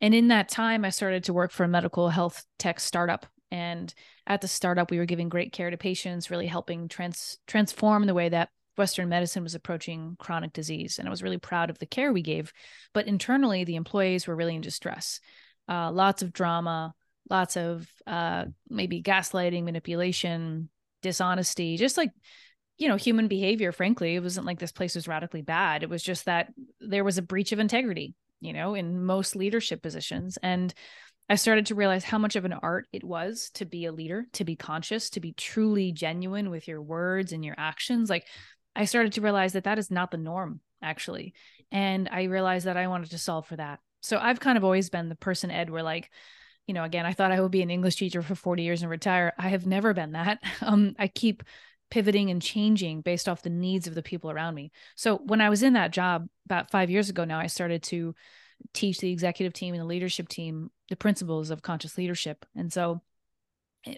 And 0.00 0.14
in 0.14 0.28
that 0.28 0.48
time 0.48 0.84
i 0.84 0.90
started 0.90 1.24
to 1.24 1.32
work 1.32 1.52
for 1.52 1.64
a 1.64 1.68
medical 1.68 2.08
health 2.08 2.44
tech 2.58 2.80
startup 2.80 3.26
and 3.50 3.92
at 4.26 4.40
the 4.40 4.48
startup 4.48 4.90
we 4.90 4.98
were 4.98 5.06
giving 5.06 5.28
great 5.28 5.52
care 5.52 5.70
to 5.70 5.76
patients 5.76 6.30
really 6.30 6.46
helping 6.46 6.88
trans 6.88 7.38
transform 7.46 8.06
the 8.06 8.14
way 8.14 8.28
that 8.28 8.48
western 8.76 9.08
medicine 9.08 9.42
was 9.42 9.54
approaching 9.54 10.16
chronic 10.18 10.52
disease 10.52 10.98
and 10.98 11.08
i 11.08 11.10
was 11.10 11.22
really 11.22 11.38
proud 11.38 11.70
of 11.70 11.78
the 11.78 11.86
care 11.86 12.12
we 12.12 12.22
gave. 12.22 12.52
But 12.94 13.06
internally 13.06 13.64
the 13.64 13.76
employees 13.76 14.26
were 14.26 14.36
really 14.36 14.54
in 14.54 14.60
distress. 14.60 15.20
Uh, 15.68 15.92
lots 15.92 16.22
of 16.22 16.32
drama 16.32 16.94
lots 17.30 17.56
of 17.56 17.88
uh, 18.06 18.46
maybe 18.68 19.02
gaslighting, 19.02 19.64
manipulation, 19.64 20.68
dishonesty, 21.02 21.76
just 21.76 21.96
like 21.96 22.10
you 22.76 22.88
know 22.88 22.96
human 22.96 23.28
behavior 23.28 23.72
frankly 23.72 24.14
it 24.14 24.22
wasn't 24.22 24.46
like 24.46 24.58
this 24.58 24.72
place 24.72 24.94
was 24.94 25.06
radically 25.06 25.42
bad 25.42 25.82
it 25.82 25.90
was 25.90 26.02
just 26.02 26.24
that 26.24 26.50
there 26.80 27.04
was 27.04 27.18
a 27.18 27.22
breach 27.22 27.52
of 27.52 27.58
integrity 27.58 28.14
you 28.40 28.52
know, 28.52 28.74
in 28.74 29.04
most 29.04 29.36
leadership 29.36 29.82
positions. 29.82 30.38
And 30.42 30.72
I 31.28 31.36
started 31.36 31.66
to 31.66 31.74
realize 31.74 32.02
how 32.02 32.18
much 32.18 32.36
of 32.36 32.44
an 32.44 32.54
art 32.54 32.88
it 32.92 33.04
was 33.04 33.50
to 33.54 33.64
be 33.64 33.84
a 33.84 33.92
leader, 33.92 34.26
to 34.32 34.44
be 34.44 34.56
conscious, 34.56 35.10
to 35.10 35.20
be 35.20 35.32
truly 35.32 35.92
genuine 35.92 36.50
with 36.50 36.66
your 36.66 36.82
words 36.82 37.32
and 37.32 37.44
your 37.44 37.54
actions. 37.56 38.10
Like 38.10 38.26
I 38.74 38.86
started 38.86 39.12
to 39.12 39.20
realize 39.20 39.52
that 39.52 39.64
that 39.64 39.78
is 39.78 39.90
not 39.90 40.10
the 40.10 40.16
norm, 40.16 40.60
actually. 40.82 41.34
And 41.70 42.08
I 42.10 42.24
realized 42.24 42.66
that 42.66 42.76
I 42.76 42.88
wanted 42.88 43.10
to 43.10 43.18
solve 43.18 43.46
for 43.46 43.56
that. 43.56 43.78
So 44.00 44.18
I've 44.18 44.40
kind 44.40 44.58
of 44.58 44.64
always 44.64 44.90
been 44.90 45.08
the 45.08 45.14
person, 45.14 45.50
Ed, 45.50 45.70
where 45.70 45.82
like, 45.82 46.10
you 46.66 46.74
know, 46.74 46.84
again, 46.84 47.06
I 47.06 47.12
thought 47.12 47.32
I 47.32 47.40
would 47.40 47.50
be 47.50 47.62
an 47.62 47.70
English 47.70 47.96
teacher 47.96 48.22
for 48.22 48.34
40 48.34 48.62
years 48.62 48.82
and 48.82 48.90
retire. 48.90 49.32
I 49.38 49.48
have 49.48 49.66
never 49.66 49.94
been 49.94 50.12
that. 50.12 50.38
Um, 50.62 50.94
I 50.98 51.08
keep 51.08 51.42
pivoting 51.90 52.30
and 52.30 52.40
changing 52.40 53.00
based 53.00 53.28
off 53.28 53.42
the 53.42 53.50
needs 53.50 53.86
of 53.86 53.94
the 53.94 54.02
people 54.02 54.30
around 54.30 54.54
me. 54.54 54.70
So 54.94 55.16
when 55.16 55.40
I 55.40 55.48
was 55.48 55.62
in 55.62 55.72
that 55.72 55.90
job 55.90 56.28
about 56.46 56.70
five 56.70 56.90
years 56.90 57.08
ago 57.08 57.24
now, 57.24 57.40
I 57.40 57.48
started 57.48 57.82
to 57.84 58.14
teach 58.72 58.98
the 58.98 59.10
executive 59.10 59.52
team 59.52 59.74
and 59.74 59.80
the 59.80 59.86
leadership 59.86 60.28
team 60.28 60.70
the 60.90 60.96
principles 60.96 61.50
of 61.50 61.62
conscious 61.62 61.96
leadership. 61.96 62.44
And 62.54 62.72
so 62.72 63.00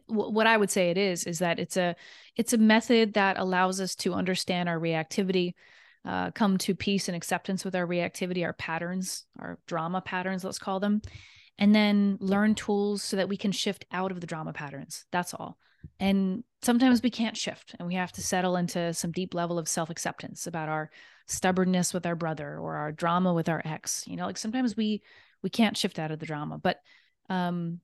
what 0.07 0.47
I 0.47 0.57
would 0.57 0.71
say 0.71 0.91
it 0.91 0.99
is 0.99 1.25
is 1.25 1.41
that 1.41 1.59
it's 1.59 1.77
a 1.77 1.97
it's 2.37 2.53
a 2.53 2.59
method 2.59 3.15
that 3.15 3.39
allows 3.39 3.81
us 3.81 3.97
to 3.97 4.15
understand 4.15 4.69
our 4.69 4.79
reactivity, 4.79 5.55
uh, 6.05 6.31
come 6.31 6.59
to 6.59 6.75
peace 6.75 7.09
and 7.09 7.17
acceptance 7.17 7.65
with 7.65 7.75
our 7.75 7.87
reactivity, 7.87 8.45
our 8.45 8.53
patterns, 8.53 9.25
our 9.39 9.59
drama 9.67 10.01
patterns, 10.01 10.45
let's 10.45 10.59
call 10.59 10.79
them, 10.79 11.03
and 11.59 11.75
then 11.75 12.19
learn 12.21 12.55
tools 12.55 13.03
so 13.03 13.17
that 13.17 13.29
we 13.29 13.37
can 13.37 13.53
shift 13.53 13.85
out 13.93 14.11
of 14.11 14.21
the 14.21 14.27
drama 14.27 14.53
patterns. 14.53 15.05
That's 15.13 15.35
all. 15.35 15.59
And 15.99 16.45
sometimes 16.63 17.03
we 17.03 17.11
can't 17.11 17.37
shift 17.37 17.75
and 17.79 17.89
we 17.89 17.95
have 17.95 18.13
to 18.13 18.23
settle 18.23 18.57
into 18.57 18.95
some 18.95 19.13
deep 19.13 19.35
level 19.35 19.59
of 19.59 19.69
self 19.69 19.91
acceptance 19.91 20.47
about 20.47 20.69
our 20.69 20.91
stubbornness 21.27 21.93
with 21.93 22.07
our 22.07 22.15
brother 22.15 22.59
or 22.59 22.77
our 22.77 22.93
drama 22.93 23.33
with 23.33 23.49
our 23.49 23.63
ex. 23.65 24.05
You 24.07 24.17
know, 24.17 24.27
like 24.27 24.39
sometimes 24.39 24.77
we 24.77 25.03
we 25.43 25.51
can't 25.51 25.77
shift 25.77 25.99
out 25.99 26.11
of 26.11 26.19
the 26.19 26.27
drama, 26.27 26.59
but 26.59 26.81
um 27.29 27.81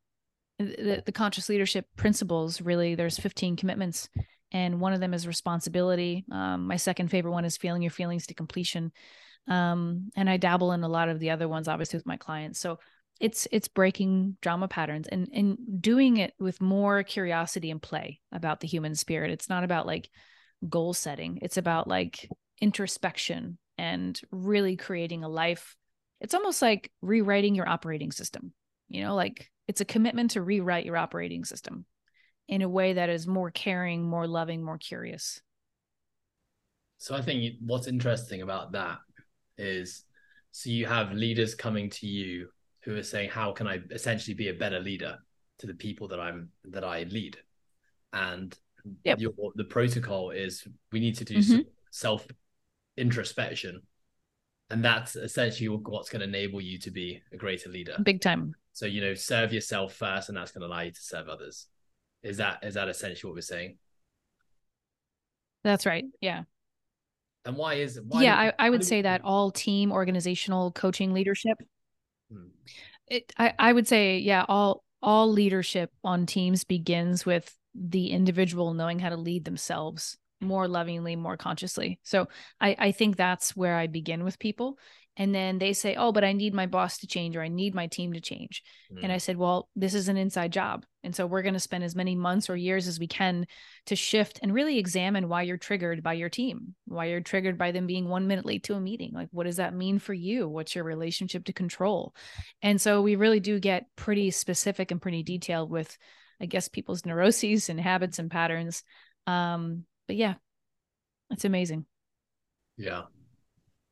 the, 0.59 1.03
the 1.05 1.13
conscious 1.13 1.49
leadership 1.49 1.87
principles 1.97 2.61
really 2.61 2.95
there's 2.95 3.19
15 3.19 3.57
commitments 3.57 4.09
and 4.51 4.81
one 4.81 4.93
of 4.93 5.01
them 5.01 5.15
is 5.15 5.27
responsibility 5.27 6.25
um, 6.33 6.67
my 6.67 6.77
second 6.77 7.09
favorite 7.09 7.33
one 7.33 7.45
is 7.45 7.57
feeling 7.57 7.83
your 7.83 7.91
feelings 7.91 8.27
to 8.27 8.35
completion 8.35 8.91
um, 9.47 10.11
and 10.17 10.29
i 10.29 10.37
dabble 10.37 10.73
in 10.73 10.83
a 10.83 10.89
lot 10.89 11.09
of 11.09 11.21
the 11.21 11.31
other 11.31 11.49
ones 11.49 11.69
obviously 11.69 11.97
with 11.97 12.07
my 12.07 12.17
clients 12.17 12.59
so 12.59 12.79
it's 13.21 13.49
it's 13.51 13.69
breaking 13.69 14.37
drama 14.41 14.69
patterns 14.69 15.09
and 15.09 15.29
and 15.33 15.59
doing 15.81 16.19
it 16.19 16.35
with 16.39 16.61
more 16.61 17.03
curiosity 17.03 17.71
and 17.71 17.83
play 17.83 18.21
about 18.33 18.61
the 18.61 18.69
human 18.69 18.95
spirit. 18.95 19.31
It's 19.31 19.49
not 19.49 19.65
about 19.65 19.87
like 19.87 20.09
goal 20.69 20.95
setting. 20.95 21.39
It's 21.43 21.57
about 21.57 21.89
like 21.89 22.29
introspection 22.61 23.59
and 23.77 24.21
really 24.31 24.77
creating 24.77 25.25
a 25.25 25.29
life. 25.29 25.77
It's 26.21 26.35
almost 26.35 26.63
like 26.63 26.91
rewriting 27.01 27.55
your 27.55 27.69
operating 27.69 28.13
system 28.13 28.53
you 28.89 29.03
know 29.03 29.15
like 29.15 29.51
it's 29.67 29.81
a 29.81 29.85
commitment 29.85 30.33
to 30.33 30.43
rewrite 30.43 30.87
your 30.87 30.97
operating 30.97 31.45
system 31.45 31.85
in 32.49 32.63
a 32.63 32.69
way 32.69 32.95
that 32.95 33.11
is 33.11 33.27
more 33.27 33.51
caring 33.51 34.03
more 34.03 34.27
loving 34.27 34.63
more 34.63 34.79
curious. 34.79 35.41
So 36.97 37.15
i 37.15 37.23
think 37.23 37.57
what's 37.65 37.87
interesting 37.87 38.43
about 38.43 38.73
that 38.73 38.99
is 39.57 40.05
so 40.51 40.71
you 40.71 40.87
have 40.87 41.13
leaders 41.13 41.55
coming 41.55 41.91
to 41.91 42.07
you 42.07 42.49
who 42.85 42.97
are 42.97 43.03
saying, 43.03 43.31
"How 43.31 43.53
can 43.53 43.67
I 43.67 43.81
essentially 43.91 44.35
be 44.35 44.49
a 44.49 44.55
better 44.55 44.81
leader 44.81 45.19
to 45.59 45.67
the 45.67 45.75
people 45.75 46.09
that 46.09 46.21
I'm 46.21 46.51
that 46.65 46.85
I 46.85 47.05
lead?" 47.05 47.37
And 48.13 48.57
yep. 49.05 49.21
your, 49.21 49.33
the 49.55 49.65
protocol 49.65 50.31
is 50.31 50.67
we 50.93 51.01
need 51.01 51.17
to 51.19 51.25
do 51.25 51.39
mm-hmm. 51.39 51.61
self 51.91 52.27
introspection, 52.97 53.83
and 54.71 54.85
that's 54.85 55.17
essentially 55.17 55.69
what's 55.69 56.09
going 56.09 56.21
to 56.21 56.29
enable 56.29 56.61
you 56.61 56.79
to 56.81 56.91
be 56.91 57.23
a 57.33 57.37
greater 57.37 57.71
leader. 57.71 57.97
Big 58.03 58.21
time. 58.21 58.55
So 58.73 58.87
you 58.87 59.01
know, 59.01 59.15
serve 59.15 59.53
yourself 59.53 59.95
first, 59.95 60.29
and 60.29 60.39
that's 60.39 60.53
going 60.53 60.63
to 60.63 60.69
allow 60.69 60.83
you 60.83 60.93
to 60.93 61.01
serve 61.01 61.29
others. 61.29 61.67
Is 62.23 62.39
that 62.39 62.61
is 62.63 62.75
that 62.75 62.89
essentially 62.89 63.29
what 63.29 63.37
we're 63.37 63.43
saying? 63.43 63.79
That's 65.65 65.87
right. 65.87 66.05
Yeah. 66.21 66.45
And 67.45 67.57
why 67.57 67.75
is 67.75 68.01
why 68.07 68.23
yeah, 68.23 68.37
I, 68.37 68.67
I 68.67 68.71
would 68.71 68.85
say 68.85 69.03
that 69.03 69.23
all 69.25 69.51
team 69.51 69.93
organizational 69.93 70.71
coaching 70.73 71.13
leadership. 71.13 71.59
Hmm. 72.33 72.49
It, 73.07 73.33
I, 73.39 73.55
I 73.59 73.73
would 73.73 73.89
say, 73.89 74.19
yeah, 74.19 74.45
all 74.49 74.85
all 75.01 75.31
leadership 75.31 75.93
on 76.03 76.27
teams 76.27 76.65
begins 76.65 77.25
with 77.25 77.55
the 77.75 78.11
individual 78.11 78.75
knowing 78.75 78.99
how 78.99 79.11
to 79.11 79.17
lead 79.17 79.45
themselves 79.45 80.19
more 80.41 80.69
lovingly, 80.69 81.17
more 81.17 81.37
consciously. 81.37 81.99
So 82.03 82.29
I, 82.61 82.77
I 82.79 82.93
think 82.93 83.17
that's 83.17 83.57
where 83.57 83.77
I 83.77 83.87
begin 83.87 84.25
with 84.25 84.39
people 84.39 84.79
and 85.19 85.35
then 85.35 85.59
they 85.59 85.73
say 85.73 85.97
oh 85.97 86.13
but 86.13 86.25
i 86.25 86.33
need 86.33 86.55
my 86.55 86.67
boss 86.67 86.99
to 86.99 87.07
change 87.07 87.37
or 87.37 87.43
i 87.43 87.49
need 87.49 87.75
my 87.75 87.87
team 87.87 88.13
to 88.15 88.21
change. 88.21 88.63
Mm. 88.93 89.01
and 89.03 89.13
i 89.13 89.19
said 89.19 89.37
well 89.37 89.69
this 89.77 89.93
is 89.95 90.09
an 90.09 90.17
inside 90.17 90.53
job. 90.53 90.87
And 91.05 91.15
so 91.15 91.27
we're 91.27 91.43
going 91.43 91.55
to 91.55 91.61
spend 91.61 91.85
as 91.85 91.95
many 91.95 92.17
months 92.17 92.51
or 92.51 92.57
years 92.57 92.87
as 92.87 92.99
we 92.99 93.07
can 93.07 93.47
to 93.87 93.97
shift 93.97 94.41
and 94.43 94.53
really 94.53 94.79
examine 94.79 95.29
why 95.29 95.43
you're 95.43 95.57
triggered 95.57 96.03
by 96.03 96.15
your 96.15 96.29
team 96.29 96.75
why 96.87 97.07
you're 97.07 97.21
triggered 97.21 97.57
by 97.57 97.71
them 97.71 97.87
being 97.87 98.09
one 98.09 98.27
minute 98.27 98.45
late 98.45 98.65
to 98.65 98.75
a 98.75 98.81
meeting. 98.81 99.13
Like 99.15 99.29
what 99.31 99.45
does 99.45 99.57
that 99.57 99.75
mean 99.75 99.99
for 99.99 100.13
you? 100.13 100.49
What's 100.49 100.75
your 100.75 100.85
relationship 100.85 101.45
to 101.45 101.53
control? 101.53 102.15
And 102.63 102.81
so 102.81 103.01
we 103.01 103.17
really 103.17 103.41
do 103.41 103.61
get 103.61 103.87
pretty 103.97 104.31
specific 104.31 104.91
and 104.91 105.01
pretty 105.01 105.23
detailed 105.23 105.71
with 105.71 105.97
i 106.41 106.47
guess 106.47 106.69
people's 106.69 107.05
neuroses 107.05 107.69
and 107.69 107.81
habits 107.81 108.19
and 108.19 108.31
patterns. 108.31 108.83
Um 109.27 109.85
but 110.07 110.17
yeah 110.17 110.35
it's 111.31 111.45
amazing. 111.45 111.87
Yeah 112.77 113.03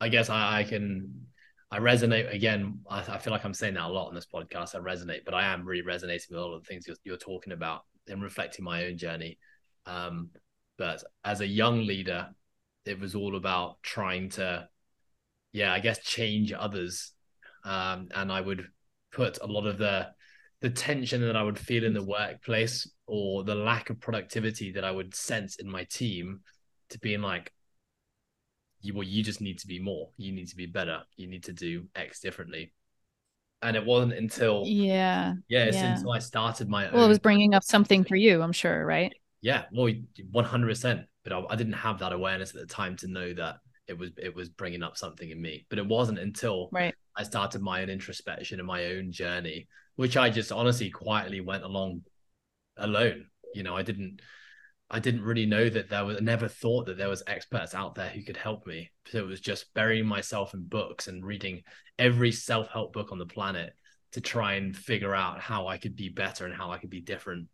I 0.00 0.08
guess 0.08 0.28
I, 0.28 0.60
I 0.60 0.64
can 0.64 1.26
I 1.70 1.78
resonate 1.78 2.32
again. 2.32 2.80
I, 2.88 3.00
I, 3.00 3.18
feel 3.18 3.32
like 3.32 3.44
I'm 3.44 3.54
saying 3.54 3.74
that 3.74 3.84
a 3.84 3.88
lot 3.88 4.08
on 4.08 4.14
this 4.14 4.26
podcast. 4.26 4.74
I 4.74 4.78
resonate, 4.78 5.24
but 5.24 5.34
I 5.34 5.46
am 5.46 5.64
really 5.64 5.82
resonating 5.82 6.26
with 6.30 6.38
all 6.38 6.54
of 6.54 6.62
the 6.62 6.66
things 6.66 6.86
you're, 6.86 6.96
you're 7.04 7.16
talking 7.16 7.52
about 7.52 7.82
and 8.08 8.22
reflecting 8.22 8.64
my 8.64 8.86
own 8.86 8.96
journey. 8.96 9.38
Um, 9.84 10.30
but 10.78 11.02
as 11.24 11.40
a 11.40 11.46
young 11.46 11.84
leader, 11.84 12.28
it 12.84 13.00
was 13.00 13.14
all 13.14 13.36
about 13.36 13.82
trying 13.82 14.28
to, 14.30 14.68
yeah, 15.52 15.72
I 15.72 15.80
guess 15.80 15.98
change 16.04 16.52
others. 16.52 17.12
Um, 17.64 18.08
and 18.14 18.30
I 18.30 18.40
would 18.40 18.68
put 19.12 19.38
a 19.40 19.46
lot 19.46 19.66
of 19.66 19.78
the 19.78 20.08
the 20.62 20.70
tension 20.70 21.20
that 21.20 21.36
I 21.36 21.42
would 21.42 21.58
feel 21.58 21.84
in 21.84 21.92
the 21.92 22.02
workplace 22.02 22.90
or 23.06 23.44
the 23.44 23.54
lack 23.54 23.90
of 23.90 24.00
productivity 24.00 24.72
that 24.72 24.84
I 24.84 24.90
would 24.90 25.14
sense 25.14 25.56
in 25.56 25.70
my 25.70 25.84
team 25.84 26.40
to 26.90 26.98
being 26.98 27.20
like, 27.20 27.52
you 28.80 28.94
well 28.94 29.02
you 29.02 29.22
just 29.22 29.40
need 29.40 29.58
to 29.60 29.66
be 29.66 29.78
more. 29.78 30.10
You 30.16 30.32
need 30.32 30.48
to 30.48 30.56
be 30.56 30.66
better. 30.66 31.02
You 31.16 31.26
need 31.26 31.44
to 31.44 31.52
do 31.52 31.86
x 31.94 32.20
differently. 32.20 32.72
And 33.62 33.76
it 33.76 33.84
wasn't 33.84 34.12
until 34.12 34.64
yeah 34.66 35.34
yeah, 35.48 35.70
yeah. 35.72 35.94
until 35.94 36.12
i 36.12 36.18
started 36.18 36.68
my 36.68 36.84
well 36.90 37.00
own... 37.00 37.04
it 37.06 37.08
was 37.08 37.18
bringing 37.18 37.54
up 37.54 37.64
something 37.64 38.04
for 38.04 38.14
you 38.14 38.42
i'm 38.42 38.52
sure 38.52 38.84
right? 38.84 39.12
Yeah 39.40 39.64
well 39.72 39.90
100% 40.32 41.04
but 41.24 41.32
I, 41.32 41.42
I, 41.50 41.56
didn't 41.56 41.72
have 41.72 41.98
that 42.00 42.12
awareness 42.12 42.54
at 42.54 42.60
the 42.60 42.66
time 42.66 42.96
to 42.98 43.08
know 43.08 43.32
that 43.32 43.56
it 43.88 43.98
was 43.98 44.10
it 44.18 44.34
was 44.34 44.50
bringing 44.50 44.82
up 44.82 44.96
something 44.96 45.30
in 45.30 45.40
me. 45.40 45.66
But 45.70 45.78
it 45.78 45.86
wasn't 45.86 46.18
until 46.18 46.68
right. 46.70 46.94
i 47.16 47.22
started 47.22 47.62
my 47.62 47.82
own 47.82 47.88
introspection 47.88 48.60
and 48.60 48.66
my 48.66 48.86
own 48.86 49.10
journey 49.10 49.68
which 49.96 50.16
i 50.18 50.28
just 50.28 50.52
honestly 50.52 50.90
quietly 50.90 51.40
went 51.40 51.64
along 51.64 52.02
alone. 52.76 53.26
You 53.54 53.62
know 53.62 53.74
i 53.74 53.82
didn't 53.82 54.20
I 54.88 55.00
didn't 55.00 55.22
really 55.22 55.46
know 55.46 55.68
that 55.68 55.88
there 55.90 56.04
was, 56.04 56.16
I 56.16 56.20
never 56.20 56.46
thought 56.46 56.86
that 56.86 56.96
there 56.96 57.08
was 57.08 57.22
experts 57.26 57.74
out 57.74 57.96
there 57.96 58.08
who 58.08 58.22
could 58.22 58.36
help 58.36 58.66
me. 58.66 58.90
So 59.08 59.18
it 59.18 59.26
was 59.26 59.40
just 59.40 59.74
burying 59.74 60.06
myself 60.06 60.54
in 60.54 60.62
books 60.62 61.08
and 61.08 61.24
reading 61.24 61.62
every 61.98 62.30
self 62.30 62.68
help 62.68 62.92
book 62.92 63.10
on 63.10 63.18
the 63.18 63.26
planet 63.26 63.72
to 64.12 64.20
try 64.20 64.54
and 64.54 64.76
figure 64.76 65.14
out 65.14 65.40
how 65.40 65.66
I 65.66 65.78
could 65.78 65.96
be 65.96 66.08
better 66.08 66.44
and 66.46 66.54
how 66.54 66.70
I 66.70 66.78
could 66.78 66.90
be 66.90 67.00
different. 67.00 67.48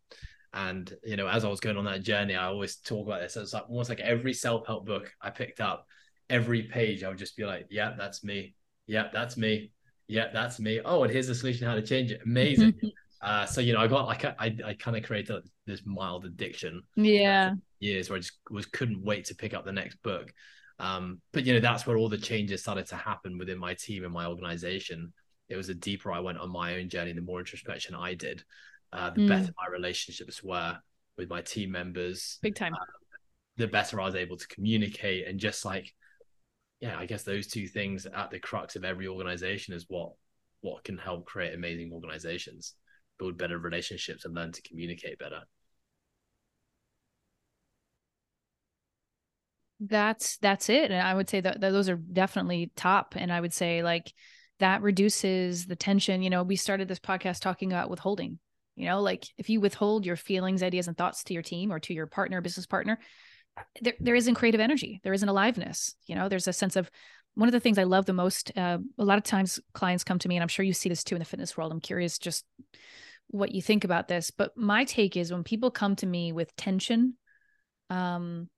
And, 0.53 0.93
you 1.03 1.16
know, 1.16 1.26
as 1.26 1.45
I 1.45 1.49
was 1.49 1.61
going 1.61 1.78
on 1.78 1.87
that 1.87 2.03
journey, 2.03 2.35
I 2.35 2.47
always 2.47 2.76
talk 2.76 3.07
about 3.07 3.22
this. 3.22 3.37
It's 3.37 3.55
like 3.55 3.68
almost 3.68 3.89
like 3.89 4.01
every 4.01 4.35
self 4.35 4.66
help 4.66 4.85
book 4.85 5.11
I 5.20 5.30
picked 5.30 5.61
up, 5.61 5.87
every 6.28 6.64
page, 6.64 7.03
I 7.03 7.09
would 7.09 7.18
just 7.18 7.37
be 7.37 7.45
like, 7.45 7.66
yeah, 7.70 7.95
that's 7.97 8.22
me. 8.22 8.55
Yeah, 8.87 9.09
that's 9.11 9.39
me. 9.39 9.70
Yeah, 10.07 10.26
that's 10.33 10.61
me. 10.61 10.80
Oh, 10.85 11.05
and 11.05 11.12
here's 11.12 11.28
the 11.28 11.35
solution 11.35 11.66
how 11.66 11.76
to 11.76 11.83
change 11.83 12.12
it. 12.12 12.20
Amazing. 12.26 12.74
Uh, 13.22 13.46
so 13.46 13.60
you 13.60 13.72
know, 13.72 13.80
I 13.80 13.86
got 13.86 14.06
like 14.06 14.24
I 14.24 14.56
I 14.64 14.74
kind 14.74 14.96
of 14.96 15.04
created 15.04 15.48
this 15.66 15.82
mild 15.84 16.24
addiction. 16.24 16.82
Yeah. 16.96 17.54
Years 17.78 18.10
where 18.10 18.16
I 18.16 18.20
just 18.20 18.32
was 18.50 18.66
couldn't 18.66 19.02
wait 19.02 19.26
to 19.26 19.34
pick 19.34 19.54
up 19.54 19.64
the 19.64 19.72
next 19.72 20.02
book. 20.02 20.32
Um, 20.78 21.20
but 21.32 21.44
you 21.44 21.54
know, 21.54 21.60
that's 21.60 21.86
where 21.86 21.96
all 21.96 22.08
the 22.08 22.18
changes 22.18 22.62
started 22.62 22.86
to 22.86 22.96
happen 22.96 23.38
within 23.38 23.58
my 23.58 23.74
team 23.74 24.04
and 24.04 24.12
my 24.12 24.26
organization. 24.26 25.12
It 25.48 25.56
was 25.56 25.68
the 25.68 25.74
deeper 25.74 26.10
I 26.10 26.18
went 26.18 26.38
on 26.38 26.50
my 26.50 26.76
own 26.78 26.88
journey, 26.88 27.12
the 27.12 27.20
more 27.20 27.38
introspection 27.38 27.94
I 27.94 28.14
did, 28.14 28.42
uh, 28.92 29.10
the 29.10 29.20
mm. 29.20 29.28
better 29.28 29.52
my 29.56 29.70
relationships 29.70 30.42
were 30.42 30.76
with 31.16 31.28
my 31.28 31.42
team 31.42 31.70
members. 31.70 32.38
Big 32.42 32.54
time. 32.54 32.74
Uh, 32.74 32.84
the 33.56 33.68
better 33.68 34.00
I 34.00 34.06
was 34.06 34.14
able 34.14 34.36
to 34.36 34.48
communicate 34.48 35.28
and 35.28 35.38
just 35.38 35.64
like, 35.64 35.94
yeah, 36.80 36.98
I 36.98 37.06
guess 37.06 37.22
those 37.22 37.46
two 37.46 37.68
things 37.68 38.06
at 38.06 38.30
the 38.30 38.40
crux 38.40 38.76
of 38.76 38.84
every 38.84 39.06
organization 39.06 39.74
is 39.74 39.86
what 39.88 40.12
what 40.62 40.84
can 40.84 40.96
help 40.96 41.26
create 41.26 41.54
amazing 41.54 41.92
organizations 41.92 42.74
build 43.22 43.38
better 43.38 43.58
relationships 43.58 44.24
and 44.24 44.34
learn 44.34 44.52
to 44.52 44.62
communicate 44.62 45.18
better 45.18 45.40
that's 49.80 50.36
that's 50.38 50.68
it 50.68 50.90
and 50.90 51.02
i 51.02 51.12
would 51.12 51.28
say 51.28 51.40
that, 51.40 51.60
that 51.60 51.70
those 51.70 51.88
are 51.88 51.96
definitely 51.96 52.70
top 52.76 53.14
and 53.16 53.32
i 53.32 53.40
would 53.40 53.52
say 53.52 53.82
like 53.82 54.12
that 54.62 54.80
reduces 54.80 55.66
the 55.66 55.74
tension. 55.74 56.22
You 56.22 56.30
know, 56.30 56.44
we 56.44 56.54
started 56.54 56.86
this 56.86 57.00
podcast 57.00 57.40
talking 57.40 57.72
about 57.72 57.90
withholding. 57.90 58.38
You 58.76 58.86
know, 58.86 59.00
like 59.00 59.26
if 59.36 59.50
you 59.50 59.60
withhold 59.60 60.06
your 60.06 60.14
feelings, 60.14 60.62
ideas, 60.62 60.86
and 60.86 60.96
thoughts 60.96 61.24
to 61.24 61.34
your 61.34 61.42
team 61.42 61.72
or 61.72 61.80
to 61.80 61.92
your 61.92 62.06
partner, 62.06 62.40
business 62.40 62.64
partner, 62.64 63.00
there, 63.80 63.94
there 63.98 64.14
isn't 64.14 64.36
creative 64.36 64.60
energy. 64.60 65.00
There 65.02 65.12
isn't 65.12 65.28
aliveness. 65.28 65.96
You 66.06 66.14
know, 66.14 66.28
there's 66.28 66.46
a 66.46 66.52
sense 66.52 66.76
of 66.76 66.90
one 67.34 67.48
of 67.48 67.52
the 67.52 67.58
things 67.58 67.76
I 67.76 67.82
love 67.82 68.06
the 68.06 68.12
most. 68.12 68.56
Uh, 68.56 68.78
a 68.98 69.04
lot 69.04 69.18
of 69.18 69.24
times 69.24 69.58
clients 69.74 70.04
come 70.04 70.20
to 70.20 70.28
me, 70.28 70.36
and 70.36 70.42
I'm 70.42 70.48
sure 70.48 70.64
you 70.64 70.72
see 70.72 70.88
this 70.88 71.02
too 71.02 71.16
in 71.16 71.18
the 71.18 71.24
fitness 71.24 71.56
world. 71.56 71.72
I'm 71.72 71.80
curious 71.80 72.18
just 72.18 72.44
what 73.33 73.53
you 73.53 73.61
think 73.61 73.83
about 73.83 74.07
this. 74.07 74.30
But 74.30 74.57
my 74.57 74.85
take 74.85 75.16
is 75.16 75.33
when 75.33 75.43
people 75.43 75.70
come 75.70 75.97
to 75.97 76.07
me 76.07 76.33
with 76.33 76.55
tension, 76.55 77.14
um, 77.91 78.49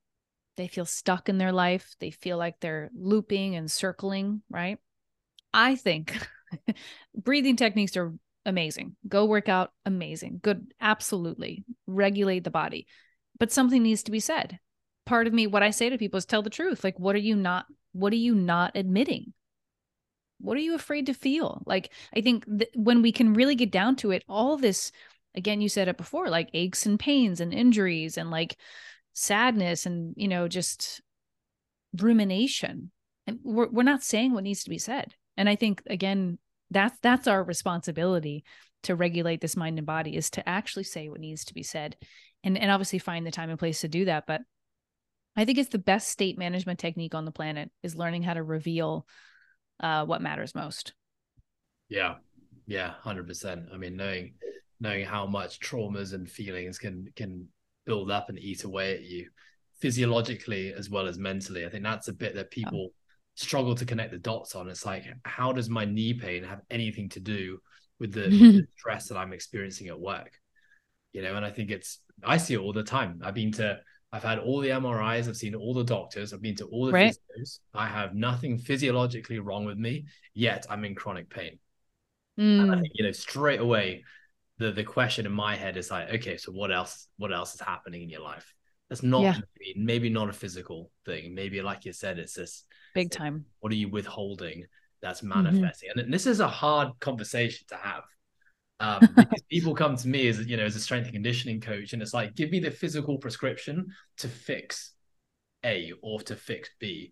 they 0.56 0.68
feel 0.68 0.84
stuck 0.84 1.28
in 1.28 1.38
their 1.38 1.52
life. 1.52 1.94
They 2.00 2.10
feel 2.10 2.36
like 2.36 2.60
they're 2.60 2.90
looping 2.94 3.56
and 3.56 3.70
circling, 3.70 4.42
right? 4.50 4.78
I 5.52 5.76
think 5.76 6.16
breathing 7.16 7.56
techniques 7.56 7.96
are 7.96 8.12
amazing. 8.44 8.96
Go 9.06 9.24
work 9.24 9.48
out, 9.48 9.72
amazing. 9.84 10.40
Good, 10.42 10.72
absolutely. 10.80 11.64
Regulate 11.86 12.44
the 12.44 12.50
body. 12.50 12.86
But 13.38 13.52
something 13.52 13.82
needs 13.82 14.04
to 14.04 14.10
be 14.10 14.20
said. 14.20 14.58
Part 15.06 15.26
of 15.26 15.32
me, 15.32 15.46
what 15.46 15.62
I 15.62 15.70
say 15.70 15.90
to 15.90 15.98
people 15.98 16.18
is 16.18 16.24
tell 16.24 16.42
the 16.42 16.50
truth. 16.50 16.82
Like, 16.82 16.98
what 16.98 17.14
are 17.14 17.20
you 17.20 17.36
not, 17.36 17.66
what 17.92 18.12
are 18.12 18.16
you 18.16 18.34
not 18.34 18.72
admitting? 18.74 19.33
What 20.38 20.56
are 20.56 20.60
you 20.60 20.74
afraid 20.74 21.06
to 21.06 21.14
feel? 21.14 21.62
Like, 21.66 21.92
I 22.14 22.20
think 22.20 22.46
th- 22.46 22.70
when 22.74 23.02
we 23.02 23.12
can 23.12 23.34
really 23.34 23.54
get 23.54 23.70
down 23.70 23.96
to 23.96 24.10
it, 24.10 24.24
all 24.28 24.56
this, 24.56 24.92
again, 25.34 25.60
you 25.60 25.68
said 25.68 25.88
it 25.88 25.96
before, 25.96 26.28
like 26.28 26.50
aches 26.54 26.86
and 26.86 26.98
pains 26.98 27.40
and 27.40 27.52
injuries 27.52 28.18
and 28.18 28.30
like 28.30 28.56
sadness 29.12 29.86
and, 29.86 30.14
you 30.16 30.28
know, 30.28 30.48
just 30.48 31.00
rumination. 31.98 32.90
And 33.26 33.38
we're, 33.42 33.68
we're 33.68 33.82
not 33.82 34.02
saying 34.02 34.32
what 34.32 34.44
needs 34.44 34.64
to 34.64 34.70
be 34.70 34.78
said. 34.78 35.14
And 35.36 35.48
I 35.48 35.56
think, 35.56 35.82
again, 35.86 36.38
that's 36.70 36.98
that's 37.00 37.26
our 37.26 37.42
responsibility 37.42 38.44
to 38.82 38.94
regulate 38.94 39.40
this 39.40 39.56
mind 39.56 39.78
and 39.78 39.86
body 39.86 40.16
is 40.16 40.30
to 40.30 40.46
actually 40.48 40.84
say 40.84 41.08
what 41.08 41.20
needs 41.20 41.44
to 41.46 41.54
be 41.54 41.62
said 41.62 41.96
and 42.42 42.58
and 42.58 42.70
obviously 42.70 42.98
find 42.98 43.26
the 43.26 43.30
time 43.30 43.50
and 43.50 43.58
place 43.58 43.80
to 43.80 43.88
do 43.88 44.04
that 44.04 44.26
but 44.26 44.42
i 45.36 45.44
think 45.44 45.58
it's 45.58 45.70
the 45.70 45.78
best 45.78 46.08
state 46.08 46.38
management 46.38 46.78
technique 46.78 47.14
on 47.14 47.24
the 47.24 47.30
planet 47.30 47.70
is 47.82 47.96
learning 47.96 48.22
how 48.22 48.34
to 48.34 48.42
reveal 48.42 49.06
uh, 49.84 50.04
what 50.04 50.22
matters 50.22 50.54
most 50.54 50.94
yeah 51.88 52.14
yeah 52.66 52.94
100% 53.04 53.68
i 53.72 53.76
mean 53.76 53.96
knowing 53.96 54.34
knowing 54.80 55.04
how 55.04 55.26
much 55.26 55.60
traumas 55.60 56.12
and 56.12 56.28
feelings 56.28 56.78
can 56.78 57.08
can 57.14 57.46
build 57.86 58.10
up 58.10 58.28
and 58.28 58.38
eat 58.38 58.64
away 58.64 58.94
at 58.94 59.02
you 59.02 59.28
physiologically 59.80 60.72
as 60.72 60.90
well 60.90 61.06
as 61.06 61.18
mentally 61.18 61.64
i 61.66 61.68
think 61.68 61.84
that's 61.84 62.08
a 62.08 62.12
bit 62.12 62.34
that 62.34 62.50
people 62.50 62.90
struggle 63.34 63.74
to 63.74 63.84
connect 63.84 64.12
the 64.12 64.18
dots 64.18 64.54
on. 64.54 64.68
It's 64.68 64.86
like, 64.86 65.04
how 65.24 65.52
does 65.52 65.68
my 65.68 65.84
knee 65.84 66.14
pain 66.14 66.44
have 66.44 66.60
anything 66.70 67.08
to 67.10 67.20
do 67.20 67.58
with 67.98 68.12
the, 68.12 68.22
with 68.22 68.54
the 68.54 68.66
stress 68.76 69.08
that 69.08 69.16
I'm 69.16 69.32
experiencing 69.32 69.88
at 69.88 69.98
work? 69.98 70.32
You 71.12 71.22
know, 71.22 71.34
and 71.34 71.44
I 71.44 71.50
think 71.50 71.70
it's 71.70 72.00
I 72.24 72.36
see 72.38 72.54
it 72.54 72.60
all 72.60 72.72
the 72.72 72.82
time. 72.82 73.20
I've 73.24 73.34
been 73.34 73.52
to 73.52 73.78
I've 74.14 74.22
had 74.22 74.38
all 74.38 74.60
the 74.60 74.68
MRIs, 74.68 75.28
I've 75.28 75.36
seen 75.36 75.56
all 75.56 75.74
the 75.74 75.82
doctors, 75.82 76.32
I've 76.32 76.40
been 76.40 76.54
to 76.56 76.66
all 76.66 76.86
the 76.86 76.92
right. 76.92 77.16
physios. 77.38 77.58
I 77.74 77.88
have 77.88 78.14
nothing 78.14 78.58
physiologically 78.58 79.40
wrong 79.40 79.64
with 79.64 79.76
me, 79.76 80.06
yet 80.34 80.66
I'm 80.70 80.84
in 80.84 80.94
chronic 80.94 81.28
pain. 81.28 81.58
Mm. 82.38 82.72
I 82.72 82.80
think, 82.80 82.92
you 82.94 83.04
know, 83.04 83.12
straight 83.12 83.60
away, 83.60 84.04
the 84.58 84.70
the 84.70 84.84
question 84.84 85.26
in 85.26 85.32
my 85.32 85.56
head 85.56 85.76
is 85.76 85.90
like, 85.90 86.10
okay, 86.14 86.36
so 86.36 86.52
what 86.52 86.70
else? 86.70 87.08
What 87.16 87.32
else 87.32 87.54
is 87.54 87.60
happening 87.60 88.02
in 88.02 88.08
your 88.08 88.20
life? 88.20 88.54
That's 88.88 89.02
not 89.02 89.22
yeah. 89.22 89.38
maybe, 89.58 89.84
maybe 89.84 90.10
not 90.10 90.28
a 90.28 90.32
physical 90.32 90.92
thing. 91.04 91.34
Maybe, 91.34 91.60
like 91.60 91.84
you 91.84 91.92
said, 91.92 92.20
it's 92.20 92.34
this 92.34 92.64
big 92.94 93.10
time 93.10 93.44
what 93.60 93.72
are 93.72 93.76
you 93.76 93.88
withholding 93.88 94.64
that's 95.02 95.20
mm-hmm. 95.20 95.42
manifesting 95.42 95.90
mm-hmm. 95.90 95.98
and 95.98 96.14
this 96.14 96.26
is 96.26 96.40
a 96.40 96.48
hard 96.48 96.88
conversation 97.00 97.66
to 97.68 97.74
have 97.74 98.04
um, 98.80 99.00
because 99.16 99.42
people 99.50 99.74
come 99.74 99.96
to 99.96 100.08
me 100.08 100.28
as 100.28 100.46
you 100.46 100.56
know 100.56 100.64
as 100.64 100.76
a 100.76 100.80
strength 100.80 101.04
and 101.04 101.14
conditioning 101.14 101.60
coach 101.60 101.92
and 101.92 102.02
it's 102.02 102.14
like 102.14 102.34
give 102.34 102.50
me 102.50 102.60
the 102.60 102.70
physical 102.70 103.18
prescription 103.18 103.86
to 104.18 104.28
fix 104.28 104.92
a 105.64 105.92
or 106.02 106.20
to 106.20 106.36
fix 106.36 106.68
b. 106.78 107.10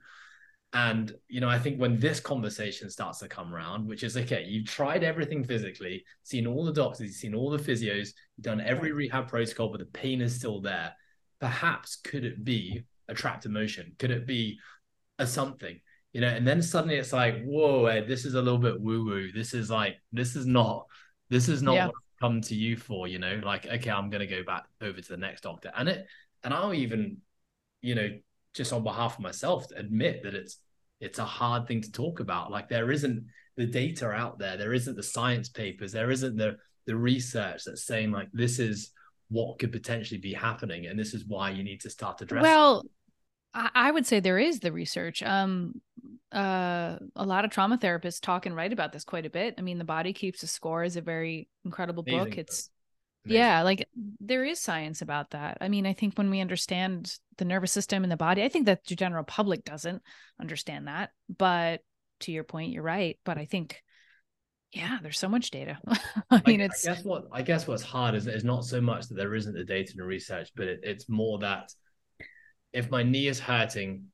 And 0.75 1.13
you 1.29 1.41
know 1.41 1.51
i 1.51 1.59
think 1.59 1.79
when 1.79 1.99
this 2.01 2.19
conversation 2.19 2.89
starts 2.89 3.19
to 3.19 3.29
come 3.29 3.55
around 3.55 3.87
which 3.87 4.03
is 4.03 4.17
okay 4.17 4.45
you've 4.49 4.67
tried 4.67 5.05
everything 5.05 5.45
physically 5.45 6.03
seen 6.23 6.47
all 6.47 6.65
the 6.65 6.73
doctors 6.73 7.09
you've 7.09 7.15
seen 7.15 7.35
all 7.35 7.51
the 7.51 7.59
physios 7.59 8.09
you've 8.37 8.45
done 8.45 8.61
every 8.61 8.93
rehab 8.93 9.29
protocol 9.29 9.69
but 9.69 9.81
the 9.81 9.87
pain 9.87 10.23
is 10.23 10.35
still 10.35 10.61
there. 10.63 10.93
Perhaps 11.41 11.97
could 11.97 12.25
it 12.25 12.43
be 12.43 12.85
a 13.09 13.15
trapped 13.15 13.45
emotion? 13.45 13.93
Could 13.99 14.13
it 14.13 14.27
be 14.27 14.59
a 15.19 15.27
something, 15.27 15.81
you 16.13 16.21
know, 16.21 16.29
and 16.29 16.47
then 16.47 16.63
suddenly 16.63 16.97
it's 16.97 17.13
like, 17.13 17.43
whoa, 17.43 17.87
Ed, 17.87 18.07
this 18.07 18.25
is 18.25 18.35
a 18.35 18.43
little 18.43 18.59
bit 18.59 18.81
woo 18.81 19.05
woo. 19.05 19.33
This 19.33 19.55
is 19.55 19.71
like, 19.71 19.97
this 20.13 20.37
is 20.37 20.47
not, 20.47 20.87
this 21.33 21.49
is 21.49 21.63
not 21.63 21.75
yeah. 21.75 21.87
what 21.87 21.95
I've 21.97 22.21
come 22.21 22.41
to 22.43 22.55
you 22.55 22.77
for, 22.77 23.09
you 23.09 23.19
know, 23.19 23.41
like, 23.43 23.67
okay, 23.67 23.91
I'm 23.91 24.11
going 24.11 24.21
to 24.21 24.27
go 24.27 24.45
back 24.45 24.67
over 24.83 25.01
to 25.01 25.09
the 25.09 25.17
next 25.17 25.41
doctor. 25.41 25.73
And 25.75 25.89
it, 25.89 26.07
and 26.45 26.53
I'll 26.53 26.75
even, 26.75 27.17
you 27.81 27.95
know, 27.95 28.11
just 28.55 28.73
on 28.75 28.85
behalf 28.85 29.15
of 29.15 29.21
myself, 29.21 29.65
admit 29.75 30.23
that 30.25 30.35
it's, 30.35 30.59
it's 31.01 31.19
a 31.19 31.25
hard 31.25 31.67
thing 31.67 31.81
to 31.81 31.91
talk 31.91 32.21
about. 32.21 32.51
Like 32.51 32.69
there 32.69 32.93
isn't 32.93 33.25
the 33.57 33.65
data 33.65 34.11
out 34.11 34.39
there. 34.39 34.59
There 34.59 34.75
isn't 34.75 34.95
the 34.95 35.03
science 35.03 35.49
papers. 35.49 35.91
There 35.91 36.11
isn't 36.11 36.37
the, 36.37 36.59
the 36.87 36.97
research 36.97 37.63
that's 37.65 37.87
saying 37.87 38.11
like, 38.11 38.29
this 38.35 38.59
is 38.59 38.93
what 39.31 39.59
could 39.59 39.73
potentially 39.73 40.21
be 40.21 40.35
happening. 40.35 40.87
And 40.87 40.99
this 40.99 41.15
is 41.15 41.25
why 41.27 41.49
you 41.49 41.65
need 41.65 41.81
to 41.81 41.91
start 41.91 42.21
addressing. 42.21 42.43
Well, 42.43 42.85
I 43.55 43.91
would 43.91 44.07
say 44.07 44.21
there 44.21 44.39
is 44.39 44.61
the 44.61 44.73
research. 44.73 45.23
Um, 45.23 45.81
uh, 46.33 46.97
a 47.17 47.25
lot 47.25 47.45
of 47.45 47.51
trauma 47.51 47.79
therapists 47.79 48.21
talk 48.21 48.47
and 48.47 48.57
write 48.57 48.73
about 48.73 48.93
this 48.93 49.05
quite 49.05 49.27
a 49.27 49.31
bit. 49.31 49.55
I 49.59 49.63
mean, 49.63 49.79
The 49.79 49.85
Body 49.85 50.13
Keeps 50.13 50.43
a 50.43 50.47
Score 50.47 50.85
is 50.85 50.97
a 50.97 51.03
very 51.03 51.49
incredible 51.65 52.05
Amazing 52.07 52.25
book. 52.25 52.39
It's 52.39 52.71
Amazing. 53.25 53.41
yeah, 53.41 53.63
like 53.63 53.89
there 54.21 54.45
is 54.45 54.59
science 54.59 55.03
about 55.03 55.31
that. 55.31 55.59
I 55.61 55.69
mean, 55.69 55.87
I 55.87 55.93
think 55.93 56.17
when 56.17 56.31
we 56.31 56.41
understand 56.41 57.15
the 57.39 57.45
nervous 57.45 57.73
system 57.73 58.03
and 58.03 58.11
the 58.11 58.17
body, 58.17 58.43
I 58.43 58.49
think 58.49 58.67
that 58.67 58.85
the 58.87 58.97
general 58.97 59.25
public 59.25 59.65
doesn't 59.65 60.03
understand 60.41 60.89
that. 60.89 61.11
But 61.29 61.81
to 62.21 62.33
your 62.33 62.45
point, 62.45 62.73
you're 62.73 62.83
right. 62.83 63.19
But 63.25 63.39
I 63.39 63.45
think, 63.45 63.83
yeah, 64.73 64.99
there's 65.03 65.19
so 65.19 65.29
much 65.29 65.51
data. 65.51 65.79
I 66.31 66.43
mean, 66.47 66.61
I, 66.61 66.65
it's. 66.65 66.87
I 66.87 66.95
guess 66.95 67.05
what 67.05 67.25
I 67.33 67.43
guess 67.43 67.69
what's 67.69 67.83
hard 67.83 68.15
is 68.15 68.27
is 68.27 68.45
not 68.45 68.65
so 68.65 68.81
much 68.81 69.09
that 69.09 69.15
there 69.15 69.35
isn't 69.35 69.55
the 69.55 69.65
data 69.65 69.93
and 69.93 70.01
the 70.01 70.05
research, 70.05 70.51
but 70.57 70.67
it, 70.67 70.81
it's 70.83 71.09
more 71.09 71.39
that 71.41 71.71
if 72.73 72.91
my 72.91 73.03
knee 73.03 73.29
is 73.29 73.39
hurting, 73.39 74.07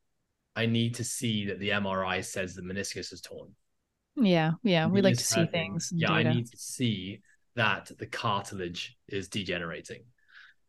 I 0.59 0.67
need 0.67 0.97
to 0.97 1.05
see 1.05 1.47
that 1.47 1.61
the 1.61 1.71
MRI 1.71 2.25
says 2.25 2.55
the 2.55 2.63
meniscus 2.63 3.13
is 3.13 3.21
torn. 3.21 3.55
Yeah, 4.17 4.53
yeah, 4.65 4.89
we 4.89 5.01
like 5.01 5.17
to 5.17 5.25
see 5.25 5.47
things. 5.47 5.93
Yeah, 5.95 6.09
data. 6.09 6.31
I 6.31 6.33
need 6.35 6.51
to 6.51 6.57
see 6.59 7.21
that 7.55 7.93
the 7.97 8.07
cartilage 8.07 8.97
is 9.07 9.29
degenerating. 9.29 10.03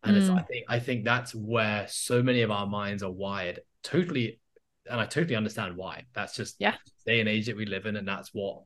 And 0.03 0.15
mm. 0.15 0.19
it's, 0.19 0.29
I 0.29 0.41
think 0.43 0.65
I 0.69 0.79
think 0.79 1.05
that's 1.05 1.33
where 1.33 1.87
so 1.89 2.21
many 2.21 2.41
of 2.41 2.51
our 2.51 2.67
minds 2.67 3.01
are 3.01 3.11
wired 3.11 3.61
totally 3.83 4.39
and 4.89 4.99
I 4.99 5.05
totally 5.05 5.35
understand 5.35 5.75
why. 5.75 6.03
That's 6.13 6.35
just 6.35 6.55
yeah 6.59 6.75
day 7.07 7.19
and 7.19 7.27
age 7.27 7.47
that 7.47 7.57
we 7.57 7.65
live 7.65 7.87
in, 7.87 7.95
and 7.95 8.07
that's 8.07 8.29
what 8.31 8.61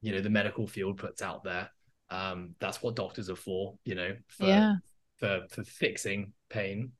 you 0.00 0.12
know 0.12 0.20
the 0.20 0.30
medical 0.30 0.68
field 0.68 0.98
puts 0.98 1.20
out 1.20 1.42
there. 1.42 1.68
Um, 2.10 2.54
that's 2.60 2.80
what 2.80 2.96
doctors 2.96 3.28
are 3.28 3.36
for, 3.36 3.74
you 3.84 3.96
know, 3.96 4.16
for 4.28 4.46
yeah. 4.46 4.74
for 5.16 5.42
for 5.50 5.64
fixing 5.64 6.32
pain 6.48 6.92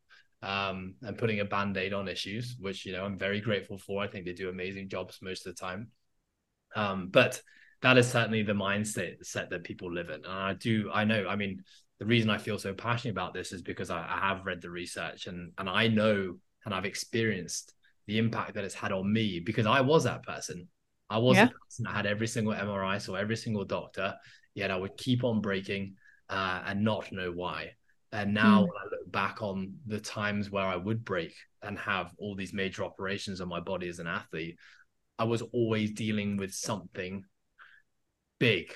um, 0.42 0.94
and 1.02 1.18
putting 1.18 1.40
a 1.40 1.44
band-aid 1.44 1.92
on 1.92 2.08
issues, 2.08 2.56
which 2.58 2.86
you 2.86 2.92
know 2.92 3.04
I'm 3.04 3.18
very 3.18 3.40
grateful 3.40 3.78
for. 3.78 4.02
I 4.02 4.08
think 4.08 4.24
they 4.24 4.32
do 4.32 4.48
amazing 4.48 4.88
jobs 4.88 5.18
most 5.22 5.46
of 5.46 5.54
the 5.54 5.60
time. 5.60 5.88
Um, 6.76 7.08
but 7.08 7.40
that 7.82 7.98
is 7.98 8.08
certainly 8.08 8.42
the 8.42 8.52
mindset 8.52 9.24
set 9.24 9.50
that 9.50 9.64
people 9.64 9.92
live 9.92 10.10
in. 10.10 10.24
And 10.24 10.26
I 10.26 10.54
do, 10.54 10.90
I 10.92 11.04
know, 11.04 11.26
I 11.28 11.36
mean, 11.36 11.62
the 11.98 12.06
reason 12.06 12.30
I 12.30 12.38
feel 12.38 12.58
so 12.58 12.74
passionate 12.74 13.12
about 13.12 13.34
this 13.34 13.52
is 13.52 13.62
because 13.62 13.90
I, 13.90 13.98
I 13.98 14.28
have 14.28 14.46
read 14.46 14.62
the 14.62 14.70
research 14.70 15.26
and 15.26 15.52
and 15.58 15.68
I 15.68 15.88
know 15.88 16.36
and 16.64 16.74
I've 16.74 16.84
experienced 16.84 17.74
the 18.06 18.18
impact 18.18 18.54
that 18.54 18.64
it's 18.64 18.74
had 18.74 18.92
on 18.92 19.10
me 19.10 19.40
because 19.40 19.66
I 19.66 19.80
was 19.80 20.04
that 20.04 20.22
person. 20.22 20.68
I 21.08 21.18
was 21.18 21.36
yeah. 21.36 21.44
a 21.44 21.48
person 21.48 21.84
that 21.84 21.94
had 21.94 22.06
every 22.06 22.26
single 22.26 22.54
MRI, 22.54 23.00
so 23.00 23.14
every 23.14 23.36
single 23.36 23.64
doctor, 23.64 24.14
yet 24.54 24.70
I 24.70 24.76
would 24.76 24.96
keep 24.96 25.24
on 25.24 25.40
breaking 25.40 25.94
uh, 26.28 26.62
and 26.66 26.84
not 26.84 27.12
know 27.12 27.32
why. 27.32 27.72
And 28.12 28.32
now 28.32 28.60
mm. 28.60 28.62
when 28.62 28.76
I 28.80 28.84
look 28.84 28.99
back 29.10 29.42
on 29.42 29.74
the 29.86 30.00
times 30.00 30.50
where 30.50 30.66
I 30.66 30.76
would 30.76 31.04
break 31.04 31.34
and 31.62 31.78
have 31.78 32.12
all 32.18 32.34
these 32.34 32.52
major 32.52 32.84
operations 32.84 33.40
on 33.40 33.48
my 33.48 33.60
body 33.60 33.88
as 33.88 33.98
an 33.98 34.06
athlete, 34.06 34.56
I 35.18 35.24
was 35.24 35.42
always 35.42 35.92
dealing 35.92 36.36
with 36.36 36.52
something 36.52 37.24
big. 38.38 38.74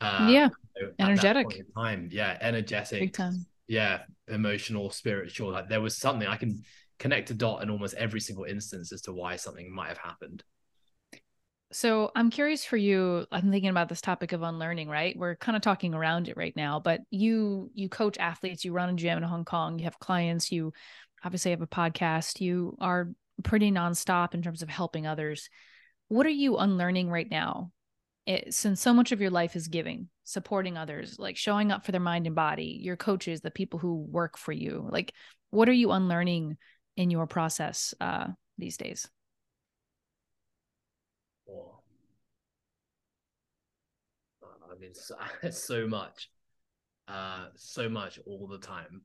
Uh, 0.00 0.28
yeah, 0.30 0.48
you 0.76 0.86
know, 0.86 0.92
energetic 1.00 1.46
time. 1.76 2.08
Yeah, 2.12 2.38
energetic. 2.40 3.00
Big 3.00 3.12
time. 3.12 3.44
Yeah, 3.66 4.02
emotional, 4.28 4.90
spiritual. 4.90 5.50
Like 5.50 5.68
there 5.68 5.80
was 5.80 5.96
something 5.96 6.26
I 6.26 6.36
can 6.36 6.62
connect 6.98 7.30
a 7.30 7.34
dot 7.34 7.62
in 7.62 7.70
almost 7.70 7.94
every 7.94 8.20
single 8.20 8.44
instance 8.44 8.92
as 8.92 9.02
to 9.02 9.12
why 9.12 9.36
something 9.36 9.72
might 9.74 9.88
have 9.88 9.98
happened. 9.98 10.42
So 11.72 12.10
I'm 12.16 12.30
curious 12.30 12.64
for 12.64 12.76
you. 12.76 13.26
I'm 13.30 13.50
thinking 13.50 13.70
about 13.70 13.88
this 13.88 14.00
topic 14.00 14.32
of 14.32 14.42
unlearning, 14.42 14.88
right? 14.88 15.16
We're 15.16 15.36
kind 15.36 15.54
of 15.54 15.62
talking 15.62 15.94
around 15.94 16.28
it 16.28 16.36
right 16.36 16.54
now, 16.56 16.80
but 16.80 17.00
you 17.10 17.70
you 17.74 17.88
coach 17.88 18.18
athletes, 18.18 18.64
you 18.64 18.72
run 18.72 18.90
a 18.90 18.94
gym 18.94 19.18
in 19.18 19.24
Hong 19.24 19.44
Kong, 19.44 19.78
you 19.78 19.84
have 19.84 19.98
clients, 20.00 20.50
you 20.50 20.72
obviously 21.24 21.52
have 21.52 21.62
a 21.62 21.68
podcast, 21.68 22.40
you 22.40 22.76
are 22.80 23.10
pretty 23.44 23.70
nonstop 23.70 24.34
in 24.34 24.42
terms 24.42 24.62
of 24.62 24.68
helping 24.68 25.06
others. 25.06 25.48
What 26.08 26.26
are 26.26 26.30
you 26.30 26.56
unlearning 26.58 27.08
right 27.08 27.30
now 27.30 27.70
it, 28.26 28.52
since 28.54 28.80
so 28.80 28.92
much 28.92 29.12
of 29.12 29.20
your 29.20 29.30
life 29.30 29.56
is 29.56 29.68
giving, 29.68 30.08
supporting 30.24 30.76
others, 30.76 31.18
like 31.18 31.36
showing 31.36 31.70
up 31.72 31.84
for 31.84 31.92
their 31.92 32.00
mind 32.00 32.26
and 32.26 32.36
body, 32.36 32.78
your 32.82 32.96
coaches, 32.96 33.40
the 33.40 33.50
people 33.50 33.78
who 33.78 33.94
work 34.10 34.36
for 34.36 34.52
you, 34.52 34.88
like 34.90 35.12
what 35.50 35.68
are 35.68 35.72
you 35.72 35.92
unlearning 35.92 36.56
in 36.96 37.10
your 37.10 37.26
process 37.26 37.94
uh, 38.00 38.26
these 38.58 38.76
days? 38.76 39.08
Oh. 41.48 41.80
So 45.50 45.86
much, 45.86 46.30
uh, 47.08 47.46
so 47.56 47.88
much 47.88 48.18
all 48.26 48.46
the 48.46 48.58
time. 48.58 49.02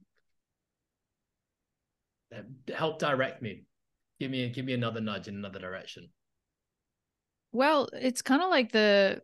Help 2.73 2.99
direct 2.99 3.41
me. 3.41 3.63
Give 4.19 4.31
me, 4.31 4.49
give 4.49 4.65
me 4.65 4.73
another 4.73 5.01
nudge 5.01 5.27
in 5.27 5.35
another 5.35 5.59
direction. 5.59 6.09
Well, 7.51 7.89
it's 7.93 8.21
kind 8.21 8.41
of 8.41 8.49
like 8.49 8.71
the, 8.71 9.21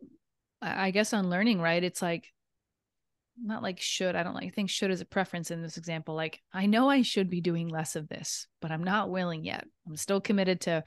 I 0.60 0.90
guess, 0.90 1.12
unlearning, 1.12 1.60
right? 1.60 1.82
It's 1.82 2.00
like, 2.00 2.26
not 3.42 3.62
like 3.62 3.80
should. 3.80 4.14
I 4.14 4.22
don't 4.22 4.34
like 4.34 4.54
think 4.54 4.70
should 4.70 4.90
is 4.90 5.00
a 5.00 5.06
preference 5.06 5.50
in 5.50 5.62
this 5.62 5.76
example. 5.76 6.14
Like, 6.14 6.40
I 6.52 6.66
know 6.66 6.88
I 6.88 7.02
should 7.02 7.30
be 7.30 7.40
doing 7.40 7.68
less 7.68 7.96
of 7.96 8.08
this, 8.08 8.46
but 8.60 8.70
I'm 8.70 8.84
not 8.84 9.10
willing 9.10 9.44
yet. 9.44 9.66
I'm 9.86 9.96
still 9.96 10.20
committed 10.20 10.62
to 10.62 10.84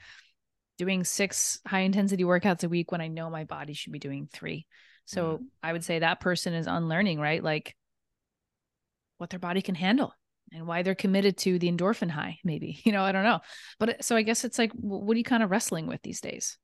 doing 0.78 1.04
six 1.04 1.58
high 1.66 1.80
intensity 1.80 2.24
workouts 2.24 2.64
a 2.64 2.68
week 2.68 2.92
when 2.92 3.00
I 3.00 3.08
know 3.08 3.30
my 3.30 3.44
body 3.44 3.72
should 3.72 3.92
be 3.92 3.98
doing 3.98 4.28
three. 4.32 4.66
So 5.06 5.38
mm. 5.38 5.44
I 5.62 5.72
would 5.72 5.84
say 5.84 6.00
that 6.00 6.20
person 6.20 6.52
is 6.52 6.66
unlearning, 6.66 7.18
right? 7.18 7.42
Like 7.42 7.74
what 9.18 9.30
their 9.30 9.38
body 9.38 9.62
can 9.62 9.74
handle 9.74 10.12
and 10.52 10.66
why 10.66 10.82
they're 10.82 10.94
committed 10.94 11.38
to 11.38 11.58
the 11.58 11.70
endorphin 11.70 12.10
high, 12.10 12.38
maybe, 12.44 12.80
you 12.84 12.92
know, 12.92 13.02
I 13.02 13.12
don't 13.12 13.24
know. 13.24 13.40
But 13.78 14.04
so 14.04 14.16
I 14.16 14.22
guess 14.22 14.44
it's 14.44 14.58
like, 14.58 14.72
what 14.72 15.14
are 15.14 15.18
you 15.18 15.24
kind 15.24 15.42
of 15.42 15.50
wrestling 15.50 15.86
with 15.86 16.02
these 16.02 16.20
days? 16.20 16.58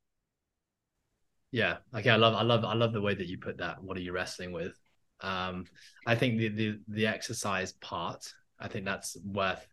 Yeah. 1.51 1.78
Okay. 1.94 2.10
I 2.10 2.16
love, 2.16 2.35
I 2.35 2.43
love, 2.43 2.64
I 2.64 2.74
love 2.74 2.93
the 2.93 3.01
way 3.01 3.14
that 3.14 3.27
you 3.27 3.39
put 3.39 3.59
that. 3.59 3.82
What 3.82 3.97
are 3.97 4.01
you 4.01 4.12
wrestling 4.12 4.52
with? 4.52 4.73
Um, 5.20 5.66
I 6.06 6.14
think 6.14 6.39
the, 6.39 6.48
the, 6.48 6.81
the 6.89 7.06
exercise 7.06 7.73
part, 7.73 8.32
I 8.59 8.69
think 8.69 8.85
that's 8.85 9.16
worth 9.24 9.64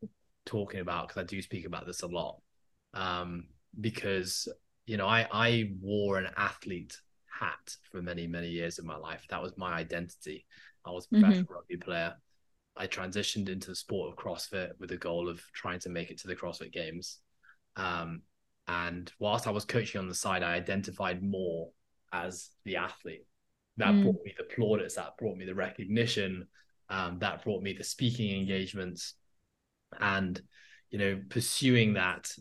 talking 0.45 0.81
about 0.81 1.07
because 1.07 1.21
I 1.21 1.25
do 1.25 1.41
speak 1.41 1.65
about 1.65 1.87
this 1.87 2.03
a 2.03 2.07
lot. 2.07 2.41
Um, 2.93 3.45
because, 3.79 4.47
you 4.85 4.97
know, 4.97 5.07
I, 5.07 5.27
I 5.31 5.71
wore 5.81 6.17
an 6.17 6.27
athlete 6.35 6.97
hat 7.39 7.75
for 7.91 8.01
many, 8.01 8.27
many 8.27 8.49
years 8.49 8.79
of 8.79 8.85
my 8.85 8.97
life. 8.97 9.25
That 9.29 9.41
was 9.41 9.57
my 9.57 9.73
identity. 9.73 10.45
I 10.85 10.91
was 10.91 11.05
a 11.05 11.07
mm-hmm. 11.07 11.21
professional 11.21 11.45
mm-hmm. 11.45 11.53
rugby 11.53 11.77
player. 11.77 12.13
I 12.77 12.87
transitioned 12.87 13.49
into 13.49 13.69
the 13.69 13.75
sport 13.75 14.11
of 14.11 14.17
CrossFit 14.17 14.71
with 14.79 14.89
the 14.89 14.97
goal 14.97 15.27
of 15.29 15.41
trying 15.53 15.79
to 15.79 15.89
make 15.89 16.11
it 16.11 16.19
to 16.19 16.27
the 16.27 16.35
CrossFit 16.35 16.71
Games. 16.71 17.19
Um, 17.75 18.21
and 18.67 19.11
whilst 19.19 19.47
I 19.47 19.51
was 19.51 19.65
coaching 19.65 19.99
on 19.99 20.07
the 20.07 20.15
side, 20.15 20.43
I 20.43 20.53
identified 20.53 21.23
more 21.23 21.69
as 22.13 22.49
the 22.65 22.77
athlete. 22.77 23.25
That 23.77 23.93
mm. 23.93 24.03
brought 24.03 24.23
me 24.23 24.33
the 24.37 24.55
plaudits, 24.55 24.95
that 24.95 25.17
brought 25.17 25.37
me 25.37 25.45
the 25.45 25.55
recognition, 25.55 26.47
um, 26.89 27.19
that 27.19 27.43
brought 27.43 27.63
me 27.63 27.73
the 27.73 27.83
speaking 27.83 28.39
engagements. 28.39 29.15
And, 29.99 30.39
you 30.91 30.99
know, 30.99 31.21
pursuing 31.29 31.93
that 31.93 32.31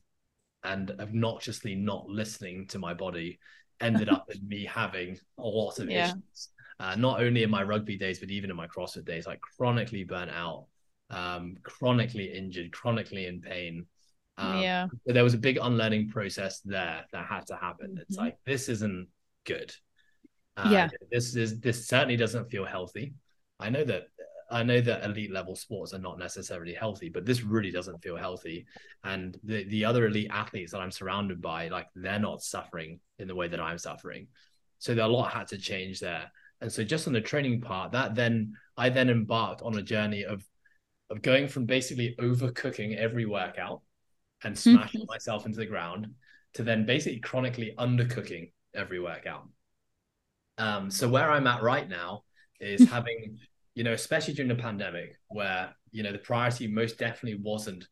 and 0.64 0.90
obnoxiously 1.00 1.74
not 1.74 2.08
listening 2.08 2.66
to 2.68 2.78
my 2.78 2.94
body 2.94 3.38
ended 3.80 4.08
up 4.08 4.28
in 4.34 4.46
me 4.46 4.64
having 4.64 5.18
a 5.38 5.42
lot 5.42 5.78
of 5.78 5.90
yeah. 5.90 6.08
issues. 6.08 6.48
Uh, 6.80 6.94
not 6.94 7.20
only 7.20 7.42
in 7.42 7.50
my 7.50 7.62
rugby 7.62 7.98
days, 7.98 8.20
but 8.20 8.30
even 8.30 8.50
in 8.50 8.56
my 8.56 8.68
CrossFit 8.68 9.04
days, 9.04 9.26
like 9.26 9.40
chronically 9.40 10.04
burnt 10.04 10.30
out, 10.30 10.66
um, 11.10 11.56
chronically 11.64 12.32
injured, 12.32 12.70
chronically 12.70 13.26
in 13.26 13.40
pain. 13.40 13.86
Um, 14.36 14.60
yeah. 14.60 14.86
There 15.04 15.24
was 15.24 15.34
a 15.34 15.38
big 15.38 15.58
unlearning 15.60 16.10
process 16.10 16.60
there 16.60 17.04
that 17.12 17.26
had 17.26 17.46
to 17.48 17.56
happen. 17.56 17.90
Mm-hmm. 17.90 18.02
It's 18.02 18.16
like 18.16 18.38
this 18.46 18.68
isn't 18.68 19.08
good. 19.44 19.74
Uh, 20.56 20.68
yeah. 20.70 20.88
This 21.10 21.34
is 21.34 21.58
this 21.58 21.88
certainly 21.88 22.16
doesn't 22.16 22.48
feel 22.48 22.64
healthy. 22.64 23.14
I 23.58 23.70
know 23.70 23.82
that 23.82 24.04
I 24.50 24.62
know 24.62 24.80
that 24.80 25.04
elite 25.04 25.32
level 25.32 25.54
sports 25.54 25.92
are 25.92 25.98
not 25.98 26.18
necessarily 26.18 26.72
healthy, 26.72 27.08
but 27.08 27.26
this 27.26 27.42
really 27.42 27.70
doesn't 27.70 28.02
feel 28.02 28.16
healthy. 28.16 28.66
And 29.04 29.38
the 29.44 29.64
the 29.64 29.84
other 29.84 30.06
elite 30.06 30.30
athletes 30.30 30.72
that 30.72 30.80
I'm 30.80 30.90
surrounded 30.90 31.42
by, 31.42 31.68
like 31.68 31.86
they're 31.94 32.18
not 32.18 32.42
suffering 32.42 33.00
in 33.18 33.28
the 33.28 33.34
way 33.34 33.48
that 33.48 33.60
I'm 33.60 33.78
suffering. 33.78 34.28
So 34.78 34.94
a 34.94 35.06
lot 35.06 35.32
had 35.32 35.48
to 35.48 35.58
change 35.58 36.00
there. 36.00 36.30
And 36.60 36.72
so 36.72 36.82
just 36.82 37.06
on 37.06 37.12
the 37.12 37.20
training 37.20 37.60
part, 37.60 37.92
that 37.92 38.14
then 38.14 38.54
I 38.76 38.88
then 38.88 39.10
embarked 39.10 39.62
on 39.62 39.76
a 39.76 39.82
journey 39.82 40.24
of 40.24 40.42
of 41.10 41.22
going 41.22 41.48
from 41.48 41.64
basically 41.64 42.14
overcooking 42.18 42.96
every 42.96 43.26
workout 43.26 43.82
and 44.44 44.56
smashing 44.56 45.04
myself 45.08 45.46
into 45.46 45.58
the 45.58 45.66
ground 45.66 46.06
to 46.54 46.62
then 46.62 46.86
basically 46.86 47.20
chronically 47.20 47.74
undercooking 47.78 48.52
every 48.74 49.00
workout. 49.00 49.48
Um, 50.58 50.90
so 50.90 51.08
where 51.08 51.30
I'm 51.30 51.46
at 51.46 51.62
right 51.62 51.88
now 51.88 52.24
is 52.60 52.88
having, 52.88 53.38
you 53.74 53.84
know, 53.84 53.92
especially 53.92 54.34
during 54.34 54.48
the 54.48 54.62
pandemic, 54.62 55.16
where 55.28 55.74
you 55.90 56.02
know 56.02 56.12
the 56.12 56.18
priority 56.18 56.66
most 56.66 56.98
definitely 56.98 57.40
wasn't 57.42 57.86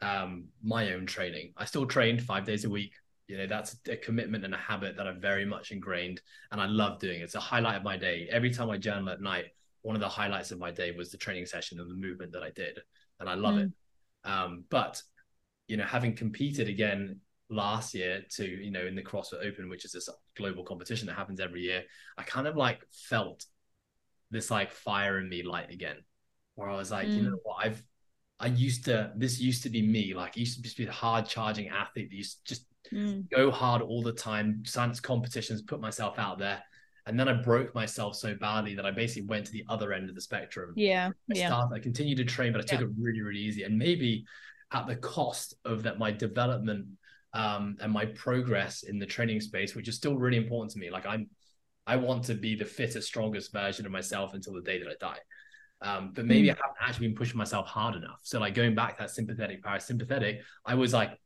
um, 0.00 0.46
my 0.62 0.92
own 0.92 1.06
training. 1.06 1.52
I 1.56 1.64
still 1.64 1.86
trained 1.86 2.22
five 2.22 2.44
days 2.44 2.64
a 2.64 2.70
week. 2.70 2.92
You 3.28 3.38
know, 3.38 3.46
that's 3.46 3.76
a 3.88 3.96
commitment 3.96 4.44
and 4.44 4.54
a 4.54 4.58
habit 4.58 4.96
that 4.96 5.06
I've 5.06 5.22
very 5.22 5.44
much 5.44 5.70
ingrained, 5.70 6.20
and 6.50 6.60
I 6.60 6.66
love 6.66 6.98
doing 6.98 7.20
it. 7.20 7.24
It's 7.24 7.34
a 7.34 7.40
highlight 7.40 7.76
of 7.76 7.82
my 7.82 7.96
day. 7.96 8.28
Every 8.30 8.50
time 8.50 8.70
I 8.70 8.76
journal 8.78 9.08
at 9.10 9.20
night, 9.20 9.46
one 9.82 9.96
of 9.96 10.00
the 10.00 10.08
highlights 10.08 10.50
of 10.50 10.58
my 10.58 10.70
day 10.70 10.92
was 10.92 11.10
the 11.10 11.18
training 11.18 11.46
session 11.46 11.80
and 11.80 11.90
the 11.90 11.94
movement 11.94 12.32
that 12.32 12.42
I 12.42 12.50
did, 12.50 12.78
and 13.20 13.28
I 13.28 13.34
love 13.34 13.54
mm. 13.54 13.66
it. 13.66 13.72
Um, 14.24 14.64
but 14.70 15.02
you 15.68 15.76
know, 15.76 15.84
having 15.84 16.14
competed 16.14 16.68
again 16.68 17.20
last 17.48 17.94
year 17.94 18.22
to 18.30 18.44
you 18.44 18.70
know 18.70 18.86
in 18.86 18.94
the 18.94 19.02
CrossFit 19.02 19.44
Open, 19.46 19.68
which 19.68 19.84
is 19.84 19.92
this 19.92 20.08
global 20.36 20.64
competition 20.64 21.06
that 21.06 21.16
happens 21.16 21.40
every 21.40 21.62
year, 21.62 21.82
I 22.18 22.22
kind 22.22 22.46
of 22.46 22.56
like 22.56 22.82
felt 22.90 23.44
this 24.32 24.50
like 24.50 24.72
fire 24.72 25.20
in 25.20 25.28
me 25.28 25.44
light 25.44 25.70
again, 25.70 25.98
where 26.56 26.68
I 26.68 26.76
was 26.76 26.90
like, 26.90 27.06
mm. 27.06 27.16
you 27.16 27.22
know 27.22 27.38
what, 27.44 27.64
I've 27.64 27.82
I 28.40 28.46
used 28.46 28.86
to 28.86 29.12
this 29.14 29.38
used 29.38 29.62
to 29.62 29.70
be 29.70 29.82
me, 29.82 30.14
like 30.14 30.32
I 30.36 30.40
used 30.40 30.64
to 30.64 30.76
be 30.76 30.86
a 30.88 30.90
hard 30.90 31.26
charging 31.26 31.68
athlete 31.68 32.10
that 32.10 32.16
used 32.16 32.38
to 32.38 32.54
just 32.54 32.66
mm. 32.92 33.30
go 33.30 33.52
hard 33.52 33.82
all 33.82 34.02
the 34.02 34.12
time, 34.12 34.64
science 34.66 34.98
competitions, 34.98 35.62
put 35.62 35.80
myself 35.80 36.18
out 36.18 36.38
there. 36.40 36.60
And 37.06 37.18
then 37.18 37.28
I 37.28 37.32
broke 37.32 37.74
myself 37.74 38.14
so 38.14 38.34
badly 38.34 38.76
that 38.76 38.86
I 38.86 38.92
basically 38.92 39.26
went 39.26 39.46
to 39.46 39.52
the 39.52 39.64
other 39.68 39.92
end 39.92 40.08
of 40.08 40.14
the 40.14 40.20
spectrum. 40.20 40.72
Yeah. 40.76 41.08
I 41.08 41.34
yeah. 41.34 41.48
started, 41.48 41.74
I 41.74 41.80
continued 41.80 42.18
to 42.18 42.24
train, 42.24 42.52
but 42.52 42.60
I 42.60 42.64
took 42.64 42.80
yeah. 42.80 42.86
it 42.86 42.92
really, 42.98 43.20
really 43.20 43.40
easy. 43.40 43.64
And 43.64 43.76
maybe 43.76 44.24
at 44.72 44.86
the 44.86 44.96
cost 44.96 45.54
of 45.64 45.82
that 45.82 45.98
my 45.98 46.12
development 46.12 46.86
um, 47.34 47.76
and 47.80 47.92
my 47.92 48.06
progress 48.06 48.84
in 48.84 49.00
the 49.00 49.06
training 49.06 49.40
space, 49.40 49.74
which 49.74 49.88
is 49.88 49.96
still 49.96 50.16
really 50.16 50.36
important 50.36 50.70
to 50.72 50.78
me. 50.78 50.90
Like 50.90 51.06
I'm, 51.06 51.28
I 51.86 51.96
want 51.96 52.24
to 52.24 52.34
be 52.34 52.54
the 52.54 52.64
fittest, 52.64 53.08
strongest 53.08 53.52
version 53.52 53.86
of 53.86 53.92
myself 53.92 54.34
until 54.34 54.54
the 54.54 54.62
day 54.62 54.78
that 54.78 54.88
I 54.88 54.94
die. 55.00 55.18
Um, 55.80 56.12
but 56.14 56.26
maybe 56.26 56.48
mm. 56.48 56.52
I 56.52 56.54
haven't 56.54 56.76
actually 56.80 57.08
been 57.08 57.16
pushing 57.16 57.36
myself 57.36 57.66
hard 57.66 57.96
enough. 57.96 58.20
So 58.22 58.38
like 58.38 58.54
going 58.54 58.74
back 58.74 58.98
that 58.98 59.10
sympathetic, 59.10 59.62
parasympathetic, 59.64 60.40
I 60.64 60.76
was 60.76 60.92
like 60.92 61.18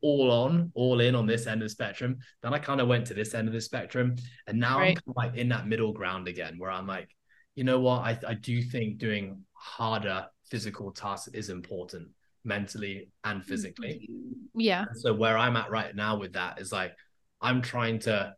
all 0.00 0.30
on, 0.30 0.72
all 0.74 1.00
in 1.00 1.14
on 1.14 1.26
this 1.26 1.46
end 1.46 1.62
of 1.62 1.66
the 1.66 1.70
spectrum. 1.70 2.18
Then 2.42 2.52
I 2.52 2.58
kind 2.58 2.80
of 2.80 2.88
went 2.88 3.06
to 3.08 3.14
this 3.14 3.34
end 3.34 3.48
of 3.48 3.54
the 3.54 3.60
spectrum, 3.60 4.16
and 4.46 4.58
now 4.58 4.78
right. 4.78 4.88
I'm 4.88 4.94
kind 4.94 5.08
of 5.08 5.16
like 5.16 5.34
in 5.36 5.48
that 5.50 5.66
middle 5.66 5.92
ground 5.92 6.28
again, 6.28 6.54
where 6.58 6.70
I'm 6.70 6.86
like, 6.86 7.08
you 7.54 7.64
know 7.64 7.80
what, 7.80 8.00
I 8.02 8.18
I 8.26 8.34
do 8.34 8.62
think 8.62 8.98
doing 8.98 9.42
harder 9.52 10.26
physical 10.50 10.92
tasks 10.92 11.28
is 11.28 11.50
important 11.50 12.08
mentally 12.44 13.08
and 13.24 13.44
physically. 13.44 14.08
Yeah. 14.54 14.84
So 14.94 15.12
where 15.14 15.36
I'm 15.36 15.56
at 15.56 15.70
right 15.70 15.94
now 15.94 16.16
with 16.16 16.34
that 16.34 16.60
is 16.60 16.72
like 16.72 16.92
I'm 17.40 17.60
trying 17.60 17.98
to 18.00 18.34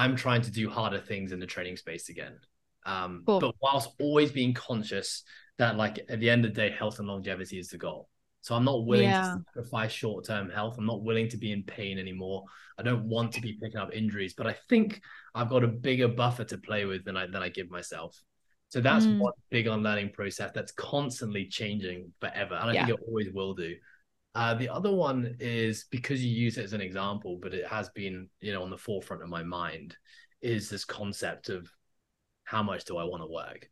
I'm 0.00 0.16
trying 0.16 0.42
to 0.42 0.50
do 0.50 0.68
harder 0.68 1.00
things 1.00 1.32
in 1.32 1.40
the 1.40 1.46
training 1.46 1.76
space 1.76 2.08
again. 2.08 2.38
Um 2.86 3.22
cool. 3.26 3.40
but 3.40 3.54
whilst 3.60 3.90
always 4.00 4.32
being 4.32 4.54
conscious 4.54 5.22
that 5.58 5.76
like 5.76 5.98
at 6.08 6.20
the 6.20 6.30
end 6.30 6.44
of 6.44 6.54
the 6.54 6.60
day 6.62 6.70
health 6.70 6.98
and 6.98 7.08
longevity 7.08 7.58
is 7.58 7.68
the 7.68 7.78
goal. 7.78 8.08
So 8.42 8.54
I'm 8.54 8.64
not 8.64 8.86
willing 8.86 9.10
yeah. 9.10 9.34
to 9.34 9.44
sacrifice 9.44 9.92
short-term 9.92 10.48
health. 10.48 10.76
I'm 10.78 10.86
not 10.86 11.02
willing 11.02 11.28
to 11.28 11.36
be 11.36 11.52
in 11.52 11.62
pain 11.62 11.98
anymore. 11.98 12.44
I 12.78 12.82
don't 12.82 13.04
want 13.04 13.32
to 13.32 13.42
be 13.42 13.58
picking 13.62 13.76
up 13.76 13.92
injuries, 13.92 14.32
but 14.32 14.46
I 14.46 14.56
think 14.70 15.02
I've 15.34 15.50
got 15.50 15.62
a 15.62 15.68
bigger 15.68 16.08
buffer 16.08 16.44
to 16.44 16.56
play 16.56 16.86
with 16.86 17.04
than 17.04 17.16
I 17.16 17.26
than 17.26 17.42
I 17.42 17.50
give 17.50 17.70
myself. 17.70 18.18
So 18.70 18.80
that's 18.80 19.04
mm. 19.04 19.18
one 19.18 19.32
big 19.50 19.66
unlearning 19.66 20.10
process 20.10 20.52
that's 20.54 20.72
constantly 20.72 21.46
changing 21.46 22.12
forever. 22.20 22.54
And 22.54 22.70
I 22.70 22.72
yeah. 22.72 22.86
think 22.86 22.98
it 22.98 23.04
always 23.06 23.28
will 23.32 23.52
do. 23.52 23.74
Uh, 24.34 24.54
the 24.54 24.68
other 24.68 24.92
one 24.92 25.36
is 25.40 25.86
because 25.90 26.24
you 26.24 26.30
use 26.30 26.56
it 26.56 26.64
as 26.64 26.72
an 26.72 26.80
example, 26.80 27.38
but 27.42 27.52
it 27.52 27.66
has 27.66 27.88
been, 27.90 28.28
you 28.40 28.52
know, 28.52 28.62
on 28.62 28.70
the 28.70 28.78
forefront 28.78 29.22
of 29.22 29.28
my 29.28 29.42
mind, 29.42 29.96
is 30.40 30.70
this 30.70 30.84
concept 30.84 31.48
of 31.48 31.68
how 32.44 32.62
much 32.62 32.84
do 32.84 32.96
I 32.96 33.04
want 33.04 33.22
to 33.22 33.26
work? 33.26 33.68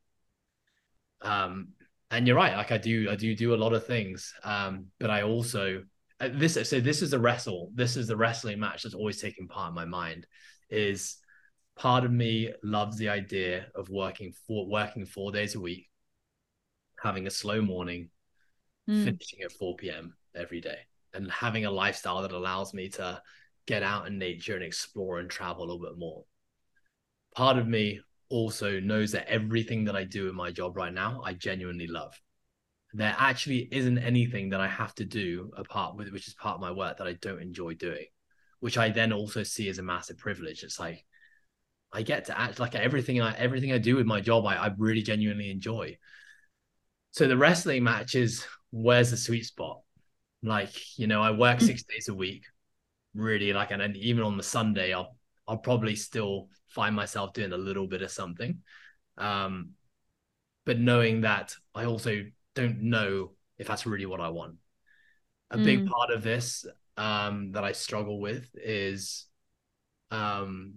Um, 1.22 1.68
and 2.10 2.26
you're 2.26 2.36
right, 2.36 2.56
like 2.56 2.72
I 2.72 2.78
do, 2.78 3.09
I 3.10 3.16
do 3.16 3.35
do 3.36 3.55
a 3.55 3.56
lot 3.56 3.72
of 3.72 3.86
things. 3.86 4.35
Um, 4.43 4.86
but 4.98 5.10
I 5.10 5.22
also 5.22 5.82
uh, 6.20 6.30
this 6.32 6.55
so 6.68 6.80
this 6.80 7.02
is 7.02 7.12
a 7.12 7.18
wrestle. 7.18 7.70
This 7.74 7.97
is 7.97 8.09
the 8.09 8.16
wrestling 8.16 8.59
match 8.59 8.82
that's 8.82 8.94
always 8.94 9.20
taking 9.20 9.47
part 9.47 9.68
in 9.68 9.74
my 9.74 9.85
mind. 9.85 10.26
Is 10.68 11.18
part 11.76 12.05
of 12.05 12.12
me 12.12 12.52
loves 12.62 12.97
the 12.97 13.09
idea 13.09 13.66
of 13.74 13.89
working 13.89 14.32
for 14.47 14.66
working 14.66 15.06
four 15.06 15.30
days 15.30 15.55
a 15.55 15.60
week, 15.60 15.89
having 17.01 17.26
a 17.26 17.30
slow 17.30 17.62
morning, 17.62 18.10
mm. 18.89 19.05
finishing 19.05 19.43
at 19.43 19.52
4 19.52 19.76
p.m. 19.76 20.14
every 20.39 20.60
day, 20.60 20.78
and 21.15 21.31
having 21.31 21.65
a 21.65 21.70
lifestyle 21.70 22.23
that 22.23 22.32
allows 22.32 22.73
me 22.73 22.89
to 22.90 23.20
get 23.66 23.82
out 23.82 24.06
in 24.06 24.19
nature 24.19 24.55
and 24.55 24.65
explore 24.65 25.19
and 25.19 25.28
travel 25.28 25.65
a 25.65 25.66
little 25.66 25.81
bit 25.81 25.98
more. 25.98 26.24
Part 27.35 27.59
of 27.59 27.69
me 27.69 28.01
also 28.31 28.81
knows 28.81 29.12
that 29.12 29.28
everything 29.28 29.85
that 29.85 29.97
I 29.97 30.05
do 30.05 30.28
in 30.28 30.35
my 30.35 30.51
job 30.51 30.77
right 30.77 30.93
now, 30.93 31.23
I 31.24 31.35
genuinely 31.35 31.86
love. 31.86 32.19
There 32.94 33.15
actually 33.19 33.69
isn't 33.70 33.98
anything 33.98 34.51
that 34.51 34.60
I 34.60 34.69
have 34.69 34.94
to 34.97 35.05
do 35.05 35.51
apart 35.56 35.97
with 35.97 36.10
which 36.10 36.27
is 36.27 36.35
part 36.35 36.55
of 36.55 36.60
my 36.60 36.73
work 36.73 36.97
that 36.98 37.06
I 37.06 37.12
don't 37.15 37.43
enjoy 37.43 37.74
doing, 37.74 38.06
which 38.60 38.78
I 38.78 38.89
then 38.89 39.12
also 39.12 39.43
see 39.43 39.69
as 39.69 39.78
a 39.78 39.82
massive 39.82 40.16
privilege. 40.16 40.62
It's 40.62 40.81
like 40.81 41.05
I 41.93 42.02
get 42.02 42.27
to 42.27 42.39
act 42.39 42.59
like 42.59 42.74
everything 42.74 43.20
I 43.20 43.35
everything 43.36 43.73
I 43.73 43.78
do 43.78 43.97
with 43.97 44.06
my 44.06 44.20
job, 44.20 44.47
I, 44.47 44.56
I 44.56 44.70
really 44.78 45.02
genuinely 45.02 45.51
enjoy. 45.51 45.98
So 47.10 47.28
the 47.28 47.36
wrestling 47.36 47.85
match 47.85 48.15
is 48.15 48.44
where's 48.70 49.10
the 49.10 49.16
sweet 49.16 49.44
spot? 49.44 49.81
Like, 50.43 50.98
you 50.98 51.06
know, 51.06 51.23
I 51.23 51.32
work 51.32 51.60
six 51.60 51.82
days 51.82 52.09
a 52.09 52.15
week, 52.15 52.44
really 53.15 53.52
like, 53.52 53.70
and, 53.70 53.97
even 53.97 54.23
on 54.23 54.36
the 54.36 54.43
Sunday, 54.43 54.93
I'll 54.93 55.16
I'll 55.47 55.59
probably 55.59 55.97
still 55.97 56.48
find 56.69 56.94
myself 56.94 57.32
doing 57.32 57.52
a 57.52 57.56
little 57.56 57.86
bit 57.86 58.02
of 58.02 58.10
something. 58.10 58.59
Um, 59.16 59.70
but 60.66 60.78
knowing 60.78 61.23
that 61.23 61.55
I 61.74 61.86
also 61.86 62.24
don't 62.55 62.82
know 62.82 63.32
if 63.59 63.66
that's 63.66 63.86
really 63.86 64.06
what 64.06 64.20
I 64.20 64.28
want. 64.28 64.56
A 65.51 65.56
mm. 65.56 65.65
big 65.65 65.86
part 65.86 66.10
of 66.10 66.23
this 66.23 66.66
um, 66.97 67.52
that 67.52 67.65
I 67.65 67.73
struggle 67.73 68.20
with 68.20 68.51
is 68.55 69.27
um, 70.10 70.74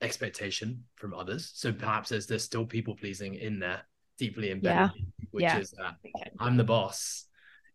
expectation 0.00 0.84
from 0.96 1.14
others. 1.14 1.50
So 1.54 1.72
perhaps 1.72 2.08
there's 2.08 2.26
there's 2.26 2.44
still 2.44 2.66
people 2.66 2.96
pleasing 2.96 3.34
in 3.34 3.58
there, 3.58 3.82
deeply 4.18 4.50
embedded, 4.50 4.92
yeah. 4.96 5.26
which 5.30 5.42
yeah. 5.42 5.58
is 5.58 5.70
that 5.72 5.96
I'm 6.38 6.56
the 6.56 6.64
boss. 6.64 7.26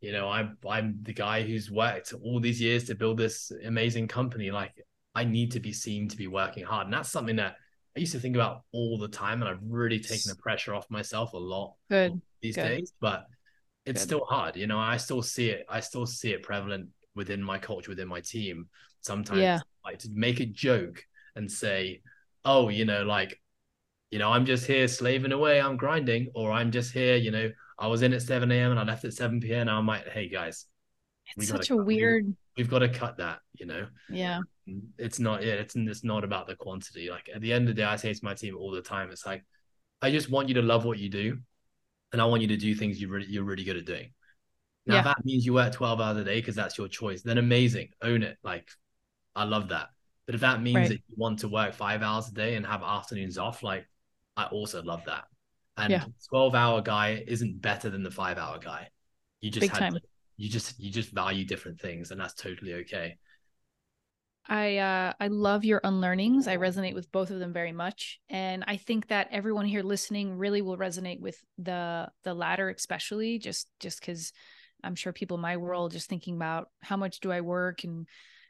You 0.01 0.11
know, 0.11 0.29
I'm 0.29 0.57
I'm 0.67 0.99
the 1.03 1.13
guy 1.13 1.43
who's 1.43 1.69
worked 1.71 2.13
all 2.23 2.39
these 2.39 2.59
years 2.59 2.85
to 2.85 2.95
build 2.95 3.17
this 3.17 3.51
amazing 3.63 4.07
company. 4.07 4.51
Like 4.51 4.73
I 5.13 5.23
need 5.23 5.51
to 5.51 5.59
be 5.59 5.71
seen 5.71 6.07
to 6.09 6.17
be 6.17 6.27
working 6.27 6.63
hard. 6.63 6.87
And 6.87 6.93
that's 6.93 7.09
something 7.09 7.35
that 7.35 7.55
I 7.95 7.99
used 7.99 8.13
to 8.13 8.19
think 8.19 8.35
about 8.35 8.63
all 8.71 8.97
the 8.97 9.07
time. 9.07 9.41
And 9.41 9.49
I've 9.49 9.61
really 9.61 9.99
taken 9.99 10.29
the 10.29 10.35
pressure 10.35 10.73
off 10.73 10.89
myself 10.89 11.33
a 11.33 11.37
lot 11.37 11.75
Good. 11.89 12.19
these 12.41 12.55
Good. 12.55 12.67
days. 12.67 12.93
But 12.99 13.27
it's 13.85 14.01
Good. 14.01 14.07
still 14.07 14.25
hard. 14.25 14.55
You 14.55 14.67
know, 14.67 14.79
I 14.79 14.97
still 14.97 15.21
see 15.21 15.49
it. 15.49 15.65
I 15.69 15.81
still 15.81 16.05
see 16.05 16.31
it 16.31 16.43
prevalent 16.43 16.89
within 17.15 17.43
my 17.43 17.57
culture, 17.57 17.91
within 17.91 18.07
my 18.07 18.21
team. 18.21 18.69
Sometimes 19.01 19.41
yeah. 19.41 19.59
like 19.85 19.99
to 19.99 20.09
make 20.13 20.39
a 20.39 20.45
joke 20.45 21.03
and 21.35 21.51
say, 21.51 22.01
oh, 22.45 22.69
you 22.69 22.85
know, 22.85 23.03
like, 23.03 23.39
you 24.09 24.19
know, 24.19 24.31
I'm 24.31 24.45
just 24.45 24.65
here 24.65 24.87
slaving 24.87 25.31
away, 25.31 25.61
I'm 25.61 25.77
grinding, 25.77 26.31
or 26.35 26.51
I'm 26.51 26.71
just 26.71 26.91
here, 26.91 27.15
you 27.15 27.31
know, 27.31 27.49
I 27.81 27.87
was 27.87 28.01
in 28.03 28.13
at 28.13 28.21
7 28.21 28.49
a.m. 28.51 28.71
and 28.71 28.79
I 28.79 28.83
left 28.83 29.03
at 29.03 29.13
7 29.13 29.41
p.m. 29.41 29.61
And 29.61 29.69
I'm 29.71 29.87
like, 29.87 30.07
hey 30.07 30.29
guys, 30.29 30.67
it's 31.35 31.49
such 31.49 31.69
a 31.71 31.75
weird 31.75 32.33
we've 32.57 32.69
got 32.69 32.79
to 32.79 32.89
cut 32.89 33.17
that, 33.17 33.39
you 33.53 33.65
know. 33.65 33.87
Yeah. 34.09 34.39
It's 34.97 35.19
not 35.19 35.43
yeah, 35.43 35.53
it's 35.53 35.75
it's 35.75 36.03
not 36.03 36.23
about 36.23 36.47
the 36.47 36.55
quantity. 36.55 37.09
Like 37.09 37.29
at 37.33 37.41
the 37.41 37.51
end 37.51 37.67
of 37.67 37.75
the 37.75 37.81
day, 37.81 37.87
I 37.87 37.95
say 37.95 38.13
to 38.13 38.25
my 38.25 38.33
team 38.33 38.55
all 38.55 38.71
the 38.71 38.81
time, 38.81 39.09
it's 39.11 39.25
like, 39.25 39.43
I 40.01 40.11
just 40.11 40.29
want 40.29 40.47
you 40.47 40.55
to 40.55 40.61
love 40.61 40.85
what 40.85 40.99
you 40.99 41.09
do, 41.09 41.39
and 42.13 42.21
I 42.21 42.25
want 42.25 42.41
you 42.41 42.47
to 42.49 42.57
do 42.57 42.75
things 42.75 43.01
you 43.01 43.09
really 43.09 43.25
you're 43.27 43.43
really 43.43 43.63
good 43.63 43.77
at 43.77 43.85
doing. 43.85 44.13
Now, 44.85 44.95
yeah. 44.95 45.01
that 45.03 45.25
means 45.25 45.45
you 45.45 45.53
work 45.53 45.73
12 45.73 46.01
hours 46.01 46.17
a 46.17 46.23
day 46.23 46.39
because 46.39 46.55
that's 46.55 46.77
your 46.77 46.87
choice, 46.87 47.21
then 47.21 47.37
amazing. 47.37 47.89
Own 48.01 48.23
it. 48.23 48.37
Like, 48.43 48.67
I 49.35 49.43
love 49.43 49.69
that. 49.69 49.89
But 50.25 50.35
if 50.35 50.41
that 50.41 50.61
means 50.61 50.75
right. 50.75 50.89
that 50.89 50.95
you 50.95 51.15
want 51.17 51.39
to 51.39 51.47
work 51.47 51.73
five 51.73 52.01
hours 52.01 52.29
a 52.29 52.33
day 52.33 52.55
and 52.55 52.65
have 52.65 52.81
afternoons 52.81 53.37
off, 53.37 53.61
like, 53.61 53.85
I 54.35 54.45
also 54.45 54.81
love 54.81 55.03
that. 55.05 55.25
And 55.81 55.91
yeah. 55.91 56.03
12 56.29 56.55
hour 56.55 56.81
guy 56.81 57.23
isn't 57.27 57.61
better 57.61 57.89
than 57.89 58.03
the 58.03 58.11
five 58.11 58.37
hour 58.37 58.59
guy. 58.59 58.89
You 59.41 59.49
just 59.49 59.61
Big 59.61 59.71
had 59.71 59.79
time. 59.79 59.99
You 60.37 60.49
just 60.49 60.79
you 60.79 60.91
just 60.91 61.11
value 61.11 61.45
different 61.45 61.79
things 61.79 62.11
and 62.11 62.19
that's 62.19 62.33
totally 62.33 62.73
okay 62.73 63.17
i 64.49 64.77
uh 64.77 65.13
i 65.19 65.27
love 65.27 65.63
your 65.63 65.79
unlearnings 65.83 66.47
i 66.47 66.57
resonate 66.57 66.95
with 66.95 67.11
both 67.11 67.29
of 67.29 67.37
them 67.37 67.53
very 67.53 67.71
much 67.71 68.19
and 68.27 68.63
i 68.65 68.75
think 68.75 69.07
that 69.07 69.27
everyone 69.31 69.65
here 69.65 69.83
listening 69.83 70.35
really 70.35 70.63
will 70.63 70.77
resonate 70.77 71.19
with 71.19 71.43
the 71.59 72.09
the 72.23 72.33
latter 72.33 72.69
especially 72.69 73.37
just 73.37 73.69
just 73.79 73.99
because 73.99 74.33
i'm 74.83 74.95
sure 74.95 75.13
people 75.13 75.35
in 75.37 75.41
my 75.41 75.57
world 75.57 75.91
just 75.91 76.09
thinking 76.09 76.35
about 76.35 76.69
how 76.81 76.97
much 76.97 77.19
do 77.19 77.31
i 77.31 77.41
work 77.41 77.83
and 77.83 78.07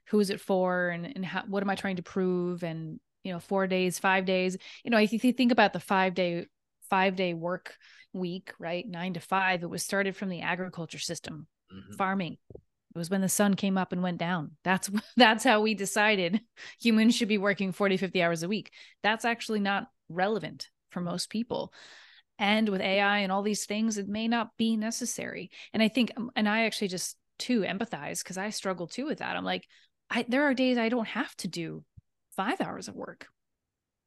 who 0.07 0.19
is 0.21 0.29
it 0.29 0.39
for 0.39 0.89
and 0.89 1.05
and 1.05 1.25
how, 1.25 1.43
what 1.47 1.61
am 1.61 1.69
i 1.69 1.75
trying 1.75 1.97
to 1.97 2.03
prove 2.03 2.63
and 2.63 3.01
you 3.23 3.33
know 3.33 3.39
four 3.39 3.67
days 3.67 3.99
five 3.99 4.23
days 4.23 4.55
you 4.85 4.91
know 4.91 4.97
if 4.97 5.11
you 5.11 5.33
think 5.33 5.51
about 5.51 5.73
the 5.73 5.79
five 5.79 6.13
day 6.13 6.45
five 6.91 7.15
day 7.15 7.33
work 7.33 7.75
week 8.13 8.53
right 8.59 8.87
nine 8.87 9.13
to 9.13 9.19
five 9.21 9.63
it 9.63 9.69
was 9.69 9.81
started 9.81 10.15
from 10.15 10.27
the 10.29 10.41
agriculture 10.41 10.99
system 10.99 11.47
mm-hmm. 11.73 11.93
farming. 11.93 12.37
It 12.53 12.97
was 12.97 13.09
when 13.09 13.21
the 13.21 13.29
sun 13.29 13.53
came 13.55 13.77
up 13.77 13.93
and 13.93 14.03
went 14.03 14.17
down. 14.17 14.51
That's 14.63 14.89
that's 15.17 15.43
how 15.43 15.61
we 15.61 15.73
decided 15.73 16.41
humans 16.79 17.15
should 17.15 17.27
be 17.27 17.37
working 17.37 17.71
40, 17.71 17.97
50 17.97 18.21
hours 18.21 18.43
a 18.43 18.47
week. 18.47 18.71
That's 19.03 19.25
actually 19.25 19.61
not 19.61 19.87
relevant 20.09 20.69
for 20.89 21.01
most 21.01 21.29
people. 21.29 21.73
And 22.37 22.69
with 22.69 22.81
AI 22.81 23.19
and 23.19 23.31
all 23.31 23.43
these 23.43 23.65
things, 23.65 23.97
it 23.97 24.07
may 24.07 24.27
not 24.27 24.49
be 24.57 24.75
necessary. 24.75 25.51
And 25.73 25.83
I 25.83 25.87
think, 25.89 26.11
um, 26.17 26.31
and 26.35 26.49
I 26.49 26.65
actually 26.65 26.87
just 26.87 27.15
too 27.37 27.61
empathize 27.61 28.23
because 28.23 28.37
I 28.37 28.49
struggle 28.49 28.87
too 28.87 29.05
with 29.05 29.19
that. 29.19 29.35
I'm 29.35 29.45
like, 29.45 29.67
I 30.09 30.25
there 30.27 30.43
are 30.43 30.53
days 30.53 30.77
I 30.77 30.89
don't 30.89 31.07
have 31.07 31.35
to 31.37 31.47
do 31.47 31.83
five 32.35 32.59
hours 32.59 32.87
of 32.87 32.95
work. 32.95 33.27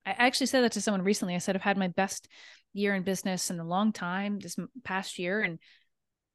I 0.06 0.14
actually 0.18 0.46
said 0.46 0.62
that 0.62 0.72
to 0.72 0.80
someone 0.80 1.02
recently. 1.02 1.34
I 1.34 1.38
said 1.38 1.56
I've 1.56 1.62
had 1.62 1.78
my 1.78 1.88
best 1.88 2.28
year 2.72 2.94
in 2.94 3.02
business 3.02 3.50
in 3.50 3.60
a 3.60 3.66
long 3.66 3.92
time 3.92 4.38
this 4.38 4.56
past 4.84 5.18
year, 5.18 5.40
and 5.40 5.58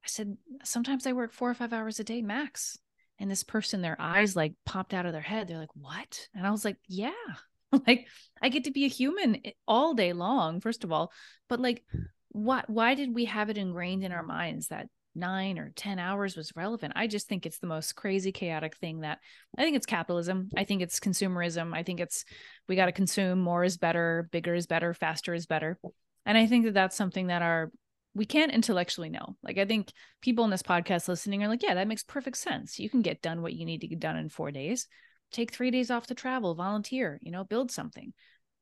I 0.03 0.07
said, 0.07 0.37
sometimes 0.63 1.05
I 1.05 1.13
work 1.13 1.33
four 1.33 1.49
or 1.49 1.53
five 1.53 1.73
hours 1.73 1.99
a 1.99 2.03
day 2.03 2.21
max. 2.21 2.77
And 3.19 3.29
this 3.29 3.43
person, 3.43 3.81
their 3.81 3.99
eyes 3.99 4.35
like 4.35 4.53
popped 4.65 4.93
out 4.93 5.05
of 5.05 5.11
their 5.11 5.21
head. 5.21 5.47
They're 5.47 5.57
like, 5.57 5.75
what? 5.75 6.27
And 6.33 6.47
I 6.47 6.51
was 6.51 6.63
like, 6.63 6.77
yeah, 6.87 7.11
like 7.87 8.07
I 8.41 8.49
get 8.49 8.63
to 8.63 8.71
be 8.71 8.85
a 8.85 8.89
human 8.89 9.41
eh, 9.43 9.51
all 9.67 9.93
day 9.93 10.13
long, 10.13 10.61
first 10.61 10.83
of 10.83 10.91
all. 10.91 11.11
But 11.49 11.59
like, 11.59 11.83
hmm. 11.91 12.03
what, 12.29 12.69
why 12.69 12.95
did 12.95 13.13
we 13.13 13.25
have 13.25 13.49
it 13.49 13.57
ingrained 13.57 14.03
in 14.03 14.11
our 14.11 14.23
minds 14.23 14.69
that 14.69 14.87
nine 15.19 15.59
or 15.59 15.71
10 15.75 15.99
hours 15.99 16.35
was 16.35 16.55
relevant? 16.55 16.93
I 16.95 17.07
just 17.07 17.27
think 17.27 17.45
it's 17.45 17.59
the 17.59 17.67
most 17.67 17.95
crazy, 17.95 18.31
chaotic 18.31 18.75
thing 18.77 19.01
that 19.01 19.19
I 19.57 19.63
think 19.63 19.75
it's 19.75 19.85
capitalism. 19.85 20.49
I 20.57 20.63
think 20.63 20.81
it's 20.81 20.99
consumerism. 20.99 21.75
I 21.75 21.83
think 21.83 21.99
it's, 21.99 22.25
we 22.67 22.75
got 22.75 22.87
to 22.87 22.91
consume 22.91 23.39
more 23.39 23.63
is 23.63 23.77
better, 23.77 24.29
bigger 24.31 24.55
is 24.55 24.67
better, 24.67 24.93
faster 24.93 25.33
is 25.33 25.45
better. 25.45 25.79
And 26.25 26.37
I 26.37 26.47
think 26.47 26.65
that 26.65 26.73
that's 26.73 26.95
something 26.95 27.27
that 27.27 27.41
our 27.41 27.71
we 28.13 28.25
can't 28.25 28.51
intellectually 28.51 29.09
know. 29.09 29.35
Like 29.43 29.57
I 29.57 29.65
think 29.65 29.91
people 30.21 30.43
in 30.43 30.51
this 30.51 30.63
podcast 30.63 31.07
listening 31.07 31.43
are 31.43 31.47
like, 31.47 31.63
yeah, 31.63 31.75
that 31.75 31.87
makes 31.87 32.03
perfect 32.03 32.37
sense. 32.37 32.79
You 32.79 32.89
can 32.89 33.01
get 33.01 33.21
done 33.21 33.41
what 33.41 33.53
you 33.53 33.65
need 33.65 33.81
to 33.81 33.87
get 33.87 33.99
done 33.99 34.17
in 34.17 34.29
4 34.29 34.51
days. 34.51 34.87
Take 35.31 35.53
3 35.53 35.71
days 35.71 35.91
off 35.91 36.07
to 36.07 36.15
travel, 36.15 36.55
volunteer, 36.55 37.19
you 37.21 37.31
know, 37.31 37.43
build 37.43 37.71
something. 37.71 38.13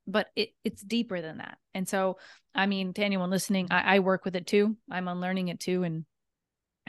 But 0.06 0.28
it 0.36 0.50
it's 0.64 0.82
deeper 0.82 1.20
than 1.20 1.38
that. 1.38 1.58
And 1.74 1.88
so, 1.88 2.18
I 2.54 2.66
mean, 2.66 2.92
to 2.94 3.02
anyone 3.02 3.30
listening, 3.30 3.68
I, 3.70 3.96
I 3.96 3.98
work 4.00 4.24
with 4.24 4.36
it 4.36 4.46
too. 4.46 4.76
I'm 4.90 5.08
unlearning 5.08 5.48
it 5.48 5.60
too 5.60 5.82
and 5.82 6.04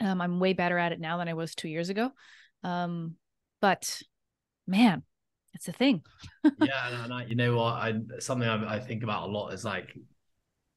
um, 0.00 0.20
I'm 0.20 0.40
way 0.40 0.52
better 0.52 0.78
at 0.78 0.92
it 0.92 1.00
now 1.00 1.18
than 1.18 1.28
I 1.28 1.34
was 1.34 1.54
2 1.54 1.68
years 1.68 1.88
ago. 1.88 2.10
Um, 2.62 3.16
but 3.60 4.02
man, 4.66 5.02
it's 5.54 5.68
a 5.68 5.72
thing. 5.72 6.02
yeah, 6.62 7.04
and 7.04 7.12
I, 7.12 7.24
you 7.24 7.34
know 7.34 7.56
what? 7.56 7.74
I 7.74 7.94
something 8.18 8.48
I, 8.48 8.76
I 8.76 8.80
think 8.80 9.02
about 9.02 9.28
a 9.28 9.32
lot 9.32 9.50
is 9.50 9.64
like 9.64 9.96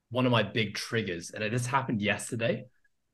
one 0.09 0.25
of 0.25 0.31
my 0.31 0.43
big 0.43 0.75
triggers, 0.75 1.31
and 1.31 1.51
this 1.53 1.65
happened 1.65 2.01
yesterday, 2.01 2.65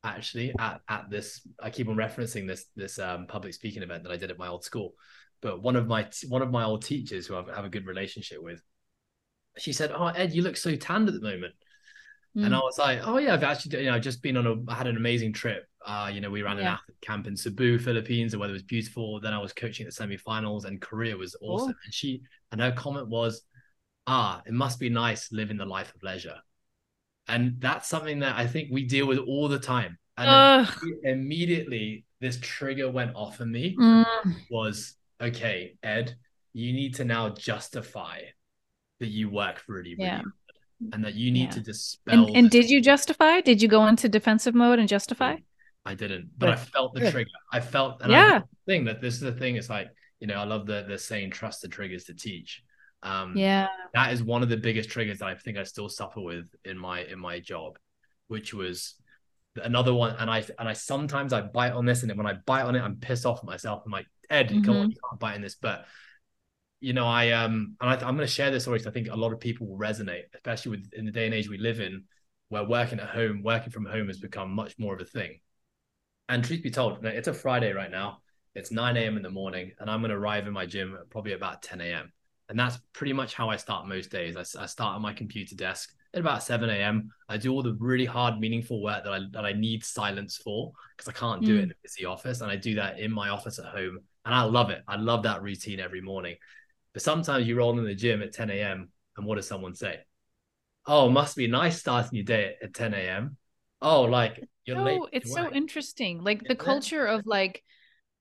actually 0.02 0.54
at, 0.58 0.80
at 0.88 1.10
this. 1.10 1.46
I 1.62 1.70
keep 1.70 1.88
on 1.88 1.96
referencing 1.96 2.46
this 2.46 2.66
this 2.76 2.98
um, 2.98 3.26
public 3.26 3.54
speaking 3.54 3.82
event 3.82 4.04
that 4.04 4.12
I 4.12 4.16
did 4.16 4.30
at 4.30 4.38
my 4.38 4.48
old 4.48 4.64
school, 4.64 4.94
but 5.40 5.62
one 5.62 5.76
of 5.76 5.86
my 5.86 6.08
one 6.28 6.42
of 6.42 6.50
my 6.50 6.64
old 6.64 6.84
teachers 6.84 7.26
who 7.26 7.36
I 7.36 7.44
have 7.54 7.64
a 7.64 7.70
good 7.70 7.86
relationship 7.86 8.42
with, 8.42 8.62
she 9.58 9.72
said, 9.72 9.92
"Oh 9.92 10.06
Ed, 10.06 10.32
you 10.32 10.42
look 10.42 10.56
so 10.56 10.74
tanned 10.76 11.08
at 11.08 11.14
the 11.14 11.20
moment." 11.20 11.54
Mm. 12.36 12.46
And 12.46 12.54
I 12.54 12.58
was 12.58 12.78
like, 12.78 13.00
oh 13.02 13.18
yeah, 13.18 13.34
I've 13.34 13.42
actually, 13.42 13.82
you 13.84 13.90
know, 13.90 13.98
just 13.98 14.22
been 14.22 14.36
on 14.36 14.46
a, 14.46 14.54
I 14.70 14.74
had 14.74 14.86
an 14.86 14.96
amazing 14.96 15.32
trip. 15.32 15.66
Uh, 15.86 16.10
you 16.12 16.20
know, 16.20 16.30
we 16.30 16.42
ran 16.42 16.56
yeah. 16.56 16.62
an 16.62 16.68
athlete 16.68 17.00
camp 17.00 17.26
in 17.26 17.36
Cebu, 17.36 17.78
Philippines. 17.78 18.32
The 18.32 18.38
weather 18.38 18.52
was 18.52 18.62
beautiful. 18.62 19.20
Then 19.20 19.32
I 19.32 19.38
was 19.38 19.52
coaching 19.52 19.86
at 19.86 19.94
the 19.94 20.04
semifinals, 20.04 20.64
and 20.64 20.80
Korea 20.80 21.16
was 21.16 21.36
awesome. 21.40 21.74
Oh. 21.76 21.84
And 21.84 21.94
she, 21.94 22.22
and 22.52 22.60
her 22.60 22.72
comment 22.72 23.08
was, 23.08 23.42
ah, 24.06 24.42
it 24.46 24.52
must 24.52 24.78
be 24.78 24.88
nice 24.88 25.32
living 25.32 25.56
the 25.56 25.64
life 25.64 25.94
of 25.94 26.02
leisure. 26.02 26.36
And 27.28 27.56
that's 27.60 27.88
something 27.88 28.20
that 28.20 28.36
I 28.36 28.46
think 28.46 28.70
we 28.70 28.84
deal 28.84 29.06
with 29.06 29.18
all 29.18 29.48
the 29.48 29.58
time. 29.58 29.98
And 30.16 30.68
immediately 31.04 32.04
this 32.20 32.38
trigger 32.42 32.90
went 32.90 33.14
off 33.14 33.40
in 33.40 33.50
me 33.50 33.74
mm. 33.74 34.04
was 34.50 34.96
okay, 35.20 35.76
Ed, 35.82 36.14
you 36.52 36.72
need 36.72 36.94
to 36.96 37.04
now 37.04 37.30
justify 37.30 38.20
that 38.98 39.08
you 39.08 39.30
work 39.30 39.62
really, 39.66 39.94
really 39.94 40.04
yeah. 40.04 40.16
hard 40.16 40.32
and 40.92 41.04
that 41.04 41.14
you 41.14 41.30
need 41.30 41.44
yeah. 41.44 41.50
to 41.50 41.60
dispel. 41.60 42.26
And, 42.26 42.36
and 42.36 42.50
did 42.50 42.68
you 42.68 42.82
justify? 42.82 43.40
Did 43.40 43.62
you 43.62 43.68
go 43.68 43.86
into 43.86 44.08
defensive 44.08 44.54
mode 44.54 44.78
and 44.78 44.88
justify? 44.88 45.36
I 45.84 45.94
didn't, 45.94 46.30
but 46.36 46.46
Good. 46.46 46.52
I 46.52 46.56
felt 46.56 46.94
the 46.94 47.10
trigger. 47.10 47.30
I 47.52 47.60
felt, 47.60 48.02
and 48.02 48.12
yeah. 48.12 48.40
I 48.42 48.70
thing 48.70 48.84
that 48.84 49.00
this 49.00 49.14
is 49.14 49.20
the 49.20 49.32
thing. 49.32 49.56
It's 49.56 49.70
like, 49.70 49.88
you 50.20 50.26
know, 50.26 50.34
I 50.34 50.44
love 50.44 50.66
the 50.66 50.84
the 50.86 50.98
saying, 50.98 51.30
trust 51.30 51.62
the 51.62 51.68
triggers 51.68 52.04
to 52.04 52.14
teach. 52.14 52.62
Um, 53.02 53.34
yeah, 53.36 53.68
that 53.94 54.12
is 54.12 54.22
one 54.22 54.42
of 54.42 54.50
the 54.50 54.58
biggest 54.58 54.90
triggers 54.90 55.20
that 55.20 55.28
I 55.28 55.34
think 55.34 55.56
I 55.56 55.62
still 55.62 55.88
suffer 55.88 56.20
with 56.20 56.46
in 56.64 56.76
my 56.76 57.00
in 57.04 57.18
my 57.18 57.40
job, 57.40 57.78
which 58.28 58.52
was 58.52 58.94
another 59.56 59.94
one. 59.94 60.14
And 60.18 60.30
I 60.30 60.44
and 60.58 60.68
I 60.68 60.74
sometimes 60.74 61.32
I 61.32 61.40
bite 61.40 61.72
on 61.72 61.86
this, 61.86 62.02
and 62.02 62.10
then 62.10 62.18
when 62.18 62.26
I 62.26 62.34
bite 62.34 62.64
on 62.64 62.76
it, 62.76 62.82
I'm 62.82 62.96
pissed 62.96 63.24
off 63.24 63.38
at 63.38 63.44
myself. 63.44 63.82
I'm 63.86 63.92
like, 63.92 64.06
Ed, 64.28 64.50
mm-hmm. 64.50 64.64
come 64.64 64.76
on, 64.76 64.82
mm-hmm. 64.82 64.90
you 64.90 64.96
can't 65.08 65.20
bite 65.20 65.34
on 65.34 65.40
this. 65.40 65.54
But 65.54 65.86
you 66.80 66.92
know, 66.92 67.06
I 67.06 67.30
um, 67.30 67.76
and 67.80 67.90
I, 67.90 67.94
am 67.94 68.16
going 68.16 68.18
to 68.18 68.26
share 68.26 68.50
this 68.50 68.64
story 68.64 68.78
because 68.78 68.90
I 68.90 68.92
think 68.92 69.08
a 69.08 69.16
lot 69.16 69.32
of 69.32 69.40
people 69.40 69.66
will 69.66 69.78
resonate, 69.78 70.24
especially 70.34 70.72
with 70.72 70.92
in 70.92 71.06
the 71.06 71.12
day 71.12 71.24
and 71.24 71.34
age 71.34 71.48
we 71.48 71.58
live 71.58 71.80
in, 71.80 72.04
where 72.50 72.64
working 72.64 73.00
at 73.00 73.08
home, 73.08 73.42
working 73.42 73.70
from 73.70 73.86
home 73.86 74.08
has 74.08 74.18
become 74.18 74.50
much 74.50 74.78
more 74.78 74.94
of 74.94 75.00
a 75.00 75.04
thing. 75.04 75.40
And 76.30 76.44
truth 76.44 76.62
be 76.62 76.70
told, 76.70 77.04
it's 77.04 77.26
a 77.26 77.34
Friday 77.34 77.72
right 77.72 77.90
now. 77.90 78.18
It's 78.54 78.70
9 78.70 78.96
a.m. 78.96 79.16
in 79.16 79.22
the 79.24 79.30
morning, 79.30 79.72
and 79.80 79.90
I'm 79.90 80.00
going 80.00 80.10
to 80.10 80.16
arrive 80.16 80.46
in 80.46 80.52
my 80.52 80.64
gym 80.64 80.96
probably 81.10 81.32
about 81.32 81.60
10 81.60 81.80
a.m. 81.80 82.12
And 82.48 82.56
that's 82.56 82.78
pretty 82.92 83.12
much 83.12 83.34
how 83.34 83.50
I 83.50 83.56
start 83.56 83.88
most 83.88 84.12
days. 84.12 84.36
I, 84.36 84.62
I 84.62 84.66
start 84.66 84.94
at 84.94 85.00
my 85.00 85.12
computer 85.12 85.56
desk 85.56 85.92
at 86.14 86.20
about 86.20 86.44
7 86.44 86.70
a.m. 86.70 87.10
I 87.28 87.36
do 87.36 87.52
all 87.52 87.64
the 87.64 87.74
really 87.80 88.04
hard, 88.04 88.38
meaningful 88.38 88.80
work 88.80 89.02
that 89.02 89.12
I 89.12 89.20
that 89.32 89.44
I 89.44 89.54
need 89.54 89.84
silence 89.84 90.36
for 90.36 90.70
because 90.96 91.08
I 91.08 91.18
can't 91.18 91.44
do 91.44 91.56
it 91.56 91.64
in 91.64 91.72
a 91.72 91.82
busy 91.82 92.04
office. 92.04 92.42
And 92.42 92.50
I 92.50 92.54
do 92.54 92.76
that 92.76 93.00
in 93.00 93.10
my 93.10 93.30
office 93.30 93.58
at 93.58 93.64
home. 93.64 93.98
And 94.24 94.32
I 94.32 94.42
love 94.42 94.70
it. 94.70 94.84
I 94.86 94.96
love 94.96 95.24
that 95.24 95.42
routine 95.42 95.80
every 95.80 96.00
morning. 96.00 96.36
But 96.92 97.02
sometimes 97.02 97.48
you 97.48 97.56
roll 97.56 97.76
in 97.76 97.84
the 97.84 97.94
gym 97.96 98.22
at 98.22 98.32
10 98.32 98.50
a.m. 98.50 98.90
and 99.16 99.26
what 99.26 99.34
does 99.34 99.48
someone 99.48 99.74
say? 99.74 99.98
Oh, 100.86 101.10
must 101.10 101.36
be 101.36 101.48
nice 101.48 101.80
starting 101.80 102.14
your 102.14 102.24
day 102.24 102.54
at 102.62 102.72
10 102.72 102.94
a.m. 102.94 103.36
Oh, 103.82 104.02
like 104.02 104.48
you're 104.70 104.84
no. 104.84 105.08
It's 105.12 105.32
so 105.32 105.50
interesting. 105.52 106.22
Like 106.22 106.42
the 106.44 106.56
culture 106.56 107.04
of 107.04 107.26
like, 107.26 107.62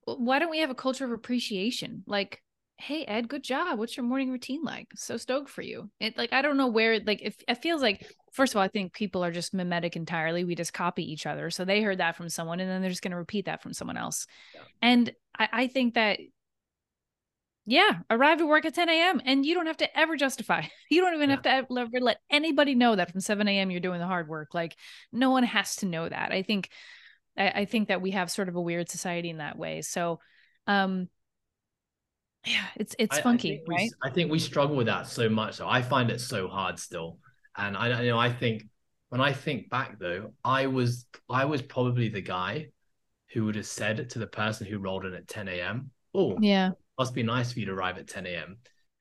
why 0.05 0.39
don't 0.39 0.49
we 0.49 0.59
have 0.59 0.69
a 0.69 0.76
culture 0.76 1.05
of 1.05 1.11
appreciation? 1.11 2.03
Like 2.07 2.41
hey 2.80 3.03
ed 3.03 3.27
good 3.27 3.43
job 3.43 3.77
what's 3.77 3.97
your 3.97 4.05
morning 4.05 4.31
routine 4.31 4.63
like 4.63 4.88
so 4.95 5.17
stoked 5.17 5.49
for 5.49 5.61
you 5.61 5.89
it 5.99 6.17
like 6.17 6.31
i 6.31 6.41
don't 6.41 6.55
know 6.55 6.67
where 6.67 7.01
like 7.01 7.19
if 7.21 7.35
it 7.45 7.55
feels 7.55 7.81
like 7.81 8.09
first 8.31 8.53
of 8.53 8.57
all 8.57 8.63
i 8.63 8.69
think 8.69 8.93
people 8.93 9.21
are 9.21 9.31
just 9.31 9.53
mimetic 9.53 9.97
entirely 9.97 10.45
we 10.45 10.55
just 10.55 10.71
copy 10.71 11.03
each 11.03 11.26
other 11.26 11.49
so 11.49 11.65
they 11.65 11.81
heard 11.81 11.97
that 11.97 12.15
from 12.15 12.30
someone 12.30 12.61
and 12.61 12.69
then 12.69 12.80
they're 12.80 12.89
just 12.89 13.01
going 13.01 13.11
to 13.11 13.17
repeat 13.17 13.45
that 13.45 13.61
from 13.61 13.73
someone 13.73 13.97
else 13.97 14.26
yeah. 14.55 14.61
and 14.81 15.11
I, 15.38 15.49
I 15.51 15.67
think 15.67 15.95
that 15.95 16.19
yeah 17.70 18.00
arrive 18.10 18.41
at 18.41 18.48
work 18.48 18.66
at 18.66 18.74
10 18.74 18.90
a.m 18.90 19.22
and 19.26 19.46
you 19.46 19.54
don't 19.54 19.68
have 19.68 19.78
to 19.78 19.98
ever 19.98 20.16
justify. 20.16 20.64
You 20.90 21.02
don't 21.02 21.14
even 21.14 21.30
yeah. 21.30 21.36
have 21.36 21.44
to 21.44 21.78
ever 21.78 22.00
let 22.02 22.18
anybody 22.32 22.74
know 22.74 22.96
that 22.96 23.12
from 23.12 23.22
7 23.22 23.48
a.m 23.48 23.70
you're 23.70 23.80
doing 23.80 24.00
the 24.00 24.08
hard 24.08 24.28
work. 24.28 24.56
Like 24.56 24.76
no 25.12 25.30
one 25.30 25.44
has 25.44 25.78
to 25.78 25.86
know 25.86 26.10
that. 26.10 26.32
I 26.32 26.41
think 26.41 26.70
I, 27.38 27.50
I 27.50 27.66
think 27.66 27.90
that 27.90 28.02
we 28.02 28.12
have 28.12 28.32
sort 28.32 28.50
of 28.50 28.56
a 28.56 28.62
weird 28.62 28.90
society 28.90 29.30
in 29.30 29.38
that 29.38 29.58
way. 29.58 29.82
So 29.82 30.20
um 30.66 31.10
yeah 32.46 32.66
it's 32.76 32.96
it's 32.98 33.18
I, 33.18 33.22
funky 33.22 33.62
I 33.68 33.72
right? 33.72 33.90
we, 34.04 34.10
i 34.10 34.14
think 34.14 34.32
we 34.32 34.40
struggle 34.40 34.76
with 34.76 34.88
that 34.88 35.08
so 35.08 35.28
much 35.28 35.56
so 35.56 35.68
i 35.68 35.82
find 35.82 36.10
it 36.10 36.22
so 36.22 36.48
hard 36.48 36.80
still. 36.80 37.18
And 37.58 37.76
i 37.76 38.02
you 38.02 38.12
know 38.12 38.18
i 38.18 38.32
think 38.32 38.68
when 39.10 39.20
i 39.20 39.34
think 39.34 39.70
back 39.70 40.00
though 40.00 40.34
i 40.44 40.68
was 40.68 41.06
i 41.30 41.44
was 41.46 41.62
probably 41.62 42.08
the 42.08 42.22
guy 42.22 42.68
who 43.34 43.46
would 43.46 43.56
have 43.56 43.68
said 43.68 44.10
to 44.10 44.20
the 44.20 44.28
person 44.28 44.66
who 44.66 44.80
rolled 44.80 45.06
in 45.06 45.14
at 45.14 45.28
10 45.28 45.50
a.m 45.50 45.91
oh 46.16 46.38
yeah 46.40 46.72
must 46.99 47.15
be 47.15 47.23
nice 47.23 47.51
for 47.51 47.59
you 47.59 47.65
to 47.65 47.71
arrive 47.71 47.97
at 47.97 48.07
10 48.07 48.27
a.m 48.27 48.57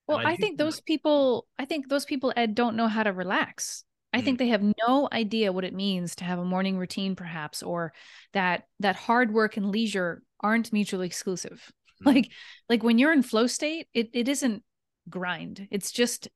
well 0.06 0.18
i, 0.18 0.32
I 0.32 0.36
think 0.36 0.56
those 0.56 0.80
people 0.80 1.46
i 1.58 1.64
think 1.64 1.88
those 1.88 2.04
people 2.04 2.32
ed 2.36 2.54
don't 2.54 2.76
know 2.76 2.88
how 2.88 3.02
to 3.02 3.12
relax 3.12 3.84
I 4.10 4.22
think 4.22 4.36
mm. 4.36 4.38
they 4.38 4.48
have 4.48 4.62
no 4.62 5.06
idea 5.12 5.52
what 5.52 5.64
it 5.64 5.74
means 5.74 6.16
to 6.16 6.24
have 6.24 6.38
a 6.38 6.44
morning 6.44 6.78
routine, 6.78 7.14
perhaps, 7.14 7.62
or 7.62 7.92
that 8.32 8.62
that 8.80 8.96
hard 8.96 9.34
work 9.34 9.58
and 9.58 9.70
leisure 9.70 10.22
aren't 10.40 10.72
mutually 10.72 11.06
exclusive. 11.06 11.70
Mm-hmm. 11.98 12.08
like 12.14 12.32
like 12.68 12.82
when 12.82 12.98
you're 12.98 13.12
in 13.12 13.22
flow 13.22 13.46
state 13.48 13.88
it, 13.92 14.10
it 14.12 14.28
isn't 14.28 14.62
grind 15.08 15.66
it's 15.70 15.90
just 15.90 16.28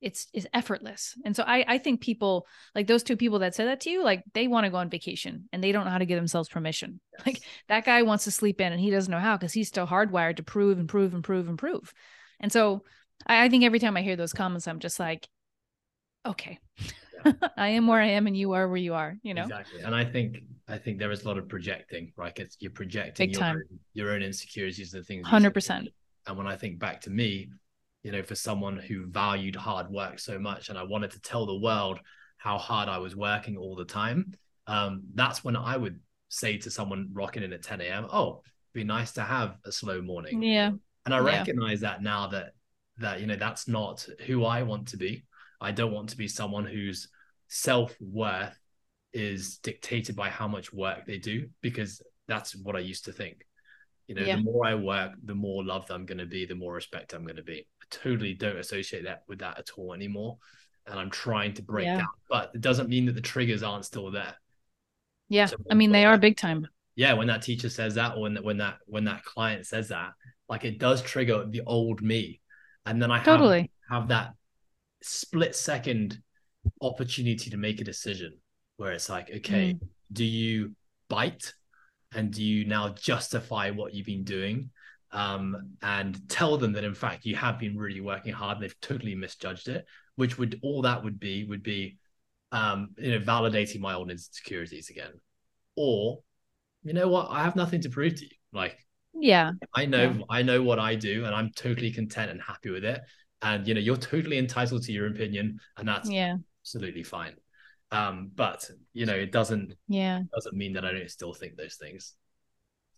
it's 0.00 0.28
it's 0.32 0.46
effortless 0.54 1.16
and 1.24 1.36
so 1.36 1.42
i 1.46 1.64
i 1.68 1.78
think 1.78 2.00
people 2.00 2.46
like 2.74 2.86
those 2.86 3.02
two 3.02 3.16
people 3.16 3.40
that 3.40 3.54
said 3.54 3.66
that 3.66 3.80
to 3.80 3.90
you 3.90 4.02
like 4.02 4.22
they 4.32 4.46
want 4.48 4.64
to 4.64 4.70
go 4.70 4.78
on 4.78 4.88
vacation 4.88 5.48
and 5.52 5.62
they 5.62 5.72
don't 5.72 5.84
know 5.84 5.90
how 5.90 5.98
to 5.98 6.06
give 6.06 6.18
themselves 6.18 6.48
permission 6.48 7.00
yes. 7.12 7.26
like 7.26 7.42
that 7.68 7.84
guy 7.84 8.02
wants 8.02 8.24
to 8.24 8.30
sleep 8.30 8.60
in 8.60 8.72
and 8.72 8.80
he 8.80 8.90
doesn't 8.90 9.10
know 9.10 9.18
how 9.18 9.36
because 9.36 9.52
he's 9.52 9.68
still 9.68 9.86
hardwired 9.86 10.36
to 10.36 10.42
prove 10.42 10.78
and 10.78 10.88
prove 10.88 11.12
and 11.14 11.24
prove 11.24 11.48
and 11.48 11.58
prove 11.58 11.92
and 12.40 12.50
so 12.50 12.82
I, 13.26 13.44
I 13.44 13.48
think 13.48 13.64
every 13.64 13.78
time 13.78 13.96
i 13.96 14.02
hear 14.02 14.16
those 14.16 14.32
comments 14.32 14.66
i'm 14.66 14.80
just 14.80 14.98
like 14.98 15.28
okay 16.24 16.58
yeah. 17.24 17.32
i 17.56 17.68
am 17.68 17.86
where 17.86 18.00
i 18.00 18.06
am 18.06 18.26
and 18.26 18.36
you 18.36 18.52
are 18.52 18.68
where 18.68 18.76
you 18.76 18.94
are 18.94 19.16
you 19.22 19.34
know 19.34 19.42
exactly 19.42 19.80
and 19.82 19.94
i 19.94 20.04
think 20.04 20.38
I 20.70 20.78
think 20.78 20.98
there 20.98 21.10
is 21.10 21.24
a 21.24 21.28
lot 21.28 21.36
of 21.36 21.48
projecting, 21.48 22.12
right? 22.16 22.32
It's 22.38 22.56
you're 22.60 22.70
projecting 22.70 23.26
Big 23.26 23.34
your 23.34 23.40
time. 23.40 23.56
Own, 23.56 23.78
your 23.92 24.12
own 24.12 24.22
insecurities 24.22 24.94
and 24.94 25.04
things. 25.04 25.26
Hundred 25.26 25.52
percent. 25.52 25.88
And 26.26 26.38
when 26.38 26.46
I 26.46 26.56
think 26.56 26.78
back 26.78 27.00
to 27.02 27.10
me, 27.10 27.50
you 28.02 28.12
know, 28.12 28.22
for 28.22 28.34
someone 28.34 28.78
who 28.78 29.06
valued 29.06 29.56
hard 29.56 29.90
work 29.90 30.18
so 30.18 30.38
much, 30.38 30.68
and 30.68 30.78
I 30.78 30.82
wanted 30.84 31.10
to 31.12 31.20
tell 31.20 31.46
the 31.46 31.58
world 31.58 32.00
how 32.38 32.58
hard 32.58 32.88
I 32.88 32.98
was 32.98 33.14
working 33.14 33.56
all 33.56 33.76
the 33.76 33.84
time, 33.84 34.32
um, 34.66 35.02
that's 35.14 35.44
when 35.44 35.56
I 35.56 35.76
would 35.76 36.00
say 36.28 36.56
to 36.58 36.70
someone 36.70 37.10
rocking 37.12 37.42
in 37.42 37.52
at 37.52 37.62
10 37.62 37.80
a.m., 37.80 38.06
"Oh, 38.10 38.42
be 38.72 38.84
nice 38.84 39.12
to 39.12 39.22
have 39.22 39.56
a 39.64 39.72
slow 39.72 40.00
morning." 40.00 40.42
Yeah. 40.42 40.72
And 41.04 41.14
I 41.14 41.18
recognize 41.18 41.82
yeah. 41.82 41.90
that 41.90 42.02
now 42.02 42.28
that 42.28 42.52
that 42.98 43.20
you 43.20 43.26
know 43.26 43.36
that's 43.36 43.68
not 43.68 44.06
who 44.26 44.44
I 44.44 44.62
want 44.62 44.88
to 44.88 44.96
be. 44.96 45.24
I 45.60 45.72
don't 45.72 45.92
want 45.92 46.10
to 46.10 46.16
be 46.16 46.28
someone 46.28 46.64
whose 46.64 47.08
self 47.48 47.94
worth 48.00 48.58
is 49.12 49.58
dictated 49.58 50.14
by 50.14 50.30
how 50.30 50.46
much 50.46 50.72
work 50.72 51.04
they 51.04 51.18
do 51.18 51.48
because 51.60 52.00
that's 52.28 52.54
what 52.54 52.76
I 52.76 52.80
used 52.80 53.06
to 53.06 53.12
think. 53.12 53.44
You 54.10 54.16
know, 54.16 54.22
yeah. 54.22 54.34
the 54.34 54.42
more 54.42 54.66
I 54.66 54.74
work, 54.74 55.12
the 55.22 55.36
more 55.36 55.62
loved 55.62 55.92
I'm 55.92 56.04
going 56.04 56.18
to 56.18 56.26
be, 56.26 56.44
the 56.44 56.56
more 56.56 56.74
respect 56.74 57.12
I'm 57.12 57.22
going 57.22 57.36
to 57.36 57.44
be. 57.44 57.64
I 57.80 57.84
totally 57.90 58.34
don't 58.34 58.56
associate 58.56 59.04
that 59.04 59.22
with 59.28 59.38
that 59.38 59.56
at 59.56 59.70
all 59.76 59.94
anymore. 59.94 60.36
And 60.88 60.98
I'm 60.98 61.10
trying 61.10 61.54
to 61.54 61.62
break 61.62 61.86
yeah. 61.86 61.98
that, 61.98 62.06
but 62.28 62.50
it 62.52 62.60
doesn't 62.60 62.88
mean 62.88 63.06
that 63.06 63.12
the 63.12 63.20
triggers 63.20 63.62
aren't 63.62 63.84
still 63.84 64.10
there. 64.10 64.34
Yeah. 65.28 65.46
So 65.46 65.58
I 65.70 65.74
mean, 65.74 65.92
they 65.92 66.06
are 66.06 66.18
big 66.18 66.36
time. 66.36 66.66
Yeah. 66.96 67.12
When 67.12 67.28
that 67.28 67.42
teacher 67.42 67.68
says 67.68 67.94
that, 67.94 68.16
or 68.16 68.22
when 68.22 68.34
that, 68.34 68.42
when 68.42 68.56
that, 68.58 68.78
when 68.86 69.04
that 69.04 69.22
client 69.22 69.64
says 69.64 69.90
that, 69.90 70.10
like 70.48 70.64
it 70.64 70.80
does 70.80 71.02
trigger 71.02 71.46
the 71.48 71.62
old 71.64 72.02
me. 72.02 72.40
And 72.86 73.00
then 73.00 73.12
I 73.12 73.18
have, 73.18 73.26
totally 73.26 73.70
have 73.88 74.08
that 74.08 74.32
split 75.04 75.54
second 75.54 76.18
opportunity 76.82 77.48
to 77.50 77.56
make 77.56 77.80
a 77.80 77.84
decision 77.84 78.38
where 78.76 78.90
it's 78.90 79.08
like, 79.08 79.30
okay, 79.36 79.74
mm. 79.74 79.88
do 80.12 80.24
you 80.24 80.72
bite 81.08 81.54
and 82.12 82.32
do 82.32 82.42
you 82.42 82.64
now 82.64 82.88
justify 82.90 83.70
what 83.70 83.94
you've 83.94 84.06
been 84.06 84.24
doing 84.24 84.70
um, 85.12 85.76
and 85.82 86.28
tell 86.28 86.56
them 86.56 86.72
that 86.72 86.84
in 86.84 86.94
fact 86.94 87.24
you 87.24 87.36
have 87.36 87.58
been 87.58 87.76
really 87.76 88.00
working 88.00 88.32
hard 88.32 88.56
and 88.56 88.64
they've 88.64 88.80
totally 88.80 89.14
misjudged 89.14 89.68
it, 89.68 89.84
which 90.16 90.38
would 90.38 90.58
all 90.62 90.82
that 90.82 91.02
would 91.02 91.18
be 91.18 91.44
would 91.44 91.62
be 91.62 91.98
um, 92.52 92.90
you 92.98 93.12
know 93.12 93.24
validating 93.24 93.80
my 93.80 93.94
own 93.94 94.10
insecurities 94.10 94.90
again, 94.90 95.12
or 95.76 96.20
you 96.82 96.92
know 96.92 97.08
what, 97.08 97.28
I 97.30 97.42
have 97.42 97.56
nothing 97.56 97.80
to 97.82 97.90
prove 97.90 98.16
to 98.16 98.24
you. 98.24 98.30
Like, 98.52 98.78
yeah, 99.14 99.52
I 99.74 99.86
know 99.86 100.14
yeah. 100.18 100.24
I 100.28 100.42
know 100.42 100.62
what 100.62 100.78
I 100.78 100.94
do 100.94 101.24
and 101.24 101.34
I'm 101.34 101.50
totally 101.54 101.90
content 101.90 102.30
and 102.30 102.40
happy 102.40 102.70
with 102.70 102.84
it. 102.84 103.00
And 103.42 103.66
you 103.66 103.74
know, 103.74 103.80
you're 103.80 103.96
totally 103.96 104.38
entitled 104.38 104.82
to 104.84 104.92
your 104.92 105.06
opinion, 105.08 105.58
and 105.76 105.88
that's 105.88 106.08
yeah 106.08 106.36
absolutely 106.62 107.02
fine. 107.02 107.34
Um, 107.92 108.30
but 108.34 108.70
you 108.92 109.06
know, 109.06 109.14
it 109.14 109.32
doesn't 109.32 109.74
yeah 109.88 110.20
doesn't 110.32 110.56
mean 110.56 110.74
that 110.74 110.84
I 110.84 110.92
don't 110.92 111.10
still 111.10 111.32
think 111.32 111.56
those 111.56 111.74
things. 111.74 112.14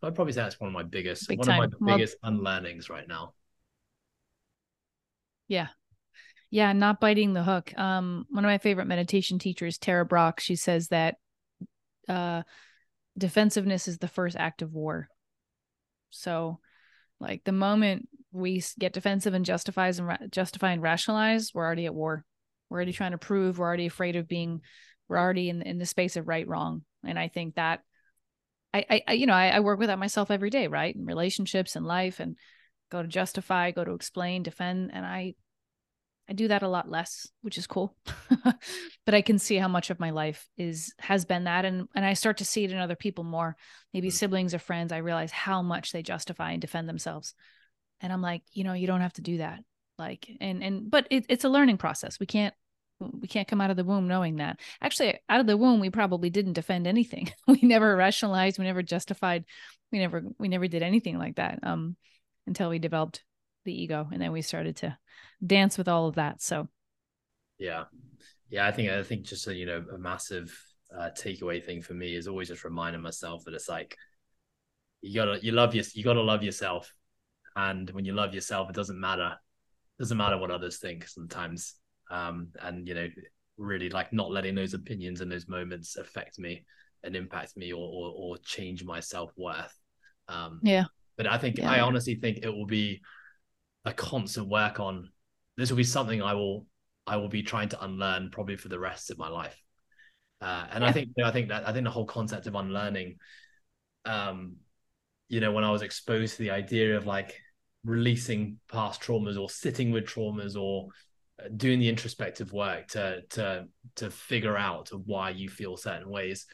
So 0.00 0.06
I'd 0.06 0.14
probably 0.14 0.32
say 0.32 0.42
that's 0.42 0.60
one 0.60 0.68
of 0.68 0.74
my 0.74 0.82
biggest 0.82 1.28
Big 1.28 1.38
one 1.38 1.46
time. 1.46 1.62
of 1.62 1.72
my 1.80 1.86
well, 1.86 1.96
biggest 1.96 2.16
unlearnings 2.22 2.90
right 2.90 3.06
now. 3.06 3.34
Yeah. 5.48 5.68
Yeah, 6.50 6.72
not 6.72 7.00
biting 7.00 7.32
the 7.32 7.42
hook. 7.42 7.72
Um, 7.78 8.26
one 8.28 8.44
of 8.44 8.48
my 8.48 8.58
favorite 8.58 8.86
meditation 8.86 9.38
teachers, 9.38 9.78
Tara 9.78 10.04
Brach, 10.04 10.40
she 10.40 10.56
says 10.56 10.88
that 10.88 11.16
uh 12.08 12.42
defensiveness 13.16 13.88
is 13.88 13.98
the 13.98 14.08
first 14.08 14.36
act 14.36 14.62
of 14.62 14.72
war. 14.72 15.08
So 16.10 16.58
like 17.20 17.44
the 17.44 17.52
moment 17.52 18.08
we 18.32 18.62
get 18.78 18.92
defensive 18.92 19.34
and 19.34 19.44
justifies 19.44 19.98
and 19.98 20.08
ra- 20.08 20.26
justify 20.30 20.72
and 20.72 20.82
rationalize, 20.82 21.52
we're 21.54 21.64
already 21.64 21.86
at 21.86 21.94
war. 21.94 22.24
We're 22.72 22.78
already 22.78 22.92
trying 22.92 23.12
to 23.12 23.18
prove. 23.18 23.58
We're 23.58 23.66
already 23.66 23.86
afraid 23.86 24.16
of 24.16 24.26
being. 24.26 24.62
We're 25.08 25.18
already 25.18 25.50
in 25.50 25.62
in 25.62 25.78
the 25.78 25.86
space 25.86 26.16
of 26.16 26.26
right 26.26 26.48
wrong. 26.48 26.82
And 27.04 27.18
I 27.18 27.28
think 27.28 27.56
that 27.56 27.82
I, 28.72 29.02
I 29.06 29.12
you 29.12 29.26
know 29.26 29.34
I, 29.34 29.48
I 29.48 29.60
work 29.60 29.78
with 29.78 29.88
that 29.88 29.98
myself 29.98 30.30
every 30.30 30.50
day, 30.50 30.66
right? 30.68 30.94
In 30.94 31.04
relationships 31.04 31.76
and 31.76 31.86
life, 31.86 32.18
and 32.18 32.36
go 32.90 33.02
to 33.02 33.08
justify, 33.08 33.70
go 33.70 33.84
to 33.84 33.92
explain, 33.92 34.42
defend, 34.42 34.90
and 34.92 35.04
I 35.04 35.34
I 36.28 36.34
do 36.34 36.48
that 36.48 36.62
a 36.62 36.68
lot 36.68 36.88
less, 36.88 37.28
which 37.42 37.58
is 37.58 37.66
cool. 37.66 37.96
but 39.04 39.14
I 39.14 39.22
can 39.22 39.38
see 39.38 39.56
how 39.56 39.68
much 39.68 39.90
of 39.90 40.00
my 40.00 40.10
life 40.10 40.48
is 40.56 40.94
has 40.98 41.24
been 41.24 41.44
that 41.44 41.64
and 41.64 41.88
and 41.94 42.04
I 42.04 42.14
start 42.14 42.38
to 42.38 42.44
see 42.44 42.64
it 42.64 42.72
in 42.72 42.78
other 42.78 42.96
people 42.96 43.24
more. 43.24 43.56
Maybe 43.92 44.08
mm. 44.08 44.12
siblings 44.12 44.54
or 44.54 44.58
friends, 44.58 44.92
I 44.92 44.98
realize 44.98 45.32
how 45.32 45.62
much 45.62 45.92
they 45.92 46.02
justify 46.02 46.52
and 46.52 46.60
defend 46.60 46.88
themselves. 46.88 47.34
And 48.00 48.12
I'm 48.12 48.22
like, 48.22 48.42
you 48.52 48.64
know, 48.64 48.72
you 48.72 48.86
don't 48.86 49.00
have 49.00 49.12
to 49.14 49.22
do 49.22 49.38
that. 49.38 49.60
Like 49.98 50.28
and 50.40 50.62
and 50.62 50.90
but 50.90 51.06
it, 51.10 51.26
it's 51.28 51.44
a 51.44 51.48
learning 51.50 51.78
process. 51.78 52.18
We 52.18 52.26
can't 52.26 52.54
we 53.20 53.28
can't 53.28 53.48
come 53.48 53.60
out 53.60 53.70
of 53.70 53.76
the 53.76 53.84
womb 53.84 54.08
knowing 54.08 54.36
that. 54.36 54.60
Actually, 54.80 55.18
out 55.28 55.40
of 55.40 55.46
the 55.46 55.56
womb, 55.56 55.80
we 55.80 55.90
probably 55.90 56.30
didn't 56.30 56.54
defend 56.54 56.86
anything. 56.86 57.30
we 57.46 57.60
never 57.62 57.96
rationalized, 57.96 58.58
we 58.58 58.64
never 58.64 58.82
justified, 58.82 59.44
we 59.90 59.98
never 59.98 60.22
we 60.38 60.48
never 60.48 60.68
did 60.68 60.82
anything 60.82 61.18
like 61.18 61.36
that 61.36 61.60
um, 61.62 61.96
until 62.46 62.70
we 62.70 62.78
developed 62.78 63.22
the 63.64 63.72
ego, 63.72 64.08
and 64.10 64.20
then 64.20 64.32
we 64.32 64.42
started 64.42 64.76
to 64.76 64.96
dance 65.44 65.78
with 65.78 65.88
all 65.88 66.08
of 66.08 66.16
that. 66.16 66.42
So, 66.42 66.68
yeah, 67.58 67.84
yeah, 68.50 68.66
I 68.66 68.72
think 68.72 68.90
I 68.90 69.02
think 69.02 69.24
just 69.24 69.46
a, 69.48 69.54
you 69.54 69.66
know 69.66 69.84
a 69.92 69.98
massive 69.98 70.56
uh, 70.96 71.10
takeaway 71.16 71.64
thing 71.64 71.82
for 71.82 71.94
me 71.94 72.14
is 72.14 72.28
always 72.28 72.48
just 72.48 72.64
reminding 72.64 73.02
myself 73.02 73.44
that 73.44 73.54
it's 73.54 73.68
like 73.68 73.96
you 75.00 75.14
gotta 75.14 75.42
you 75.42 75.52
love 75.52 75.74
your 75.74 75.84
you 75.94 76.04
gotta 76.04 76.22
love 76.22 76.42
yourself, 76.42 76.92
and 77.56 77.90
when 77.90 78.04
you 78.04 78.12
love 78.12 78.34
yourself, 78.34 78.70
it 78.70 78.76
doesn't 78.76 79.00
matter 79.00 79.36
doesn't 79.98 80.18
matter 80.18 80.38
what 80.38 80.50
others 80.50 80.78
think 80.78 81.06
sometimes 81.06 81.76
um 82.12 82.48
and 82.60 82.86
you 82.86 82.94
know 82.94 83.08
really 83.56 83.88
like 83.88 84.12
not 84.12 84.30
letting 84.30 84.54
those 84.54 84.74
opinions 84.74 85.20
and 85.20 85.32
those 85.32 85.48
moments 85.48 85.96
affect 85.96 86.38
me 86.38 86.64
and 87.02 87.16
impact 87.16 87.56
me 87.56 87.72
or 87.72 87.78
or, 87.80 88.12
or 88.16 88.36
change 88.44 88.84
my 88.84 89.00
self-worth 89.00 89.74
um 90.28 90.60
yeah 90.62 90.84
but 91.16 91.26
i 91.26 91.38
think 91.38 91.58
Yeah. 91.58 91.70
i 91.70 91.80
honestly 91.80 92.14
think 92.14 92.38
it 92.42 92.48
will 92.48 92.66
be 92.66 93.00
a 93.84 93.92
constant 93.92 94.46
work 94.48 94.78
on 94.78 95.08
this 95.56 95.70
will 95.70 95.76
be 95.76 95.84
something 95.84 96.22
i 96.22 96.34
will 96.34 96.66
i 97.06 97.16
will 97.16 97.28
be 97.28 97.42
trying 97.42 97.68
to 97.68 97.82
unlearn 97.84 98.30
probably 98.30 98.56
for 98.56 98.68
the 98.68 98.78
rest 98.78 99.10
of 99.10 99.18
my 99.18 99.28
life 99.28 99.56
uh, 100.42 100.66
and 100.72 100.84
i 100.84 100.88
Yeah. 100.88 100.92
think 100.92 101.08
i 101.24 101.30
think 101.30 101.48
that 101.48 101.66
i 101.66 101.72
think 101.72 101.84
the 101.84 101.90
whole 101.90 102.06
concept 102.06 102.46
of 102.46 102.54
unlearning 102.54 103.16
um 104.04 104.56
you 105.28 105.40
know 105.40 105.52
when 105.52 105.64
i 105.64 105.70
was 105.70 105.82
exposed 105.82 106.36
to 106.36 106.42
the 106.42 106.50
idea 106.50 106.96
of 106.96 107.06
like 107.06 107.34
releasing 107.84 108.58
past 108.70 109.00
traumas 109.00 109.40
or 109.40 109.48
sitting 109.50 109.90
with 109.90 110.04
traumas 110.04 110.56
or 110.60 110.88
doing 111.56 111.78
the 111.78 111.88
introspective 111.88 112.52
work 112.52 112.88
to 112.88 113.22
to 113.30 113.66
to 113.96 114.10
figure 114.10 114.56
out 114.56 114.88
why 115.06 115.30
you 115.30 115.48
feel 115.48 115.76
certain 115.76 116.08
ways 116.08 116.46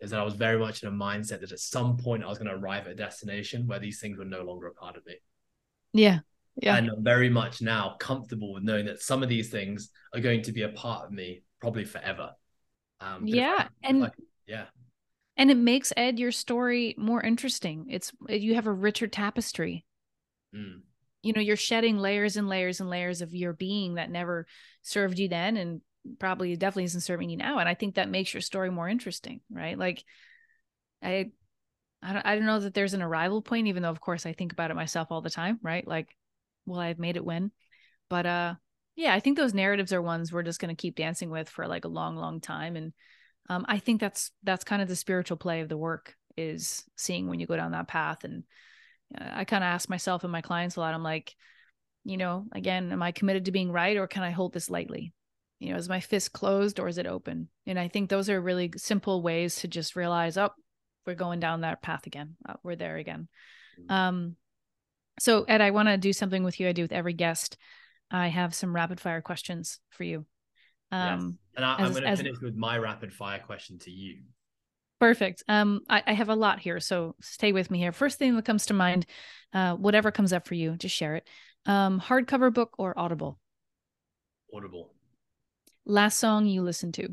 is 0.00 0.10
that 0.10 0.20
I 0.20 0.24
was 0.24 0.34
very 0.34 0.58
much 0.58 0.82
in 0.82 0.88
a 0.88 0.92
mindset 0.92 1.40
that 1.40 1.52
at 1.52 1.58
some 1.60 1.96
point 1.96 2.24
I 2.24 2.28
was 2.28 2.38
going 2.38 2.48
to 2.50 2.56
arrive 2.56 2.86
at 2.86 2.92
a 2.92 2.96
destination 2.96 3.66
where 3.66 3.78
these 3.78 4.00
things 4.00 4.16
were 4.18 4.24
no 4.24 4.42
longer 4.42 4.68
a 4.68 4.74
part 4.74 4.96
of 4.96 5.04
me. 5.06 5.14
yeah 5.92 6.20
yeah. 6.60 6.76
And 6.76 6.90
I'm 6.90 7.04
very 7.04 7.30
much 7.30 7.62
now 7.62 7.96
comfortable 7.98 8.52
with 8.52 8.64
knowing 8.64 8.84
that 8.86 9.00
some 9.00 9.22
of 9.22 9.28
these 9.28 9.50
things 9.50 9.90
are 10.12 10.20
going 10.20 10.42
to 10.42 10.52
be 10.52 10.62
a 10.62 10.68
part 10.70 11.06
of 11.06 11.12
me 11.12 11.42
probably 11.60 11.84
forever. 11.84 12.32
Um, 13.00 13.26
yeah 13.26 13.54
I- 13.58 13.88
and 13.88 14.04
I- 14.04 14.10
yeah, 14.46 14.66
and 15.36 15.50
it 15.50 15.56
makes 15.56 15.92
ed 15.96 16.18
your 16.18 16.32
story 16.32 16.94
more 16.98 17.22
interesting. 17.22 17.86
It's 17.88 18.12
you 18.28 18.54
have 18.56 18.66
a 18.66 18.72
richer 18.72 19.06
tapestry. 19.06 19.84
Mm, 20.54 20.80
you 21.22 21.32
know 21.32 21.40
you're 21.40 21.56
shedding 21.56 21.98
layers 21.98 22.36
and 22.36 22.48
layers 22.48 22.80
and 22.80 22.88
layers 22.88 23.22
of 23.22 23.34
your 23.34 23.52
being 23.52 23.94
that 23.94 24.10
never 24.10 24.46
served 24.82 25.18
you 25.18 25.28
then 25.28 25.56
and 25.56 25.80
probably 26.18 26.56
definitely 26.56 26.84
isn't 26.84 27.02
serving 27.02 27.28
you 27.28 27.36
now 27.36 27.58
and 27.58 27.68
i 27.68 27.74
think 27.74 27.94
that 27.94 28.08
makes 28.08 28.32
your 28.32 28.40
story 28.40 28.70
more 28.70 28.88
interesting 28.88 29.40
right? 29.50 29.78
Like 29.78 30.04
i 31.02 31.30
i 32.02 32.12
don't, 32.12 32.26
I 32.26 32.34
don't 32.34 32.46
know 32.46 32.60
that 32.60 32.74
there's 32.74 32.94
an 32.94 33.02
arrival 33.02 33.42
point 33.42 33.66
even 33.66 33.82
though 33.82 33.90
of 33.90 34.00
course 34.00 34.26
i 34.26 34.32
think 34.32 34.52
about 34.52 34.70
it 34.70 34.76
myself 34.76 35.08
all 35.10 35.20
the 35.20 35.30
time 35.30 35.58
right? 35.62 35.86
Like 35.86 36.08
well 36.66 36.80
i've 36.80 36.98
made 36.98 37.16
it 37.16 37.24
when 37.24 37.50
but 38.08 38.26
uh 38.26 38.54
yeah 38.96 39.14
i 39.14 39.20
think 39.20 39.36
those 39.36 39.54
narratives 39.54 39.92
are 39.92 40.02
ones 40.02 40.32
we're 40.32 40.42
just 40.42 40.60
going 40.60 40.74
to 40.74 40.80
keep 40.80 40.96
dancing 40.96 41.30
with 41.30 41.48
for 41.48 41.66
like 41.66 41.84
a 41.84 41.88
long 41.88 42.16
long 42.16 42.40
time 42.40 42.76
and 42.76 42.92
um 43.48 43.64
i 43.68 43.78
think 43.78 44.00
that's 44.00 44.30
that's 44.42 44.64
kind 44.64 44.82
of 44.82 44.88
the 44.88 44.96
spiritual 44.96 45.36
play 45.36 45.60
of 45.60 45.68
the 45.68 45.76
work 45.76 46.14
is 46.36 46.84
seeing 46.96 47.28
when 47.28 47.40
you 47.40 47.46
go 47.46 47.56
down 47.56 47.72
that 47.72 47.88
path 47.88 48.24
and 48.24 48.44
I 49.18 49.44
kind 49.44 49.64
of 49.64 49.68
ask 49.68 49.88
myself 49.88 50.24
and 50.24 50.32
my 50.32 50.40
clients 50.40 50.76
a 50.76 50.80
lot. 50.80 50.94
I'm 50.94 51.02
like, 51.02 51.34
you 52.04 52.16
know, 52.16 52.46
again, 52.52 52.92
am 52.92 53.02
I 53.02 53.12
committed 53.12 53.46
to 53.46 53.52
being 53.52 53.72
right 53.72 53.96
or 53.96 54.06
can 54.06 54.22
I 54.22 54.30
hold 54.30 54.52
this 54.52 54.70
lightly? 54.70 55.12
You 55.58 55.70
know, 55.72 55.76
is 55.76 55.88
my 55.88 56.00
fist 56.00 56.32
closed 56.32 56.80
or 56.80 56.88
is 56.88 56.98
it 56.98 57.06
open? 57.06 57.48
And 57.66 57.78
I 57.78 57.88
think 57.88 58.08
those 58.08 58.30
are 58.30 58.40
really 58.40 58.72
simple 58.76 59.22
ways 59.22 59.56
to 59.56 59.68
just 59.68 59.96
realize, 59.96 60.38
oh, 60.38 60.50
we're 61.06 61.14
going 61.14 61.40
down 61.40 61.62
that 61.62 61.82
path 61.82 62.06
again. 62.06 62.36
Uh, 62.48 62.54
we're 62.62 62.76
there 62.76 62.96
again. 62.96 63.28
Mhm. 63.78 63.90
Um, 63.90 64.36
so 65.18 65.44
Ed, 65.44 65.60
I 65.60 65.70
want 65.70 65.88
to 65.88 65.98
do 65.98 66.12
something 66.12 66.44
with 66.44 66.60
you. 66.60 66.68
I 66.68 66.72
do 66.72 66.82
with 66.82 66.92
every 66.92 67.12
guest. 67.12 67.58
I 68.10 68.28
have 68.28 68.54
some 68.54 68.74
rapid 68.74 69.00
fire 69.00 69.20
questions 69.20 69.80
for 69.90 70.04
you. 70.04 70.24
Um, 70.90 71.20
yes. 71.20 71.38
And 71.56 71.64
I, 71.64 71.74
I'm 71.76 71.92
going 71.92 72.04
to 72.04 72.16
finish 72.16 72.40
with 72.40 72.56
my 72.56 72.78
rapid 72.78 73.12
fire 73.12 73.38
question 73.38 73.78
to 73.80 73.90
you. 73.90 74.22
Perfect. 75.00 75.42
Um, 75.48 75.80
I, 75.88 76.02
I 76.06 76.12
have 76.12 76.28
a 76.28 76.34
lot 76.34 76.58
here, 76.58 76.78
so 76.78 77.16
stay 77.22 77.52
with 77.52 77.70
me 77.70 77.78
here. 77.78 77.90
First 77.90 78.18
thing 78.18 78.36
that 78.36 78.44
comes 78.44 78.66
to 78.66 78.74
mind, 78.74 79.06
uh, 79.54 79.74
whatever 79.74 80.10
comes 80.10 80.32
up 80.32 80.46
for 80.46 80.54
you, 80.54 80.76
just 80.76 80.94
share 80.94 81.16
it. 81.16 81.26
Um, 81.64 81.98
hardcover 81.98 82.52
book 82.52 82.74
or 82.78 82.96
Audible? 82.98 83.38
Audible. 84.54 84.92
Last 85.86 86.18
song 86.18 86.46
you 86.46 86.62
listened 86.62 86.94
to? 86.94 87.08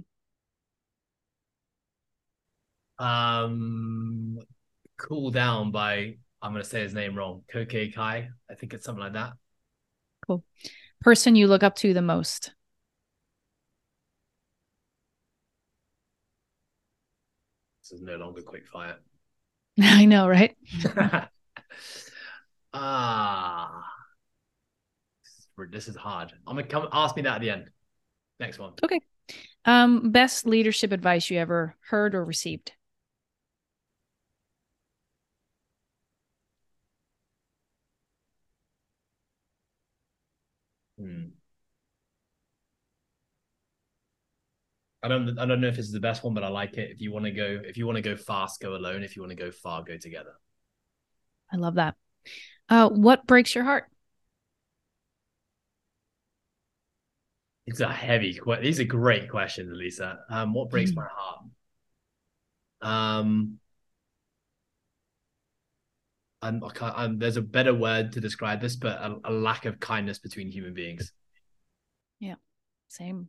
Um, 2.99 4.39
Cool 4.97 5.31
Down 5.31 5.71
by 5.71 6.17
I'm 6.41 6.51
going 6.51 6.63
to 6.63 6.69
say 6.69 6.81
his 6.81 6.93
name 6.93 7.15
wrong. 7.15 7.43
Koke 7.51 7.93
Kai. 7.95 8.29
I 8.49 8.53
think 8.55 8.73
it's 8.73 8.85
something 8.85 9.03
like 9.03 9.13
that. 9.13 9.33
Cool. 10.25 10.43
Person 11.01 11.35
you 11.35 11.47
look 11.47 11.63
up 11.63 11.75
to 11.77 11.93
the 11.93 12.01
most? 12.01 12.53
This 17.89 17.99
is 17.99 18.05
no 18.05 18.17
longer 18.17 18.41
quick 18.41 18.67
fire. 18.67 18.97
I 19.81 20.05
know, 20.05 20.27
right? 20.27 20.55
ah, 22.73 23.83
this 25.23 25.33
is- 25.37 25.71
this 25.71 25.87
is 25.87 25.95
hard. 25.95 26.33
I'm 26.45 26.55
gonna 26.55 26.67
come. 26.67 26.87
Ask 26.91 27.15
me 27.15 27.21
that 27.23 27.35
at 27.35 27.41
the 27.41 27.49
end. 27.49 27.69
Next 28.39 28.59
one. 28.59 28.73
Okay. 28.83 28.99
Um, 29.65 30.11
best 30.11 30.45
leadership 30.45 30.91
advice 30.91 31.29
you 31.29 31.39
ever 31.39 31.75
heard 31.89 32.15
or 32.15 32.25
received? 32.25 32.73
Hmm. 40.97 41.37
I 45.03 45.07
don't. 45.07 45.37
I 45.37 45.45
don't 45.45 45.61
know 45.61 45.67
if 45.67 45.75
this 45.75 45.85
is 45.85 45.91
the 45.91 45.99
best 45.99 46.23
one, 46.23 46.33
but 46.33 46.43
I 46.43 46.47
like 46.47 46.77
it. 46.77 46.89
If 46.91 47.01
you 47.01 47.11
want 47.11 47.25
to 47.25 47.31
go, 47.31 47.59
if 47.63 47.77
you 47.77 47.85
want 47.85 47.97
to 47.97 48.01
go 48.01 48.15
fast, 48.17 48.61
go 48.61 48.75
alone. 48.75 49.03
If 49.03 49.15
you 49.15 49.21
want 49.21 49.31
to 49.31 49.41
go 49.43 49.51
far, 49.51 49.83
go 49.83 49.97
together. 49.97 50.33
I 51.51 51.57
love 51.57 51.75
that. 51.75 51.95
Uh, 52.67 52.89
what 52.89 53.25
breaks 53.27 53.53
your 53.55 53.63
heart? 53.63 53.85
It's 57.67 57.79
a 57.79 57.91
heavy. 57.91 58.33
que- 58.33 58.61
These 58.61 58.79
are 58.79 58.85
great 58.85 59.29
questions, 59.29 59.71
Lisa. 59.73 60.19
Um, 60.29 60.53
what 60.53 60.69
breaks 60.69 60.91
Mm. 60.91 60.95
my 60.95 61.07
heart? 61.09 61.45
Um, 62.81 63.59
I'm, 66.41 66.63
I 66.63 66.69
can't, 66.69 66.97
I'm, 66.97 67.19
there's 67.19 67.37
a 67.37 67.41
better 67.41 67.73
word 67.73 68.13
to 68.13 68.21
describe 68.21 68.61
this, 68.61 68.75
but 68.75 68.99
a, 69.01 69.17
a 69.25 69.31
lack 69.31 69.65
of 69.65 69.79
kindness 69.79 70.19
between 70.19 70.51
human 70.51 70.73
beings. 70.73 71.11
Yeah, 72.19 72.35
same. 72.87 73.27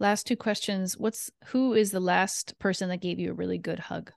Last 0.00 0.26
two 0.26 0.36
questions. 0.36 0.96
What's 0.96 1.30
who 1.48 1.74
is 1.74 1.90
the 1.90 2.00
last 2.00 2.58
person 2.58 2.88
that 2.88 3.02
gave 3.02 3.18
you 3.18 3.30
a 3.30 3.34
really 3.34 3.58
good 3.58 3.78
hug? 3.78 4.10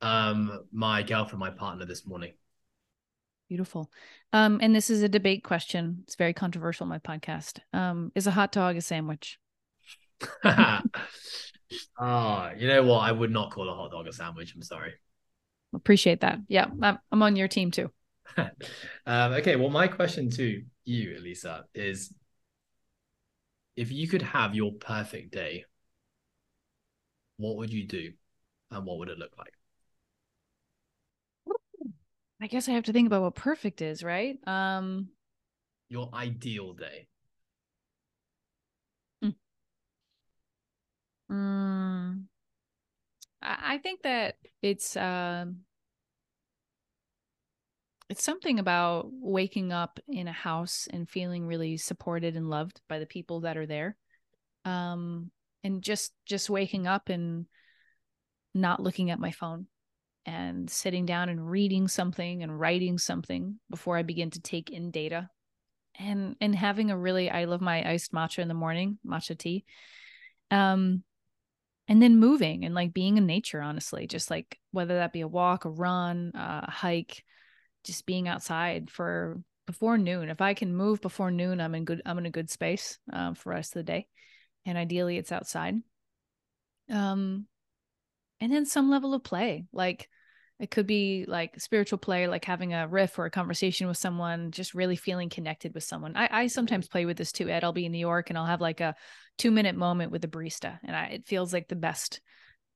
Um, 0.00 0.66
my 0.72 1.02
girlfriend, 1.02 1.40
my 1.40 1.50
partner, 1.50 1.84
this 1.84 2.06
morning. 2.06 2.32
Beautiful. 3.48 3.90
Um, 4.32 4.60
and 4.62 4.72
this 4.72 4.88
is 4.88 5.02
a 5.02 5.08
debate 5.08 5.42
question. 5.42 6.04
It's 6.04 6.14
very 6.14 6.32
controversial 6.32 6.86
my 6.86 7.00
podcast. 7.00 7.58
Um, 7.72 8.12
is 8.14 8.28
a 8.28 8.30
hot 8.30 8.52
dog 8.52 8.76
a 8.76 8.80
sandwich? 8.80 9.38
Ah, 11.98 12.52
you 12.56 12.66
know 12.66 12.82
what? 12.82 13.00
I 13.00 13.12
would 13.12 13.30
not 13.30 13.50
call 13.52 13.68
a 13.68 13.74
hot 13.74 13.90
dog 13.90 14.06
a 14.06 14.12
sandwich. 14.12 14.54
I'm 14.54 14.62
sorry. 14.62 14.94
Appreciate 15.74 16.22
that. 16.22 16.38
Yeah, 16.48 16.66
I'm, 16.80 16.98
I'm 17.12 17.22
on 17.22 17.36
your 17.36 17.48
team 17.48 17.70
too. 17.70 17.90
um, 18.38 19.32
okay, 19.32 19.56
well, 19.56 19.68
my 19.68 19.86
question 19.86 20.30
to 20.30 20.62
you, 20.84 21.16
Elisa, 21.18 21.64
is 21.74 22.14
if 23.78 23.92
you 23.92 24.08
could 24.08 24.22
have 24.22 24.56
your 24.56 24.72
perfect 24.72 25.32
day, 25.32 25.64
what 27.38 27.56
would 27.56 27.72
you 27.72 27.86
do 27.86 28.12
and 28.70 28.84
what 28.84 28.98
would 28.98 29.08
it 29.08 29.18
look 29.18 29.32
like? 29.38 29.54
I 32.40 32.46
guess 32.46 32.68
I 32.68 32.72
have 32.72 32.84
to 32.84 32.92
think 32.92 33.06
about 33.06 33.22
what 33.22 33.34
perfect 33.34 33.80
is, 33.82 34.02
right? 34.02 34.38
Um, 34.46 35.08
Your 35.90 36.08
ideal 36.14 36.72
day. 36.72 37.08
mm, 41.30 42.28
I, 43.42 43.74
I 43.74 43.78
think 43.78 44.02
that 44.02 44.36
it's 44.62 44.96
um, 44.96 45.60
it's 48.08 48.24
something 48.24 48.58
about 48.58 49.08
waking 49.10 49.72
up 49.72 50.00
in 50.08 50.28
a 50.28 50.32
house 50.32 50.88
and 50.90 51.08
feeling 51.08 51.46
really 51.46 51.76
supported 51.76 52.36
and 52.36 52.48
loved 52.48 52.80
by 52.88 52.98
the 52.98 53.06
people 53.06 53.40
that 53.40 53.56
are 53.56 53.66
there. 53.66 53.96
Um, 54.64 55.30
and 55.64 55.82
just 55.82 56.12
just 56.24 56.48
waking 56.48 56.86
up 56.86 57.08
and 57.08 57.46
not 58.54 58.80
looking 58.80 59.10
at 59.10 59.20
my 59.20 59.30
phone 59.30 59.66
and 60.24 60.70
sitting 60.70 61.06
down 61.06 61.28
and 61.28 61.50
reading 61.50 61.88
something 61.88 62.42
and 62.42 62.58
writing 62.58 62.98
something 62.98 63.58
before 63.70 63.96
I 63.96 64.02
begin 64.02 64.30
to 64.30 64.40
take 64.40 64.70
in 64.70 64.90
data 64.90 65.28
and 65.98 66.36
and 66.40 66.54
having 66.54 66.90
a 66.90 66.98
really 66.98 67.30
I 67.30 67.44
love 67.44 67.60
my 67.60 67.88
iced 67.88 68.12
matcha 68.12 68.38
in 68.38 68.48
the 68.48 68.54
morning, 68.54 68.98
matcha 69.06 69.36
tea. 69.36 69.64
Um 70.50 71.02
and 71.88 72.02
then 72.02 72.18
moving 72.18 72.64
and 72.64 72.74
like 72.74 72.92
being 72.92 73.16
in 73.16 73.26
nature 73.26 73.60
honestly, 73.60 74.06
just 74.06 74.30
like 74.30 74.58
whether 74.70 74.96
that 74.96 75.12
be 75.12 75.22
a 75.22 75.28
walk, 75.28 75.64
a 75.64 75.70
run, 75.70 76.32
uh, 76.34 76.66
a 76.68 76.70
hike, 76.70 77.24
just 77.84 78.06
being 78.06 78.28
outside 78.28 78.90
for 78.90 79.40
before 79.66 79.98
noon. 79.98 80.30
If 80.30 80.40
I 80.40 80.54
can 80.54 80.74
move 80.74 81.00
before 81.00 81.30
noon, 81.30 81.60
I'm 81.60 81.74
in 81.74 81.84
good 81.84 82.02
I'm 82.04 82.18
in 82.18 82.26
a 82.26 82.30
good 82.30 82.50
space 82.50 82.98
um, 83.12 83.34
for 83.34 83.50
the 83.50 83.56
rest 83.56 83.76
of 83.76 83.80
the 83.80 83.92
day. 83.92 84.06
And 84.66 84.76
ideally 84.78 85.18
it's 85.18 85.32
outside. 85.32 85.76
Um 86.90 87.46
and 88.40 88.52
then 88.52 88.66
some 88.66 88.90
level 88.90 89.14
of 89.14 89.24
play 89.24 89.66
like 89.72 90.08
it 90.60 90.70
could 90.72 90.86
be 90.86 91.24
like 91.28 91.60
spiritual 91.60 91.98
play, 91.98 92.26
like 92.26 92.44
having 92.44 92.74
a 92.74 92.88
riff 92.88 93.18
or 93.18 93.26
a 93.26 93.30
conversation 93.30 93.86
with 93.86 93.96
someone, 93.96 94.50
just 94.50 94.74
really 94.74 94.96
feeling 94.96 95.28
connected 95.28 95.72
with 95.72 95.84
someone. 95.84 96.16
I, 96.16 96.28
I 96.30 96.46
sometimes 96.48 96.88
play 96.88 97.04
with 97.04 97.16
this 97.16 97.30
too, 97.30 97.48
Ed. 97.48 97.62
I'll 97.62 97.72
be 97.72 97.86
in 97.86 97.92
New 97.92 97.98
York 97.98 98.28
and 98.28 98.38
I'll 98.38 98.46
have 98.46 98.60
like 98.60 98.80
a 98.80 98.96
two 99.36 99.52
minute 99.52 99.76
moment 99.76 100.10
with 100.10 100.22
the 100.22 100.28
barista, 100.28 100.78
and 100.82 100.96
I, 100.96 101.04
it 101.06 101.26
feels 101.26 101.52
like 101.52 101.68
the 101.68 101.76
best 101.76 102.20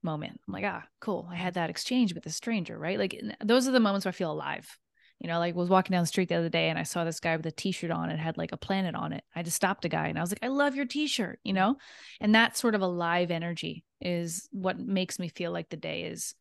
moment. 0.03 0.41
I'm 0.47 0.55
like, 0.55 0.65
ah, 0.65 0.85
cool. 1.01 1.29
I 1.31 1.35
had 1.35 1.55
that 1.55 1.71
exchange 1.71 2.15
with 2.15 2.25
a 2.27 2.31
stranger, 2.31 2.79
right? 2.79 2.99
Like 2.99 3.21
those 3.45 3.67
are 3.67 3.73
the 3.73 3.81
moments 3.81 4.05
where 4.05 4.11
I 4.11 4.13
feel 4.13 4.33
alive. 4.33 4.79
You 5.23 5.29
know, 5.29 5.39
like 5.39 5.55
was 5.55 5.69
walking 5.69 5.93
down 5.93 6.03
the 6.03 6.09
street 6.09 6.29
the 6.29 6.35
other 6.35 6.49
day 6.49 6.69
and 6.69 6.77
I 6.77 6.83
saw 6.83 7.05
this 7.05 7.21
guy 7.21 7.37
with 7.37 7.47
a 7.47 7.53
t-shirt 7.53 7.93
on 7.93 8.11
and 8.11 8.19
had 8.19 8.37
like 8.37 8.51
a 8.51 8.57
planet 8.57 8.97
on 8.97 9.13
it. 9.13 9.23
I 9.37 9.45
just 9.45 9.55
stopped 9.55 9.85
a 9.85 9.89
guy 9.89 10.09
and 10.09 10.19
I 10.19 10.21
was 10.21 10.33
like, 10.33 10.43
I 10.43 10.49
love 10.49 10.75
your 10.75 10.85
t-shirt, 10.85 11.39
you 11.45 11.53
know? 11.53 11.77
And 12.21 12.35
that 12.35 12.57
sort 12.57 12.75
of 12.75 12.81
a 12.81 12.89
live 12.89 13.31
energy 13.31 13.85
is 14.01 14.49
what 14.51 14.81
makes 14.81 15.21
me 15.21 15.29
feel 15.29 15.53
like 15.53 15.69
the 15.69 15.77
day 15.77 16.03
is 16.03 16.35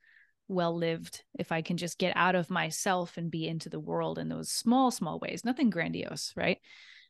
well 0.47 0.75
lived 0.75 1.23
if 1.37 1.51
I 1.51 1.61
can 1.61 1.77
just 1.77 1.99
get 1.99 2.17
out 2.17 2.33
of 2.33 2.49
myself 2.49 3.17
and 3.17 3.29
be 3.29 3.47
into 3.47 3.69
the 3.69 3.79
world 3.79 4.17
in 4.17 4.29
those 4.29 4.51
small, 4.51 4.89
small 4.89 5.19
ways, 5.19 5.45
nothing 5.45 5.69
grandiose, 5.69 6.33
right? 6.35 6.57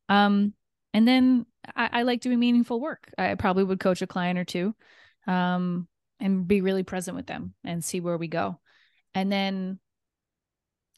Um, 0.09 0.53
and 0.93 1.07
then 1.07 1.45
I, 1.73 1.89
I 1.93 2.01
like 2.03 2.19
doing 2.19 2.37
meaningful 2.37 2.81
work. 2.81 3.09
I 3.17 3.35
probably 3.35 3.63
would 3.63 3.79
coach 3.79 4.01
a 4.01 4.07
client 4.07 4.37
or 4.37 4.43
two 4.43 4.75
um, 5.25 5.87
and 6.19 6.45
be 6.45 6.59
really 6.59 6.83
present 6.83 7.15
with 7.15 7.27
them 7.27 7.53
and 7.63 7.81
see 7.81 8.01
where 8.01 8.17
we 8.17 8.27
go. 8.27 8.59
And 9.15 9.31
then 9.31 9.79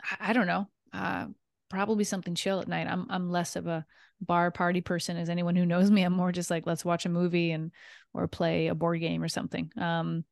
I, 0.04 0.30
I 0.30 0.34
don't 0.34 0.48
know, 0.48 0.68
uh, 0.94 1.28
probably 1.70 2.04
something 2.04 2.36
chill 2.36 2.60
at 2.60 2.68
night. 2.68 2.88
I'm 2.88 3.08
I'm 3.10 3.32
less 3.32 3.56
of 3.56 3.68
a 3.68 3.86
bar 4.22 4.52
party 4.52 4.82
person 4.82 5.18
as 5.18 5.30
anyone 5.30 5.56
who 5.56 5.66
knows 5.66 5.90
me. 5.90 6.04
I'm 6.04 6.14
more 6.14 6.32
just 6.32 6.52
like 6.52 6.66
let's 6.66 6.86
watch 6.86 7.06
a 7.06 7.10
movie 7.10 7.52
and 7.52 7.72
or 8.14 8.28
play 8.28 8.68
a 8.68 8.76
board 8.76 9.00
game 9.00 9.24
or 9.24 9.28
something. 9.28 9.72
Um, 9.78 10.24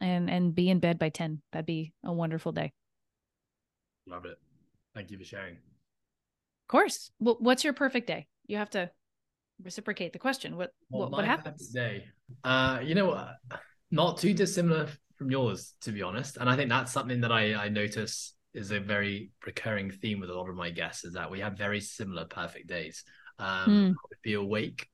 and 0.00 0.28
and 0.30 0.54
be 0.54 0.68
in 0.68 0.80
bed 0.80 0.98
by 0.98 1.10
10 1.10 1.42
that'd 1.52 1.66
be 1.66 1.92
a 2.04 2.12
wonderful 2.12 2.52
day. 2.52 2.72
Love 4.06 4.24
it. 4.24 4.38
Thank 4.94 5.10
you 5.10 5.18
for 5.18 5.24
sharing. 5.24 5.54
Of 5.54 6.68
course. 6.68 7.10
Well, 7.20 7.36
what's 7.38 7.64
your 7.64 7.72
perfect 7.72 8.06
day? 8.08 8.26
You 8.46 8.56
have 8.56 8.70
to 8.70 8.90
reciprocate 9.62 10.12
the 10.12 10.18
question. 10.18 10.56
What 10.56 10.72
well, 10.90 11.02
what, 11.02 11.12
what 11.12 11.24
happens? 11.24 11.68
day. 11.68 12.04
Uh 12.42 12.80
you 12.82 12.94
know 12.94 13.28
not 13.90 14.18
too 14.18 14.32
dissimilar 14.32 14.88
from 15.16 15.30
yours 15.30 15.74
to 15.82 15.92
be 15.92 16.02
honest. 16.02 16.38
And 16.38 16.48
i 16.48 16.56
think 16.56 16.70
that's 16.70 16.92
something 16.92 17.20
that 17.20 17.30
i 17.30 17.54
i 17.54 17.68
notice 17.68 18.34
is 18.54 18.70
a 18.70 18.80
very 18.80 19.30
recurring 19.46 19.90
theme 19.90 20.20
with 20.20 20.30
a 20.30 20.34
lot 20.34 20.48
of 20.48 20.56
my 20.56 20.70
guests 20.70 21.04
is 21.04 21.14
that 21.14 21.30
we 21.30 21.40
have 21.40 21.56
very 21.56 21.80
similar 21.80 22.24
perfect 22.24 22.66
days 22.66 23.04
um 23.38 23.68
mm. 23.68 23.90
I 23.90 24.02
would 24.08 24.22
be 24.22 24.34
awake 24.34 24.88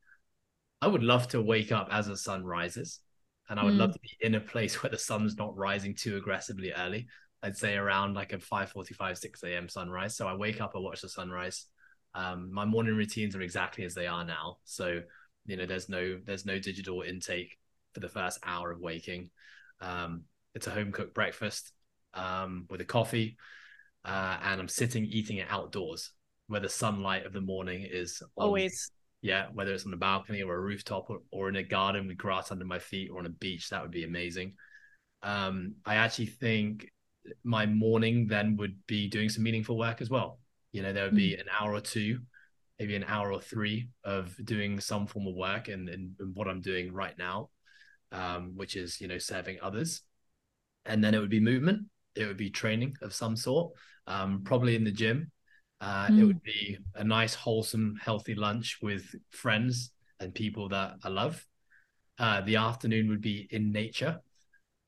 i 0.80 0.86
would 0.86 1.02
love 1.02 1.28
to 1.28 1.42
wake 1.42 1.72
up 1.72 1.88
as 1.90 2.06
the 2.06 2.16
sun 2.16 2.44
rises 2.44 3.00
and 3.48 3.58
I 3.58 3.64
would 3.64 3.74
mm. 3.74 3.78
love 3.78 3.92
to 3.92 4.00
be 4.00 4.10
in 4.20 4.34
a 4.34 4.40
place 4.40 4.74
where 4.82 4.90
the 4.90 4.98
sun's 4.98 5.36
not 5.36 5.56
rising 5.56 5.94
too 5.94 6.16
aggressively 6.16 6.72
early. 6.72 7.06
I'd 7.42 7.56
say 7.56 7.76
around 7.76 8.14
like 8.14 8.32
a 8.32 8.38
5:45, 8.38 9.18
6 9.18 9.42
a.m. 9.44 9.68
sunrise. 9.68 10.16
So 10.16 10.26
I 10.26 10.34
wake 10.34 10.60
up, 10.60 10.72
I 10.74 10.78
watch 10.78 11.02
the 11.02 11.08
sunrise. 11.08 11.66
Um, 12.14 12.52
my 12.52 12.64
morning 12.64 12.96
routines 12.96 13.36
are 13.36 13.42
exactly 13.42 13.84
as 13.84 13.94
they 13.94 14.06
are 14.06 14.24
now. 14.24 14.58
So 14.64 15.02
you 15.46 15.56
know, 15.56 15.66
there's 15.66 15.88
no 15.88 16.18
there's 16.24 16.44
no 16.44 16.58
digital 16.58 17.02
intake 17.02 17.56
for 17.94 18.00
the 18.00 18.08
first 18.08 18.40
hour 18.44 18.70
of 18.70 18.80
waking. 18.80 19.30
Um, 19.80 20.24
it's 20.54 20.66
a 20.66 20.70
home 20.70 20.92
cooked 20.92 21.14
breakfast 21.14 21.72
um, 22.14 22.66
with 22.70 22.80
a 22.80 22.84
coffee, 22.84 23.36
uh, 24.04 24.36
and 24.42 24.60
I'm 24.60 24.68
sitting 24.68 25.04
eating 25.04 25.38
it 25.38 25.46
outdoors 25.50 26.12
where 26.46 26.60
the 26.60 26.68
sunlight 26.68 27.26
of 27.26 27.32
the 27.32 27.40
morning 27.40 27.86
is 27.88 28.22
always 28.36 28.90
yeah, 29.20 29.46
whether 29.52 29.72
it's 29.72 29.84
on 29.84 29.92
a 29.92 29.96
balcony 29.96 30.42
or 30.42 30.54
a 30.54 30.60
rooftop 30.60 31.10
or, 31.10 31.18
or 31.32 31.48
in 31.48 31.56
a 31.56 31.62
garden 31.62 32.06
with 32.06 32.16
grass 32.16 32.52
under 32.52 32.64
my 32.64 32.78
feet 32.78 33.10
or 33.10 33.18
on 33.18 33.26
a 33.26 33.30
beach, 33.30 33.70
that 33.70 33.82
would 33.82 33.90
be 33.90 34.04
amazing. 34.04 34.54
Um, 35.22 35.74
I 35.84 35.96
actually 35.96 36.26
think 36.26 36.90
my 37.42 37.66
morning 37.66 38.28
then 38.28 38.56
would 38.56 38.76
be 38.86 39.08
doing 39.08 39.28
some 39.28 39.42
meaningful 39.42 39.76
work 39.76 40.00
as 40.00 40.08
well. 40.08 40.38
You 40.72 40.82
know, 40.82 40.92
there 40.92 41.04
would 41.04 41.16
be 41.16 41.32
mm. 41.32 41.40
an 41.40 41.46
hour 41.58 41.74
or 41.74 41.80
two, 41.80 42.20
maybe 42.78 42.94
an 42.94 43.04
hour 43.08 43.32
or 43.32 43.40
three 43.40 43.88
of 44.04 44.34
doing 44.44 44.78
some 44.78 45.06
form 45.06 45.26
of 45.26 45.34
work 45.34 45.68
and, 45.68 45.88
and, 45.88 46.12
and 46.20 46.34
what 46.34 46.46
I'm 46.46 46.60
doing 46.60 46.92
right 46.92 47.16
now, 47.18 47.50
um, 48.12 48.52
which 48.54 48.76
is, 48.76 49.00
you 49.00 49.08
know, 49.08 49.18
serving 49.18 49.58
others. 49.60 50.02
And 50.86 51.02
then 51.02 51.14
it 51.14 51.18
would 51.18 51.28
be 51.28 51.40
movement, 51.40 51.86
it 52.18 52.26
would 52.26 52.36
be 52.36 52.50
training 52.50 52.94
of 53.02 53.14
some 53.14 53.36
sort, 53.36 53.72
um, 54.06 54.42
probably 54.44 54.76
in 54.76 54.84
the 54.84 54.92
gym 54.92 55.30
uh, 55.80 56.08
mm. 56.08 56.20
It 56.20 56.24
would 56.24 56.42
be 56.42 56.78
a 56.94 57.04
nice, 57.04 57.34
wholesome, 57.34 57.98
healthy 58.02 58.34
lunch 58.34 58.78
with 58.82 59.14
friends 59.30 59.92
and 60.20 60.34
people 60.34 60.68
that 60.70 60.96
I 61.04 61.08
love. 61.08 61.44
Uh, 62.18 62.40
the 62.40 62.56
afternoon 62.56 63.08
would 63.08 63.20
be 63.20 63.46
in 63.50 63.70
nature, 63.70 64.20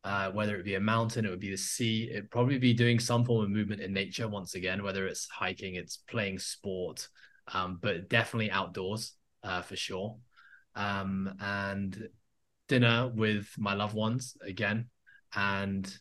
uh, 0.03 0.33
whether 0.33 0.57
it 0.57 0.65
be 0.65 0.75
a 0.75 0.81
mountain, 0.81 1.25
it 1.25 1.31
would 1.31 1.39
be 1.39 1.51
the 1.51 1.57
sea. 1.57 2.09
It'd 2.11 2.31
probably 2.31 2.59
be 2.59 2.75
doing 2.75 2.99
some 2.99 3.25
form 3.25 3.45
of 3.45 3.51
movement 3.51 3.81
in 3.81 3.93
nature 3.93 4.27
once 4.27 4.57
again, 4.57 4.83
whether 4.83 5.07
it's 5.07 5.29
hiking, 5.29 5.77
it's 5.77 5.99
playing 6.09 6.41
sport, 6.41 7.09
um, 7.55 7.79
but 7.81 8.09
definitely 8.09 8.51
outdoors 8.51 9.13
uh, 9.45 9.63
for 9.63 9.77
sure. 9.77 10.17
Um, 10.75 11.33
and 11.41 12.09
dinner 12.67 13.13
with 13.15 13.49
my 13.59 13.75
loved 13.75 13.95
ones 13.95 14.37
again, 14.45 14.89
and 15.35 15.93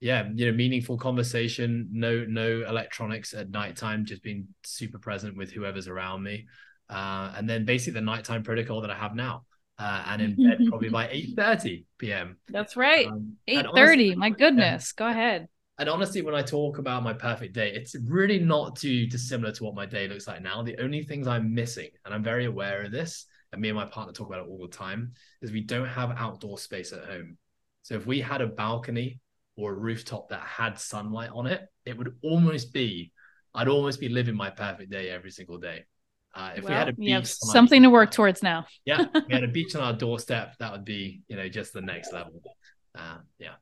yeah, 0.00 0.28
you 0.34 0.46
know, 0.46 0.56
meaningful 0.56 0.98
conversation, 0.98 1.88
no 1.90 2.24
no 2.28 2.64
electronics 2.68 3.32
at 3.32 3.50
nighttime, 3.50 4.04
just 4.04 4.22
being 4.22 4.46
super 4.62 4.98
present 4.98 5.36
with 5.36 5.50
whoever's 5.50 5.88
around 5.88 6.22
me. 6.22 6.46
Uh, 6.88 7.32
and 7.36 7.48
then 7.48 7.64
basically 7.64 7.94
the 7.94 8.04
nighttime 8.04 8.42
protocol 8.42 8.80
that 8.82 8.90
I 8.90 8.96
have 8.96 9.14
now. 9.14 9.44
Uh, 9.78 10.04
and 10.06 10.22
in 10.22 10.36
bed 10.36 10.58
probably 10.68 10.88
by 10.88 11.06
8:30 11.08 11.84
p.m. 11.98 12.36
That's 12.48 12.76
right. 12.76 13.06
Um, 13.06 13.36
8:30. 13.48 14.16
My 14.16 14.30
goodness. 14.30 14.92
Go 14.92 15.06
ahead. 15.06 15.48
And 15.78 15.88
honestly, 15.88 16.22
when 16.22 16.34
I 16.34 16.42
talk 16.42 16.78
about 16.78 17.02
my 17.02 17.12
perfect 17.12 17.54
day, 17.54 17.72
it's 17.72 17.94
really 18.06 18.38
not 18.38 18.76
too 18.76 19.06
dissimilar 19.06 19.52
to 19.52 19.64
what 19.64 19.74
my 19.74 19.84
day 19.84 20.08
looks 20.08 20.26
like 20.26 20.42
now. 20.42 20.62
The 20.62 20.78
only 20.78 21.02
things 21.02 21.26
I'm 21.26 21.54
missing, 21.54 21.90
and 22.04 22.14
I'm 22.14 22.22
very 22.22 22.46
aware 22.46 22.84
of 22.84 22.92
this, 22.92 23.26
and 23.52 23.60
me 23.60 23.68
and 23.68 23.76
my 23.76 23.84
partner 23.84 24.14
talk 24.14 24.28
about 24.28 24.40
it 24.40 24.48
all 24.48 24.58
the 24.58 24.74
time, 24.74 25.12
is 25.42 25.52
we 25.52 25.60
don't 25.60 25.88
have 25.88 26.14
outdoor 26.16 26.58
space 26.58 26.92
at 26.94 27.04
home. 27.04 27.36
So 27.82 27.94
if 27.94 28.06
we 28.06 28.20
had 28.20 28.40
a 28.40 28.46
balcony 28.46 29.20
or 29.56 29.72
a 29.72 29.74
rooftop 29.74 30.28
that 30.28 30.40
had 30.40 30.78
sunlight 30.78 31.30
on 31.32 31.46
it, 31.46 31.66
it 31.84 31.96
would 31.96 32.16
almost 32.22 32.72
be, 32.72 33.12
I'd 33.54 33.68
almost 33.68 34.00
be 34.00 34.08
living 34.08 34.36
my 34.36 34.50
perfect 34.50 34.90
day 34.90 35.10
every 35.10 35.30
single 35.30 35.58
day. 35.58 35.84
Uh, 36.34 36.52
if 36.56 36.64
well, 36.64 36.72
we 36.72 36.76
had 36.76 36.88
a 36.88 36.92
beach, 36.92 37.10
have 37.10 37.26
something 37.26 37.82
to 37.82 37.88
work 37.88 38.10
towards 38.10 38.42
now. 38.42 38.66
yeah, 38.84 39.06
we 39.14 39.34
had 39.34 39.44
a 39.44 39.48
beach 39.48 39.74
on 39.74 39.82
our 39.82 39.94
doorstep, 39.94 40.54
that 40.58 40.72
would 40.72 40.84
be, 40.84 41.22
you 41.28 41.36
know, 41.36 41.48
just 41.48 41.72
the 41.72 41.80
next 41.80 42.12
level. 42.12 42.42
Uh, 42.94 43.18
yeah. 43.38 43.54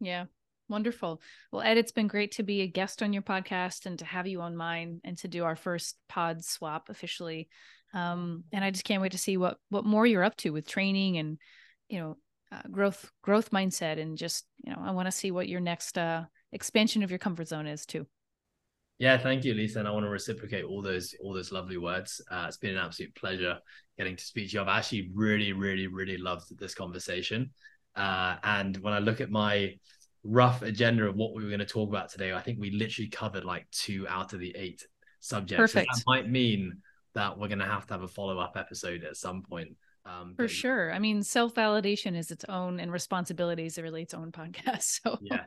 Yeah. 0.00 0.24
Wonderful. 0.68 1.20
Well, 1.52 1.62
Ed, 1.62 1.76
it's 1.76 1.92
been 1.92 2.08
great 2.08 2.32
to 2.32 2.42
be 2.42 2.62
a 2.62 2.66
guest 2.66 3.02
on 3.02 3.12
your 3.12 3.22
podcast 3.22 3.86
and 3.86 3.98
to 3.98 4.04
have 4.04 4.26
you 4.26 4.40
on 4.40 4.56
mine 4.56 5.00
and 5.04 5.16
to 5.18 5.28
do 5.28 5.44
our 5.44 5.56
first 5.56 5.96
pod 6.08 6.42
swap 6.42 6.88
officially. 6.88 7.48
Um, 7.92 8.44
and 8.50 8.64
I 8.64 8.70
just 8.70 8.84
can't 8.84 9.02
wait 9.02 9.12
to 9.12 9.18
see 9.18 9.36
what 9.36 9.58
what 9.68 9.84
more 9.84 10.06
you're 10.06 10.24
up 10.24 10.36
to 10.38 10.50
with 10.50 10.66
training 10.66 11.18
and 11.18 11.38
you 11.88 12.00
know 12.00 12.16
uh, 12.54 12.68
growth 12.70 13.10
growth 13.22 13.50
mindset 13.50 14.00
and 14.00 14.16
just 14.16 14.46
you 14.64 14.72
know 14.72 14.78
i 14.82 14.90
want 14.90 15.06
to 15.06 15.12
see 15.12 15.30
what 15.30 15.48
your 15.48 15.60
next 15.60 15.98
uh, 15.98 16.24
expansion 16.52 17.02
of 17.02 17.10
your 17.10 17.18
comfort 17.18 17.48
zone 17.48 17.66
is 17.66 17.84
too. 17.84 18.06
Yeah 18.98 19.18
thank 19.18 19.44
you 19.44 19.54
lisa 19.54 19.80
and 19.80 19.88
i 19.88 19.90
want 19.90 20.04
to 20.04 20.10
reciprocate 20.10 20.64
all 20.64 20.82
those 20.82 21.14
all 21.22 21.34
those 21.34 21.52
lovely 21.52 21.78
words. 21.78 22.20
Uh, 22.30 22.44
it's 22.48 22.56
been 22.56 22.76
an 22.76 22.84
absolute 22.84 23.14
pleasure 23.14 23.58
getting 23.98 24.16
to 24.16 24.24
speak 24.24 24.50
to 24.50 24.54
you. 24.54 24.62
I've 24.62 24.68
actually 24.68 25.10
really 25.14 25.52
really 25.52 25.86
really 25.86 26.16
loved 26.16 26.56
this 26.58 26.74
conversation. 26.74 27.50
Uh, 27.96 28.36
and 28.42 28.76
when 28.78 28.92
i 28.92 28.98
look 28.98 29.20
at 29.20 29.30
my 29.30 29.74
rough 30.24 30.62
agenda 30.62 31.04
of 31.04 31.16
what 31.16 31.34
we 31.34 31.42
were 31.42 31.50
going 31.50 31.60
to 31.60 31.66
talk 31.66 31.90
about 31.90 32.08
today 32.08 32.32
i 32.32 32.40
think 32.40 32.58
we 32.58 32.70
literally 32.70 33.10
covered 33.10 33.44
like 33.44 33.70
two 33.70 34.08
out 34.08 34.32
of 34.32 34.40
the 34.40 34.56
eight 34.56 34.82
subjects. 35.20 35.60
Perfect. 35.60 35.94
So 35.94 35.98
that 35.98 36.04
might 36.06 36.30
mean 36.30 36.78
that 37.14 37.38
we're 37.38 37.48
going 37.48 37.60
to 37.60 37.64
have 37.64 37.86
to 37.86 37.94
have 37.94 38.02
a 38.02 38.08
follow-up 38.08 38.56
episode 38.56 39.04
at 39.04 39.16
some 39.16 39.42
point 39.42 39.76
um, 40.06 40.34
For 40.36 40.48
sure. 40.48 40.92
I 40.92 40.98
mean, 40.98 41.22
self 41.22 41.54
validation 41.54 42.16
is 42.16 42.30
its 42.30 42.44
own 42.48 42.78
and 42.78 42.92
responsibilities 42.92 43.78
are 43.78 43.82
really 43.82 44.02
its 44.02 44.14
own 44.14 44.32
podcast. 44.32 45.00
So 45.04 45.18
yeah. 45.22 45.44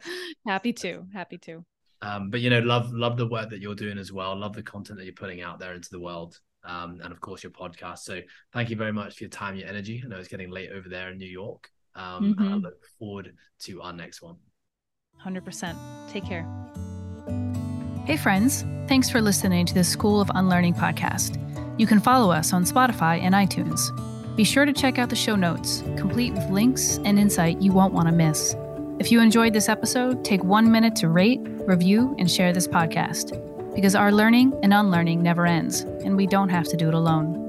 happy 0.47 0.73
to, 0.73 1.05
happy 1.13 1.37
to. 1.39 1.63
Um, 2.01 2.29
but 2.29 2.41
you 2.41 2.49
know, 2.49 2.59
love 2.59 2.91
love 2.91 3.17
the 3.17 3.27
work 3.27 3.49
that 3.49 3.61
you're 3.61 3.75
doing 3.75 3.97
as 3.97 4.11
well. 4.11 4.35
Love 4.35 4.53
the 4.53 4.63
content 4.63 4.99
that 4.99 5.05
you're 5.05 5.13
putting 5.13 5.41
out 5.41 5.59
there 5.59 5.73
into 5.73 5.89
the 5.91 5.99
world. 5.99 6.39
Um, 6.63 6.99
and 7.03 7.11
of 7.11 7.21
course 7.21 7.43
your 7.43 7.51
podcast. 7.51 7.99
So 7.99 8.21
thank 8.51 8.69
you 8.69 8.75
very 8.75 8.91
much 8.91 9.17
for 9.17 9.23
your 9.23 9.29
time, 9.29 9.55
your 9.55 9.67
energy. 9.67 10.01
I 10.03 10.07
know 10.07 10.17
it's 10.17 10.27
getting 10.27 10.51
late 10.51 10.71
over 10.71 10.89
there 10.89 11.11
in 11.11 11.17
New 11.17 11.29
York. 11.29 11.69
Um, 11.95 12.35
mm-hmm. 12.35 12.53
I 12.53 12.55
look 12.55 12.85
forward 12.99 13.33
to 13.61 13.81
our 13.81 13.93
next 13.93 14.21
one. 14.21 14.35
100%. 15.25 15.75
Take 16.09 16.25
care. 16.25 16.45
Hey, 18.05 18.17
friends. 18.17 18.65
Thanks 18.87 19.09
for 19.09 19.21
listening 19.21 19.65
to 19.65 19.73
the 19.73 19.83
School 19.83 20.21
of 20.21 20.29
Unlearning 20.35 20.73
podcast. 20.75 21.41
You 21.79 21.87
can 21.87 21.99
follow 21.99 22.31
us 22.31 22.53
on 22.53 22.65
Spotify 22.65 23.19
and 23.19 23.33
iTunes. 23.33 23.91
Be 24.37 24.43
sure 24.43 24.65
to 24.65 24.71
check 24.71 24.99
out 24.99 25.09
the 25.09 25.15
show 25.15 25.35
notes, 25.35 25.81
complete 25.97 26.31
with 26.31 26.47
links 26.51 26.99
and 27.03 27.17
insight 27.17 27.59
you 27.59 27.71
won't 27.71 27.91
want 27.91 28.07
to 28.07 28.11
miss. 28.11 28.55
If 28.99 29.11
you 29.11 29.19
enjoyed 29.19 29.51
this 29.51 29.67
episode, 29.67 30.23
take 30.23 30.43
one 30.43 30.71
minute 30.71 30.95
to 30.97 31.09
rate, 31.09 31.41
review, 31.65 32.15
and 32.19 32.29
share 32.29 32.53
this 32.53 32.67
podcast 32.67 33.33
because 33.73 33.95
our 33.95 34.11
learning 34.11 34.53
and 34.61 34.75
unlearning 34.75 35.23
never 35.23 35.47
ends, 35.47 35.81
and 35.81 36.15
we 36.15 36.27
don't 36.27 36.49
have 36.49 36.67
to 36.67 36.77
do 36.77 36.87
it 36.87 36.93
alone. 36.93 37.46